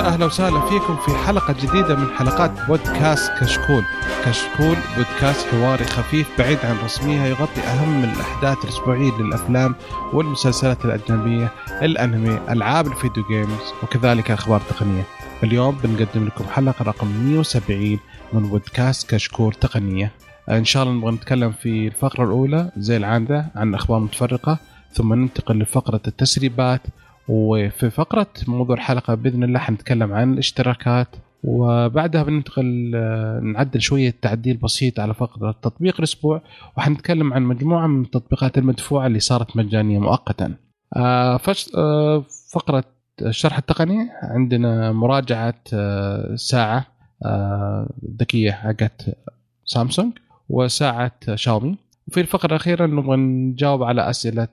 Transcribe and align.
يا 0.00 0.06
أهلا 0.06 0.26
وسهلا 0.26 0.60
فيكم 0.60 0.96
في 0.96 1.14
حلقة 1.26 1.54
جديدة 1.62 1.96
من 1.96 2.10
حلقات 2.10 2.66
بودكاست 2.68 3.32
كشكول. 3.40 3.84
كشكول 4.24 4.76
بودكاست 4.96 5.46
حواري 5.46 5.84
خفيف 5.84 6.28
بعيد 6.38 6.58
عن 6.64 6.76
رسميها 6.84 7.26
يغطي 7.26 7.60
أهم 7.60 8.04
الأحداث 8.04 8.64
الأسبوعية 8.64 9.12
للأفلام 9.18 9.74
والمسلسلات 10.12 10.84
الأجنبية، 10.84 11.52
الأنمي، 11.82 12.40
ألعاب 12.48 12.86
الفيديو 12.86 13.24
جيمز 13.30 13.72
وكذلك 13.82 14.30
أخبار 14.30 14.60
تقنية. 14.60 15.02
اليوم 15.42 15.78
بنقدم 15.84 16.26
لكم 16.26 16.44
حلقة 16.44 16.82
رقم 16.82 17.06
170 17.06 17.98
من 18.32 18.42
بودكاست 18.48 19.10
كشكول 19.10 19.54
تقنية. 19.54 20.12
إن 20.48 20.64
شاء 20.64 20.82
الله 20.82 20.94
نبغى 20.94 21.12
نتكلم 21.12 21.52
في 21.52 21.86
الفقرة 21.86 22.24
الأولى 22.24 22.70
زي 22.76 22.96
العادة 22.96 23.46
عن 23.56 23.74
أخبار 23.74 23.98
متفرقة 23.98 24.58
ثم 24.92 25.14
ننتقل 25.14 25.58
لفقرة 25.58 26.00
التسريبات 26.06 26.80
وفي 27.28 27.90
فقرة 27.90 28.26
موضوع 28.48 28.76
الحلقة 28.76 29.14
بإذن 29.14 29.44
الله 29.44 29.58
حنتكلم 29.58 30.12
عن 30.12 30.32
الاشتراكات. 30.32 31.08
وبعدها 31.44 32.22
بننتقل 32.22 32.92
آه، 32.94 33.40
نعدل 33.40 33.80
شوية 33.80 34.14
تعديل 34.22 34.56
بسيط 34.56 35.00
على 35.00 35.14
فقرة 35.14 35.54
تطبيق 35.62 35.94
الأسبوع 35.98 36.42
وحنتكلم 36.76 37.32
عن 37.32 37.42
مجموعة 37.42 37.86
من 37.86 38.02
التطبيقات 38.02 38.58
المدفوعة 38.58 39.06
اللي 39.06 39.20
صارت 39.20 39.56
مجانية 39.56 39.98
مؤقتا. 39.98 40.54
آه، 40.96 41.40
آه، 41.76 42.24
فقرة 42.52 42.84
الشرح 43.22 43.58
التقني. 43.58 44.08
عندنا 44.22 44.92
مراجعة 44.92 45.54
ساعة 46.34 46.86
ذكية 48.20 48.50
حقت 48.50 49.18
سامسونج 49.64 50.12
وساعة 50.48 51.12
شاومي. 51.34 51.76
وفي 52.08 52.20
الفقرة 52.20 52.50
الأخيرة 52.50 52.86
نبغى 52.86 53.16
نجاوب 53.16 53.82
على 53.82 54.10
أسئلة 54.10 54.48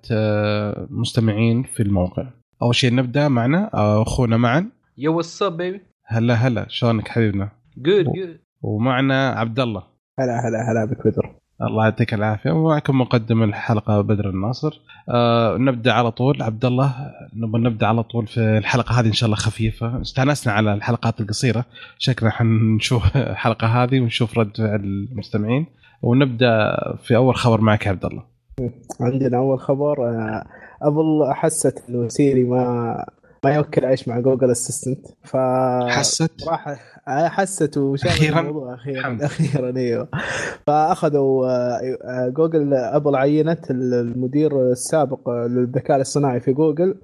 مستمعين 0.89 1.63
في 1.63 1.83
الموقع. 1.83 2.27
أول 2.61 2.75
شيء 2.75 2.95
نبدأ 2.95 3.27
معنا 3.27 3.69
أخونا 3.73 4.37
معا 4.37 4.69
yo 4.97 5.17
what's 5.17 5.43
up 5.43 5.57
baby 5.57 5.81
هلا 6.05 6.33
هلا. 6.33 6.65
شلونك 6.69 7.07
حبيبنا؟ 7.07 7.49
good 7.77 8.05
good 8.05 8.39
ومعنا 8.61 9.29
عبد 9.29 9.59
الله 9.59 9.83
هلا 10.19 10.47
هلا 10.47 10.71
هلا 10.71 10.85
بك 10.85 11.07
بدر 11.07 11.35
الله 11.61 11.83
يعطيك 11.83 12.13
العافية. 12.13 12.51
ومعكم 12.51 13.01
مقدم 13.01 13.43
الحلقة 13.43 14.01
بدر 14.01 14.29
الناصر. 14.29 14.81
آه 15.09 15.57
نبدأ 15.57 15.93
على 15.93 16.11
طول. 16.11 16.41
عبد 16.41 16.65
الله 16.65 16.95
نبغى 17.33 17.61
نبدأ 17.61 17.87
على 17.87 18.03
طول 18.03 18.27
في 18.27 18.57
الحلقة 18.57 18.99
هذه 18.99 19.07
إن 19.07 19.13
شاء 19.13 19.27
الله 19.27 19.37
خفيفة. 19.37 20.01
استأنسنا 20.01 20.53
على 20.53 20.73
الحلقات 20.73 21.21
القصيرة. 21.21 21.65
شكلنا 21.97 22.31
حنشوف 22.31 23.17
الحلقة 23.17 23.67
هذه 23.67 23.99
ونشوف 23.99 24.39
رد 24.39 24.57
فعل 24.57 24.79
المستمعين. 25.11 25.65
ونبدأ 26.01 26.77
في 27.03 27.15
أول 27.15 27.35
خبر 27.35 27.61
معك 27.61 27.85
يا 27.85 27.91
عبد 27.91 28.05
الله 28.05 28.23
عندنا 29.01 29.37
أول 29.37 29.59
خبر 29.59 30.09
آه، 30.09 30.45
آبل 30.81 31.33
حست 31.33 31.83
إنه 31.89 32.07
سيري 32.07 32.43
ما 32.43 33.05
ما 33.45 33.55
يوكل 33.55 33.85
عيش 33.85 34.07
مع 34.07 34.19
جوجل 34.19 34.51
assistant 34.51 35.07
ف 35.23 35.37
حست؟ 35.87 36.47
راح 36.47 36.79
حست 37.07 37.77
أخيرا؟ 37.77 38.39
الموضوع 38.39 38.73
أخيرا. 38.73 39.17
أخيرا 39.21 39.77
أيوه. 39.77 40.07
فأخذوا 40.67 41.47
آه، 41.47 42.29
جوجل 42.29 42.73
ابل 42.73 43.15
عينت 43.15 43.71
المدير 43.71 44.71
السابق 44.71 45.29
للذكاء 45.29 45.97
الاصطناعي 45.97 46.39
في 46.39 46.53
جوجل 46.53 46.95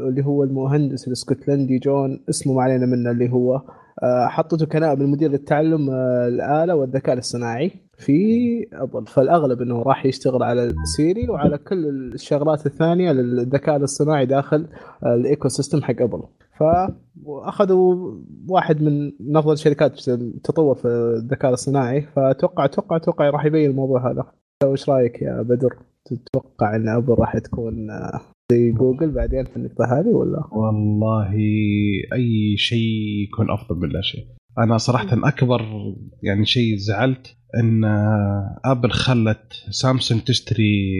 اللي 0.00 0.24
هو 0.24 0.44
المهندس 0.44 1.08
الإسكتلندي 1.08 1.78
جون 1.78 2.24
اسمه 2.30 2.54
ما 2.54 2.62
علينا 2.62 2.86
منه 2.86 3.10
اللي 3.10 3.32
هو 3.32 3.62
آه، 4.02 4.26
حطته 4.26 4.66
كنائب 4.66 5.00
المدير 5.00 5.30
للتعلم 5.30 5.90
آه، 5.90 6.28
الآلة 6.28 6.74
والذكاء 6.74 7.14
الاصطناعي 7.14 7.72
في 8.04 8.66
ابل 8.72 9.06
فالأغلب 9.06 9.62
إنه 9.62 9.82
راح 9.82 10.06
يشتغل 10.06 10.42
على 10.42 10.74
سيري 10.96 11.28
وعلى 11.28 11.58
كل 11.58 11.86
الشغلات 12.14 12.66
الثانية 12.66 13.12
للذكاء 13.12 13.76
الاصطناعي 13.76 14.26
داخل 14.26 14.66
الـ 15.06 15.48
ecosystem 15.48 15.82
حق 15.82 16.02
أبل 16.02 16.22
فاخذوا 16.58 18.14
واحد 18.48 18.82
من 18.82 19.36
أفضل 19.36 19.52
الشركات 19.52 20.08
التطور 20.08 20.74
في 20.74 20.88
الذكاء 20.88 21.48
الاصطناعي 21.48 22.02
فأتوقع 22.02 22.64
أتوقع 22.64 22.96
أتوقع 22.96 23.30
راح 23.30 23.44
يبين 23.44 23.70
الموضوع 23.70 24.10
هذا 24.10 24.24
إيش 24.64 24.90
رأيك 24.90 25.22
يا 25.22 25.42
بدر؟ 25.42 25.76
تتوقع 26.04 26.76
إن 26.76 26.88
أبل 26.88 27.14
راح 27.18 27.38
تكون 27.38 27.88
زي 28.52 28.72
جوجل 28.72 29.10
بعدين 29.10 29.44
في 29.44 29.56
النقطة 29.56 29.84
هذه 29.84 30.08
ولا؟ 30.08 30.48
والله 30.52 31.32
أي 32.12 32.56
شيء 32.56 33.24
يكون 33.28 33.50
أفضل 33.50 33.76
من 33.76 33.88
لا 33.88 34.00
شيء. 34.00 34.24
أنا 34.58 34.78
صراحة 34.78 35.08
أكبر 35.12 35.62
يعني 36.22 36.46
شيء 36.46 36.76
زعلت 36.76 37.36
إن 37.60 37.84
آبل 38.64 38.90
خلت 38.90 39.52
سامسونج 39.70 40.20
تشتري 40.20 40.96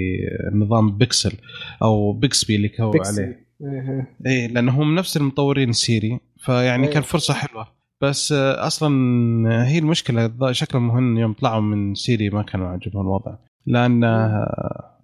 نظام 0.52 0.98
بيكسل 0.98 1.32
أو 1.82 2.12
بيكسبي 2.12 2.56
اللي 2.56 2.68
كانوا 2.68 2.92
عليه. 3.06 3.46
إيه. 4.26 4.46
لأنهم 4.46 4.94
نفس 4.94 5.16
المطورين 5.16 5.72
سيري 5.72 6.20
فيعني 6.38 6.88
كان 6.88 7.02
فرصة 7.02 7.34
حلوة. 7.34 7.66
بس 8.00 8.32
أصلا 8.32 9.68
هي 9.68 9.78
المشكلة 9.78 10.52
شكلهم 10.52 10.88
مهم 10.88 11.18
يوم 11.18 11.32
طلعوا 11.32 11.60
من 11.60 11.94
سيري 11.94 12.30
ما 12.30 12.42
كانوا 12.42 12.68
عاجبهم 12.68 13.02
الوضع. 13.06 13.36
لأن 13.66 14.02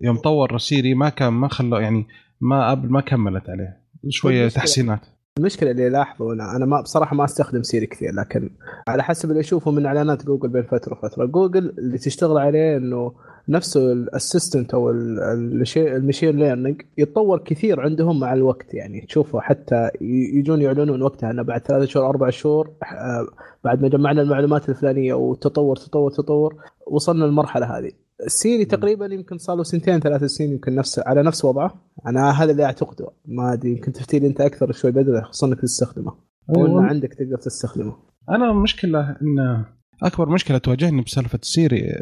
يوم 0.01 0.17
طور 0.17 0.59
سيري 0.59 0.95
ما 0.95 1.09
كان 1.09 1.33
ما 1.33 1.49
خلوا 1.49 1.81
يعني 1.81 2.07
ما 2.41 2.73
آبل 2.73 2.89
ما 2.89 3.01
كملت 3.01 3.51
عليه. 3.51 3.81
شوية 4.09 4.49
تحسينات. 4.49 5.01
المشكلة 5.41 5.71
اللي 5.71 5.89
لاحظوا 5.89 6.35
أنا 6.35 6.57
أنا 6.57 6.67
ما 6.67 6.81
بصراحة 6.81 7.17
ما 7.17 7.25
أستخدم 7.25 7.63
سيري 7.63 7.87
كثير 7.87 8.15
لكن 8.15 8.51
على 8.89 9.03
حسب 9.03 9.31
اللي 9.31 9.41
أشوفه 9.41 9.71
من 9.71 9.87
إعلانات 9.87 10.27
جوجل 10.27 10.49
بين 10.49 10.63
فترة 10.63 10.93
وفترة. 10.93 11.25
جوجل 11.25 11.75
اللي 11.79 11.99
تشتغل 11.99 12.39
عليه 12.39 12.77
إنه 12.77 13.13
نفسه 13.49 13.93
الـ 13.93 14.01
assistant 14.01 14.75
أو 14.75 14.91
الـ 14.91 15.09
machine 15.09 16.37
learning 16.37 16.83
يتطور 16.99 17.39
كثير 17.39 17.81
عندهم 17.81 18.21
مع 18.21 18.33
الوقت 18.33 18.75
يعني 18.75 19.01
تشوفه 19.01 19.41
حتى 19.41 19.91
يجون 20.35 20.63
يعلنون 20.63 21.03
وقتها 21.03 21.31
إنه 21.31 21.43
بعد 21.43 21.61
ثلاثة 21.61 21.85
شهور 21.85 22.09
أربع 22.09 22.31
شهور 22.31 22.71
آه، 22.83 23.27
بعد 23.65 23.83
ما 23.83 23.89
جمعنا 23.89 24.23
المعلومات 24.23 24.69
الفلانية 24.69 25.15
وتطور 25.15 25.77
تطور 25.77 26.11
تطور 26.11 26.55
وصلنا 26.87 27.25
للمرحلة 27.25 27.79
هذه. 27.79 27.93
سيري 28.27 28.65
تقريبا 28.65 29.07
يمكن 29.07 29.39
صار 29.39 29.57
له 29.57 29.63
سنتين 29.63 30.01
ثلاث 30.01 30.25
سنين 30.25 30.51
يمكن 30.51 30.75
نفس 30.75 30.99
على 30.99 31.23
نفس 31.23 31.45
وضعه. 31.45 31.75
أنا 32.07 32.31
هذا 32.31 32.53
اللي 32.53 32.65
أعتقده. 32.65 33.11
ما 33.27 33.53
أدري 33.53 33.71
يمكن 33.71 33.93
تفتي 33.93 34.19
لي 34.19 34.27
أنت 34.27 34.41
أكثر 34.41 34.73
شوي 34.73 34.91
بدر 34.91 35.23
خصوصا 35.23 35.47
إنك 35.47 35.61
تستخدمه. 35.61 36.13
أو 36.57 36.67
إنه 36.67 36.83
عندك 36.83 37.15
تقدر 37.15 37.37
تستخدمه. 37.37 37.97
أنا 38.31 38.53
مشكلة 38.53 39.01
إن 39.11 39.65
أكبر 40.03 40.29
مشكلة 40.29 40.59
تواجهني 40.59 41.03
بسالفة 41.03 41.39
سيري 41.43 41.93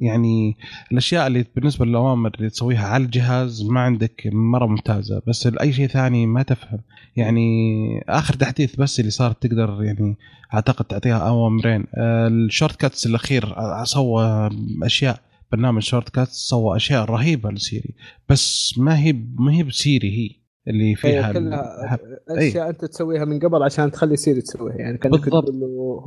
يعني 0.00 0.56
الأشياء 0.92 1.26
اللي 1.26 1.44
بالنسبة 1.56 1.84
للأوامر 1.84 2.30
اللي 2.38 2.50
تسويها 2.50 2.86
على 2.86 3.04
الجهاز 3.04 3.62
ما 3.62 3.80
عندك 3.80 4.22
مرة 4.32 4.66
ممتازة. 4.66 5.22
بس 5.26 5.46
اي 5.60 5.72
شيء 5.72 5.86
ثاني 5.86 6.26
ما 6.26 6.42
تفهم. 6.42 6.80
يعني 7.16 7.40
آخر 8.08 8.34
تحديث 8.34 8.76
بس 8.76 9.00
اللي 9.00 9.10
صار 9.10 9.32
تقدر 9.32 9.82
يعني 9.82 10.16
أعتقد 10.54 10.84
تعطيها 10.84 11.18
أوامرين. 11.18 11.86
الـ 11.96 12.76
shortcuts 12.76 13.06
الأخير 13.06 13.54
سوى 13.84 14.50
أشياء 14.82 15.20
برنامج 15.54 15.82
shortcut 15.82 16.28
سوى 16.28 16.76
أشياء 16.76 17.04
رهيبة 17.04 17.50
لسيري 17.50 17.94
بس 18.28 18.74
ما 18.78 18.98
هي 18.98 19.12
ما 19.38 19.52
هي 19.52 19.62
بسيري 19.62 20.10
هي 20.18 20.44
اللي 20.68 20.94
فيها 20.94 21.32
كلها 21.32 21.98
أشياء 22.28 22.70
أنت 22.70 22.84
تسويها 22.84 23.24
من 23.24 23.38
قبل 23.38 23.62
عشان 23.62 23.90
تخلي 23.90 24.16
سيري 24.16 24.40
تسويها 24.40 24.76
يعني 24.76 24.98
كان 24.98 25.12
بالضبط. 25.12 25.50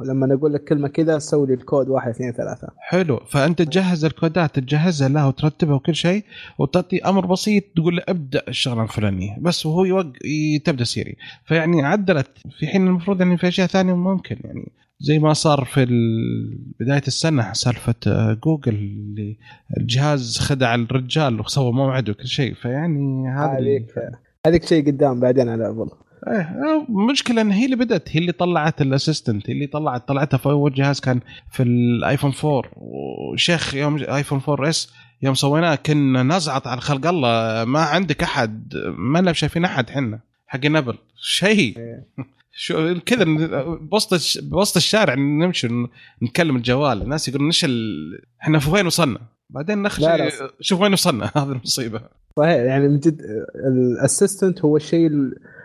لما 0.06 0.34
أقول 0.34 0.54
لك 0.54 0.64
كلمة 0.64 0.88
كذا 0.88 1.20
سوي 1.20 1.48
لي 1.48 1.54
الكود 1.54 1.90
واحد 1.90 2.10
اثنين 2.10 2.32
ثلاثة. 2.32 2.68
حلو. 2.78 3.18
فأنت 3.18 3.62
تجهز 3.62 4.06
الكودات 4.06 4.60
تجهزها 4.60 5.10
لها 5.10 5.26
وترتبها 5.28 5.76
وكل 5.76 5.96
شيء 5.96 6.24
وتعطي 6.60 6.98
أمر 7.02 7.26
بسيط 7.26 7.64
تقول 7.76 7.96
له 7.96 8.04
ابدأ 8.08 8.44
الشغلة 8.48 8.84
الفلانية 8.84 9.38
بس 9.42 9.66
وهو 9.66 9.86
يوق... 9.86 10.14
تبدا 10.66 10.84
سيري. 10.84 11.16
فيعني 11.46 11.86
عدلت. 11.86 12.32
في 12.60 12.68
حين 12.68 12.88
المفروض 12.88 13.22
يعني 13.22 13.38
في 13.38 13.48
أشياء 13.48 13.68
ثانية 13.68 13.94
ممكن 13.94 14.38
يعني 14.44 14.72
زي 15.00 15.20
ما 15.20 15.34
صار 15.34 15.66
في 15.66 15.86
بداية 16.80 17.02
السنة 17.08 17.54
سالفة 17.54 17.96
آه، 18.08 18.34
جوجل 18.44 18.76
اللي 18.76 19.38
الجهاز 19.78 20.38
خدع 20.38 20.76
الرجال 20.76 21.40
وسوى 21.40 21.72
موعد 21.72 22.10
وكل 22.10 22.28
شيء. 22.28 22.54
فيعني 22.54 23.30
هذا 23.30 23.58
هذيك 23.60 23.86
هذيك 24.46 24.66
شيء 24.66 24.88
قدام 24.88 25.20
بعدين 25.20 25.50
على 25.50 25.70
أبل. 25.70 25.90
إيه 26.28 26.86
المشكلة 26.90 27.42
إن 27.42 27.52
هي 27.52 27.66
اللي 27.66 27.76
بدأت 27.76 28.10
هي 28.10 28.20
اللي 28.20 28.32
طلعت 28.32 28.82
الـ 28.82 28.89
assistant 28.89 29.50
هي 29.50 29.54
اللي 29.54 29.68
طلعت 29.68 30.08
طلعتها 30.08 30.38
في 30.38 30.46
أول 30.46 30.74
جهاز 30.74 31.00
كان 31.00 31.20
في 31.52 31.64
الآيفون 31.64 32.34
4 32.44 32.62
وشيخ 32.76 33.74
يوم 33.74 34.04
آيفون 34.04 34.42
4 34.50 34.70
إس 34.70 34.94
يوم 35.22 35.34
سويناه 35.34 35.76
كنا 35.76 36.24
نزعط 36.24 36.68
على 36.68 36.82
خلق 36.82 37.08
الله 37.08 37.66
ما 37.66 37.80
عندك 37.80 38.24
أحد 38.24 38.74
ما 38.98 39.20
لنا 39.20 39.34
شايفين 39.34 39.66
أحد 39.66 39.90
حنا 39.90 40.20
حق 40.48 40.66
نبل 40.66 40.98
شيء. 41.16 41.78
إيه. 41.78 42.08
شو 42.60 43.00
كذا 43.06 43.26
بوسط 43.64 44.44
بوسط 44.44 44.78
الشارع 44.78 45.14
نمشي 45.14 45.68
نكلم 46.22 46.56
الجوال. 46.56 47.02
الناس 47.02 47.28
يقولون 47.28 47.48
إيش 47.48 47.66
ال... 47.66 47.72
إحنا 48.42 48.60
في 48.60 48.70
وين 48.70 48.86
وصلنا؟ 48.86 49.20
بعدين 49.50 49.82
نخش 49.84 50.06
شوف 50.62 50.82
وين 50.82 50.94
وصلنا. 50.94 51.26
هذه 51.36 51.52
المصيبة. 51.52 52.02
صحيح 52.38 52.56
يعني 52.56 52.88
من 52.88 53.00
جد 53.00 53.22
الـ 53.56 53.67
assistant 53.67 54.66
هو 54.66 54.78
الشيء 54.78 55.12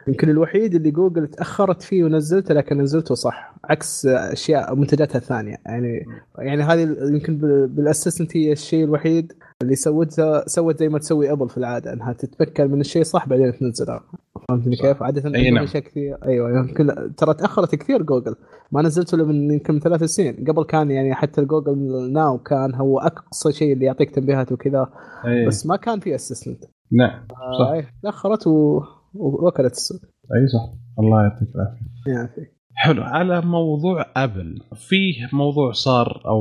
يمكن 0.09 0.31
الوحيد 0.31 0.75
اللي 0.75 0.91
جوجل 0.91 1.27
تأخرت 1.27 1.83
فيه 1.83 2.05
ونزلته 2.05 2.55
لكن 2.55 2.81
نزلته 2.81 3.15
صح 3.15 3.55
عكس 3.65 4.07
أشياء 4.07 4.75
منتجاتها 4.75 5.19
الثانية. 5.19 5.57
يعني 5.67 6.07
يعني 6.39 6.63
هذه 6.63 6.97
يمكن 7.03 7.39
بالـ 7.67 7.80
assistant 7.80 8.37
هي 8.37 8.53
الشيء 8.53 8.85
الوحيد 8.85 9.33
اللي 9.63 9.75
سوتها 9.75 10.45
سوت 10.47 10.79
زي 10.79 10.89
ما 10.89 10.99
تسوي 10.99 11.33
ابل 11.33 11.49
في 11.49 11.59
العادة 11.59 11.93
إنها 11.93 12.13
تتمكن 12.13 12.71
من 12.71 12.81
الشيء 12.81 13.03
صح 13.03 13.29
بعدين 13.29 13.53
تنزله 13.53 14.01
فهمتني 14.49 14.77
صح. 14.77 14.83
كيف؟ 14.83 15.03
عادة 15.03 15.35
أي 15.35 15.51
نعم. 15.51 15.65
أشياء 15.65 15.83
كثير 15.83 16.17
أيوه 16.25 16.59
يمكن 16.59 17.15
ترى 17.17 17.35
تأخرت 17.35 17.75
كثير 17.75 18.03
جوجل 18.03 18.35
ما 18.73 18.83
نزلته 18.83 19.15
إلا 19.15 19.25
من 19.25 19.51
يمكن 19.51 19.79
ثلاث 19.79 20.03
سنين 20.05 20.45
قبل 20.49 20.65
كان 20.65 20.91
يعني 20.91 21.15
حتى 21.15 21.41
الجوجل 21.41 22.13
ناو 22.13 22.39
كان 22.39 22.75
هو 22.75 22.99
أقصى 22.99 23.53
شيء 23.53 23.73
اللي 23.73 23.85
يعطيك 23.85 24.11
تنبيهات 24.11 24.53
وكذا 24.53 24.87
أي. 25.27 25.47
بس 25.47 25.67
ما 25.67 25.77
كان 25.77 26.01
في 26.01 26.15
assistant 26.15 26.65
نعم 26.93 27.27
صح. 27.59 27.69
آه 27.69 27.75
إيه، 27.75 27.87
تأخرت 28.03 28.47
و... 28.47 28.81
وأكلت 29.15 29.73
السوق 29.73 30.01
أي 30.35 30.47
صح 30.47 30.75
الله 30.99 31.23
يعطيك 31.23 31.49
العافية 31.55 31.87
يعني 32.07 32.53
حلو 32.75 33.03
على 33.03 33.41
موضوع 33.41 34.07
ابل 34.17 34.61
فيه 34.75 35.29
موضوع 35.33 35.73
صار 35.73 36.23
أو 36.27 36.41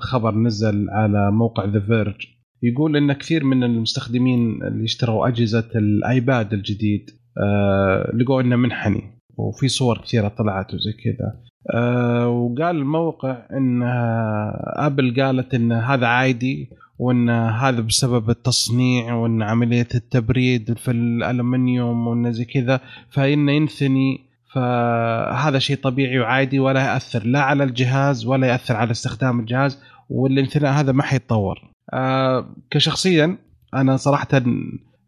خبر 0.00 0.34
نزل 0.34 0.90
على 0.90 1.30
موقع 1.30 1.64
ذا 1.64 1.80
فيرج 1.80 2.26
يقول 2.62 2.96
إن 2.96 3.12
كثير 3.12 3.44
من 3.44 3.64
المستخدمين 3.64 4.62
اللي 4.62 4.84
اشتروا 4.84 5.28
أجهزة 5.28 5.68
الآيباد 5.74 6.52
الجديد 6.52 7.10
آه 7.38 8.10
لقوا 8.14 8.40
إنه 8.40 8.56
منحني 8.56 9.02
وفي 9.36 9.68
صور 9.68 9.98
كثيرة 9.98 10.28
طلعت 10.28 10.74
وزي 10.74 10.92
كذا 10.92 11.34
آه 11.74 12.28
وقال 12.28 12.76
الموقع 12.76 13.46
إن 13.52 13.82
آه، 13.82 14.74
آبل 14.76 15.22
قالت 15.22 15.54
إن 15.54 15.72
هذا 15.72 16.06
عادي 16.06 16.70
وإن 16.98 17.30
هذا 17.30 17.80
بسبب 17.80 18.30
التصنيع 18.30 19.14
وإن 19.14 19.42
عملية 19.42 19.88
التبريد 19.94 20.78
في 20.78 20.90
الالومنيوم 20.90 22.06
وإن 22.06 22.32
زي 22.32 22.44
كذا 22.44 22.80
فإنه 23.10 23.52
ينثني 23.52 24.20
فهذا 24.52 25.58
شيء 25.58 25.76
طبيعي 25.76 26.18
وعادي 26.18 26.58
ولا 26.58 26.92
يأثر 26.92 27.26
لا 27.26 27.40
على 27.40 27.64
الجهاز 27.64 28.26
ولا 28.26 28.46
يأثر 28.46 28.76
على 28.76 28.90
استخدام 28.90 29.40
الجهاز 29.40 29.78
والانثناء 30.10 30.72
هذا 30.72 30.92
ما 30.92 31.02
حيتطور. 31.02 31.69
آه 31.92 32.54
كشخصيا 32.70 33.36
أنا 33.74 33.96
صراحة 33.96 34.28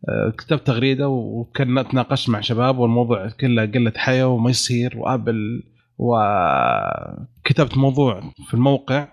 آه، 0.09 0.31
كتبت 0.39 0.67
تغريدة 0.67 1.09
وكنا 1.09 1.83
تناقشت 1.83 2.31
مع 2.31 2.41
شباب 2.41 2.79
والموضوع 2.79 3.29
كله 3.29 3.67
قلة 3.67 3.93
حياة 3.97 4.27
وما 4.27 4.51
يصير 4.51 4.99
وأبل 4.99 5.63
وكتبت 5.99 7.79
موضوع 7.79 8.33
في 8.47 8.55
الموقع. 8.55 9.09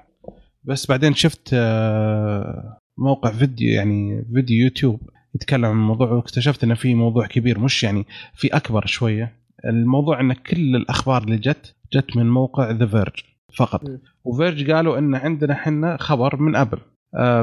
بس 0.64 0.88
بعدين 0.88 1.14
شفت 1.14 1.50
آه، 1.54 2.78
موقع 2.98 3.32
فيديو 3.32 3.74
يعني 3.74 4.26
فيديو 4.34 4.64
يوتيوب 4.64 5.00
يتكلم 5.36 5.66
عن 5.66 5.72
الموضوع 5.72 6.12
واكتشفت 6.12 6.64
إنه 6.64 6.76
في 6.76 6.96
موضوع 6.96 7.28
كبير 7.28 7.60
مش 7.60 7.84
يعني 7.84 8.06
في 8.34 8.48
أكبر 8.48 8.86
شوية. 8.86 9.40
الموضوع 9.66 10.20
إن 10.20 10.34
كل 10.34 10.76
الأخبار 10.76 11.24
اللي 11.24 11.38
جت 11.38 11.76
جت 11.94 12.18
من 12.18 12.30
موقع 12.30 12.72
ذا 12.72 12.86
فيرج 12.86 13.20
فقط. 13.56 13.82
وفيرج 14.24 14.72
قالوا 14.72 14.98
إن 14.98 15.16
عندنا 15.16 15.54
إحنا 15.54 15.98
خبر 15.98 16.42
من 16.42 16.56
أبل. 16.56 16.80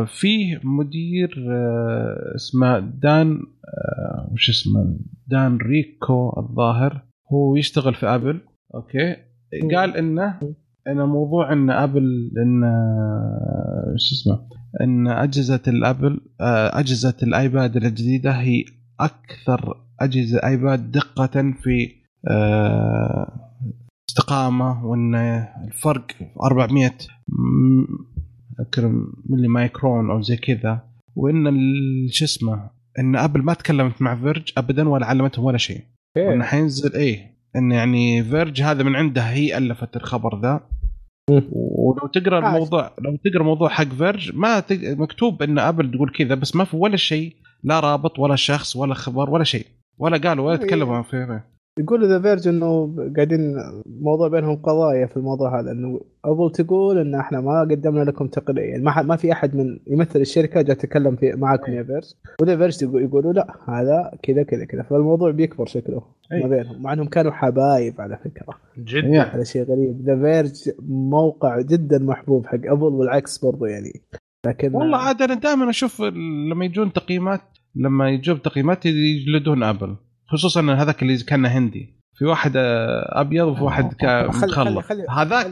فيه 0.04 0.60
مدير 0.64 1.46
آه 1.50 2.32
اسمه 2.36 2.78
دان 2.78 3.30
آه 3.64 4.28
وش 4.32 4.50
اسمه؟ 4.50 4.98
دان 5.26 5.56
ريكو 5.56 6.32
الظاهر. 6.38 7.02
هو 7.32 7.56
يشتغل 7.56 7.94
في 7.94 8.06
آبل. 8.06 8.40
أوكي. 8.74 9.16
قال 9.76 9.96
إنه 9.96 10.40
ان 10.88 10.96
موضوع 11.02 11.52
إن 11.52 11.70
آبل 11.70 12.30
إن 12.42 12.64
آه، 12.64 13.94
شو 13.96 14.14
اسمه؟ 14.14 14.48
إن 14.80 15.08
أجهزة 15.08 15.62
الآبل 15.68 16.20
آه، 16.40 16.78
أجهزة 16.80 17.14
الآيباد 17.22 17.76
الجديدة 17.76 18.30
هي 18.30 18.64
أكثر 19.00 19.74
أجهزة 20.00 20.38
آيباد 20.38 20.90
دقة 20.90 21.52
في 21.62 21.88
آه، 22.30 23.32
استقامة 24.10 24.86
وإن 24.86 25.14
الفرق 25.64 26.06
400 26.44 26.90
م- 27.28 27.82
اذكر 27.82 28.15
ملي 29.30 29.48
مايكرون 29.48 30.10
أو 30.10 30.20
زي 30.20 30.36
كذا 30.36 30.82
وإن 31.16 31.44
شو 32.10 32.24
اسمه 32.24 32.70
إن 32.98 33.16
أبل 33.16 33.42
ما 33.42 33.54
تكلمت 33.54 34.02
مع 34.02 34.14
فيرج 34.14 34.52
ابدا 34.56 34.88
ولا 34.88 35.06
علمتهم 35.06 35.44
ولا 35.44 35.58
شيء 35.58 35.80
وإنه 36.16 36.44
حينزل 36.44 36.94
إيه 36.94 37.36
إن 37.56 37.72
يعني 37.72 38.24
فيرج 38.24 38.62
هذا 38.62 38.82
من 38.82 38.96
عندها 38.96 39.32
هي 39.32 39.58
ألفت 39.58 39.96
الخبر 39.96 40.40
ذا. 40.40 40.60
ولو 41.52 42.06
تقرأ. 42.14 42.38
الموضوع 42.38 42.90
لو 42.98 43.16
تقرأ 43.24 43.42
موضوع 43.42 43.68
حق 43.68 43.88
فيرج 43.88 44.36
ما 44.36 44.60
تق... 44.60 44.78
مكتوب 44.82 45.42
إن 45.42 45.58
أبل 45.58 45.90
تقول 45.90 46.10
كذا 46.10 46.34
بس 46.34 46.56
ما 46.56 46.64
في 46.64 46.76
ولا 46.76 46.96
شيء 46.96 47.36
لا 47.64 47.80
رابط 47.80 48.18
ولا 48.18 48.36
شخص 48.36 48.76
ولا 48.76 48.94
خبر 48.94 49.30
ولا 49.30 49.44
شيء 49.44 49.66
ولا 49.98 50.18
قالوا 50.18 50.46
ولا 50.46 50.60
إيه. 50.60 50.66
تكلموا 50.66 51.02
في 51.02 51.40
يقول 51.78 52.08
ذا 52.08 52.20
فيرج 52.22 52.48
إنه 52.48 52.94
قاعدين 53.16 53.54
موضوع 54.00 54.28
بينهم 54.28 54.56
قضايا 54.56 55.06
في 55.06 55.16
الموضوع 55.16 55.60
هذا 55.60 55.70
إنه 55.72 56.00
أبل 56.24 56.50
تقول 56.52 56.98
إن 56.98 57.14
إحنا 57.14 57.40
ما 57.40 57.60
قدمنا 57.60 58.04
لكم 58.04 58.26
تقنية 58.26 58.62
يعني 58.62 58.82
ما, 58.82 59.02
ما 59.02 59.16
في 59.16 59.32
أحد 59.32 59.56
من 59.56 59.78
يمثل 59.86 60.20
الشركة 60.20 60.62
جاء 60.62 60.76
تكلم 60.76 61.16
في 61.16 61.32
معاكم 61.32 61.72
يا 61.72 61.82
فيرج. 61.82 62.04
وذا 62.42 62.56
فيرج 62.56 62.82
يقول- 62.82 63.02
يقولوا 63.02 63.32
لا 63.32 63.56
هذا 63.68 64.10
كذا 64.22 64.42
كذا 64.42 64.64
كذا. 64.64 64.82
فالموضوع 64.82 65.30
بيكبر 65.30 65.66
شكله 65.66 66.02
أي. 66.32 66.42
ما 66.42 66.48
بينهم 66.48 66.82
مع 66.82 66.92
إنهم 66.92 67.06
كانوا 67.08 67.32
حبايب 67.32 68.00
على 68.00 68.18
فكرة. 68.24 68.54
جدا. 68.78 69.22
هذا 69.22 69.44
شيء 69.44 69.62
غريب. 69.62 70.02
ذا 70.06 70.16
فيرج 70.16 70.70
موقع 70.88 71.60
جدا 71.60 71.98
محبوب 71.98 72.46
حق 72.46 72.60
أبل 72.64 72.82
والعكس 72.82 73.38
برضو 73.44 73.64
يعني. 73.64 74.02
لكن 74.46 74.74
والله 74.74 74.98
عاد 74.98 75.22
أنا 75.22 75.34
دائما 75.34 75.70
أشوف 75.70 76.02
لما 76.50 76.64
يجون 76.64 76.92
تقييمات 76.92 77.40
لما 77.74 78.10
يجون 78.10 78.42
تقييمات 78.42 78.86
يجلدون 78.86 79.62
أبل. 79.62 79.96
خصوصا 80.28 80.60
إن 80.60 80.70
هذاك 80.70 81.02
اللي 81.02 81.16
كان 81.18 81.46
هندي. 81.46 81.96
في 82.18 82.24
واحد 82.24 82.52
آه، 82.56 83.20
أبيض 83.20 83.46
وفي 83.48 83.62
واحد 83.62 83.84
مخلط 84.04 84.84
هذاك 85.10 85.46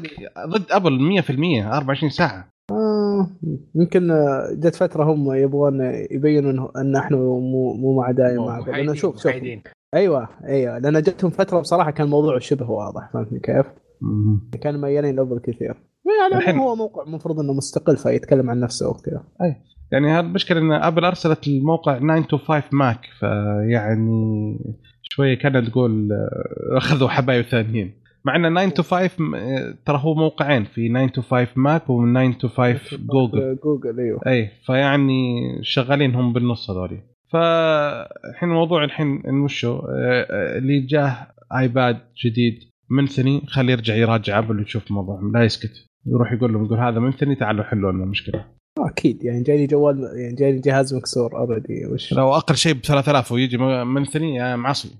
ضد 0.48 0.64
أبل 0.70 0.98
100% 1.22 1.66
24 1.76 2.10
ساعة. 2.10 2.48
آه 2.70 3.30
يمكن 3.74 4.10
آه، 4.10 4.48
جت 4.52 4.74
فترة 4.74 5.04
هم 5.04 5.32
يبغون 5.32 5.80
يبينوا 6.10 6.50
انه 6.50 6.70
إن 6.76 6.96
إحنا 6.96 7.16
مو 7.16 7.72
مو 7.76 7.96
مع 8.00 8.10
دايم 8.10 8.44
مع 8.46 8.58
ابل 8.58 8.72
لأنه 8.72 8.94
شوف. 8.94 9.16
شوف 9.16 9.26
محايدين. 9.26 9.62
أيوه 9.94 10.28
أيوه. 10.44 10.78
لأن 10.78 11.02
جتهم 11.02 11.30
فترة 11.30 11.60
بصراحة 11.60 11.90
كان 11.90 12.06
الموضوع 12.06 12.38
شبه 12.38 12.70
واضح 12.70 13.10
فهمتني 13.12 13.40
كيف؟ 13.40 13.66
مم. 14.00 14.50
كانوا 14.62 14.80
ميالين 14.80 15.16
لابل 15.16 15.38
كثير. 15.38 15.74
يعني 16.30 16.42
الحين- 16.42 16.58
هو 16.58 16.76
موقع 16.76 17.02
المفروض 17.02 17.40
إنه 17.40 17.52
مستقل 17.52 17.96
فيتكلم 17.96 18.50
عن 18.50 18.60
نفسه 18.60 18.88
وكذا 18.88 19.22
يعني 19.94 20.12
هذا 20.12 20.26
المشكلة 20.26 20.58
إن 20.60 20.72
أبل 20.72 21.04
أرسلت 21.04 21.48
الموقع 21.48 21.98
925 21.98 22.62
ماك 22.72 23.06
فيعني 23.20 24.58
شوية 25.02 25.34
كانت 25.34 25.68
تقول 25.68 26.12
آه، 26.12 26.76
أخذوا 26.76 27.08
حبايب 27.08 27.44
ثانيين. 27.44 27.92
مع 28.24 28.36
إن 28.36 28.42
925 28.54 29.30
م- 29.30 29.34
آه، 29.34 29.74
ترى 29.86 29.98
هو 30.02 30.14
موقعين 30.14 30.64
في 30.64 30.88
925 30.88 31.46
ماك 31.56 31.90
و 31.90 32.04
925 32.06 33.06
جوجل 33.06 33.58
جوجل 33.64 34.00
أيوه. 34.00 34.20
أي 34.26 34.50
فيعني 34.66 35.40
شغالين 35.62 36.14
هم 36.14 36.32
بالنص 36.32 36.70
هذولي 36.70 36.98
فالحين 37.32 38.48
الموضوع 38.48 38.84
الحين 38.84 39.22
وشو 39.44 39.78
آه، 39.78 40.26
آه، 40.30 40.58
اللي 40.58 40.80
جاه 40.80 41.16
ايباد 41.58 41.98
جديد 42.26 42.58
منثني 42.90 43.42
خليه 43.46 43.72
يرجع 43.72 43.94
يراجع 43.94 44.38
أبل 44.38 44.58
ويشوف 44.58 44.90
الموضوع 44.90 45.20
لا 45.34 45.44
يسكت. 45.44 45.86
يروح 46.06 46.32
يقول 46.32 46.52
لهم 46.52 46.64
يقول 46.64 46.78
هذا 46.78 47.00
منثني 47.00 47.34
تعالوا 47.34 47.64
حلوا 47.64 47.92
لنا 47.92 48.04
المشكلة 48.04 48.44
أكيد. 48.78 49.24
يعني 49.24 49.42
جايني 49.42 49.66
جوال 49.66 50.10
يعني 50.14 50.34
جايني 50.34 50.58
جهاز 50.60 50.94
مكسور 50.94 51.36
already 51.36 51.86
وش؟ 51.86 52.12
لو 52.12 52.32
أقل 52.34 52.56
شيء 52.56 52.72
ب 52.74 52.80
3000 52.80 53.32
ويجي 53.32 53.56
منثني 53.84 54.34
يا 54.34 54.56
معصي. 54.56 54.90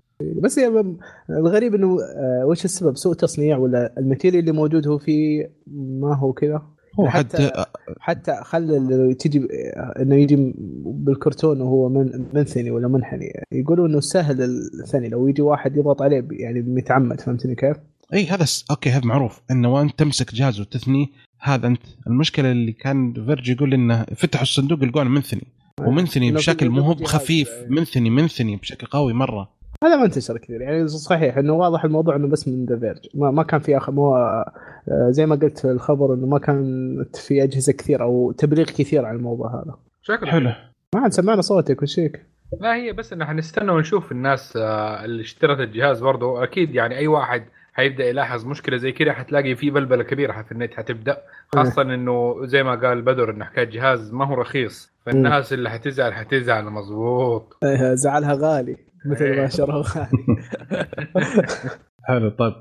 بس 0.43 0.59
يعني 0.59 0.97
الغريب 1.31 1.75
إنه 1.75 1.99
آه، 2.03 2.47
وش 2.47 2.65
السبب؟ 2.65 2.97
سوء 2.97 3.15
تصنيع 3.15 3.57
ولا 3.59 3.95
ال 3.99 4.03
material 4.03 4.41
اللي 4.41 4.53
موجود 4.53 4.89
هو 4.89 4.99
فيه 4.99 5.51
ما 5.77 6.17
هو 6.17 6.33
كذا؟ 6.33 6.63
هو 7.01 7.09
حتى- 7.11 7.13
حتى 7.15 7.51
حتى 8.01 8.35
خلى 8.43 9.15
تجي 9.15 9.49
إنه 10.01 10.15
يجي 10.17 10.55
بالكرتون 10.85 11.61
وهو 11.61 11.89
من 11.89 12.25
منثني 12.35 12.71
ولا 12.71 12.89
منحني. 12.89 13.33
يقولوا 13.53 13.87
إنه 13.89 14.01
سهل 14.01 14.43
الثاني 14.83 15.09
لو 15.09 15.29
يجي 15.29 15.43
واحد 15.43 15.77
يضغط 15.77 16.03
عليه 16.03 16.29
يعني 16.31 16.61
متعمد 16.63 17.21
فهمتني 17.21 17.55
كيف؟ 17.55 17.77
إي 18.15 18.27
هذا 18.27 18.45
س... 18.45 18.65
أوكي 18.71 18.91
هذا 18.91 19.05
معروف. 19.07 19.41
إنه 19.51 19.75
وانت 19.75 19.99
تمسك 19.99 20.35
جهاز 20.35 20.61
وتثنيه 20.61 21.07
هذا 21.45 21.67
أنت. 21.67 21.83
المشكلة 22.07 22.53
اللي 22.53 22.73
كان 22.73 23.13
فيرج 23.13 23.49
يقول 23.49 23.75
إنه 23.75 24.03
فتحوا 24.03 24.43
الصندوق 24.43 24.85
لقوه 24.85 25.05
منثني. 25.05 25.47
ومنثني 25.81 26.33
بشكل 26.33 26.71
مو 26.71 26.81
هو 26.81 26.95
بخفيف 26.95 27.51
منثني 27.69 28.11
منثني 28.11 28.57
بشكل 28.57 28.87
قوي 28.87 29.13
مرة. 29.13 29.49
هذا 29.85 29.97
ما 29.97 30.05
انتشر 30.05 30.39
كثير. 30.39 30.61
يعني 30.61 30.89
صحيح 30.89 31.39
إنه 31.39 31.53
واضح 31.53 31.85
الموضوع 31.85 32.17
إنه 32.17 32.29
بس 32.29 32.49
من 32.49 32.67
ذا 32.67 32.79
فيرج 32.79 33.07
ما, 33.15 33.31
ما 33.31 33.43
كان 33.43 33.61
في 33.61 33.77
اخ 33.77 33.91
مو 33.91 34.17
آه، 34.17 34.53
زي 35.11 35.27
ما 35.27 35.35
قلت 35.35 35.59
في 35.59 35.71
الخبر 35.71 36.15
إنه 36.15 36.27
ما 36.27 36.39
كانت 36.39 37.17
في 37.17 37.43
أجهزة 37.43 37.73
كثير 37.73 38.03
أو 38.03 38.33
تبليغ 38.33 38.65
كثير 38.65 39.05
عن 39.05 39.17
الموضوع 39.17 39.55
هذا. 39.55 39.75
شكله 40.03 40.31
حلو. 40.31 40.53
ما 40.95 41.01
عاد 41.01 41.13
سمعنا 41.13 41.41
صوتك 41.41 41.83
وش 41.83 41.95
فيك؟ 41.95 42.27
لا 42.61 42.75
هي 42.75 42.93
بس 42.93 43.13
إنه 43.13 43.25
حنستنى 43.25 43.73
ونشوف 43.73 44.13
الناس 44.13 44.57
آه، 44.57 45.05
اللي 45.05 45.23
اشترت 45.23 45.61
الجهاز 45.61 46.01
برضه 46.01 46.45
أكيد 46.45 46.75
يعني 46.75 46.97
أي 46.99 47.07
واحد 47.07 47.45
حيبدا 47.75 48.05
يلاحظ 48.09 48.47
مشكلة 48.47 48.77
زي 48.77 48.93
كذا 48.93 49.13
حتلاقي 49.13 49.55
في 49.55 49.71
بلبلة 49.71 50.03
كبيرة 50.03 50.43
في 50.43 50.53
النت 50.53 50.75
حتبدأ. 50.75 51.23
خاصة 51.49 51.83
إنه 51.83 52.47
زي 52.47 52.63
ما 52.63 52.75
قال 52.75 53.03
بدر 53.03 53.31
إنه 53.31 53.45
حكاية 53.45 53.65
جهاز 53.65 54.13
ما 54.13 54.27
هو 54.27 54.35
رخيص 54.35 54.93
فالناس 55.07 55.53
اللي 55.53 55.71
حتزعل 55.71 56.15
حتزعل 56.15 56.65
مظبوط. 56.65 57.57
آه، 57.63 57.95
زعلها 57.95 58.35
غالي 58.35 58.77
مثل 59.07 59.37
ما 59.37 59.43
إيه. 59.43 59.49
شروه 59.49 59.83
غالي. 59.83 60.09
حلو 62.09 62.29
طيب 62.29 62.53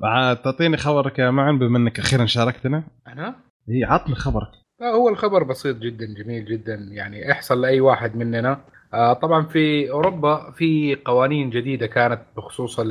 تعطيني 0.44 0.78
خبرك 0.78 1.20
يا 1.20 1.32
معن 1.32 1.60
بما 1.60 1.78
إنك 1.78 2.00
أخيرا 2.00 2.26
شاركتنا. 2.26 2.84
أنا؟ 3.08 3.36
اي 3.70 3.84
عطني 3.84 4.16
خبرك. 4.16 4.50
لا 4.82 4.88
هو 4.88 5.10
الخبر 5.10 5.44
بسيط 5.44 5.78
جدا 5.78 6.06
جميل 6.06 6.46
جدا 6.46 6.74
يعني 6.92 7.28
يحصل 7.28 7.62
لأي 7.62 7.82
واحد 7.82 8.16
مننا. 8.16 8.58
آه، 8.94 9.14
طبعا 9.14 9.46
في 9.46 9.92
أوروبا 9.92 10.52
في 10.52 10.96
قوانين 11.06 11.50
جديدة 11.50 11.88
كانت 11.88 12.22
بخصوص 12.38 12.82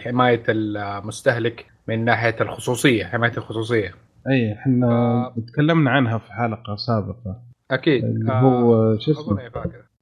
حماية 0.00 0.42
المستهلك. 0.48 1.66
من 1.88 2.04
ناحية 2.04 2.36
الخصوصية 2.40 3.04
حماية 3.04 3.32
الخصوصية. 3.36 3.94
أي 4.30 4.52
إحنا 4.52 4.86
آه. 4.86 5.34
تكلمنا 5.52 5.90
عنها 5.90 6.18
في 6.18 6.32
حلقة 6.32 6.76
سابقة. 6.76 7.42
أكيد. 7.70 8.04
اللي 8.04 8.32
آه، 8.32 8.40
هو 8.40 8.98
شو 8.98 9.12
أظن 9.12 9.40
اسمه 9.40 9.40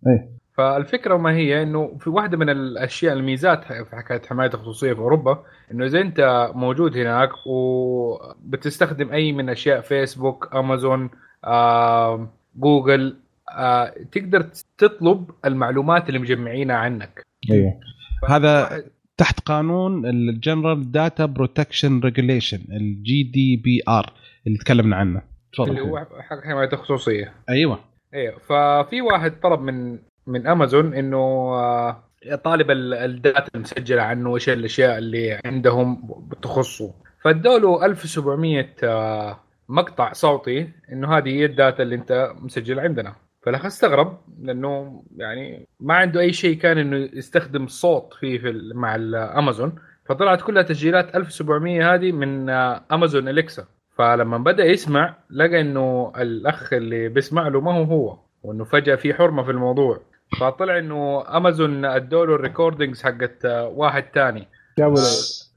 إيه 0.07 0.29
فالفكرة 0.59 1.17
ما 1.17 1.33
هي 1.33 1.63
إنه 1.63 1.97
في 2.01 2.11
واحدة 2.11 2.37
من 2.37 2.51
الأشياء 2.51 3.13
الميزات 3.13 3.65
في 3.65 3.97
حكايه 3.97 4.23
حماية 4.29 4.51
الخصوصية 4.55 4.93
في 4.93 4.99
أوروبا 4.99 5.45
إنه 5.71 5.87
إذا 5.87 6.01
أنت 6.01 6.51
موجود 6.55 6.97
هناك 6.97 7.31
وبتستخدم 7.47 9.13
أي 9.13 9.33
من 9.33 9.49
أشياء 9.49 9.81
فيسبوك 9.81 10.55
أمازون 10.55 11.11
آه، 11.45 12.29
جوجل 12.57 13.17
آه، 13.59 13.95
تقدر 14.13 14.47
تطلب 14.79 15.31
المعلومات 15.45 16.09
اللي 16.09 16.19
مجمعينها 16.19 16.77
عنك. 16.77 17.23
أيوه. 17.51 17.81
هذا 18.29 18.83
تحت 19.19 19.41
قانون 19.41 20.07
ال 20.07 20.18
General 20.18 20.93
Data 20.93 21.25
Protection 21.27 22.01
Regulation 22.01 22.59
ال 22.71 23.23
GDPR 23.23 24.13
اللي 24.47 24.59
تكلمنا 24.59 24.97
عنه. 24.97 25.23
تفضل. 25.53 25.71
اللي 25.71 25.81
هو 25.81 25.99
حق 25.99 26.41
حماية 26.45 26.69
الخصوصية. 26.73 27.33
أيوه. 27.49 27.79
أيوه. 28.15 28.39
ففي 28.39 29.01
واحد 29.03 29.41
طلب 29.43 29.61
من 29.61 29.99
من 30.27 30.47
امازون 30.47 30.95
إنه 30.95 31.17
آه، 31.19 32.03
طالب 32.45 32.71
ال- 32.71 32.95
ال 32.95 33.06
data 33.06 33.49
المسجله 33.55 34.03
عنه 34.03 34.35
إيش 34.35 34.49
الأشياء 34.49 34.99
اللي 34.99 35.41
عندهم 35.45 36.09
بتخصه. 36.31 36.95
فادوا 37.25 37.59
له 37.59 37.85
1700 37.87 38.75
آه، 38.85 39.39
مقطع 39.69 40.13
صوتي 40.13 40.69
إنه 40.93 41.17
هذه 41.19 41.29
هي 41.29 41.45
ال 41.45 41.52
data 41.52 41.83
اللي 41.83 41.95
أنت 41.95 42.33
مسجل 42.41 42.81
عندنا. 42.81 43.15
فالاخ 43.49 43.65
استغرب 43.65 44.19
لأنه 44.43 45.03
يعني 45.17 45.69
ما 45.81 45.95
عنده 45.95 46.21
أي 46.21 46.33
شيء 46.33 46.57
كان 46.57 46.79
إنه 46.79 46.97
يستخدم 46.97 47.67
صوت 47.67 48.15
فيه 48.21 48.39
في 48.39 48.73
مع 48.75 48.95
الامازون 48.95 49.75
فطلعت 50.09 50.43
كلها 50.43 50.63
تسجيلات 50.63 51.17
1700 51.17 51.95
هذه 51.95 52.13
من 52.13 52.51
آه، 52.51 52.85
امازون 52.93 53.29
اليكسا 53.29 53.67
فلما 53.99 54.39
بدأ 54.39 54.65
يسمع 54.65 55.17
لقى 55.31 55.61
إنه 55.61 56.13
الأخ 56.17 56.73
اللي 56.73 57.09
بيسمع 57.09 57.49
له 57.49 57.61
ما 57.61 57.75
هو 57.75 57.83
هو 57.83 58.19
وإنه 58.43 58.65
فجأة 58.65 58.97
في 58.97 59.15
حرمة 59.15 59.43
في 59.43 59.51
الموضوع. 59.51 60.01
فطلع 60.41 60.79
إنه 60.79 61.25
امازون 61.37 61.85
أدوا 61.85 62.27
له 62.27 62.35
ال 62.35 62.41
recordings 62.41 63.03
حقت 63.03 63.45
آه، 63.45 63.69
واحد 63.69 64.03
تاني. 64.03 64.49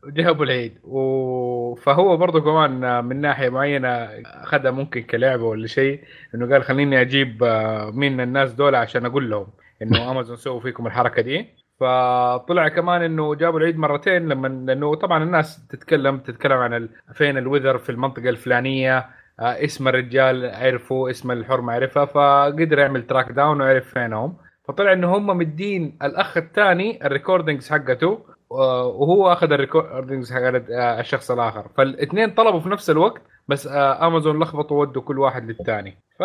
لي 0.05 0.23
جابوا 0.23 0.45
العيد. 0.45 0.79
و... 0.83 1.75
فهو 1.75 2.17
برضه 2.17 2.41
كمان 2.41 3.05
من 3.05 3.21
ناحية 3.21 3.49
معينة 3.49 3.87
اخذها 4.25 4.71
ممكن 4.71 5.01
كلعبه 5.03 5.43
ولا 5.43 5.67
شيء 5.67 6.03
إنه 6.35 6.53
قال 6.53 6.63
خليني 6.63 7.01
أجيب 7.01 7.43
آه، 7.43 7.91
مين 7.91 8.21
الناس 8.21 8.53
دول 8.53 8.75
عشان 8.75 9.05
أقول 9.05 9.29
لهم 9.29 9.47
إنه 9.81 9.97
امازون 10.11 10.35
سووا 10.35 10.59
فيكم 10.59 10.87
الحركة 10.87 11.21
دي. 11.21 11.61
فطلع 11.79 12.67
كمان 12.67 13.01
إنه 13.01 13.35
جابوا 13.35 13.59
العيد 13.59 13.77
مرتين 13.77 14.29
لما 14.29 14.47
لأنه 14.47 14.95
طبعا 14.95 15.23
الناس 15.23 15.67
تتكلم 15.67 16.19
تتكلم 16.19 16.57
عن 16.57 16.73
ال... 16.73 16.89
فين 17.13 17.37
ال 17.37 17.42
weather 17.42 17.77
في 17.77 17.89
المنطقة 17.89 18.29
الفلانية 18.29 18.97
آه، 19.39 19.63
اسم 19.65 19.87
الرجال 19.87 20.45
عرفوا 20.55 21.09
اسم 21.09 21.31
الحرمة 21.31 21.73
عرفها 21.73 22.05
فقدر 22.05 22.79
يعمل 22.79 23.07
track 23.07 23.31
down 23.31 23.61
وعرف 23.61 23.93
فينهم. 23.93 24.37
فطلع 24.67 24.93
إنه 24.93 25.17
هم 25.17 25.27
مدين 25.27 25.97
الأخ 26.03 26.37
الثاني 26.37 27.05
ال 27.05 27.11
recordings 27.11 27.69
حقته 27.69 28.25
وهو 28.51 29.31
أخذ 29.31 29.51
ال 29.51 29.59
recordings 29.59 30.33
حق 30.33 30.39
آه، 30.39 30.99
الشخص 30.99 31.31
الآخر. 31.31 31.67
فالاثنين 31.77 32.29
طلبوا 32.29 32.59
في 32.59 32.69
نفس 32.69 32.89
الوقت 32.89 33.21
بس 33.47 33.67
آه، 33.67 34.07
امازون 34.07 34.39
لخبطوا 34.39 34.81
ودوا 34.81 35.01
كل 35.01 35.19
واحد 35.19 35.45
للثاني. 35.49 35.97
ف 36.19 36.23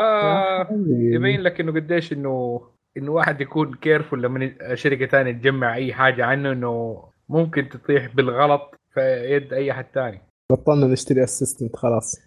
يبين 1.14 1.40
لك 1.40 1.61
إنه 1.61 1.73
قديش 1.73 2.12
إنه 2.12 2.61
إنه 2.97 3.12
واحد 3.12 3.40
يكون 3.40 3.75
careful 3.75 4.23
لما 4.23 4.54
شركة 4.75 5.06
ثانية 5.06 5.33
تجمع 5.33 5.75
أي 5.75 5.92
حاجة 5.95 6.25
عنه 6.25 6.52
إنه 6.52 7.02
ممكن 7.28 7.68
تطيح 7.68 8.14
بالغلط 8.14 8.75
في 8.95 9.00
يد 9.30 9.52
أي 9.52 9.73
أحد 9.73 9.87
ثاني. 9.95 10.21
بطلنا 10.52 10.87
نشتري 10.87 11.25
assistant 11.25 11.76
خلاص. 11.76 12.21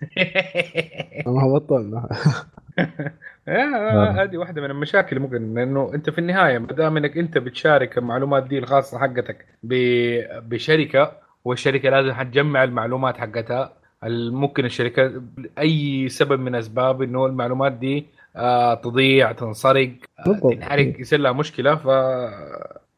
ما 1.28 1.54
بطلنا. 1.56 2.10
آه، 2.80 3.14
هذه 4.24 4.38
واحدة 4.38 4.62
من 4.62 4.72
المشاكل 4.72 5.20
ممكن 5.20 5.54
لأنه 5.54 5.92
أنت 5.94 6.10
في 6.10 6.18
النهاية 6.18 6.58
ما 6.58 6.68
دام 6.68 6.98
انك 6.98 7.18
أنت 7.18 7.38
بتشارك 7.38 7.98
المعلومات 7.98 8.44
دي 8.44 8.58
الخاصة 8.58 9.00
حقتك 9.00 9.46
بشركة 10.44 11.12
والشركة 11.46 11.90
لازم 11.90 12.12
حتجمع 12.14 12.64
المعلومات 12.64 13.18
حقتها. 13.18 13.74
ممكن 14.32 14.66
الشركة 14.66 15.22
اي 15.60 16.10
سبب 16.10 16.40
من 16.40 16.56
أسباب 16.56 17.02
إنه 17.02 17.26
المعلومات 17.26 17.72
دي 17.72 18.06
آه، 18.36 18.74
تضيع 18.74 19.32
تنسرق 19.32 19.92
آه،. 20.28 20.50
تنحرق 20.52 21.00
يصير 21.00 21.20
لها 21.20 21.32
مشكلة 21.32 21.76
ف 21.76 21.88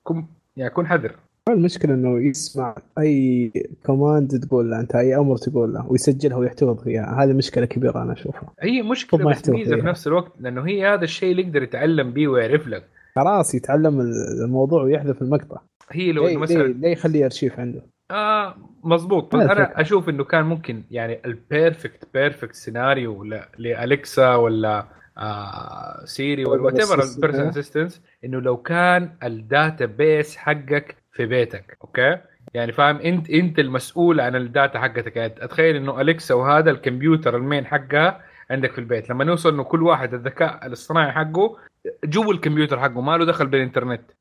كن 0.04 0.26
يعني 0.58 0.70
كن 0.70 0.88
حذر. 0.88 1.16
المشكلة 1.50 1.94
إنه 1.94 2.20
يسمع 2.20 2.76
أي 3.00 3.52
كوماند 3.86 4.40
تقول 4.40 4.72
له 4.72 4.80
أنت 4.80 4.96
أي 4.96 5.16
أمر 5.16 5.38
تقول 5.38 5.74
له 5.74 5.92
ويسجلها 5.92 6.38
ويحتفظ 6.38 6.84
فيها 6.84 7.24
هذه 7.24 7.34
مشكلة 7.34 7.66
كبيرة 7.66 8.02
أنا 8.02 8.14
أشوفها. 8.14 8.54
هي 8.60 8.82
مشكلة 8.82 9.30
بس 9.30 9.50
ميزة 9.50 9.76
في. 9.76 9.82
نفس 9.82 10.08
الوقت 10.08 10.32
لأنه 10.40 10.68
هي 10.68 10.88
هذا 10.88 11.04
الشيء 11.04 11.32
اللي 11.32 11.42
يقدر 11.42 11.64
يتعلم 11.64 12.14
بيه 12.14 12.28
ويعرف 12.28 12.68
لك. 12.68 12.88
خلاص 13.16 13.56
يتعلم 13.56 14.00
الموضوع 14.42 14.84
ويحذف 14.84 15.22
المقطع. 15.22 15.58
هي 15.92 16.12
لو 16.12 16.28
ليه, 16.28 16.38
مثلا 16.38 16.64
ليه, 16.64 16.74
ليه 16.74 16.90
يخليه 16.90 17.26
أرشيف 17.26 17.60
عنده؟ 17.60 17.82
آه 18.12 18.56
مظبوط 18.84 19.36
بس 19.36 19.42
أنا. 19.42 19.82
أشوف 19.82 20.10
إنه 20.10 20.24
كان 20.24 20.46
ممكن 20.46 20.84
يعني 20.92 21.20
ال 21.26 21.36
perfect 21.36 22.08
perfect 22.14 22.56
سيناريو 22.56 23.24
لالكسا 23.58 24.36
ولا 24.36 24.86
آه 25.18 26.06
سيري 26.06 26.46
ولا 26.46 26.62
whatever 26.62 27.50
assistant 27.50 28.02
إنه 28.26 28.40
لو 28.40 28.58
كان 28.58 29.10
ال 29.24 29.86
database 29.86 30.38
حقك 30.38 31.01
في 31.12 31.26
بيتك 31.26 31.78
أوكي؟ 31.82 32.18
يعني 32.54 32.72
فاهم 32.72 32.98
أنت 32.98 33.30
أنت 33.30 33.60
المسؤول 33.60 34.20
عن 34.20 34.36
ال 34.36 34.45
data 34.45 34.80
حقتك. 34.80 35.16
يعني 35.16 35.34
اتخيل 35.38 35.76
إنه 35.76 36.02
الكسا 36.02 36.36
وهذا 36.36 36.72
الكمبيوتر 36.72 37.36
ال 37.36 37.42
main 37.42 37.66
حقها 37.66 38.24
عندك 38.52 38.72
في 38.72 38.80
البيت. 38.80 39.10
لما 39.10 39.24
نوصل 39.24 39.54
إنه 39.54 39.64
كل 39.64 39.84
واحد 39.84 40.14
الذكاء 40.14 40.68
الاصطناعي 40.68 41.12
حقه 41.12 41.58
جوا 42.04 42.34
الكمبيوتر 42.34 42.80
حقه 42.80 43.02
ما 43.02 43.18
له 43.18 43.26
دخل 43.26 43.48
بالإنترنت. 43.48 44.12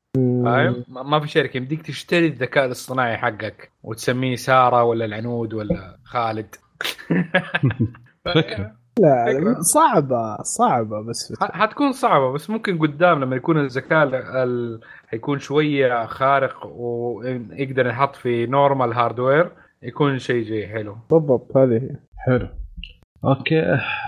فاهم؟ 0.45 0.85
ما 0.89 1.21
في 1.21 1.29
شركه 1.29 1.57
يمديك 1.57 1.83
تشتري 1.83 2.27
الذكاء 2.27 2.67
الاصطناعي 2.67 3.17
حقك 3.17 3.73
وتسميه 3.83 4.37
سارة 4.37 4.83
ولا 4.85 5.05
العنود 5.05 5.55
ولا 5.55 5.99
خالد. 6.05 6.55
فكرة. 8.25 8.80
لا. 8.99 9.61
صعبة 9.61 10.37
صعبة 10.43 11.01
بس 11.03 11.35
حتكون 11.41 11.93
صعبة 11.93 12.33
بس 12.33 12.51
ممكن 12.51 12.79
قدام 12.79 13.21
لما 13.25 13.37
يكون 13.37 13.61
الذكاء 13.61 14.03
ال- 14.05 14.15
ال... 14.15 14.81
حيكون 15.09 15.39
شوية 15.39 16.07
خارق 16.07 16.67
ويقدر 16.67 17.87
يحط 17.87 18.17
في 18.17 18.47
normal 18.47 18.93
hardware 18.93 19.51
يكون 19.83 20.19
شيء 20.19 20.45
جي 20.45 20.67
حلو. 20.69 20.97
بالضبط 21.11 21.57
هذه 21.57 21.73
هي. 21.83 21.97
حلو. 22.27 22.49
أوكي 23.25 23.61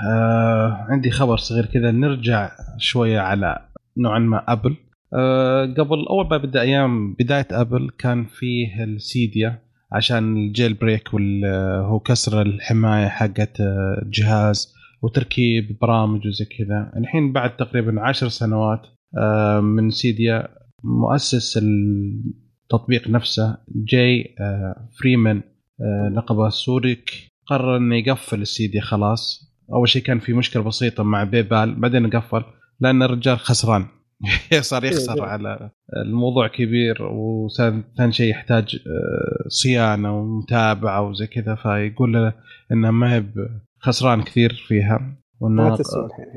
آه 0.09 0.87
عندي 0.89 1.11
خبر 1.11 1.37
صغير 1.37 1.67
كذا. 1.67 1.91
نرجع 1.91 2.51
شوية 2.79 3.21
على 3.21 3.59
نوعا 3.97 4.19
ما 4.19 4.45
ابل 4.53 4.77
آه 5.15 5.65
قبل 5.65 6.07
أول 6.11 6.29
ما 6.31 6.37
بدأ 6.37 6.61
أيام 6.61 7.15
بداية 7.15 7.47
ابل 7.51 7.91
كان 7.99 8.25
فيه 8.25 8.85
السيديا. 8.85 9.59
عشان 9.93 10.37
ال 10.37 10.75
jailbreak 10.75 11.15
وهو 11.15 11.99
كسر 11.99 12.43
الحماية 12.43 13.09
حقت 13.09 13.61
آه، 13.61 14.03
الجهاز 14.03 14.75
وتركيب 15.03 15.79
برامج 15.81 16.27
وزي 16.27 16.45
كذا. 16.45 16.93
الحين 16.97 17.33
بعد 17.33 17.57
تقريبا 17.57 18.01
عشر 18.01 18.29
سنوات 18.29 18.81
آه، 19.19 19.61
من 19.61 19.91
سيديا 19.91 20.49
مؤسس 20.85 21.61
التطبيق 21.63 23.09
نفسه 23.09 23.59
جاي 23.69 24.35
آه، 24.41 24.89
فريمان 25.01 25.43
آه، 25.81 26.13
لقبه 26.17 26.47
السوري 26.47 26.99
قرر 27.47 27.77
إنه 27.77 27.97
يقفل 27.97 28.43
السيدي 28.43 28.81
خلاص. 28.81 29.53
أول 29.73 29.89
شيء 29.89 30.03
كان 30.03 30.19
في 30.19 30.33
مشكلة 30.33 30.63
بسيطة 30.63 31.03
مع 31.03 31.25
بيبال 31.25 31.81
بعدين 31.81 32.11
قفل 32.11 32.45
لأن 32.81 33.03
الرجال 33.03 33.39
خسران. 33.39 33.87
صار 34.61 34.85
يخسر 34.85 35.25
إيه. 35.25 35.31
على 35.31 35.71
الموضوع 35.97 36.49
كبير 36.49 37.03
وثاني 37.03 38.13
شيء 38.13 38.31
يحتاج 38.31 38.79
آه، 38.87 39.49
صيانة 39.49 40.19
ومتابعة 40.19 41.09
وزي 41.09 41.27
كذا 41.27 41.55
فيقول 41.55 42.13
له 42.13 42.33
إنه 42.73 42.91
ما 42.91 43.15
هي 43.15 43.25
خسران 43.79 44.23
كثير 44.23 44.65
فيها 44.69 45.17
وانه 45.41 45.75
هي. 45.75 45.79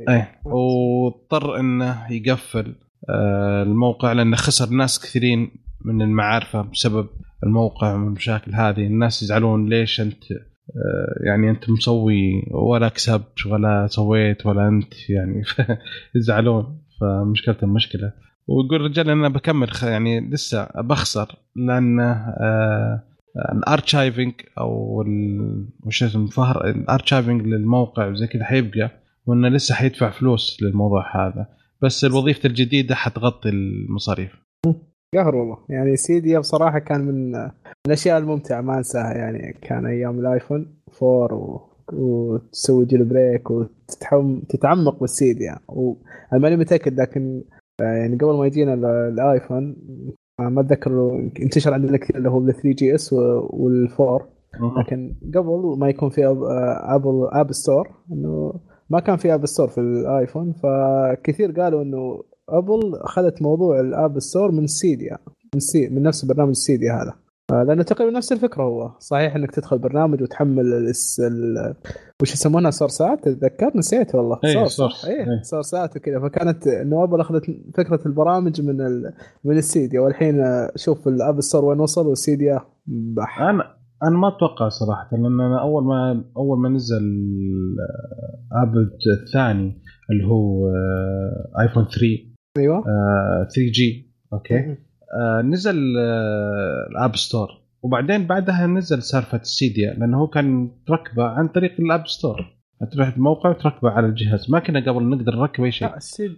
إيه 0.10 0.42
واضطر 0.46 1.60
إنه 1.60 2.12
يقفل 2.12 2.75
آه، 3.10 3.63
الموقع 3.63 4.12
لأنه 4.12 4.36
خسر 4.36 4.70
ناس 4.70 5.00
كثيرين 5.00 5.51
من 5.86 6.01
المعارفة 6.01 6.62
بسبب 6.62 7.08
الموقع 7.44 7.94
والمشاكل 7.94 8.56
هذه 8.56 8.86
الناس 8.86 9.24
يزعلون 9.24 9.70
ليش 9.70 10.01
أنت 10.01 10.24
آه، 10.32 11.25
يعني 11.25 11.50
أنت 11.50 11.70
مسوي 11.70 12.44
ولا 12.51 12.89
كسبت 12.89 13.46
ولا 13.46 13.88
سويت 13.88 14.46
ولا 14.46 14.68
أنت 14.68 15.10
يعني 15.10 15.44
يزعلون 16.15 16.85
فمشكلته 17.02 17.68
مشكلة. 17.68 18.14
ويقول 18.48 18.82
الرجال 18.82 19.10
أنا 19.10 19.30
بكمل 19.30 19.70
يعني 19.84 20.30
لسه 20.30 20.68
بخسر 20.75 21.36
لأن 21.56 22.00
آه، 22.00 23.04
ال 23.54 23.62
archiving 23.62 24.34
أو 24.58 25.04
وش 25.86 26.04
اسمه 26.04 26.28
فهر 26.28 26.70
ال 26.70 26.77
archiving 26.77 27.42
للموقع 27.42 28.08
وزي 28.08 28.28
كذا 28.28 28.44
حيبقى 28.44 28.92
وإنه 29.25 29.48
لسه 29.48 29.75
حيدفع 29.75 30.10
فلوس 30.10 30.58
للموضوع 30.62 31.28
هذا. 31.28 31.48
بس 31.82 32.06
الوظيفة 32.06 32.48
الجديدة 32.50 32.96
حتغطي 32.96 33.50
المصاريف. 33.50 34.32
قهر 35.16 35.36
والله. 35.36 35.58
يعني 35.70 35.96
سيديا 35.96 36.40
بصراحه 36.40 36.80
كان 36.80 37.02
من 37.02 37.50
الأشياء 37.88 38.18
الممتعة 38.18 38.62
ما 38.62 38.78
أنساها. 38.78 39.14
يعني 39.14 39.54
كان 39.62 39.86
أيام 39.86 40.20
الآيفون 40.20 40.82
4 41.04 41.34
و... 41.34 41.70
وتسوي 41.94 42.86
jailbreak 42.86 43.51
وتتعمق 43.52 45.00
بالسيديا 45.00 45.60
وأنا 46.36 46.44
ماني 46.44 46.58
متأكد 46.58 47.00
لكن 47.00 47.44
آه، 47.82 47.84
يعني 47.84 48.15
قبل 48.15 48.34
ما 48.38 48.46
يجينا 48.48 48.74
ال- 48.74 48.86
الآيفون 48.86 49.75
آه، 50.39 50.44
ما 50.50 50.62
أتذكر 50.62 51.20
انتشر 51.42 51.74
عندنا 51.74 51.98
كثير 51.98 52.18
اللي 52.18 52.30
هو 52.30 52.38
ال 52.38 52.54
3GS 52.54 53.13
وال 53.50 53.75
four 53.75 54.25
لكن 54.80 55.15
قبل 55.36 55.75
ما 55.80 55.89
يكون 55.89 56.10
في 56.10 56.25
آه، 56.25 56.96
ابل 56.96 57.27
App 57.32 57.51
Store 57.51 57.88
إنه 58.12 58.54
ما 58.89 59.00
كان 59.00 59.18
في 59.18 59.34
App 59.34 59.46
Store 59.46 59.68
في 59.68 59.77
الآيفون 59.77 60.54
فكثير 60.54 61.51
قالوا 61.51 61.82
إنه 61.84 62.24
ابل 62.50 62.96
اخذت 62.96 63.42
موضوع 63.42 63.80
ال 63.80 63.89
App 63.89 64.20
Store 64.20 64.51
من 64.51 64.68
سيديا 64.68 65.18
من 65.56 65.60
سي 65.60 65.89
من 65.89 66.04
نفس 66.04 66.25
برنامج 66.25 66.54
سيديا 66.54 66.94
هذا. 66.94 67.12
آه، 67.12 67.25
لأنه 67.52 67.84
تقريبا 67.84 68.18
نفس 68.18 68.32
الفكرة 68.32 68.64
هو. 68.64 68.92
صحيح 69.00 69.36
إنك 69.36 69.52
تدخل 69.52 69.78
برنامج 69.78 70.22
وتحمل 70.24 70.74
الس... 70.74 71.20
ال... 71.20 71.74
وش 72.22 72.34
يسمونها 72.34 72.72
sourceات 72.72 73.24
تتذكر؟ 73.24 73.72
نسيت 73.75 74.16
والله. 74.16 74.40
source 74.54 74.72
source. 74.72 75.06
إيه 75.06 75.20
إيه. 75.20 75.42
sourceات 75.42 75.98
وكذا. 75.98 76.20
فكانت 76.20 76.68
إنه 76.68 77.04
ابل 77.04 77.22
أخذت 77.22 77.46
فكرة 77.78 78.00
البرامج 78.06 78.62
من 78.62 78.82
ال... 78.82 79.14
من 79.44 79.58
السيديا. 79.58 80.00
والحين 80.00 80.40
آه، 80.40 80.72
شوف 80.75 81.08
ال 81.08 81.16
App 81.16 81.42
Store 81.42 81.65
وين 81.66 81.80
وصل 81.80 82.08
والسيديا 82.08 82.62
بح. 82.88 83.42
أنا 83.42 83.75
أنا 84.04 84.18
ما 84.18 84.28
أتوقع 84.28 84.70
صراحة 84.70 85.10
لأن 85.12 85.25
أنا 85.25 85.62
أول 85.62 85.84
ما 85.84 86.24
أول 86.38 86.60
ما 86.60 86.70
نزل 86.70 87.04
app 88.51 88.74
الثاني 89.24 89.82
اللي 90.12 90.25
هو 90.25 90.68
آه، 90.68 91.62
ايفون 91.62 91.84
3 91.84 92.02
أيوه. 92.58 92.78
آه، 92.78 93.48
3G 93.56 94.12
أوكي؟ 94.34 94.56
آه، 94.56 94.78
نزل 95.43 95.98
آه، 96.00 96.88
ال 96.92 96.98
App 96.98 97.15
Store 97.15 97.48
وبعدين 97.84 98.27
بعدها 98.27 98.67
نزل 98.67 99.03
سالفة 99.03 99.38
السيديا 99.38 99.93
لأنه 99.93 100.17
هو 100.17 100.27
كان 100.27 100.72
تركبه 100.88 101.24
عن 101.24 101.48
طريق 101.48 101.75
ال 101.80 101.87
App 101.87 102.08
Store 102.08 102.56
تروح 102.91 103.07
الموقع 103.07 103.50
وتركبه 103.50 103.89
على 103.89 104.07
الجهاز. 104.07 104.51
ما 104.51 104.60
كنا 104.60 104.79
قبل 104.79 105.03
نقدر 105.03 105.36
نركب 105.36 105.63
أي 105.63 105.72
شيء. 105.72 105.89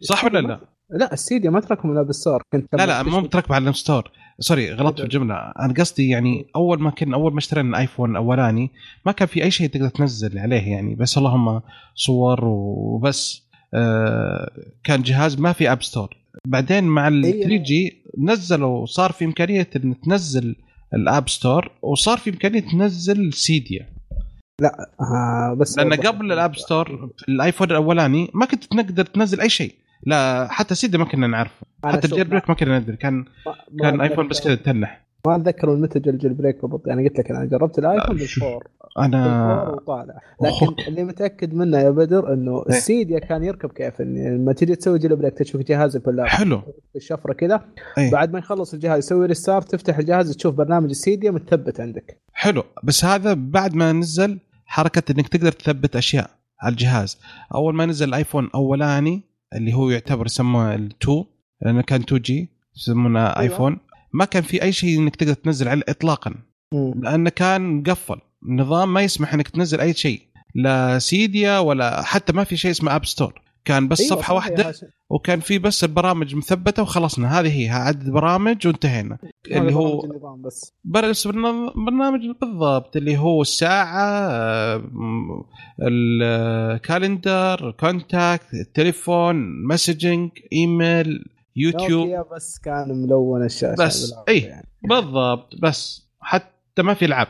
صح 0.02 0.26
ولا 0.26 0.40
لا؟ 0.40 0.60
لا 0.90 1.14
السيديا 1.14 1.50
ما 1.50 1.60
تركب 1.60 1.86
من 1.86 1.98
ال 1.98 2.01
App 2.01 2.12
Store 2.12 2.42
كنت 2.54 2.76
لا 2.76 2.86
لا 2.86 3.04
مو 3.04 3.20
متركب 3.20 3.54
على 3.54 3.64
ال 3.64 3.67
App 3.67 3.76
Store 3.76 4.12
sorry 4.40 4.74
غلطت 4.74 4.98
في 5.00 5.04
الجمله 5.04 5.36
أنا 5.36 5.74
قصدي 5.74 6.10
يعني 6.10 6.46
أول 6.56 6.82
ما 6.82 6.90
كان 6.90 7.14
أول 7.14 7.32
ما 7.32 7.40
اشترينا 7.40 7.70
الايفون 7.70 8.12
الأولاني 8.12 8.72
ما 9.06 9.12
كان 9.12 9.28
في 9.28 9.44
أي 9.44 9.52
شيء 9.52 9.70
تقدر 9.70 9.90
تنزل 9.90 10.40
عليه 10.40 10.72
يعني. 10.72 10.96
بس 10.96 11.18
اللهم 11.18 11.62
صور 11.96 12.46
وبس. 12.46 13.48
آه 13.74 14.52
كان 14.84 15.02
جهاز 15.02 15.40
ما 15.40 15.54
في 15.54 15.72
App 15.72 15.84
Store 15.84 16.18
بعدين 16.48 16.84
مع 16.84 17.08
ال 17.08 17.24
إيه. 17.26 17.44
3G 17.44 18.04
نزلوا 18.18 18.86
صار 18.86 19.12
في 19.12 19.26
إمكانية 19.26 19.68
إن 19.76 20.02
تنزل 20.02 20.56
ال 20.94 21.03
App 21.03 21.30
Store 21.30 21.72
وصار 21.82 22.18
في 22.18 22.30
إمكانية 22.30 22.60
تنزل 22.60 23.34
سيديا 23.34 23.86
آه 25.02 25.54
بس 25.60 25.78
لأن 25.78 25.94
قبل 25.94 26.32
ال 26.32 26.38
App 26.38 26.56
Store 26.56 27.10
في 27.18 27.30
الآيفون 27.30 27.72
الأولاني 27.72 28.32
ما 28.34 28.46
كنت 28.46 28.64
تقدر 28.64 29.06
تنزل 29.06 29.42
أي 29.42 29.50
شيء. 29.50 29.76
لا 30.06 30.48
حتى 30.52 30.76
سيديا 30.76 31.00
ما 31.00 31.06
كنا 31.06 31.28
نعرفه. 31.28 31.66
حتى 31.86 32.08
ال 32.08 32.28
jailbreak 32.28 32.50
ما 32.50 32.56
كنا 32.56 32.80
ندري. 32.80 32.98
كان 32.98 33.14
ما- 33.14 33.26
ما 33.72 33.90
كان 33.92 34.02
ايفون 34.02 34.28
بس 34.28 34.42
كذا 34.42 34.56
تنح. 34.56 35.02
ما 35.28 35.36
أتذكر 35.36 35.76
متى 35.76 36.00
جا 36.00 36.12
ال 36.12 36.34
jailbreak 36.34 36.62
بالضبط 36.62 36.88
يعني 36.88 37.08
قلت 37.08 37.20
لك 37.20 37.32
أنا 37.32 37.46
جربت 37.46 37.80
الايفون. 37.80 38.16
بال 38.18 38.34
four 38.34 38.68
أنا 39.00 39.70
وطالع. 39.70 40.22
لكن 40.42 40.88
اللي 40.88 41.04
متأكد 41.04 41.54
منه 41.54 41.78
يا 41.78 41.90
بدر 41.90 42.34
إنه 42.34 42.58
إيه. 42.58 42.78
السيديا 42.78 43.20
كان 43.20 43.44
يركب 43.44 43.70
كيف 43.70 44.02
إن 44.02 44.36
لما 44.36 44.54
تجي 44.54 44.76
تسوي 44.76 45.00
jailbreak 45.00 45.34
تشوف 45.34 45.62
جهازك 45.62 46.06
بال 46.06 46.14
lap 46.14 46.28
حلو 46.28 46.62
الشفرة 46.96 47.34
كذا 47.34 47.66
إيه. 47.98 48.12
بعد 48.12 48.34
ما 48.34 48.40
يخلص 48.40 48.74
الجهاز 48.74 48.98
يسوي 48.98 49.26
restart 49.26 49.72
تفتح 49.72 49.98
الجهاز 49.98 50.36
تشوف 50.36 50.56
برنامج 50.56 50.90
السيديا 50.90 51.32
متثبت 51.32 51.80
عندك 51.80 52.22
حلو 52.34 52.64
بس 52.84 53.06
هذا 53.06 53.34
بعد 53.34 53.76
ما 53.76 53.92
نزل 53.92 54.40
حركة 54.66 55.12
إنك 55.12 55.28
تقدر 55.28 55.52
تثبت 55.52 55.96
أشياء 55.96 56.30
على 56.62 56.72
الجهاز 56.72 57.18
أول 57.56 57.76
ما 57.76 57.86
نزل 57.86 58.10
الايفون 58.10 58.50
أولاني 58.56 59.24
اللي 59.56 59.74
هو 59.74 59.90
يعتبر 59.90 60.26
يسموه 60.26 60.78
ال2 60.78 61.10
لأنه 61.62 61.82
كان 61.82 62.02
2G 62.02 62.50
يسمونه. 62.76 63.20
ايفون 63.20 63.78
ما 64.18 64.26
كان 64.26 64.44
في 64.44 64.62
أي 64.64 64.72
شيء 64.72 65.00
إنك 65.00 65.16
تقدر 65.16 65.34
تنزل 65.34 65.68
عليه 65.68 65.84
اطلاقا. 65.90 66.34
لأنه 66.96 67.30
كان 67.30 67.62
مقفل. 67.76 68.20
النظام 68.44 68.94
ما 68.94 69.02
يسمح 69.02 69.34
إنك 69.34 69.48
تنزل 69.48 69.82
أي 69.82 69.94
شيء. 69.94 70.22
لا 70.56 71.00
سيديا 71.00 71.60
ولا 71.60 72.02
حتى 72.02 72.34
ما 72.34 72.44
في 72.44 72.58
شيء 72.58 72.72
اسمه 72.72 72.96
App 72.96 73.06
Store 73.06 73.42
كان 73.66 73.88
بس 73.88 74.02
أيوة، 74.02 74.16
صفحة 74.16 74.34
واحدة. 74.34 74.74
وكان 75.10 75.40
في 75.40 75.60
بس 75.60 75.84
البرامج 75.84 76.36
مثبتة 76.36 76.84
وخلصنا. 76.84 77.40
هذه 77.40 77.62
هي 77.62 77.70
عدد 77.70 78.10
برامج 78.10 78.68
وانتهينا. 78.68 79.18
اللي 79.52 79.76
هو 79.76 80.02
بس. 80.46 80.74
بس 80.84 81.28
برنامج 81.28 82.20
بالضبط. 82.42 82.96
اللي 82.96 83.18
هو 83.18 83.42
الساعة 83.42 84.00
آه، 84.00 84.84
ال 85.82 86.03
calendar 86.03 87.76
contact 87.80 88.54
التليفون 88.54 89.36
messaging 89.68 90.30
email 90.54 91.26
يوتيوب. 91.58 92.28
بس 92.36 92.60
كان 92.60 93.02
ملون 93.02 93.46
الشاشة 93.46 93.76
بس، 93.86 94.14
إيه. 94.28 94.46
يعني. 94.46 94.68
بالضبط 94.84 95.56
بس 95.62 96.08
حتى 96.22 96.82
ما 96.84 96.94
في 96.94 97.06
العاب 97.06 97.28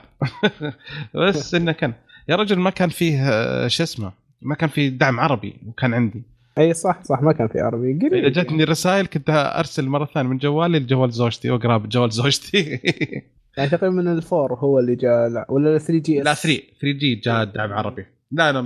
بس 1.27 1.53
إنه 1.55 1.71
كان 1.71 1.93
يا 2.29 2.35
رجل 2.35 2.59
ما 2.59 2.69
كان 2.69 2.89
فيه 2.89 3.29
آه، 3.29 3.67
شو 3.67 3.83
اسمه 3.83 4.11
ما 4.41 4.55
كان 4.55 4.69
في 4.69 4.89
دعم 4.89 5.19
عربي 5.19 5.55
وكان 5.67 5.93
عندي. 5.93 6.23
إي 6.57 6.73
صح 6.73 7.03
صح 7.03 7.21
ما 7.21 7.31
كان 7.31 7.47
في 7.47 7.59
عربي 7.59 7.91
إذا 7.91 8.09
قريب 8.09 8.31
جتني 8.33 8.63
رسائل 8.63 9.05
كنت 9.05 9.29
أرسل 9.29 9.85
مرة 9.85 10.05
ثانية 10.05 10.29
من 10.29 10.37
جوالي 10.37 10.79
لجوال 10.79 11.11
زوجتي 11.11 11.51
واقرا 11.51 11.77
بجوال 11.77 12.11
زوجتي. 12.11 12.79
يعني 13.57 13.69
تقريبا 13.69 13.95
من 13.95 14.07
ال 14.07 14.16
four 14.16 14.53
هو 14.53 14.79
اللي 14.79 14.95
جاء 14.95 15.27
لا 15.29 15.45
ولا 15.49 15.77
3G 15.77 16.19
لا 16.19 16.33
3 16.33 16.61
3G 16.81 17.15
جاء 17.15 17.43
دعم 17.43 17.73
عربي. 17.73 18.05
لا 18.31 18.51
لا 18.51 18.61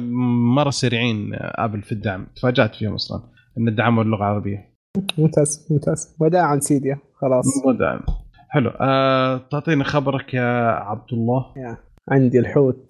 مرة 0.56 0.70
سريعين 0.70 1.30
آبل 1.34 1.82
في 1.82 1.92
الدعم. 1.92 2.28
تفاجأت 2.36 2.76
فيهم 2.76 2.94
أصلا 2.94 3.24
إن 3.58 3.76
دعموا 3.76 4.04
اللغة 4.04 4.18
العربيه 4.18 4.71
ممتاز 5.18 5.68
ممتاز. 5.70 6.16
وداعا 6.20 6.60
سيديا. 6.60 6.98
خلاص. 7.16 7.46
دعم 7.80 8.00
حلو. 8.50 8.70
أه 8.70 9.42
تعطيني 9.52 9.84
خبرك 9.84 10.34
يا 10.34 10.68
عبد 10.72 11.14
الله 11.14 11.46
يا. 11.58 11.78
عندي 12.10 12.40
الحوت 12.40 12.88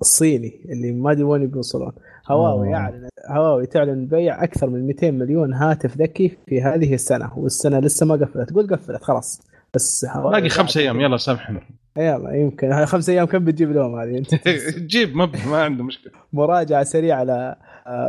الصيني 0.00 0.52
اللي 0.68 0.92
ما 0.92 1.12
أدري 1.12 1.22
وين 1.22 1.46
بيوصلون 1.46 1.92
هواوي 2.30 2.68
آه. 2.68 2.70
يعلن 2.70 3.08
هواوي 3.28 3.66
تعلن 3.66 4.06
بيع 4.06 4.44
أكثر 4.44 4.70
من 4.70 4.86
200 4.86 5.10
مليون 5.10 5.54
هاتف 5.54 5.96
ذكي 5.96 6.36
في 6.46 6.62
هذه 6.62 6.94
السنة 6.94 7.38
والسنة 7.38 7.78
لسه 7.78 8.06
ما 8.06 8.14
قفلت. 8.14 8.48
تقول 8.48 8.66
قفلت 8.76 9.02
خلاص. 9.02 9.42
بس 9.74 10.06
باقي 10.14 10.48
خمس 10.48 10.76
أيام. 10.76 11.00
يلا 11.00 11.16
سامحنا 11.16 11.60
يلا 11.98 12.32
يمكن. 12.34 12.84
خمس 12.86 13.08
أيام 13.08 13.26
كم 13.26 13.44
بتجيب 13.44 13.72
لهم 13.72 13.98
هذه؟ 14.00 14.18
أنت. 14.18 14.34
جيب 14.78 15.16
ما 15.16 15.30
ما 15.50 15.62
عنده 15.62 15.84
مشكلة. 15.84 16.12
مراجعة 16.32 16.84
سريعة 16.84 17.22
آه، 17.22 17.56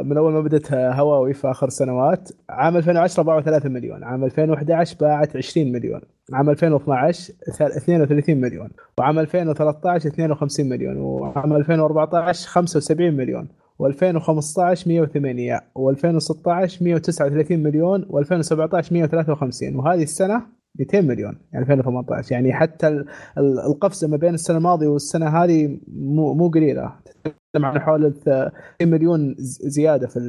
من 0.03 0.17
أول 0.17 0.33
ما 0.33 0.41
بدأت 0.41 0.73
هواوي 0.73 1.33
في 1.33 1.51
آخر 1.51 1.69
سنوات 1.69 2.29
عام 2.49 2.77
2010 2.77 3.23
باعوا 3.23 3.41
3 3.41 3.69
مليون 3.69 4.03
عام 4.03 4.23
2011 4.23 4.97
باعت 5.01 5.35
20 5.37 5.71
مليون 5.71 6.01
عام 6.33 6.49
2012 6.49 7.33
ث- 7.51 7.61
32 7.61 8.41
مليون 8.41 8.69
وعام 8.99 9.19
2013 9.19 10.09
52 10.09 10.69
مليون 10.69 10.97
وعام 10.97 11.53
2014 11.53 12.47
75 12.49 13.13
مليون 13.13 13.47
و2015 13.83 14.87
108 14.87 15.61
و2016 15.79 16.81
139 16.81 17.63
مليون 17.63 18.05
و2017 18.05 18.91
153 18.91 19.75
وهذه 19.75 20.03
السنة 20.03 20.41
200 20.79 21.01
مليون 21.01 21.37
يعني 21.53 21.63
2018 21.65 22.31
يعني 22.35 22.53
حتى 22.53 22.87
ال- 22.87 23.05
ال- 23.37 23.59
القفزة 23.59 24.07
ما 24.07 24.17
بين 24.17 24.33
السنة 24.33 24.57
الماضية 24.57 24.87
والسنة 24.87 25.27
هذه 25.27 25.77
مو 25.87 26.33
مو 26.33 26.47
قليلة. 26.49 26.91
تتكلم 27.23 27.65
عن 27.65 27.79
حوالي 27.79 28.11
30 28.25 28.51
مليون 28.81 29.35
زيادة 29.39 30.07
في 30.07 30.19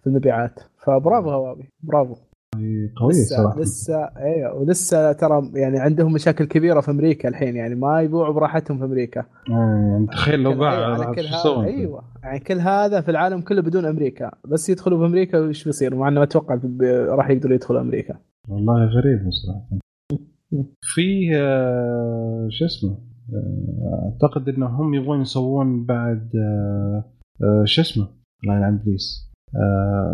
في 0.00 0.06
المبيعات. 0.06 0.60
فبرافو 0.78 1.30
هواوي 1.30 1.68
برافو. 1.82 2.14
قوي 2.96 3.10
لسه 3.12 3.36
صراحة. 3.36 3.60
لسه 3.60 3.96
أيوه 4.04 4.54
ولسه 4.54 5.12
ترى 5.12 5.50
يعني 5.54 5.78
عندهم 5.78 6.12
مشاكل 6.12 6.44
كبيرة 6.44 6.80
في 6.80 6.90
أمريكا 6.90 7.28
الحين. 7.28 7.56
يعني 7.56 7.74
ما 7.74 8.02
يبيعوا 8.02 8.32
براحتهم 8.32 8.78
في 8.78 8.84
أمريكا. 8.84 9.20
آه، 9.50 9.86
يعني 9.92 10.06
تخيل 10.06 10.40
لو 10.40 10.54
باع 10.54 10.72
أيوة، 10.74 10.84
على 10.86 11.14
كل 11.14 11.26
هذا؟ 11.26 11.64
أيوه. 11.64 12.02
يعني 12.22 12.38
كل 12.40 12.58
هذا 12.60 13.00
في 13.00 13.10
العالم 13.10 13.40
كله 13.40 13.62
بدون 13.62 13.84
أمريكا. 13.84 14.30
بس 14.44 14.68
يدخلوا 14.68 14.98
في 14.98 15.04
أمريكا 15.06 15.38
وش 15.40 15.64
بيصير؟ 15.64 15.94
مع 15.94 16.08
إنه 16.08 16.16
ما 16.20 16.24
أتوقع 16.24 16.58
راح 17.08 17.30
يقدروا 17.30 17.54
يدخلوا 17.54 17.80
أمريكا. 17.80 18.16
والله 18.48 18.84
غريب 18.84 19.30
صراحة 19.30 19.78
في 20.82 21.36
آه، 21.36 22.48
شو 22.50 22.64
اسمه 22.64 22.98
آه، 23.34 24.12
أعتقد 24.12 24.48
إنهم 24.48 24.94
يبغون 24.94 25.20
يسوون 25.20 25.84
بعد 25.84 26.30
آه، 26.36 27.64
شو 27.64 27.82
اسمه 27.82 28.08
الله 28.44 28.56
يلعن 28.56 28.74
ابليس 28.74 29.32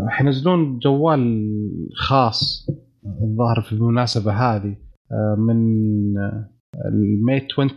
حينزلون 0.09 0.79
جوال 0.79 1.51
خاص 1.95 2.67
الظاهر 3.23 3.61
في 3.61 3.73
المناسبة 3.73 4.33
هذه 4.33 4.77
من 5.39 5.59
الـ 6.87 6.99
Mate 6.99 7.47
20 7.53 7.71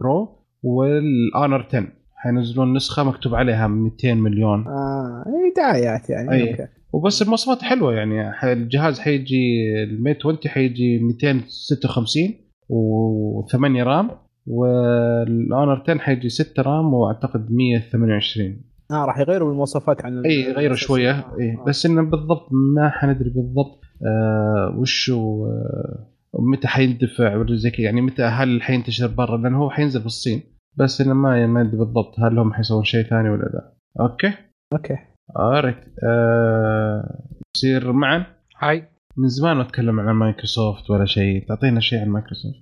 Pro 0.00 0.46
وال 0.62 0.92
Honor 0.92 1.66
10 1.68 1.88
حينزلون 2.22 2.72
نسخة 2.72 3.04
مكتوب 3.04 3.34
عليها 3.34 3.66
200 3.66 4.14
مليون. 4.14 4.66
آه 4.66 5.24
اي 5.26 5.52
دعايات 5.56 6.10
يعني 6.10 6.32
أي. 6.32 6.50
أوكي. 6.50 6.66
وبس 6.92 7.22
المواصفات 7.22 7.62
حلوة 7.62 7.94
يعني. 7.94 8.30
الجهاز 8.52 9.00
حيجي 9.00 9.36
الـ 9.84 9.91
Mate 9.91 10.18
20 10.18 10.38
حيجي 10.46 10.98
256 10.98 12.34
و8 12.70 13.86
رام 13.86 14.10
وال 14.46 14.85
Honor 14.85 15.82
10 15.82 15.98
حيجي 15.98 16.28
6 16.28 16.62
رام 16.62 16.94
وأعتقد 16.94 17.50
128 17.50 18.62
آه 18.90 19.04
راح 19.04 19.18
يغيروا 19.18 19.52
المواصفات 19.52 20.04
عن 20.04 20.22
إي 20.26 20.42
غيروا 20.42 20.58
الأساسية. 20.60 20.86
شوية. 20.86 21.10
آه، 21.10 21.36
إي. 21.40 21.58
بس 21.66 21.86
إنه 21.86 22.02
بالضبط 22.02 22.48
ما 22.76 22.90
حندري 22.90 23.30
بالضبط 23.30 23.80
آه 24.06 24.76
وشو 24.78 25.46
آه 25.46 26.08
متى 26.38 26.68
حيندفع 26.68 27.36
ولا 27.36 27.56
زي 27.56 27.70
كذا. 27.70 27.84
يعني 27.84 28.00
متى 28.00 28.22
هل 28.22 28.62
حينتشر 28.62 29.06
برا؟ 29.06 29.36
لأنه 29.36 29.58
هو 29.58 29.70
حينزل 29.70 30.00
في 30.00 30.06
الصين. 30.06 30.42
بس 30.76 31.00
إنه 31.00 31.14
ما 31.14 31.46
ما 31.46 31.60
ادري 31.60 31.76
بالضبط 31.76 32.20
هل 32.20 32.38
هم 32.38 32.52
حيسوون 32.52 32.84
شيء 32.84 33.02
ثاني 33.02 33.30
ولا 33.30 33.42
لا. 33.42 33.72
أوكي؟ 34.00 34.32
أوكي. 34.72 34.96
alright 35.36 35.76
آه 36.04 37.18
يصير 37.56 37.92
معا 37.92 38.26
هاي. 38.58 38.84
من 39.16 39.28
زمان 39.28 39.56
ما 39.56 39.62
اتكلم 39.62 40.00
عن 40.00 40.14
مايكروسوفت 40.14 40.90
ولا 40.90 41.04
شيء. 41.04 41.44
تعطينا 41.48 41.80
شيء 41.80 42.00
عن 42.00 42.08
مايكروسوفت. 42.08 42.56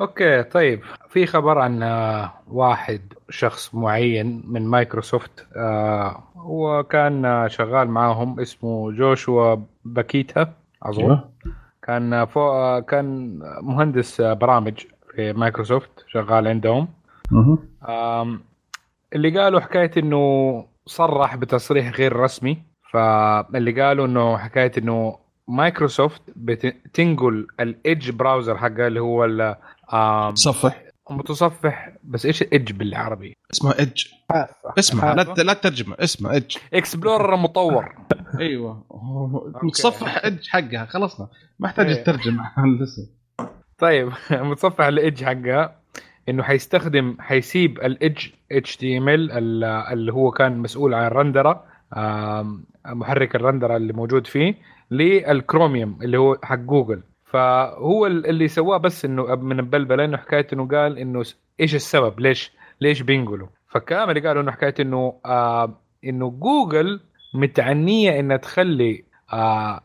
أوكي 0.00 0.42
طيب. 0.42 0.80
في 1.08 1.26
خبر 1.26 1.58
عن 1.58 1.82
آه، 1.82 2.32
واحد 2.48 3.00
شخص 3.30 3.74
معين 3.74 4.42
من 4.46 4.66
مايكروسوفت 4.66 5.46
آه، 5.56 6.22
هو 6.36 6.82
كان 6.82 7.24
آه، 7.24 7.46
شغال 7.48 7.88
معاهم 7.88 8.40
اسمه 8.40 8.92
جوشوا 8.92 9.56
باكيتا 9.84 10.52
أظن. 10.82 11.02
أيوه. 11.02 11.30
كان 11.82 12.12
آه، 12.12 12.24
فوق 12.24 12.52
آه، 12.52 12.80
كان 12.80 13.38
مهندس 13.62 14.20
آه، 14.20 14.32
برامج 14.32 14.74
في 15.14 15.32
مايكروسوفت 15.32 15.90
شغال 16.08 16.48
عندهم. 16.48 16.88
اللي 19.14 19.40
قالوا 19.40 19.60
حكاية 19.60 19.90
إنه 19.96 20.64
صرح 20.86 21.36
بتصريح 21.36 21.88
غير 21.96 22.16
رسمي 22.16 22.62
فاللي 22.92 23.82
قالوا 23.82 24.06
إنه 24.06 24.38
حكاية 24.38 24.72
إنه 24.78 25.18
مايكروسوفت 25.48 26.22
بتنقل 26.36 27.46
ال 27.60 27.70
Edge 27.70 28.10
browser 28.10 28.58
حقها 28.58 28.86
اللي 28.86 29.00
هو 29.00 29.24
ال- 29.24 29.56
آم، 29.94 30.34
صفح 30.34 30.82
متصفح 31.10 31.92
بس 32.04 32.26
إيش 32.26 32.42
Edge 32.42 32.72
بالعربي؟ 32.72 33.34
اسمه 33.52 33.78
Edge. 33.78 34.04
اسمع 34.78 35.12
لا. 35.12 35.22
لا 35.22 35.52
ترجمة 35.52 35.96
اسمه 36.00 36.30
Edge 36.32 36.56
explorer 36.74 37.36
مطور. 37.36 37.94
أيوه. 38.40 38.84
متصفح 39.62 40.24
Edge 40.24 40.48
حقها 40.48 40.84
خلصنا. 40.86 41.28
ما 41.58 41.66
أحتاج 41.66 41.86
إيه. 41.86 41.94
تترجم 42.02 42.40
الاسم 42.58 43.02
طيب 43.78 44.12
متصفح 44.30 44.84
ال 44.84 44.92
Edge 44.92 45.24
حقها. 45.24 45.81
إنه 46.28 46.42
حيستخدم 46.42 47.16
حيسيب 47.20 47.78
ال 47.78 48.26
EdgeHTML 48.52 49.64
اللي 49.64 50.12
هو 50.12 50.30
كان 50.30 50.58
مسؤول 50.58 50.94
عن 50.94 51.06
الرندرة 51.06 51.64
محرك 52.86 53.36
الرندرة 53.36 53.76
اللي 53.76 53.92
موجود 53.92 54.26
فيه 54.26 54.54
للكروميوم 54.90 55.98
اللي 56.02 56.18
هو 56.18 56.36
حق 56.42 56.56
جوجل. 56.58 57.02
فهو 57.24 58.06
ال- 58.06 58.26
اللي 58.26 58.48
سواه 58.48 58.76
بس 58.76 59.04
إنه 59.04 59.34
من 59.34 59.58
البلبلة 59.58 60.04
إنه 60.04 60.16
حكاية 60.16 60.46
إنه 60.52 60.68
قال 60.68 60.98
إنه 60.98 61.22
إيش 61.60 61.74
السبب؟ 61.74 62.20
ليش 62.20 62.52
ليش 62.80 63.02
بينقلوا؟ 63.02 63.48
اللي 64.10 64.28
قالوا 64.28 64.42
إنه 64.42 64.52
حكاية 64.52 64.74
إنه 64.80 65.14
آه 65.26 65.74
إنه 66.04 66.30
جوجل 66.30 67.00
متعنية 67.34 68.20
إنها 68.20 68.36
تخلي 68.36 69.04
آه 69.32 69.80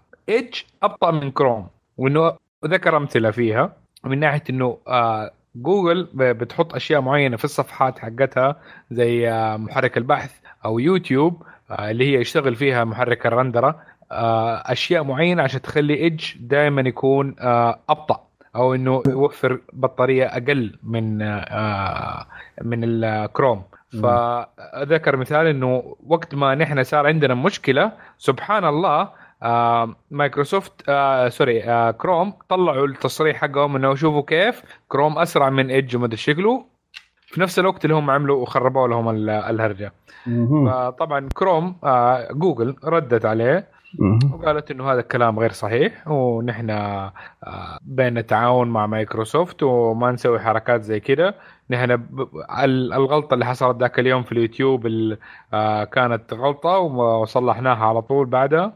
أبطأ 0.84 1.12
من 1.12 1.32
كروم 1.32 1.68
وإنه 1.98 2.34
ذكر 2.66 2.98
أمثلة 2.98 3.32
فيها 3.32 3.74
من 4.06 4.20
ناحية 4.20 4.44
إنه 4.50 4.78
آه 4.88 5.32
جوجل 5.62 6.08
بتحط 6.14 6.76
أشياء 6.76 7.02
معينة 7.02 7.38
في 7.38 7.44
الصفحات 7.46 8.00
حقتها 8.00 8.56
زي 8.92 9.30
آه 9.30 9.58
محرك 9.58 9.98
البحث 9.98 10.32
أو 10.66 10.80
يوتيوب 10.80 11.44
آه 11.72 11.92
اللي 11.92 12.06
هي 12.06 12.22
يشتغل 12.22 12.56
فيها 12.56 12.84
محرك 12.84 13.26
ال 13.26 13.32
render 13.32 13.68
ة. 13.68 13.80
آه 14.12 14.56
أشياء 14.66 15.04
معينة 15.04 15.44
عشان 15.44 15.62
تخلي 15.62 15.94
Edge 15.94 16.34
دائما 16.40 16.82
يكون 16.82 17.36
أبطأ 17.90 18.24
أو 18.56 18.76
إنه 18.76 19.04
يوفر 19.08 19.62
بطارية 19.74 20.26
أقل 20.26 20.80
من 20.84 21.18
من 22.62 22.84
الكروم. 22.84 23.64
فذكر 24.04 25.16
مثال 25.18 25.48
إنه 25.48 25.96
وقت 26.08 26.36
ما 26.36 26.56
نحن 26.56 26.84
صار 26.84 27.08
عندنا 27.08 27.36
مشكلة 27.36 27.92
سبحان 28.18 28.66
الله 28.66 29.10
آه 29.44 29.96
مايكروسوفت 30.12 30.74
آه 30.90 31.30
sorry 31.30 31.64
آه 31.64 31.92
كروم 31.92 32.34
طلعوا 32.50 32.88
التصريح 32.88 33.38
حقهم 33.38 33.76
إنه 33.76 33.96
شوفوا 33.96 34.22
كيف 34.22 34.64
كروم 34.88 35.20
أسرع 35.20 35.50
من 35.50 35.70
Edge 35.70 35.96
وما 35.96 36.06
أدري 36.06 36.18
شكله 36.18 36.66
في 37.28 37.42
نفس 37.42 37.60
الوقت 37.60 37.86
اللي 37.86 37.96
هم 37.96 38.10
عملوا 38.12 38.42
وخربوا 38.42 38.88
لهم 38.88 39.10
ال- 39.10 39.30
الهرجة 39.30 39.94
مهم. 40.28 40.70
فطبعا 40.72 41.30
كروم 41.34 41.76
آه 41.84 42.32
جوجل 42.32 42.76
ردت 42.84 43.26
عليه. 43.26 43.78
وقالت 44.34 44.72
إنه 44.72 44.92
هذا 44.92 45.00
الكلام 45.00 45.40
غير 45.40 45.52
صحيح 45.52 46.08
ونحن 46.08 46.70
آه، 46.70 47.14
بين 47.82 48.18
التعاون 48.18 48.68
مع 48.68 48.88
مايكروسوفت 48.88 49.64
وما 49.64 50.12
نسوي 50.12 50.40
حركات 50.40 50.82
زي 50.82 51.00
كده 51.00 51.36
نحن 51.70 52.02
الغلطة 52.64 53.34
اللي 53.34 53.46
حصلت 53.46 53.78
ذاك 53.80 54.00
اليوم 54.00 54.24
في 54.24 54.32
اليوتيوب 54.32 54.86
ال- 54.86 55.18
آه، 55.54 55.84
كانت 55.84 56.34
غلطة 56.34 56.78
وصلحناها 56.78 57.86
على 57.86 58.02
طول 58.02 58.26
بعدها 58.26 58.74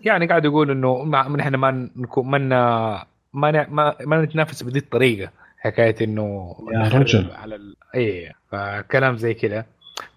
يعني 0.00 0.26
قاعد 0.26 0.44
يقول 0.44 0.70
إنه 0.70 1.04
ما- 1.04 1.28
نحن 1.28 1.54
ما 1.54 1.90
نكون 1.96 2.26
ما 2.30 3.04
ما 3.32 3.66
ما, 3.68 3.94
ما 4.06 4.22
نتنافس 4.24 4.62
بهذه 4.62 4.78
الطريقة. 4.78 5.30
حكاية 5.58 5.94
إنه 6.04 6.56
يا 6.72 6.88
رجل. 6.88 7.30
على 7.30 7.54
ال... 7.54 7.76
اي 7.94 8.32
فكلام 8.52 9.16
زي 9.16 9.34
كده. 9.34 9.66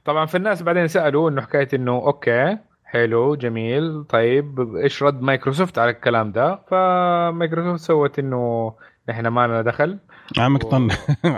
طبعا 0.06 0.26
في 0.26 0.38
الناس 0.38 0.64
بعدين 0.64 0.88
سألوا 0.88 1.30
إنه 1.30 1.42
حكاية 1.42 1.68
إنه 1.74 1.92
أوكي 1.92 2.58
حلو 2.86 3.36
جميل 3.36 4.04
طيب 4.04 4.76
إيش 4.76 5.04
رد 5.04 5.22
مايكروسوفت 5.22 5.80
على 5.80 5.92
الكلام 5.92 6.32
ده؟ 6.32 6.56
فمايكروسوفت 6.70 7.80
سوت 7.80 8.20
إنه 8.20 8.74
نحن 9.10 9.28
ما 9.28 9.48
لنا 9.48 9.62
دخل. 9.62 9.98
عمك 10.38 10.64
طن. 10.64 10.90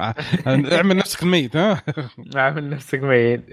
اعمل 0.76 0.98
نفسك 0.98 1.24
الميت 1.24 1.56
ها؟ 1.56 1.82
عامل 2.36 2.70
نفسك 2.70 3.04
ميت. 3.04 3.46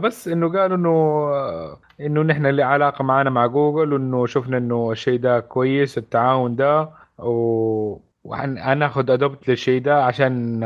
بس 0.00 0.28
إنه 0.28 0.58
قالوا 0.58 0.76
إنه 0.76 1.78
إنه 2.00 2.22
نحن 2.22 2.46
اللي 2.46 2.62
علاقة 2.62 3.02
معنا 3.04 3.30
مع 3.30 3.46
جوجل 3.46 3.92
وانه 3.92 4.26
شفنا 4.26 4.58
إنه 4.58 4.92
الشيء 4.92 5.18
ده 5.18 5.40
كويس 5.40 5.98
التعاون 5.98 6.56
ده 6.56 6.88
و 7.18 7.98
وهناخذ 8.24 9.10
adopt 9.10 9.48
للشيء 9.48 9.82
ده 9.82 10.04
عشان 10.04 10.60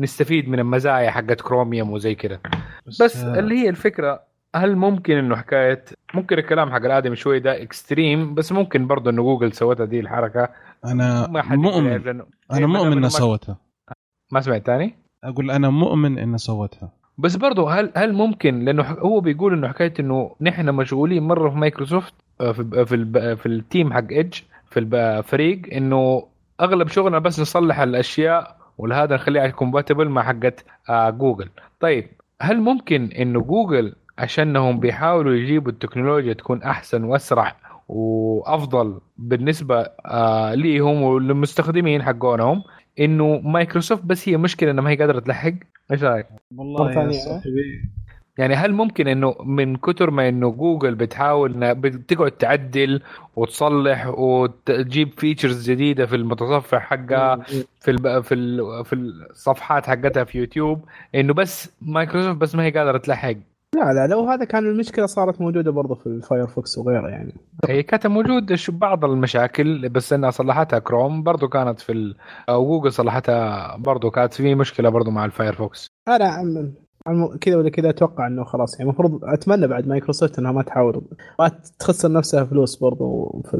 نستفيد 0.00 0.48
من 0.48 0.58
المزايا 0.58 1.10
حقت 1.10 1.40
كروميوم 1.40 1.92
وزي 1.92 2.14
كده. 2.14 2.40
بس 2.86 3.16
آه، 3.16 3.38
اللي 3.38 3.54
هي 3.54 3.68
الفكرة 3.68 4.20
هل 4.56 4.76
ممكن 4.76 5.16
إنه 5.16 5.36
حكايه 5.36 5.84
ممكن 6.14 6.38
الكلام 6.38 6.70
حق 6.70 6.84
الآدمي 6.84 7.16
شوي 7.16 7.40
ده 7.40 7.62
extreme 7.62 8.34
بس 8.34 8.52
ممكن 8.52 8.86
برضه 8.86 9.10
إنه 9.10 9.22
جوجل 9.22 9.52
سوتها 9.52 9.86
دي 9.86 10.00
الحركة. 10.00 10.48
أنا 10.84 11.26
مؤمن. 11.50 11.86
إيه، 11.86 11.96
أنا 11.96 12.24
دام 12.50 12.70
مؤمن 12.72 12.92
انها 12.92 13.08
سوتها. 13.08 13.56
ما 14.32 14.40
سمعت 14.40 14.66
تاني؟ 14.66 14.94
أقول 15.24 15.50
أنا 15.50 15.70
مؤمن 15.70 16.18
انها 16.18 16.36
سوتها. 16.36 16.92
بس 17.18 17.36
برضه 17.36 17.70
هل 17.72 17.92
هل 17.96 18.12
ممكن؟ 18.12 18.64
لأنه 18.64 18.82
هو 18.82 19.20
بيقول 19.20 19.52
إنه 19.52 19.68
حكاية 19.68 19.94
إنه 20.00 20.36
نحن 20.40 20.74
مشغولين 20.74 21.22
مرة 21.22 21.50
في 21.50 21.56
مايكروسوفت 21.56 22.14
آه، 22.40 22.52
في 22.52 22.84
في 22.86 22.94
الب- 22.94 23.34
في 23.34 23.46
ال 23.46 23.55
team 23.55 23.92
حق 23.92 24.04
Edge 24.10 24.34
في 24.70 24.80
الفريق 24.80 25.62
إنه 25.72 26.26
أغلب 26.60 26.88
شغلنا 26.88 27.18
بس 27.18 27.40
نصلح 27.40 27.80
الأشياء 27.80 28.56
ولهذا 28.78 29.14
نخليها 29.14 29.48
compatible 29.48 30.08
مع 30.08 30.22
حقت 30.22 30.64
آه، 30.88 31.10
جوجل 31.10 31.48
طيب 31.80 32.08
هل 32.42 32.60
ممكن 32.60 33.04
إنه 33.18 33.40
جوجل 33.40 33.94
عشانهم 34.18 34.80
بيحاولوا 34.80 35.34
يجيبوا 35.34 35.72
التكنولوجيا 35.72 36.32
تكون 36.32 36.62
أحسن 36.62 37.04
وأسرع 37.04 37.56
وأفضل 37.88 39.00
بالنسبة 39.18 39.80
آه 40.06 40.54
ليهم 40.54 41.02
وللمستخدمين 41.02 42.02
حقونهم 42.02 42.62
إنه 43.00 43.40
مايكروسوفت 43.44 44.04
بس 44.04 44.28
هي 44.28 44.36
مشكلة 44.36 44.70
إنها 44.70 44.84
ما 44.84 44.90
هي 44.90 44.96
قادرة 44.96 45.20
تلحق 45.20 45.52
إيش 45.92 46.04
رأيك؟ 46.04 46.26
والله 46.56 47.02
يا. 47.02 47.10
صاحبي 47.12 47.82
يعني 48.38 48.54
هل 48.54 48.72
ممكن 48.72 49.08
إنه 49.08 49.36
من 49.44 49.76
كتر 49.76 50.10
ما 50.10 50.28
إنه 50.28 50.50
جوجل 50.50 50.94
بتحاول 50.94 51.54
إنها 51.54 51.72
بتقعد 51.72 52.30
تعدل 52.30 53.02
وتصلح 53.36 54.06
وتجيب 54.06 55.10
features 55.20 55.70
جديدة 55.70 56.06
في 56.06 56.16
المتصفح 56.16 56.78
حقها 56.78 57.36
في. 57.36 57.64
في 57.80 57.90
ال... 58.34 58.84
في 58.84 58.94
الصفحات 58.94 59.86
حقتها 59.86 60.24
في 60.24 60.38
يوتيوب 60.38 60.84
إنه 61.14 61.34
بس 61.34 61.72
مايكروسوفت 61.82 62.36
بس 62.36 62.54
ما 62.54 62.64
هي 62.64 62.70
قادرة 62.70 62.98
تلحق 62.98 63.34
لا 63.76 63.92
لا 63.92 64.06
لو 64.06 64.20
هذا 64.28 64.44
كان 64.44 64.66
المشكلة 64.66 65.06
صارت 65.06 65.40
موجودة 65.40 65.70
برضه 65.70 65.94
في 65.94 66.06
ال 66.06 66.15
Firefox 66.15 66.78
وغيره 66.78 67.08
يعني. 67.08 67.34
هي 67.68 67.82
كانت 67.82 68.06
موجود 68.06 68.56
بعض 68.68 69.04
المشاكل 69.04 69.88
بس 69.88 70.12
إنها 70.12 70.30
صلحتها 70.30 70.78
كروم 70.78 71.22
برضو 71.22 71.48
كانت 71.48 71.80
في 71.80 71.92
ال... 71.92 72.16
أو 72.48 72.66
جوجل 72.66 72.92
صلحتها 72.92 73.76
برضو 73.76 74.10
كانت 74.10 74.34
في 74.34 74.54
مشكلة 74.54 74.88
برضو 74.88 75.10
مع 75.10 75.24
ال 75.24 75.31
Firefox. 75.31 75.86
أنا 76.08 76.70
كذا 77.40 77.56
ولا 77.56 77.70
كذا 77.70 77.90
أتوقع 77.90 78.26
إنه 78.26 78.44
خلاص 78.44 78.72
يعني. 78.78 78.84
المفروض 78.90 79.24
أتمنى 79.24 79.66
بعد 79.66 79.86
مايكروسوفت 79.86 80.38
إنها 80.38 80.52
ما 80.52 80.62
تحاول 80.62 81.02
ما 81.38 81.48
تخسر 81.78 82.12
نفسها 82.12 82.44
فلوس 82.44 82.76
برضو 82.76 83.40
في 83.50 83.54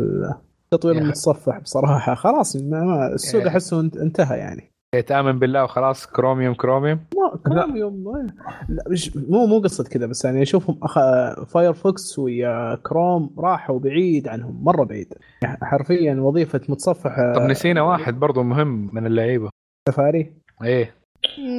التطوير. 0.73 0.99
المتصفح 0.99 1.59
بصراحة. 1.59 2.15
خلاص 2.15 2.57
ما 2.57 3.07
السوق. 3.15 3.47
أحسه 3.47 3.81
انت- 3.81 3.97
انتهى 3.97 4.39
يعني. 4.39 4.73
تآمن 5.01 5.39
بالله 5.39 5.65
وخلاص 5.65 6.07
كروميوم 6.07 6.55
كروميوم. 6.55 7.01
ما 7.17 7.39
كروميوم 7.47 8.27
لا 8.69 8.85
مش 8.91 9.17
مو 9.17 9.47
مو 9.47 9.59
قصة 9.59 9.85
كذا 9.85 10.07
بس 10.07 10.25
يعني 10.25 10.43
أشوفهم 10.43 10.79
أخ... 10.83 10.99
فايرفوكس 11.45 12.19
ويا 12.19 12.75
كروم 12.75 13.31
راحوا 13.39 13.79
بعيد 13.79 14.29
عنهم 14.29 14.65
مرة 14.65 14.85
بعيد. 14.85 15.15
حرفيا 15.63 16.15
وظيفة 16.15 16.61
متصفح 16.69 17.17
طب 17.35 17.43
نسينا 17.43 17.83
واحد 17.83 18.21
برضو 18.21 18.43
مهم 18.43 18.91
من 18.93 19.07
اللعيبة. 19.07 19.51
سفاري. 19.89 20.33
إيه. 20.65 20.95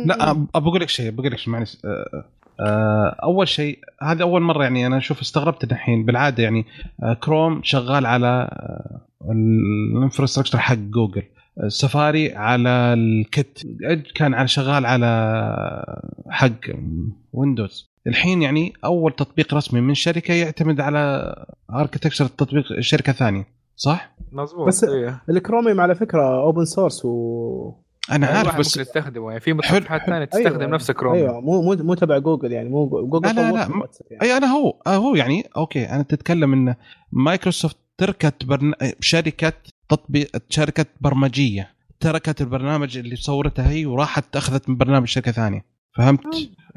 لا 0.05 0.47
أقول 0.55 0.81
لك 0.81 0.89
شيء 0.89 1.11
بقول 1.11 1.31
لك 1.31 1.37
شيء 1.37 1.53
معلش 1.53 1.77
آه، 1.85 2.23
آه، 2.59 3.15
أول 3.23 3.47
شيء 3.47 3.79
هذه 4.03 4.21
أول 4.21 4.41
مرة 4.41 4.63
يعني 4.63 4.87
أنا 4.87 4.97
أشوف 4.97 5.21
استغربت 5.21 5.63
الحين 5.63 6.05
بالعادة 6.05 6.43
يعني 6.43 6.65
آه، 7.03 7.13
كروم 7.13 7.61
شغال 7.63 8.05
على 8.05 8.49
ال 9.31 9.40
infrastructure 9.40 10.57
حق 10.57 10.75
جوجل 10.75 11.21
آه، 11.21 11.36
سفاري 11.67 12.35
على 12.35 12.69
ال 12.93 13.12
kit 13.12 13.67
كان 14.15 14.33
على 14.33 14.47
شغال 14.47 14.85
على 14.85 15.07
حق 16.29 16.59
ويندوز 17.33 17.87
الحين 18.07 18.41
يعني 18.41 18.73
أول 18.85 19.11
تطبيق 19.15 19.53
رسمي 19.53 19.81
من 19.81 19.93
شركة 19.93 20.33
يعتمد 20.33 20.79
على 20.81 21.33
architecture 21.73 22.25
تطبيق 22.25 22.79
شركة 22.79 23.13
ثانية 23.13 23.47
صح؟ 23.75 24.11
مظبوط 24.31 24.67
بس- 24.67 24.83
إيه. 24.83 25.21
الكروميوم 25.29 25.81
على 25.81 25.95
فكرة 25.95 26.41
open 26.41 26.65
source 26.65 27.05
و 27.05 27.73
أنا 28.11 28.31
أي 28.31 28.37
عارف 28.37 28.59
بس 28.59 28.67
ممكن 28.77 28.81
يستخدمه 28.89 29.27
يعني 29.29 29.39
في 29.39 29.53
متصفحات. 29.53 30.01
ثانية 30.05 30.25
تستخدم 30.25 30.59
أيوة. 30.59 30.71
نفس 30.71 30.91
كروم 30.91 31.13
أيوه 31.15 31.39
مو 31.41 31.61
مو 31.61 31.75
مو 31.83 31.93
تبع 31.93 32.17
جوجل 32.17 32.51
يعني 32.51 32.69
مو 32.69 32.87
جوجل 33.09 33.27
لا، 33.27 33.33
لا، 33.33 33.51
لا، 33.51 33.59
يعني. 34.11 34.21
أي 34.21 34.37
أنا 34.37 34.47
هو 34.47 34.73
آه 34.87 34.95
هو 34.95 35.15
يعني 35.15 35.49
أوكي 35.57 35.85
أنا 35.89 36.03
تتكلم 36.03 36.53
إن 36.53 36.75
مايكروسوفت 37.11 37.77
تركت 37.97 38.45
برن... 38.45 38.73
شركة 38.99 39.53
تطبيق 39.89 40.29
شركه 40.49 40.85
برمجية 41.01 41.69
تركت 41.99 42.41
البرنامج 42.41 42.97
اللي 42.97 43.15
صورته 43.15 43.69
هي 43.69 43.85
وراحت 43.85 44.35
أخذت 44.35 44.69
من 44.69 44.77
برنامج 44.77 45.07
شركة 45.07 45.31
ثانية 45.31 45.65
فهمت؟ 45.97 46.23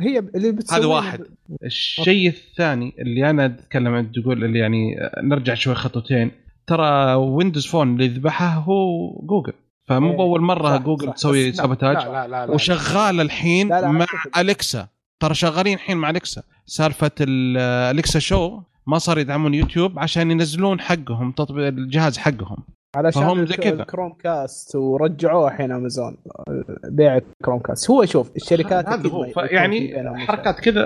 هي 0.00 0.18
اللي 0.18 0.52
بتسوي 0.52 0.78
هذا 0.78 0.86
واحد 0.86 1.20
الشيء 1.64 2.28
الثاني 2.28 2.94
اللي 2.98 3.30
أنا 3.30 3.46
أتكلم 3.46 3.94
عنه 3.94 4.08
تقول 4.22 4.44
اللي 4.44 4.58
يعني 4.58 4.96
نرجع 5.22 5.54
شوي 5.54 5.74
خطوتين 5.74 6.30
ترى 6.66 7.14
ويندوز 7.14 7.66
فون 7.66 7.92
اللي 7.92 8.08
ذبحه 8.08 8.48
هو 8.54 9.10
جوجل 9.26 9.52
فمو 9.88 10.10
إيه، 10.10 10.16
بأول 10.16 10.40
مرة 10.40 10.76
صح، 10.76 10.82
جوجل 10.82 11.06
صح. 11.08 11.12
تسوي 11.14 11.52
sabotage 11.52 11.96
لا 11.96 12.02
لا 12.12 12.28
لا, 12.28 12.46
لا. 12.46 12.52
وشغال 12.52 13.20
الحين 13.20 13.68
لا، 13.68 13.80
لا، 13.80 13.88
مع 13.88 14.04
أتفق. 14.04 14.38
اليكسا 14.38 14.88
ترى 15.20 15.34
شغالين 15.34 15.74
الحين 15.74 15.96
مع 15.96 16.10
اليكسا 16.10 16.42
سالفة 16.66 17.10
ال- 17.20 17.56
اليكسا 17.94 18.18
شو 18.18 18.60
ما 18.86 18.98
صار 18.98 19.18
يدعمون 19.18 19.54
يوتيوب 19.54 19.98
عشان 19.98 20.30
ينزلون 20.30 20.80
حقهم 20.80 21.32
تطبيق 21.32 21.66
الجهاز 21.66 22.18
حقهم 22.18 22.56
علشان 22.96 23.46
زي 23.46 23.54
كذا. 23.56 23.72
الكروم 23.82 24.12
كاست 24.12 24.76
ورجعوه 24.76 25.48
الحين 25.48 25.72
أمازون. 25.72 26.16
بيع 26.84 27.16
الكروم 27.16 27.58
كاست 27.58 27.90
هو 27.90 28.04
شوف 28.04 28.36
الشركات 28.36 28.88
هذا 28.88 29.08
هو. 29.10 29.24
يعني 29.50 29.94
حركات 30.18 30.60
كذا 30.60 30.84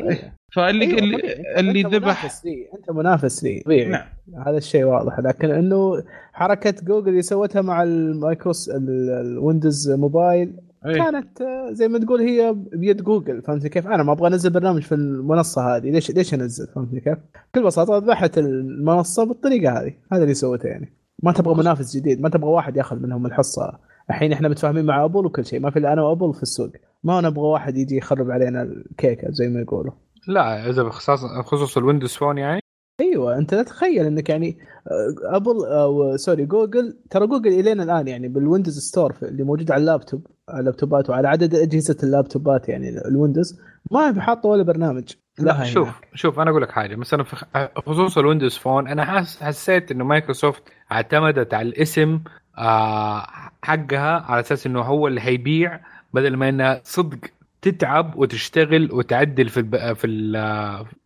إيه. 0.00 0.36
فاللي 0.54 0.84
أيوة، 0.86 0.98
اللي, 0.98 1.16
طبيعي. 1.18 1.60
اللي 1.60 1.80
أنت 1.80 1.94
ذبح 1.94 2.24
منافس 2.24 2.44
لي. 2.44 2.68
أنت 2.74 2.90
منافس 2.90 3.44
لي. 3.44 3.60
طبيعي. 3.64 3.88
نعم. 3.88 4.06
هذا 4.46 4.56
الشيء 4.56 4.84
واضح. 4.84 5.18
لكن 5.20 5.50
إنه 5.50 6.02
حركة 6.32 6.74
جوجل 6.82 7.08
اللي 7.08 7.22
سوتها 7.22 7.62
مع 7.62 7.82
المايكروس 7.82 8.68
ال- 8.68 9.10
الويندوز 9.10 9.90
موبايل 9.90 10.56
إيه. 10.86 10.94
كانت 10.94 11.40
آه، 11.40 11.72
زي 11.72 11.88
ما 11.88 11.98
تقول 11.98 12.20
هي 12.20 12.54
بيد 12.72 13.02
جوجل. 13.02 13.42
فهمت 13.42 13.66
كيف؟ 13.66 13.86
أنا 13.86 14.02
ما 14.02 14.12
أبغى 14.12 14.28
أنزل 14.28 14.50
برنامج 14.50 14.82
في 14.82 14.94
المنصة 14.94 15.76
هذه. 15.76 15.90
ليش 15.90 16.10
ليش 16.10 16.34
أنزل؟ 16.34 16.66
فهمت 16.74 16.94
كيف؟ 16.94 17.18
بكل 17.54 17.62
بساطة 17.64 17.96
ذبحت 17.98 18.38
المنصة 18.38 19.24
بالطريقة 19.24 19.72
هذه. 19.82 19.92
هذا 20.12 20.22
اللي 20.22 20.34
سوته 20.34 20.66
يعني. 20.66 20.92
ما 21.22 21.32
تبغى 21.32 21.54
منافس 21.54 21.96
جديد 21.96 22.20
ما 22.20 22.28
تبغى 22.28 22.50
واحد 22.50 22.76
ياخذ 22.76 22.96
منهم 22.96 23.26
الحصة. 23.26 23.78
الحين 24.10 24.32
إحنا 24.32 24.48
متفاهمين 24.48 24.84
مع 24.84 25.04
ابل 25.04 25.26
وكل 25.26 25.44
شيء 25.44 25.60
ما 25.60 25.70
في 25.70 25.78
إلا 25.78 25.92
أنا 25.92 26.02
وابل 26.02 26.34
في 26.34 26.42
السوق. 26.42 26.70
ما 27.04 27.20
نبغى 27.20 27.44
واحد 27.44 27.76
يجي 27.76 27.96
يخرب 27.96 28.30
علينا 28.30 28.62
الكيكة 28.62 29.30
زي 29.30 29.48
ما 29.48 29.60
يقولوا. 29.60 29.92
لا 30.28 30.70
إذا 30.70 30.82
بخصوص 30.82 31.24
بخصوص 31.24 31.76
الويندوز 31.76 32.14
فون 32.14 32.38
يعني. 32.38 32.60
أيوه 33.00 33.38
أنت 33.38 33.54
لا 33.54 33.62
تتخيل 33.62 34.06
إنك 34.06 34.28
يعني 34.28 34.58
آه، 34.86 35.36
ابل 35.36 35.64
أو 35.64 36.16
sorry 36.16 36.46
جوجل 36.46 36.98
ترى 37.10 37.26
جوجل 37.26 37.60
الين 37.60 37.80
الآن 37.80 38.08
يعني 38.08 38.28
بالويندوز 38.28 38.78
store 38.78 39.14
اللي 39.22 39.42
موجود 39.42 39.70
على 39.70 39.80
اللابتوب 39.80 40.26
على 40.48 40.60
اللابتوبات 40.60 41.10
وعلى 41.10 41.28
عدد 41.28 41.54
أجهزة 41.54 41.96
اللابتوبات 42.02 42.68
يعني 42.68 42.88
الويندوز 43.08 43.60
ما 43.90 44.12
في 44.12 44.20
حاطه 44.20 44.48
ولا 44.48 44.62
برنامج. 44.62 45.12
لا 45.38 45.64
شوف. 45.64 46.00
شوف 46.14 46.40
أنا 46.40 46.50
أقول 46.50 46.62
لك 46.62 46.70
حاجة. 46.72 46.96
مثلا 46.96 47.22
في 47.24 47.36
خ- 47.36 47.78
خصوص 47.86 48.18
الويندوز 48.18 48.56
فون 48.58 48.88
أنا 48.88 49.04
حاس 49.04 49.42
حسيت 49.42 49.90
إنه 49.90 50.04
مايكروسوفت 50.04 50.62
اعتمدت 50.92 51.54
على 51.54 51.68
الاسم 51.68 52.20
آه 52.58 53.26
حقها 53.62 54.20
على 54.28 54.40
أساس 54.40 54.66
إنه 54.66 54.80
هو 54.80 55.08
اللي 55.08 55.20
هيبيع 55.20 55.80
بدل 56.14 56.36
ما 56.36 56.48
إنها 56.48 56.80
صدق 56.84 57.18
تتعب 57.62 58.16
وتشتغل 58.16 58.88
وتعدل 58.92 59.48
في 59.48 59.56
الب... 59.60 59.92
في 59.92 60.06
ال... 60.06 60.32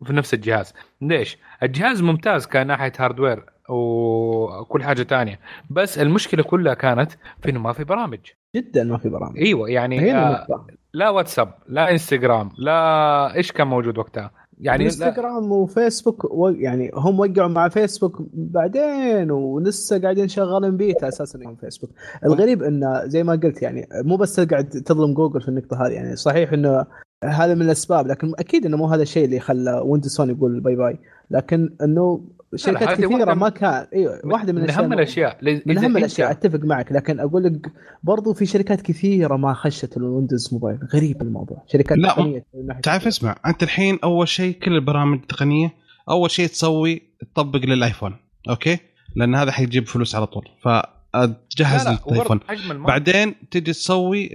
في 0.06 0.12
نفس 0.12 0.34
الجهاز. 0.34 0.74
ليش؟ 1.00 1.38
الجهاز 1.62 2.02
ممتاز 2.02 2.46
كناحية 2.46 2.92
hardware 2.98 3.44
وكل 3.68 4.82
حاجة 4.82 5.02
تانية. 5.02 5.40
بس 5.70 5.98
المشكلة 5.98 6.42
كلها 6.42 6.74
كانت 6.74 7.12
في 7.42 7.50
إنه 7.50 7.60
ما 7.60 7.72
في 7.72 7.84
برامج. 7.84 8.18
جدا 8.56 8.84
ما 8.84 8.98
في 8.98 9.08
برامج. 9.08 9.38
أيوه 9.38 9.70
يعني 9.70 10.14
آه 10.14 10.46
لا 10.94 11.10
واتساب 11.10 11.54
لا 11.68 11.90
إنستغرام 11.90 12.50
لا 12.58 13.34
إيش 13.34 13.52
كان 13.52 13.66
موجود 13.66 13.98
وقتها؟ 13.98 14.30
يعني 14.60 14.84
إنستغرام 14.84 15.52
وفيسبوك 15.52 16.24
و... 16.24 16.48
يعني 16.48 16.90
هم 16.94 17.20
وقعوا 17.20 17.48
مع 17.48 17.68
فيسبوك 17.68 18.22
بعدين 18.32 19.30
ولسه 19.30 20.02
قاعدين 20.02 20.28
شغالين 20.28 20.76
بيتا 20.76 21.08
أساسا 21.08 21.38
من 21.38 21.56
فيسبوك. 21.56 21.90
الغريب 22.24 22.62
إنه 22.62 23.06
زي 23.06 23.22
ما 23.22 23.32
قلت 23.32 23.62
يعني 23.62 23.88
مو 23.92 24.16
بس 24.16 24.40
قاعد 24.40 24.68
تظلم 24.68 25.14
جوجل 25.14 25.40
في 25.40 25.48
النقطة 25.48 25.86
هذه 25.86 25.92
يعني 25.92 26.16
صحيح 26.16 26.52
إنه 26.52 26.86
هذا 27.24 27.54
من 27.54 27.62
الأسباب 27.62 28.06
لكن 28.06 28.32
أكيد 28.38 28.66
إنه 28.66 28.76
مو 28.76 28.86
هذا 28.86 29.02
الشيء 29.02 29.24
اللي 29.24 29.40
خلى 29.40 29.82
ويندوز 29.84 30.16
فون 30.16 30.30
يقول 30.30 30.60
bye 30.60 30.76
bye 30.76 30.98
لكن 31.30 31.70
إنه 31.82 32.24
شركات 32.56 33.00
كثيرة 33.00 33.34
ما 33.34 33.48
كان 33.48 33.86
إيوه 33.94 34.20
واحدة 34.24 34.52
من 34.52 34.58
من 34.58 34.64
الاشياء 34.64 34.84
اهم 34.84 34.92
الأشياء. 34.92 35.38
من 35.66 35.78
أهم 35.78 35.96
الأشياء 35.96 36.30
أتفق 36.30 36.60
معك 36.64 36.92
لكن 36.92 37.20
أقول 37.20 37.44
لك 37.44 37.72
برضو 38.02 38.34
في 38.34 38.46
شركات 38.46 38.80
كثيرة 38.80 39.36
ما 39.36 39.54
خشت 39.54 39.96
الويندوز 39.96 40.48
موبايل 40.52 40.78
غريب 40.94 41.22
الموضوع. 41.22 41.62
شركات 41.66 41.98
لا، 41.98 42.08
تقنية 42.08 42.44
تعرف 42.82 43.06
اسمع 43.06 43.36
أنت 43.46 43.62
الحين 43.62 43.98
أول 44.04 44.28
شيء 44.28 44.58
كل 44.58 44.72
البرامج 44.72 45.18
التقنية 45.18 45.74
أول 46.10 46.30
شيء 46.30 46.46
تسوي 46.46 47.02
تطبق 47.34 47.60
للآيفون 47.64 48.16
أوكي؟ 48.48 48.78
لأن 49.16 49.34
هذا 49.34 49.50
حيجيب 49.50 49.86
فلوس 49.86 50.14
على 50.14 50.26
طول 50.26 50.48
فتجهز 50.62 51.86
ال 51.86 52.01
market 52.01 52.86
بعدين 52.86 53.34
تجي 53.50 53.72
تسوي 53.72 54.30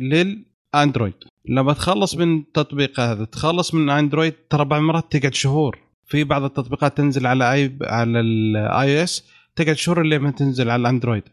للاندرويد 0.76 1.14
لما 1.46 1.74
تخلص 1.74 2.16
من 2.16 2.38
التطبيق 2.38 3.00
هذا 3.00 3.26
تخلص 3.26 3.74
من 3.74 3.90
اندرويد 3.90 4.34
ترى 4.50 4.66
بعض 4.66 4.80
المرات 4.80 5.12
تقعد 5.12 5.34
شهور. 5.34 5.78
في 6.08 6.24
بعض 6.24 6.44
التطبيقات 6.44 6.98
تنزل 6.98 7.28
على 7.28 7.54
اي 7.54 7.78
على 7.82 8.20
ال 8.20 9.04
iOS 9.04 9.24
تقعد 9.56 9.76
شهور 9.76 10.02
اللي 10.02 10.20
ما 10.20 10.32
تنزل 10.32 10.70
على 10.70 10.82
الاندرويد 10.82 11.24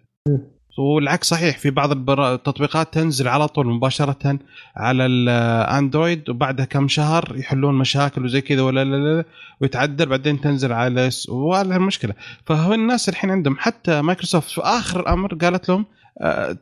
والعكس 0.78 1.28
صحيح 1.28 1.58
في 1.58 1.70
بعض 1.70 2.20
التطبيقات 2.20 2.94
تنزل 2.94 3.28
على 3.28 3.48
طول 3.48 3.66
مباشرة 3.66 4.38
على 4.76 5.06
الاندرويد 5.06 6.30
وبعدها 6.30 6.64
كم 6.64 6.88
شهر 6.88 7.36
يحلون 7.36 7.74
مشاكل 7.74 8.24
وزي 8.24 8.40
كذا 8.40 8.62
ولا 8.62 8.84
لا 8.84 8.96
لا 8.96 9.24
ويتعدل 9.60 10.06
بعدين 10.06 10.40
تنزل 10.40 10.72
على 10.72 11.06
iOS 11.06 11.28
وهذا 11.28 11.76
المشكلة. 11.76 12.14
فهو 12.46 12.74
الناس 12.74 13.08
الحين 13.08 13.30
عندهم 13.30 13.56
حتى 13.58 14.02
مايكروسوفت 14.02 14.50
في 14.50 14.60
آخر 14.60 15.00
الامر 15.00 15.34
قالت 15.34 15.68
لهم 15.68 15.86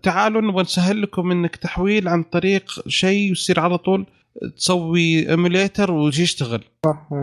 تعالوا 0.03 0.41
نبغى 0.41 0.63
نسهل 0.63 1.03
لكم 1.03 1.31
إنك 1.31 1.57
تحويل 1.57 2.09
عن 2.09 2.23
طريق 2.23 2.65
شيء 2.89 3.33
يصير 3.33 3.61
على 3.61 3.79
طول 3.79 4.07
تسوي 4.57 5.31
emulator 5.31 5.93
ويشتغل 5.93 6.65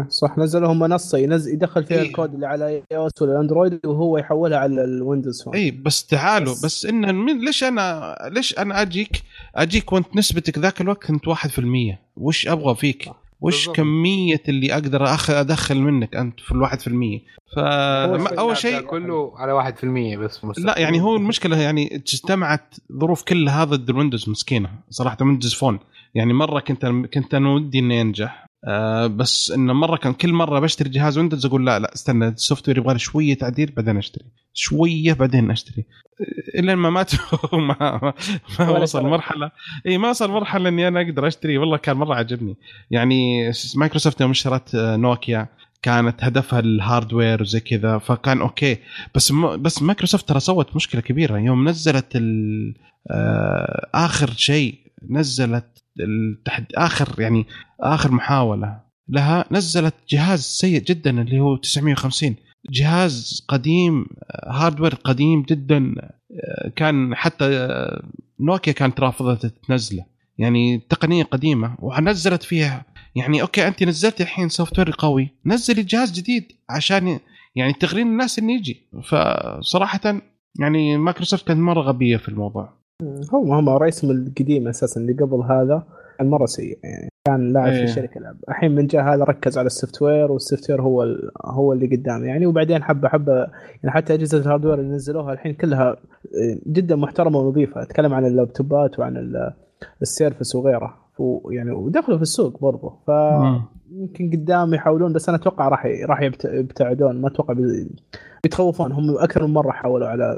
صح 0.09 0.37
نزلوا 0.37 0.71
هم 0.71 0.79
منصة 0.79 1.17
ينزل 1.17 1.53
يدخل 1.53 1.83
فيها 1.83 1.97
إيه. 2.01 2.07
الكود 2.07 2.33
اللي 2.33 2.47
على 2.47 2.67
iOS 2.67 3.21
ولا 3.21 3.31
الاندرويد 3.31 3.79
وهو 3.85 4.17
يحولها 4.17 4.57
على 4.57 4.83
الويندوز 4.83 5.43
فون 5.43 5.55
اي 5.55 5.71
بس 5.71 6.05
تعالوا 6.05 6.53
بس- 6.53 6.65
بس, 6.65 6.85
إن 6.85 7.15
من 7.15 7.45
ليش 7.45 7.63
أنا 7.63 8.15
ليش 8.31 8.57
أنا 8.59 8.81
أجيك؟ 8.81 9.23
أجيك 9.55 9.93
وأنت 9.93 10.15
نسبتك 10.15 10.57
ذاك 10.59 10.81
الوقت 10.81 11.03
كنت 11.07 11.27
1% 11.27 11.99
وش 12.17 12.47
أبغى 12.47 12.75
فيك؟ 12.75 13.09
وش 13.41 13.55
بالضبط. 13.55 13.75
كمية 13.75 14.41
اللي 14.49 14.73
أقدر 14.73 15.03
أدخل 15.29 15.81
منك 15.81 16.15
أنت 16.15 16.39
في 16.39 16.51
الواحد 16.51 16.79
في 16.79 16.87
المية 16.87 17.19
فاول 17.55 18.27
أول 18.27 18.57
شيء 18.57 18.81
كله 18.81 19.33
على 19.35 19.73
1% 19.73 20.17
بس 20.19 20.45
مستقبل. 20.45 20.67
لا 20.67 20.79
يعني 20.79 21.01
هو 21.01 21.15
المشكلة 21.15 21.57
يعني 21.57 21.95
اجتمعت 21.95 22.75
ظروف 22.93 23.23
كل 23.23 23.49
هذا 23.49 23.75
الويندوز 23.75 24.29
مسكينة 24.29 24.69
صراحة 24.89 25.17
ويندوز 25.21 25.53
فون 25.53 25.79
يعني 26.15 26.33
مرة 26.33 26.59
كنت 26.59 26.85
كنت 26.85 27.33
أنا 27.33 27.49
ودي 27.49 27.79
إني 27.79 28.01
أنجح 28.01 28.45
آه 28.67 29.07
بس 29.07 29.51
انه 29.51 29.73
مرة 29.73 29.97
كان 29.97 30.13
كل 30.13 30.33
مرة 30.33 30.59
بشتري 30.59 30.89
جهاز 30.89 31.17
ويندوز 31.17 31.45
أقول 31.45 31.65
لا 31.65 31.79
لا 31.79 31.93
استنى 31.93 32.27
ال 32.27 32.67
software 32.67 32.77
يبغى 32.77 32.99
شوية 32.99 33.33
تعديل 33.33 33.71
بعدين 33.77 33.97
أشتري. 33.97 34.25
شوية 34.53 35.13
بعدين 35.13 35.51
أشتري. 35.51 35.85
الين 36.55 36.75
ما 36.75 36.89
مات 36.89 37.11
ما, 37.53 38.13
ما, 38.59 38.69
وصل. 38.69 39.03
مرحلة. 39.05 39.51
إي 39.87 39.97
ما 39.97 40.09
وصل 40.09 40.31
مرحلة 40.31 40.69
إني 40.69 40.87
أنا 40.87 41.01
أقدر 41.01 41.27
أشتري. 41.27 41.57
والله 41.57 41.77
كان 41.77 41.97
مرة 41.97 42.15
عجبني. 42.15 42.57
يعني 42.91 43.51
مايكروسوفت 43.75 44.21
يوم 44.21 44.29
اشترت 44.31 44.75
آه، 44.75 44.95
نوكيا 44.95 45.47
كانت 45.81 46.23
هدفها 46.23 46.59
ال 46.59 46.68
hardware 46.68 47.41
وزي 47.41 47.59
كذا 47.59 47.97
فكان 47.97 48.41
أوكي. 48.41 48.77
بس 49.15 49.31
م... 49.31 49.61
بس 49.61 49.81
مايكروسوفت 49.81 50.27
ترى 50.29 50.39
سوت 50.39 50.75
مشكلة 50.75 51.01
كبيرة. 51.01 51.37
يوم 51.37 51.69
نزلت 51.69 52.15
ال... 52.15 52.73
آه... 53.11 53.89
آخر 53.93 54.29
شيء 54.31 54.80
نزلت 55.09 55.83
التحد 55.99 56.65
آخر 56.75 57.21
يعني 57.21 57.45
آخر 57.79 58.11
محاولة 58.11 58.79
لها 59.09 59.45
نزلت 59.51 59.95
جهاز 60.09 60.39
سيء 60.39 60.81
جدا 60.81 61.21
اللي 61.21 61.39
هو 61.39 61.55
950 61.55 62.35
جهاز 62.69 63.45
قديم 63.47 64.05
hardware 64.47 64.95
قديم 64.95 65.41
جدا 65.41 65.95
كان 66.75 67.15
حتى 67.15 67.67
نوكيا 68.39 68.73
كانت 68.73 68.99
رافضة 68.99 69.51
تنزله. 69.67 70.05
يعني 70.37 70.77
تقنية 70.89 71.23
قديمة 71.23 71.75
ونزلت 71.79 72.43
فيها. 72.43 72.85
يعني 73.15 73.41
أوكي 73.41 73.67
أنت 73.67 73.83
نزلتي 73.83 74.23
الحين 74.23 74.49
software 74.49 74.95
قوي 74.97 75.29
نزلي 75.45 75.83
جهاز 75.83 76.11
جديد 76.11 76.51
عشان 76.69 77.19
يعني 77.55 77.73
تغرين 77.73 78.07
الناس 78.07 78.39
إنه 78.39 78.53
يجي. 78.53 78.89
فصراحه 79.03 80.21
يعني 80.59 80.97
مايكروسوفت 80.97 81.47
كانت 81.47 81.59
مرة 81.59 81.81
غبية 81.81 82.17
في 82.17 82.29
الموضوع. 82.29 82.80
هو 83.33 83.53
هم 83.53 83.69
رئيسهم 83.69 84.11
القديم 84.11 84.67
أساسا 84.67 85.01
اللي 85.01 85.13
قبل 85.13 85.41
هذا 85.41 85.83
كان 86.19 86.29
مره 86.29 86.45
سيء 86.45 86.79
يعني 86.83 87.09
كان 87.25 87.53
لاعب 87.53 87.67
إيه. 87.73 87.85
في 87.85 87.91
شركة 87.91 88.17
العاب 88.17 88.35
الحين 88.49 88.75
من 88.75 88.87
جاء 88.87 89.03
هذا 89.03 89.23
ركز 89.23 89.57
على 89.57 89.65
ال 89.65 90.01
software 90.01 90.31
وال 90.31 90.69
software 90.69 90.81
هو 90.81 91.03
ال- 91.03 91.31
هو 91.45 91.73
اللي 91.73 91.95
قدام 91.95 92.25
يعني 92.25 92.45
وبعدين 92.45 92.83
حبة 92.83 93.07
حبة 93.09 93.33
يعني 93.35 93.91
حتى 93.95 94.13
أجهزة 94.13 94.37
ال 94.37 94.42
hardware 94.42 94.79
اللي 94.79 94.95
نزلوها 94.95 95.33
الحين 95.33 95.53
كلها 95.53 95.89
آه، 95.89 95.97
جدا 96.67 96.95
محترمة 96.95 97.39
ونظيفة. 97.39 97.81
أتكلم 97.81 98.13
عن 98.13 98.25
ال 98.25 98.34
laptopات 98.35 98.99
وعن 98.99 99.17
ال- 99.17 99.53
ال 100.01 100.08
Surface 100.08 100.55
وغيره. 100.55 100.97
ويعني 101.19 101.71
ودخلوا 101.71 102.17
في 102.17 102.23
السوق 102.23 102.61
برضه 102.61 102.93
ف. 103.07 103.11
يمكن 103.91 104.29
قدام 104.31 104.73
يحاولون 104.73 105.13
بس 105.13 105.29
أنا 105.29 105.37
أتوقع 105.37 105.67
راح 105.67 105.85
راح 106.05 106.21
يبت- 106.21 106.45
يبتعدون. 106.45 107.21
ما 107.21 107.27
أتوقع 107.27 107.53
بيتخوفون 108.43 108.91
هم 108.91 109.17
أكثر 109.17 109.47
من 109.47 109.53
مرة 109.53 109.71
حاولوا 109.71 110.07
على 110.07 110.37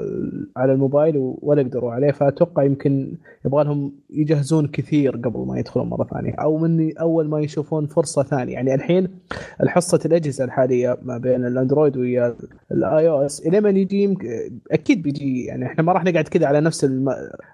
على 0.56 0.72
الموبايل 0.72 1.34
ولا 1.42 1.62
قدروا 1.62 1.92
عليه 1.92 2.10
فأتوقع 2.10 2.62
يمكن 2.62 3.12
يبغى 3.44 3.64
لهم 3.64 3.92
يجهزون 4.10 4.66
كثير 4.66 5.16
قبل 5.16 5.40
ما 5.46 5.58
يدخلون 5.58 5.88
مرة 5.88 6.04
ثانية 6.04 6.34
أو 6.34 6.58
من 6.58 6.98
أول 6.98 7.28
ما 7.28 7.40
يشوفون 7.40 7.86
فرصة 7.86 8.22
ثانية. 8.22 8.52
يعني 8.52 8.74
الحين 8.74 9.08
الحصة 9.62 10.00
الأجهزة 10.04 10.44
الحالية 10.44 10.98
ما 11.02 11.18
بين 11.18 11.46
الأندرويد 11.46 11.96
ويا 11.96 12.36
الاي 12.72 13.08
أو 13.08 13.22
إس 13.26 13.46
إلى 13.46 13.60
من 13.60 13.76
يجي 13.76 14.02
يمكن 14.02 14.28
أكيد 14.72 15.02
بيجي. 15.02 15.44
يعني 15.44 15.66
إحنا 15.66 15.82
ما 15.82 15.92
راح 15.92 16.04
نقعد 16.04 16.28
كذا 16.28 16.46
على 16.46 16.60
نفس 16.60 16.84
الم... 16.84 17.08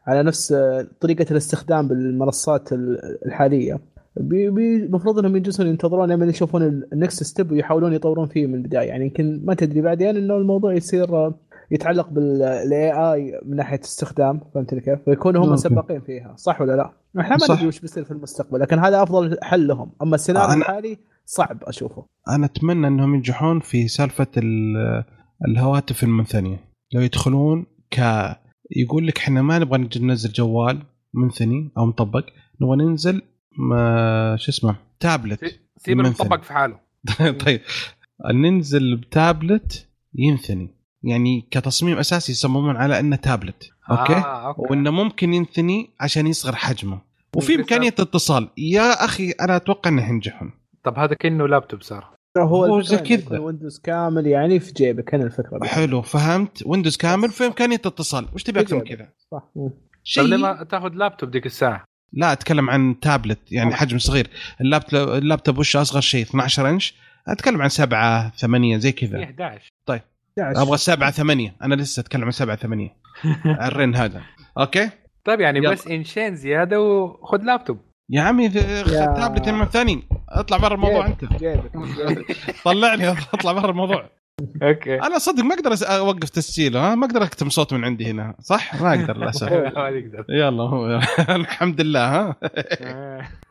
على 0.06 0.22
نفس 0.22 0.54
طريقة 1.00 1.26
الاستخدام 1.30 1.88
بالمنصات 1.88 2.72
ال- 2.72 3.18
الحالية. 3.26 3.78
المفروض 4.20 5.18
انهم 5.18 5.36
يجلسون 5.36 5.66
ينتظرون 5.66 6.08
لما 6.12 6.26
يشوفون 6.26 6.62
ال 6.92 6.98
next 6.98 7.22
step 7.22 7.52
ويحاولون 7.52 7.92
يطورون 7.92 8.28
فيه 8.28 8.46
من 8.46 8.54
البداية 8.54 8.88
يعني 8.88 9.04
يمكن 9.04 9.40
ما 9.44 9.54
تدري 9.54 9.80
بعدين 9.80 10.16
إنه 10.16 10.36
الموضوع 10.36 10.74
يصير 10.74 11.16
آه، 11.16 11.34
يتعلق 11.70 12.08
بال 12.08 12.92
AI 12.92 13.40
من 13.46 13.56
ناحية 13.56 13.80
استخدام 13.80 14.40
فهمت 14.54 14.74
كيف؟ 14.74 14.98
فيكونوا 15.04 15.44
هم 15.44 15.48
okay. 15.48 15.60
سباقين 15.60 16.00
فيها 16.00 16.34
صح 16.36 16.60
ولا 16.60 16.72
لا؟ 16.76 16.90
إحنا 17.20 17.36
ما. 17.48 17.54
ندري 17.54 17.66
وش 17.68 17.80
بيصير 17.80 18.04
في 18.04 18.10
المستقبل 18.10 18.60
لكن 18.60 18.78
هذا 18.78 19.02
أفضل 19.02 19.38
حل 19.42 19.66
لهم 19.66 19.92
أما 20.02 20.14
السيناريو 20.14 20.48
أنا- 20.54 20.56
الحالي 20.56 20.98
صعب 21.24 21.58
أشوفه 21.64 22.04
أنا 22.28 22.46
أتمنى 22.46 22.86
إنهم 22.86 23.14
ينجحون 23.14 23.60
في 23.60 23.88
سالفة 23.88 24.26
ال- 24.36 25.04
الهواتف 25.48 26.02
المنثنية 26.02 26.60
لو 26.94 27.00
يدخلون 27.00 27.66
ك 27.90 27.98
يقول 28.76 29.06
لك 29.06 29.18
إحنا 29.18 29.42
ما 29.42 29.58
نبغى 29.58 29.88
ننزل 30.00 30.32
جوال 30.32 30.78
منثني 31.14 31.70
أو 31.78 31.86
مطبق 31.86 32.24
نبغى 32.60 32.76
ننزل 32.76 33.22
ما 33.58 34.36
شو 34.38 34.50
اسمه؟ 34.50 34.76
تابلت. 35.00 35.60
سيب 35.76 35.96
منثني. 35.96 36.14
المطبق 36.16 36.42
في 36.42 36.52
حاله. 36.52 36.78
طيب. 37.46 37.60
ننزل 38.34 38.96
بتابلت 38.96 39.88
ينثني 40.14 40.74
يعني 41.02 41.48
كتصميم 41.50 41.98
أساسي 41.98 42.32
يصممون 42.32 42.76
على 42.76 43.00
إنه 43.00 43.16
tablet. 43.16 43.70
okay 43.90 44.12
آه، 44.12 44.46
okay. 44.46 44.62
وإنه 44.70 44.90
ممكن 44.90 45.34
ينثني 45.34 45.90
عشان 46.00 46.26
يصغر 46.26 46.56
حجمه. 46.56 47.00
وفي 47.36 47.54
إمكانية 47.54 47.88
اتصال. 47.88 48.48
يا 48.58 49.04
أخي 49.04 49.30
أنا 49.30 49.56
أتوقع 49.56 49.90
إنه 49.90 50.08
ينجحون. 50.08 50.52
طب 50.84 50.98
هذا 50.98 51.14
كأنه 51.14 51.48
لابتوب 51.48 51.82
صار. 51.82 52.10
هو 52.38 52.80
زي 52.80 52.96
كذا. 52.96 53.38
ويندوز 53.38 53.78
كامل 53.78 54.26
يعني 54.26 54.60
في 54.60 54.72
جيبك 54.72 55.14
هنا 55.14 55.24
الفكرة 55.24 55.64
حلو 55.64 56.02
فهمت. 56.02 56.62
ويندوز 56.66 56.96
كامل 56.96 57.28
في 57.28 57.46
إمكانية 57.46 57.76
اتصال. 57.76 58.26
وش 58.34 58.42
تبي 58.42 58.60
أكثر 58.60 58.76
من. 58.76 58.84
كذا؟ 58.84 59.08
صح. 59.32 59.42
شيء. 60.02 60.24
لما 60.24 60.64
تاخذ 60.64 60.88
لابتوب 60.94 61.30
ديك 61.30 61.46
الساعة 61.46 61.84
لا 62.12 62.32
أتكلم 62.32 62.70
عن 62.70 63.00
تابلت 63.00 63.38
يعني. 63.52 63.74
حجم 63.74 63.98
صغير. 63.98 64.30
ال 64.60 64.67
laptop 64.67 65.08
ال 65.08 65.15
laptop 65.15 65.58
وش 65.58 65.76
أصغر 65.76 66.00
شيء؟ 66.00 66.22
12 66.22 66.70
إنش؟ 66.70 66.94
أتكلم 67.28 67.62
عن 67.62 67.68
7 67.68 68.30
8 68.36 68.78
زي 68.78 68.92
كذا. 68.92 69.22
11 69.22 69.72
11. 69.88 70.62
أبغى 70.62 70.76
7 70.76 71.10
8 71.10 71.54
أنا 71.62 71.74
لسه 71.74 72.00
أتكلم 72.00 72.24
عن 72.24 72.30
7 72.30 72.56
8 72.56 72.96
الرين 73.46 73.94
هذا. 73.94 74.22
okay؟ 74.58 74.90
طيب 75.24 75.40
يعني 75.40 75.58
يلا. 75.58 75.70
بس 75.70 75.86
inchين 75.86 76.36
زيادة 76.36 76.80
وخذ 76.80 77.42
لابتوب. 77.42 77.78
يا 78.10 78.22
عمي 78.22 78.48
تابلت 78.48 79.48
من 79.48 79.64
ثاني 79.64 80.02
اطلع 80.28 80.56
برا 80.56 80.74
الموضوع 80.74 81.06
أنت. 81.06 81.24
جيبك 81.24 81.76
جيبك. 81.76 82.36
طلعني 82.64 83.08
أطلع 83.08 83.52
برا 83.52 83.70
الموضوع. 83.70 84.10
أوكي. 84.62 84.94
أنا 84.94 85.18
صدق 85.18 85.44
ما 85.44 85.54
أقدر 85.54 85.70
أوقف 85.96 86.30
تسجيل 86.30 86.76
ها؟ 86.76 86.94
ما 86.94 87.06
أقدر 87.06 87.22
أكتم 87.22 87.48
صوت 87.48 87.72
من 87.72 87.84
عندي 87.84 88.10
هنا 88.10 88.34
صح؟ 88.40 88.82
ما 88.82 88.90
أقدر 89.00 89.16
للأسف. 89.16 89.48
يلا 90.28 90.62
هو. 90.62 91.00
الحمد 91.40 91.80
لله 91.80 92.08
ها؟ 92.08 92.36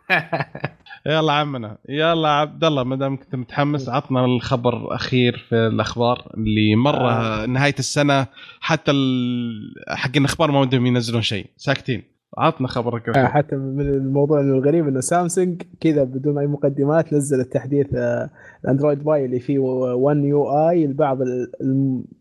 يلا 1.06 1.34
عمنا 1.34 1.78
يلا 1.90 2.30
عبد 2.30 2.64
الله 2.64 2.84
ما 2.84 2.96
دام 2.96 3.18
كنت 3.18 3.36
متحمس 3.36 3.90
عطنا 3.90 4.26
الخبر 4.26 4.78
الأخير 4.78 5.38
في 5.50 5.56
الأخبار 5.56 6.32
اللي 6.38 6.76
مرة 6.76 7.12
آه. 7.12 7.46
نهاية 7.46 7.76
السنة 7.80 8.28
حتى 8.62 8.92
ال- 8.92 9.74
حق 9.90 10.12
الأخبار 10.18 10.52
ما 10.52 10.60
ودهم 10.60 10.86
ينزلون 10.86 11.22
شيء 11.22 11.46
ساكتين. 11.58 12.04
عطنا 12.38 12.68
خبرك 12.68 13.18
آه، 13.18 13.26
حتى 13.26 13.56
من 13.56 13.82
الموضوع 13.82 14.40
الغريب 14.42 14.88
إنه 14.88 15.00
سامسونج 15.00 15.62
كذا 15.82 16.04
بدون 16.04 16.38
أي 16.38 16.48
مقدمات 16.48 17.14
نزل 17.14 17.40
التحديث 17.40 17.88
آه، 17.96 18.30
الأندرويد 18.64 19.04
Pie 19.04 19.26
اللي 19.26 19.40
فيه 19.40 19.60
1 19.60 20.18
يو 20.18 20.70
اي 20.70 20.88
لبعض 20.88 21.18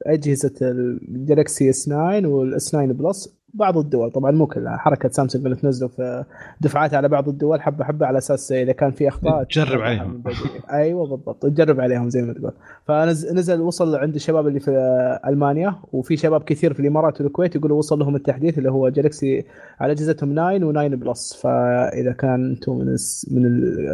أجهزة 0.07 0.55
الجالكسي 0.62 1.71
اس 1.71 1.85
9 1.85 2.27
وال 2.27 2.70
S9 2.70 2.87
Plus 2.87 3.38
بعض 3.54 3.78
الدول 3.78 4.11
طبعا 4.11 4.30
مو 4.30 4.46
كلها 4.46 4.76
حركة 4.76 5.08
سامسونج 5.08 5.44
اللي 5.44 5.56
تنزله 5.56 5.88
في 5.88 6.24
دفعات 6.61 6.94
على 6.94 7.08
بعض 7.08 7.28
الدول 7.28 7.61
حبة 7.62 7.84
حبة 7.84 8.06
على 8.06 8.18
أساس 8.18 8.52
إذا 8.52 8.72
كان 8.72 8.90
في 8.90 9.08
اخطاء 9.08 9.44
تجرب 9.44 9.80
عليهم. 9.80 10.22
أيوه 10.72 11.06
بالضبط 11.06 11.42
تجرب 11.42 11.80
عليهم 11.80 12.08
زي 12.11 12.22
ما 12.22 12.32
تقول. 12.32 12.52
فنزل 12.84 13.61
وصل 13.61 13.96
عند 13.96 14.14
الشباب 14.14 14.46
اللي 14.48 14.61
في 14.61 14.70
ألمانيا 15.26 15.74
وفي 15.92 16.16
شباب 16.16 16.42
كثير 16.42 16.74
في 16.74 16.80
الإمارات 16.80 17.20
والكويت 17.20 17.56
يقولوا 17.56 17.78
وصل 17.78 17.98
لهم 17.98 18.16
التحديث 18.16 18.58
اللي 18.58 18.70
هو 18.70 18.88
جالكسي 18.88 19.44
على 19.80 19.92
أجهزتهم 19.92 20.34
9 20.34 20.58
و9 20.58 20.94
Plus. 20.94 21.35
فإذا 21.42 22.12
كان 22.12 22.50
أنتم 22.50 22.78
من 22.78 22.96
من 23.30 23.46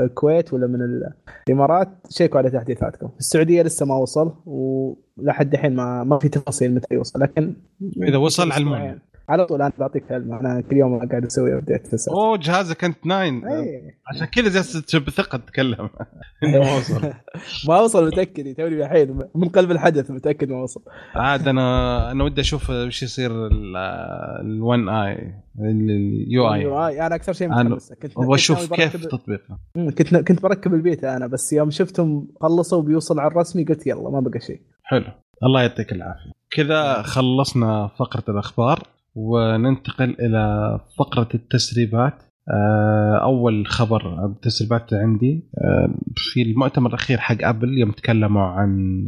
الكويت 0.05 0.53
ولا 0.55 0.67
من 0.67 0.83
ال- 0.83 1.11
الإمارات 1.49 1.89
شيكوا 2.11 2.39
على 2.39 2.51
تحديثاتكم. 2.51 3.09
السعودية 3.19 3.63
لسه 3.63 3.87
ما 3.87 3.95
وصل 3.97 4.33
ولحد 4.47 5.53
الحين 5.55 5.75
ما 5.77 6.05
ما 6.05 6.19
في 6.19 6.29
تفاصيل 6.29 6.75
متى 6.75 6.95
يوصل 6.95 7.21
لكن 7.21 7.55
إذا 8.03 8.17
وصل 8.17 8.53
علمونا. 8.53 8.99
على 9.29 9.47
طول 9.47 9.63
أنا 9.63 9.73
بعطيك 9.79 10.13
علم 10.13 10.33
أنا 10.33 10.61
كل 10.61 10.77
يوم 10.77 11.09
قاعد 11.09 11.25
أسوي 11.25 11.55
update 11.59 11.87
في 11.87 11.95
الساعة. 11.95 12.15
أوه 12.15 12.37
جهازك 12.39 12.85
أنت 12.85 12.97
9 13.05 13.23
إيه. 13.23 13.99
عشان 14.07 14.27
كذا 14.27 14.49
جالس 14.49 14.97
بثقة 14.97 15.39
تتكلم. 15.39 15.89
إنه 16.45 16.59
ما 16.59 16.77
وصل. 16.77 17.13
ما 17.69 17.81
وصل 17.81 18.07
متأكد 18.07 18.55
توني 18.55 18.85
الحين 18.85 19.19
من 19.35 19.49
قلب 19.49 19.71
الحدث 19.71 20.11
متأكد 20.11 20.53
ما 20.53 20.63
وصل. 20.63 20.83
عاد 21.15 21.49
أنا 21.49 22.11
أنا 22.11 22.25
ودي 22.25 22.41
أشوف 22.41 22.71
وش 22.71 23.03
يصير 23.03 23.49
ال1 23.49 24.89
اي 24.89 25.35
ال 25.61 26.55
UI، 26.55 27.07
أنا 27.07 27.15
أكثر 27.15 27.33
شيء 27.33 27.49
متحمس. 27.49 27.93
كنت 27.93 28.13
أبغى 28.19 28.35
أشوف 28.35 28.75
كيف 28.75 29.07
تطبيقه. 29.07 29.59
كنت 29.75 30.17
كنت 30.17 30.43
بركب 30.43 30.75
البيتا 30.75 31.17
أنا 31.17 31.27
بس 31.27 31.53
يوم 31.53 31.71
شفتهم 31.71 32.29
خلصوا 32.41 32.83
بيوصل 32.83 33.21
على 33.21 33.31
الرسمي 33.31 33.65
قلت 33.65 33.87
يلا 33.87 34.11
ما 34.11 34.21
بقى 34.21 34.41
شيء. 34.41 34.61
حلو. 34.83 35.05
الله 35.43 35.63
يعطيك 35.63 35.93
العافية. 35.93 36.33
كذا 36.51 37.03
خلصنا 37.03 37.91
فقرة 37.99 38.25
الأخبار. 38.29 38.94
وننتقل 39.15 40.17
إلى 40.21 40.81
فقرة 40.99 41.29
التسريبات. 41.35 42.23
آه، 42.51 43.21
أول 43.23 43.67
خبر 43.67 44.25
التسريبات 44.27 44.95
عندي 44.95 45.51
آه، 45.59 45.95
في 46.17 46.43
المؤتمر 46.43 46.89
الأخير 46.91 47.19
حق 47.19 47.37
أبل 47.41 47.79
يوم 47.79 47.91
تكلموا 47.91 48.47
عن 48.47 49.05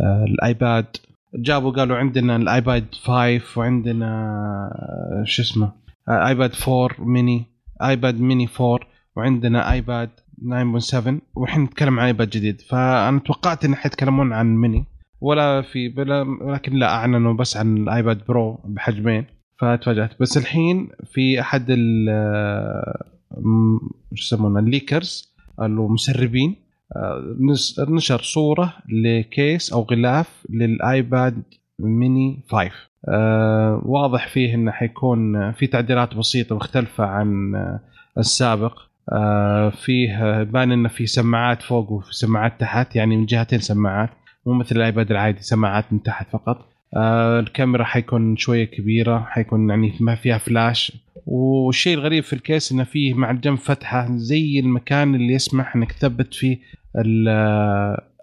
آه، 0.00 0.24
الآيباد. 0.24 0.86
جابوا 1.34 1.70
قالوا 1.70 1.96
عندنا 1.96 2.36
الآيباد 2.36 2.84
5 3.04 3.58
وعندنا 3.58 5.22
شو 5.24 5.42
اسمه 5.42 5.72
آيباد 6.08 6.52
4 6.68 6.88
ميني 6.98 7.44
آيباد 7.82 8.20
ميني 8.20 8.48
4 8.60 8.80
وعندنا 9.16 9.72
آيباد 9.72 10.10
9.7 10.42 11.20
والحين 11.34 11.62
نتكلم 11.62 12.00
عن 12.00 12.06
آيباد 12.06 12.30
جديد. 12.30 12.60
فأنا 12.60 13.18
توقعت 13.18 13.64
إن 13.64 13.74
حيتكلمون 13.74 14.32
عن 14.32 14.56
ميني 14.56 14.84
ولا 15.20 15.62
في 15.62 15.88
بلا 15.88 16.22
ولكن 16.42 16.72
لا 16.72 16.94
أعلنوا 16.94 17.32
بس 17.32 17.56
عن 17.56 17.76
الآيباد 17.76 18.26
برو 18.28 18.60
بحجمين. 18.64 19.33
فتفاجأت. 19.58 20.10
بس 20.20 20.36
الحين 20.36 20.88
في 21.12 21.40
أحد 21.40 21.66
ال 21.70 22.08
م- 23.38 23.78
شو 24.14 24.36
يسمونه 24.36 24.58
ال 24.60 24.69
leakers 24.69 25.34
المسربين 25.62 26.56
آه، 26.96 27.36
نشر 27.88 28.22
صورة 28.22 28.74
لكيس 28.88 29.72
أو 29.72 29.82
غلاف 29.82 30.46
للآيباد 30.50 31.42
ميني 31.78 32.40
5 32.50 32.70
آه 33.08 33.82
واضح 33.84 34.28
فيه 34.28 34.54
إنه 34.54 34.70
حيكون 34.70 35.52
في 35.52 35.66
تعديلات 35.66 36.14
بسيطة 36.14 36.56
مختلفة 36.56 37.04
عن 37.04 37.54
آه، 37.54 37.80
السابق. 38.18 38.78
آه 39.12 39.70
فيه 39.70 40.42
بان 40.42 40.72
إنه 40.72 40.88
في 40.88 41.06
سماعات 41.06 41.62
فوق 41.62 41.92
وفي 41.92 42.14
سماعات 42.14 42.60
تحت 42.60 42.96
يعني 42.96 43.16
من 43.16 43.26
جهتين 43.26 43.58
سماعات 43.58 44.10
مو 44.46 44.52
مثل 44.52 44.76
الآيباد 44.76 45.10
العادي 45.10 45.42
سماعات 45.42 45.92
من 45.92 46.02
تحت 46.02 46.26
فقط. 46.32 46.68
آه 46.96 47.40
الكاميرا 47.40 47.84
حيكون 47.84 48.36
شوية 48.36 48.64
كبيرة 48.64 49.18
حيكون 49.18 49.70
يعني 49.70 49.92
ما 50.00 50.14
فيها 50.14 50.38
فلاش 50.38 51.04
والشيء 51.26 51.94
الغريب 51.94 52.24
في 52.24 52.32
الكيس 52.32 52.72
إنه 52.72 52.84
فيه 52.84 53.14
مع 53.14 53.30
الجنب 53.30 53.58
فتحة 53.58 54.16
زي 54.16 54.60
المكان 54.60 55.14
اللي 55.14 55.32
يسمح 55.32 55.76
إنك 55.76 55.92
تثبت 55.92 56.34
فيه 56.34 56.58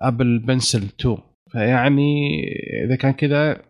Apple 0.01 0.39
Pencil 0.39 0.83
2 0.99 1.17
فيعني 1.51 2.41
إذا 2.85 2.95
كان 2.95 3.11
كذا 3.11 3.61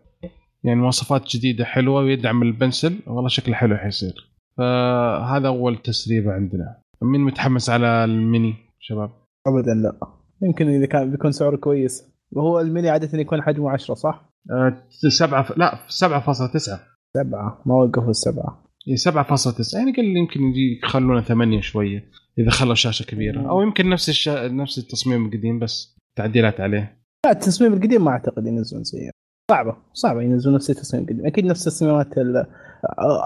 يعني 0.64 0.80
مواصفات 0.80 1.36
جديدة 1.36 1.64
حلوة 1.64 2.02
ويدعم 2.02 2.42
ال 2.42 2.49
Pencil 2.49 2.94
والله 3.06 3.28
شكله 3.28 3.54
حلو 3.54 3.76
حيصير. 3.76 4.32
فهذا 4.58 5.48
أول 5.48 5.76
تسريبه 5.76 6.32
عندنا. 6.32 6.76
مين 7.02 7.20
متحمس 7.20 7.70
على 7.70 8.04
الميني 8.04 8.54
شباب؟ 8.80 9.10
ابدا 9.46 9.74
لا. 9.74 9.96
يمكن 10.42 10.68
إذا 10.68 10.86
كان 10.86 11.10
بيكون 11.10 11.32
سعره 11.32 11.56
كويس. 11.56 12.12
وهو 12.32 12.60
الميني 12.60 12.90
عادة 12.90 13.18
يكون 13.18 13.42
حجمه 13.42 13.70
10 13.70 13.94
صح؟ 13.94 14.31
أه 14.50 14.82
سبعة 15.08 15.42
ف... 15.42 15.58
لا 15.58 15.74
7.9 15.74 16.58
سبعة. 17.16 17.62
ما 17.66 17.74
وقفوا 17.74 18.10
السبعة. 18.10 18.64
اي 18.88 18.96
7.9 18.96 19.74
يعني 19.74 19.92
قال 19.92 20.16
يمكن 20.16 20.40
يجي 20.40 20.80
يخلونه 20.82 21.20
ثمانية 21.20 21.60
شوية 21.60 22.04
إذا 22.38 22.50
خلوا 22.50 22.74
شاشة 22.74 23.04
كبيرة. 23.04 23.50
أو 23.50 23.62
يمكن 23.62 23.88
نفس 23.88 24.08
الشا... 24.08 24.48
نفس 24.48 24.78
التصميم 24.78 25.26
القديم 25.26 25.58
بس 25.58 25.96
تعديلات 26.18 26.60
عليه. 26.60 27.02
لا 27.26 27.32
التصميم 27.32 27.72
القديم 27.72 28.04
ما 28.04 28.10
أعتقد 28.10 28.46
ينزلون 28.46 28.84
زيه 28.84 29.10
صعبة. 29.50 29.76
صعبة 29.92 30.22
ينزلون 30.22 30.54
نفس 30.54 30.70
التصميم 30.70 31.02
القديم. 31.02 31.26
أكيد 31.26 31.44
نفس 31.44 31.64
تصميمات 31.64 32.18
ال... 32.18 32.46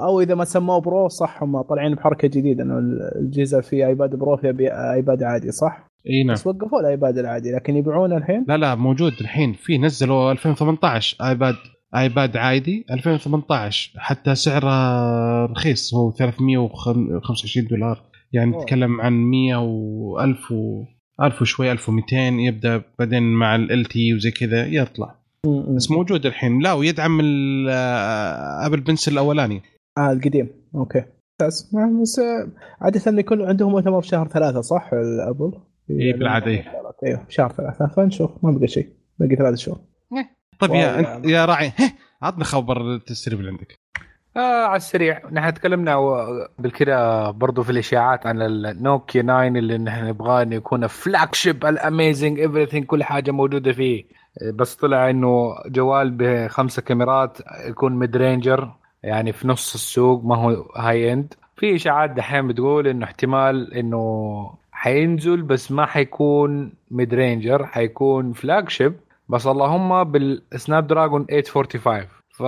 أو 0.03 0.21
إذا 0.21 0.35
ما 0.35 0.45
سموه 0.45 0.81
Pro 0.81 1.09
صح 1.09 1.43
هم 1.43 1.62
طالعين 1.62 1.95
بحركة 1.95 2.29
جديدة. 2.29 2.62
إنه 2.62 2.79
الجهاز 3.17 3.55
في 3.55 3.87
ايباد 3.87 4.14
Pro 4.14 4.37
في 4.37 4.71
ايباد 4.95 5.23
عادي 5.23 5.51
صح؟ 5.51 5.87
إي 6.11 6.25
نعم. 6.25 6.35
بس 6.35 6.47
وقفوا 6.47 6.81
الآيباد 6.81 7.19
العادي 7.19 7.53
لكن 7.53 7.77
يبيعونه 7.77 8.17
الحين؟ 8.17 8.45
لا 8.49 8.57
لا 8.57 8.75
موجود 8.75 9.13
الحين. 9.21 9.53
في 9.53 9.79
نزلوا 9.79 10.33
2018 10.33 11.17
آيباد 11.29 11.55
آيباد 11.97 12.37
عادي 12.37 12.85
2018 12.91 13.93
حتى 13.99 14.35
سعره 14.35 15.47
رخيص. 15.47 15.95
هو 15.95 16.11
325 16.11 17.67
دولار. 17.67 18.03
يعني 18.33 18.57
نتكلم 18.57 19.01
عن 19.01 19.13
100 19.13 19.57
و 19.57 20.21
1000 20.21 20.53
و 20.53 20.85
1000 21.23 21.43
وشوي 21.43 21.73
1200 21.73 22.17
يبدأ 22.17 22.83
بعدين 22.99 23.23
مع 23.23 23.55
LTE 23.55 24.14
وزي 24.15 24.31
كذا 24.31 24.67
يطلع. 24.67 25.15
بس 25.77 25.91
موجود 25.91 26.27
الحين. 26.27 26.59
لا 26.63 26.73
ويدعم 26.73 27.21
Apple 28.64 28.81
Pencil 28.81 29.12
الأولاني. 29.13 29.63
آه 29.99 30.13
القديم. 30.13 30.49
أوكي. 30.75 31.05
بس 31.43 31.75
بس 32.03 32.21
عادة 32.81 33.19
يكون 33.19 33.43
عندهم 33.43 33.73
مؤتمر 33.73 34.01
في 34.01 34.09
شهر 34.09 34.29
ثلاثة 34.29 34.61
صح 34.61 34.91
ال 34.93 35.01
Apple؟ 35.01 35.53
اي 35.91 36.12
بالعادة. 36.12 36.64
أيوه 37.05 37.22
بشهر 37.28 37.53
ثلاثة 37.53 37.87
فنشوف 37.87 38.30
ما 38.43 38.51
بقى 38.51 38.68
شيء. 38.68 38.89
باقي 39.18 39.37
ثلاث 39.37 39.59
شهور. 39.59 39.78
طيب 40.59 40.70
يا 40.70 40.99
انت 40.99 41.26
يا 41.26 41.45
راعي 41.45 41.72
عطنا 42.22 42.45
خبر 42.45 42.95
التسريب 42.95 43.41
اللي 43.41 43.51
عندك. 43.51 43.78
آه 44.37 44.64
على 44.64 44.76
السريع. 44.76 45.20
نحن 45.32 45.55
تكلمنا 45.55 45.97
بالكذا 46.59 47.30
برضو 47.30 47.62
في 47.62 47.70
الاشاعات 47.70 48.26
عن 48.26 48.43
النوكيا 48.43 49.22
9 49.22 49.47
اللي 49.49 49.78
نحن 49.78 50.07
نبغاه 50.07 50.43
إنه 50.43 50.57
يكون 50.57 50.87
flagship 50.87 51.35
ال 51.35 51.67
amazing 51.67 52.41
everything 52.41 52.87
كل 52.87 53.05
حاجة 53.05 53.30
موجودة 53.30 53.72
فيه. 53.72 54.05
بس 54.55 54.74
طلع 54.74 55.11
إنه 55.11 55.55
جوال 55.66 56.11
بخمسة 56.11 56.82
كاميرات 56.82 57.39
يكون 57.68 57.99
mid 57.99 58.17
ranger 58.17 58.73
يعني 59.03 59.32
في 59.32 59.49
نص 59.49 59.74
السوق 59.74 60.24
ما 60.24 60.37
هو 60.37 60.51
high 60.77 61.12
end 61.12 61.35
في 61.57 61.74
اشاعات 61.74 62.11
دحين 62.11 62.49
بتقول 62.49 62.87
إنه 62.87 63.05
احتمال 63.05 63.74
إنه 63.74 64.51
حينزل 64.77 65.43
بس 65.43 65.72
ما 65.72 65.87
حيكون 65.87 66.72
mid 66.91 67.14
ranger 67.14 67.67
حيكون 67.66 68.33
flagship 68.33 68.95
بس 69.29 69.47
اللهم 69.47 70.05
بال 70.05 70.87
Snapdragon 70.87 71.27
845 71.27 72.07
ف 72.31 72.43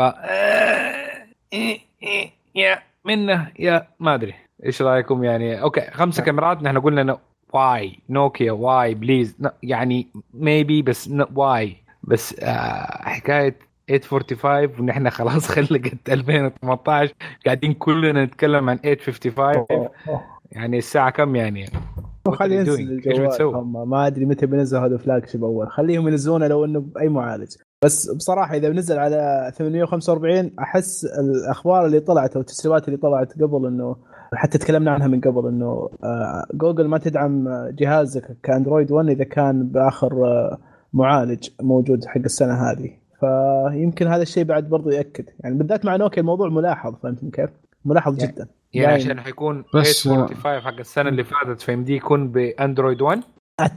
يا 2.55 2.83
منه 3.05 3.53
يا 3.59 3.87
ما 4.01 4.14
أدري. 4.14 4.35
إيش 4.66 4.83
رأيكم 4.83 5.24
يعني؟ 5.24 5.62
أوكي 5.62 5.91
خمسة 5.91 6.22
كاميرات. 6.22 6.62
نحن 6.62 6.81
قلنا 6.81 7.18
why 7.53 7.99
Nokia 8.11 8.53
why 8.53 8.95
please 8.95 9.37
يعني 9.62 10.07
maybe 10.35 10.83
بس 10.83 11.11
why 11.35 11.77
بس 12.03 12.41
آه 12.41 13.09
حكاية 13.09 13.57
845 13.89 14.81
ونحن 14.81 15.11
خلاص 15.11 15.49
خلصت 15.55 16.09
2018 16.09 17.14
قاعدين 17.47 17.74
كلنا 17.74 18.24
نتكلم 18.24 18.70
عن 18.70 18.76
855 18.76 19.89
يعني 20.53 20.79
الساعة 20.79 21.11
كم 21.11 21.37
يعني؟ 21.37 21.66
خليه 22.31 22.57
ينزل 22.57 22.91
الجوال. 22.91 23.43
هم 23.43 23.91
ما 23.91 24.07
أدري 24.07 24.24
متى 24.24 24.47
بينزل 24.47 24.79
هذا 24.79 24.97
flagship 24.97 25.45
اول 25.45 25.70
خليهم 25.70 26.09
ينزلونه 26.09 26.47
لو 26.47 26.64
إنه 26.64 26.81
بأي 26.81 27.09
معالج. 27.09 27.57
بس 27.85 28.11
بصراحة 28.11 28.55
إذا 28.57 28.68
بنزل 28.68 28.99
على 28.99 29.53
845 29.55 30.51
أحس 30.59 31.05
الأخبار 31.05 31.87
اللي 31.87 32.01
طلعت 32.01 32.35
أو 32.35 32.41
التسريبات 32.41 32.89
اللي 32.89 32.99
طلعت 32.99 33.43
قبل 33.43 33.66
إنه 33.66 33.97
حتى 34.35 34.59
تكلمنا 34.59 34.91
عنها 34.91 35.07
من 35.07 35.20
قبل 35.20 35.49
إنه 35.49 35.89
جوجل 36.55 36.89
ما 36.89 36.99
تدعم 36.99 37.49
جهازك 37.70 38.37
كأندرويد 38.43 38.93
1 38.93 39.09
إذا 39.09 39.24
كان 39.24 39.68
بآخر 39.68 40.11
معالج 40.93 41.49
موجود 41.62 42.05
حق 42.05 42.20
السنة 42.24 42.53
هذه. 42.53 42.91
فيمكن 43.20 44.07
هذا 44.07 44.22
الشيء 44.22 44.45
بعد 44.45 44.68
برضو 44.68 44.91
يأكد. 44.91 45.24
يعني 45.41 45.55
بالذات 45.55 45.85
مع 45.85 45.97
نوكيا 45.97 46.20
الموضوع 46.20 46.49
ملاحظ 46.49 46.95
فهمتني 47.03 47.31
كيف؟ 47.31 47.51
ملاحظ 47.85 48.18
يعني 48.18 48.33
جدا. 48.33 48.47
يعني 48.75 48.95
عشان 48.95 49.21
حيكون 49.21 49.64
845 49.73 50.61
حق 50.61 50.79
السنة 50.79 51.09
اللي 51.09 51.25
فاتت 51.25 51.61
فيمديه 51.61 51.97
يكون 51.97 52.29
باندرويد 52.29 53.03
1 53.03 53.23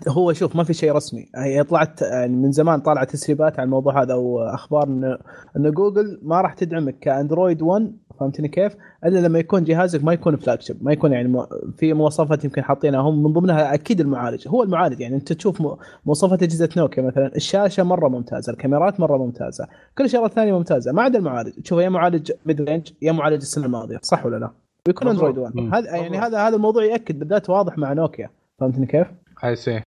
هو 0.08 0.34
شوف 0.34 0.56
ما 0.56 0.64
في 0.64 0.74
شيء 0.74 0.96
رسمي. 0.96 1.26
هي 1.36 1.64
طلعت 1.64 2.02
يعني 2.02 2.36
من 2.36 2.52
زمان 2.52 2.80
طالعه 2.80 3.04
تسريبات 3.04 3.60
عن 3.60 3.66
الموضوع 3.66 4.04
هذا 4.04 4.14
أو 4.14 4.42
أخبار 4.42 4.84
انه 4.84 5.18
إن 5.58 5.72
جوجل 5.72 6.20
ما 6.24 6.42
راح 6.42 6.54
تدعمك 6.54 7.00
ك 7.00 7.07
Android 7.07 7.62
1 7.62 7.98
فهمتني 8.20 8.48
كيف؟ 8.48 8.76
إلا 9.06 9.20
لما 9.20 9.40
يكون 9.40 9.64
جهازك 9.64 10.04
ما 10.04 10.14
يكون 10.14 10.36
flagship 10.36 10.84
ما 10.84 10.92
يكون 10.92 11.12
يعني 11.12 11.48
في 11.78 11.94
مواصفات 11.94 12.46
يمكن 12.46 12.64
حاطينها. 12.64 13.00
هم 13.02 13.24
من 13.24 13.34
ضمنها 13.34 13.74
أكيد 13.74 14.00
المعالج. 14.00 14.48
هو 14.48 14.64
المعالج 14.64 15.00
يعني 15.00 15.16
أنت 15.16 15.34
تشوف 15.34 15.62
مواصفات 16.06 16.44
أجهزة 16.44 16.70
نوكيا 16.78 17.04
مثلا. 17.04 17.36
الشاشة 17.36 17.84
مرة 17.84 18.08
ممتازة 18.08 18.54
الكاميرات 18.54 19.00
مرة 19.00 19.18
ممتازة 19.18 19.68
كل 19.98 20.04
الشغلات 20.04 20.30
الثانية 20.30 20.58
ممتازة. 20.58 20.92
ما 20.92 21.02
عدا 21.02 21.20
المعالج. 21.20 21.52
تشوف 21.52 21.80
يا 21.80 21.90
معالج 21.90 22.32
mid 22.46 22.62
range 22.62 22.92
يا 23.02 23.12
معالج 23.12 23.42
السنة 23.42 23.66
الماضية 23.66 24.00
صح 24.02 24.26
ولا 24.26 24.38
لا؟ 24.38 24.52
ويكون 24.88 25.08
Android 25.08 25.38
1 25.38 25.54
هذا 25.74 25.96
يعني 25.96 26.18
هذا 26.18 26.48
هذا 26.48 26.56
الموضوع 26.56 26.84
يأكد 26.84 27.20
بالذات 27.20 27.50
واضح 27.50 27.78
مع 27.78 27.94
نوكيا 27.94 28.30
فهمتني 28.60 28.86
كيف؟ 28.86 29.08
I 29.44 29.56
see 29.56 29.82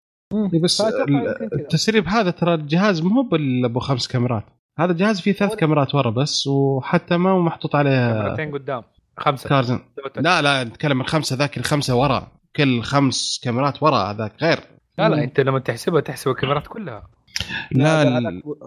بس 0.62 0.80
التسريب 1.53 2.09
هذا 2.09 2.30
ترى 2.30 2.55
الجهاز 2.55 3.03
مو 3.03 3.28
ابو 3.64 3.80
خمس 3.80 4.09
كاميرات. 4.09 4.45
هذا 4.78 4.92
الجهاز 4.92 5.20
فيه 5.20 5.32
ثلاث 5.32 5.55
كاميرات 5.55 5.95
ورا 5.95 6.11
بس 6.11 6.47
وحتى 6.47 7.16
ما 7.16 7.30
هو 7.30 7.38
محطوط 7.38 7.76
عليه 7.76 8.12
كاميرتين 8.12 8.53
قدام. 8.53 8.82
خمسة. 9.16 9.49
كارزن 9.49 9.80
لا 10.16 10.42
لا 10.42 10.64
نتكلم 10.64 11.01
الخمسه 11.01 11.36
ذاك 11.36 11.59
الخمسة 11.59 11.97
ورا. 11.97 12.26
كل 12.57 12.82
خمس 12.82 13.40
كاميرات 13.45 13.82
ورا 13.82 13.97
هذاك 13.97 14.32
غير. 14.42 14.59
لا 14.99 15.09
لا 15.09 15.24
أنت 15.24 15.40
لما 15.40 15.59
تحسبها 15.59 16.01
تحسب 16.01 16.30
الكاميرات 16.30 16.66
كلها. 16.66 17.09
لا 17.72 18.03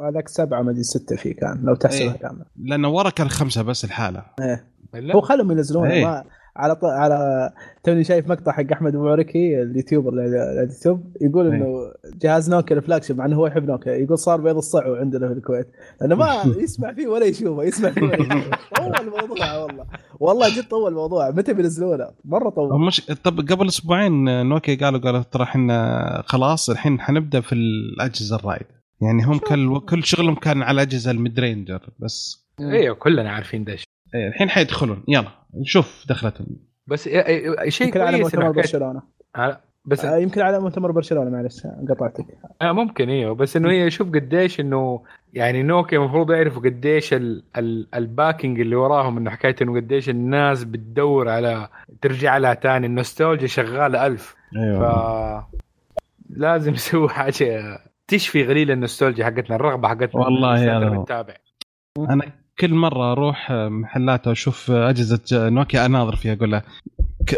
هذاك 0.10 0.28
سبعة 0.28 0.62
ما 0.62 0.72
أدري 0.72 0.84
ستة 0.84 1.16
فيه 1.16 1.36
كان 1.36 1.62
لو 1.64 1.76
تحسبها 1.76 2.14
إيه. 2.14 2.18
كاملة. 2.18 2.46
لأنه 2.56 2.90
ورا 2.90 3.10
كان 3.10 3.30
خمسة 3.30 3.62
بس 3.62 3.86
الحالة. 3.86 4.24
إيه. 4.42 4.77
هو 4.96 5.22
خلهم 5.22 5.52
ينزلونه. 5.52 5.92
إيه. 5.92 6.06
ما 6.06 6.24
على 6.58 6.76
ط... 6.76 6.86
على 6.86 7.50
توني 7.84 8.04
شايف 8.04 8.30
مقطع 8.30 8.52
حق 8.52 8.72
أحمد 8.72 8.96
أبو 8.96 9.08
عركي 9.08 9.62
ال 9.62 9.68
YouTuber 9.68 10.14
ال 10.14 10.27
YouTube 10.27 11.16
يقول 11.22 11.48
إنه 11.48 11.92
جهاز 12.22 12.50
Nokia 12.50 12.78
ال 12.78 13.04
flagship 13.04 13.18
مع 13.18 13.26
إنه 13.26 13.36
هو 13.36 13.48
يحب 13.48 13.68
نوكيا 13.68 13.92
يقول 13.94 14.18
صار 14.18 14.42
بيض 14.42 14.58
الصعو 14.58 14.96
عندنا 14.96 15.28
في 15.28 15.34
الكويت. 15.34 15.68
لأنه 16.02 16.16
ما 16.16 16.44
يسمع 16.64 16.94
فيه 16.94 17.08
ولا 17.08 17.26
يشوفه 17.26 17.64
يسمع 17.64 17.92
فيه 17.92 18.02
ولا 18.02 18.16
يشوفه. 18.16 18.50
طول 18.78 18.96
الموضوع 18.96 19.58
والله. 19.58 19.86
والله 20.20 20.56
جد 20.56 20.68
طول 20.68 20.92
الموضوع. 20.92 21.32
متى 21.32 21.54
بينزلونه؟ 21.54 22.08
مرة 22.26 22.50
طول. 22.50 22.80
مش 22.88 23.06
طب 23.24 23.40
قبل 23.40 23.68
أسبوعين 23.68 24.48
نوكيا 24.50 24.76
قالوا 24.76 25.00
قالوا 25.00 25.22
ترى 25.22 25.44
إحنا 25.44 26.24
خلاص 26.26 26.70
الحين 26.70 27.00
حنبدأ 27.00 27.42
في 27.42 27.54
الأجهزة 27.54 28.36
الرايد 28.36 28.66
يعني 29.02 29.24
هم 29.24 29.38
كل 29.38 29.80
كل 29.80 30.04
شغلهم 30.04 30.36
كان 30.36 30.62
على 30.62 30.82
أجهزة 30.82 31.12
ال 31.12 31.19
mid 31.19 31.40
ranger 31.40 31.90
بس. 32.00 32.48
أيوه 32.60 32.96
كلنا 32.96 33.32
عارفين 33.32 33.64
ده 33.64 33.78
إيه 34.16 34.28
الحين 34.28 34.50
حيدخلون. 34.50 35.04
يلا 35.08 35.32
نشوف 35.54 36.06
دخلتهم. 36.10 36.48
بس 36.88 37.10
شيء 37.68 37.88
يمكن 37.88 38.02
على 38.02 38.18
مؤتمر 38.20 38.52
برشلونة. 38.52 39.02
بس 39.86 40.06
آه 40.06 40.18
يمكن 40.18 40.42
على 40.42 40.60
مؤتمر 40.60 40.92
برشلونة 40.92 41.30
معلش 41.30 41.68
قطعتك. 41.90 42.26
آه 42.62 42.72
ممكن 42.72 43.10
أيوه 43.10 43.36
بس 43.36 43.58
إنه 43.58 43.72
هي 43.72 43.90
شوف 43.92 44.10
قديش 44.12 44.60
إنه 44.60 45.04
يعني 45.34 45.64
نوكيا 45.64 45.98
المفروض 45.98 46.32
يعرفوا 46.32 46.62
قديش 46.62 47.14
ال 47.14 47.44
ال 47.58 47.88
الباكينج 47.96 48.60
اللي 48.60 48.76
وراهم 48.76 49.18
إنه 49.18 49.30
حكايه 49.32 49.56
إنه 49.62 49.76
قديش 49.76 50.10
الناس 50.10 50.64
بتدور 50.64 51.30
على 51.30 51.70
ترجع 52.02 52.38
لها 52.38 52.54
تاني. 52.54 52.88
النوستالجيا 52.88 53.48
شغالة 53.48 54.06
ألف. 54.06 54.36
أيوه. 54.58 55.42
ف 55.42 55.46
لازم 56.30 56.74
يسوي 56.80 57.10
حاجة. 57.10 57.80
تشفي 58.08 58.44
غليل 58.44 58.72
النوستالجيا 58.72 59.26
حقتنا 59.26 59.56
الرغبة 59.56 59.88
حقتنا. 59.88 60.22
والله 60.22 60.60
يا 60.64 60.78
أنا 61.98 62.22
كل 62.60 62.74
مرة 62.74 63.12
أروح 63.12 63.52
محلات 63.52 64.28
واشوف 64.28 64.72
أجهزة 64.72 65.50
نوكيا 65.50 65.86
أناظر 65.86 66.16
فيها 66.16 66.34
أقول 66.34 66.52
له 66.52 66.62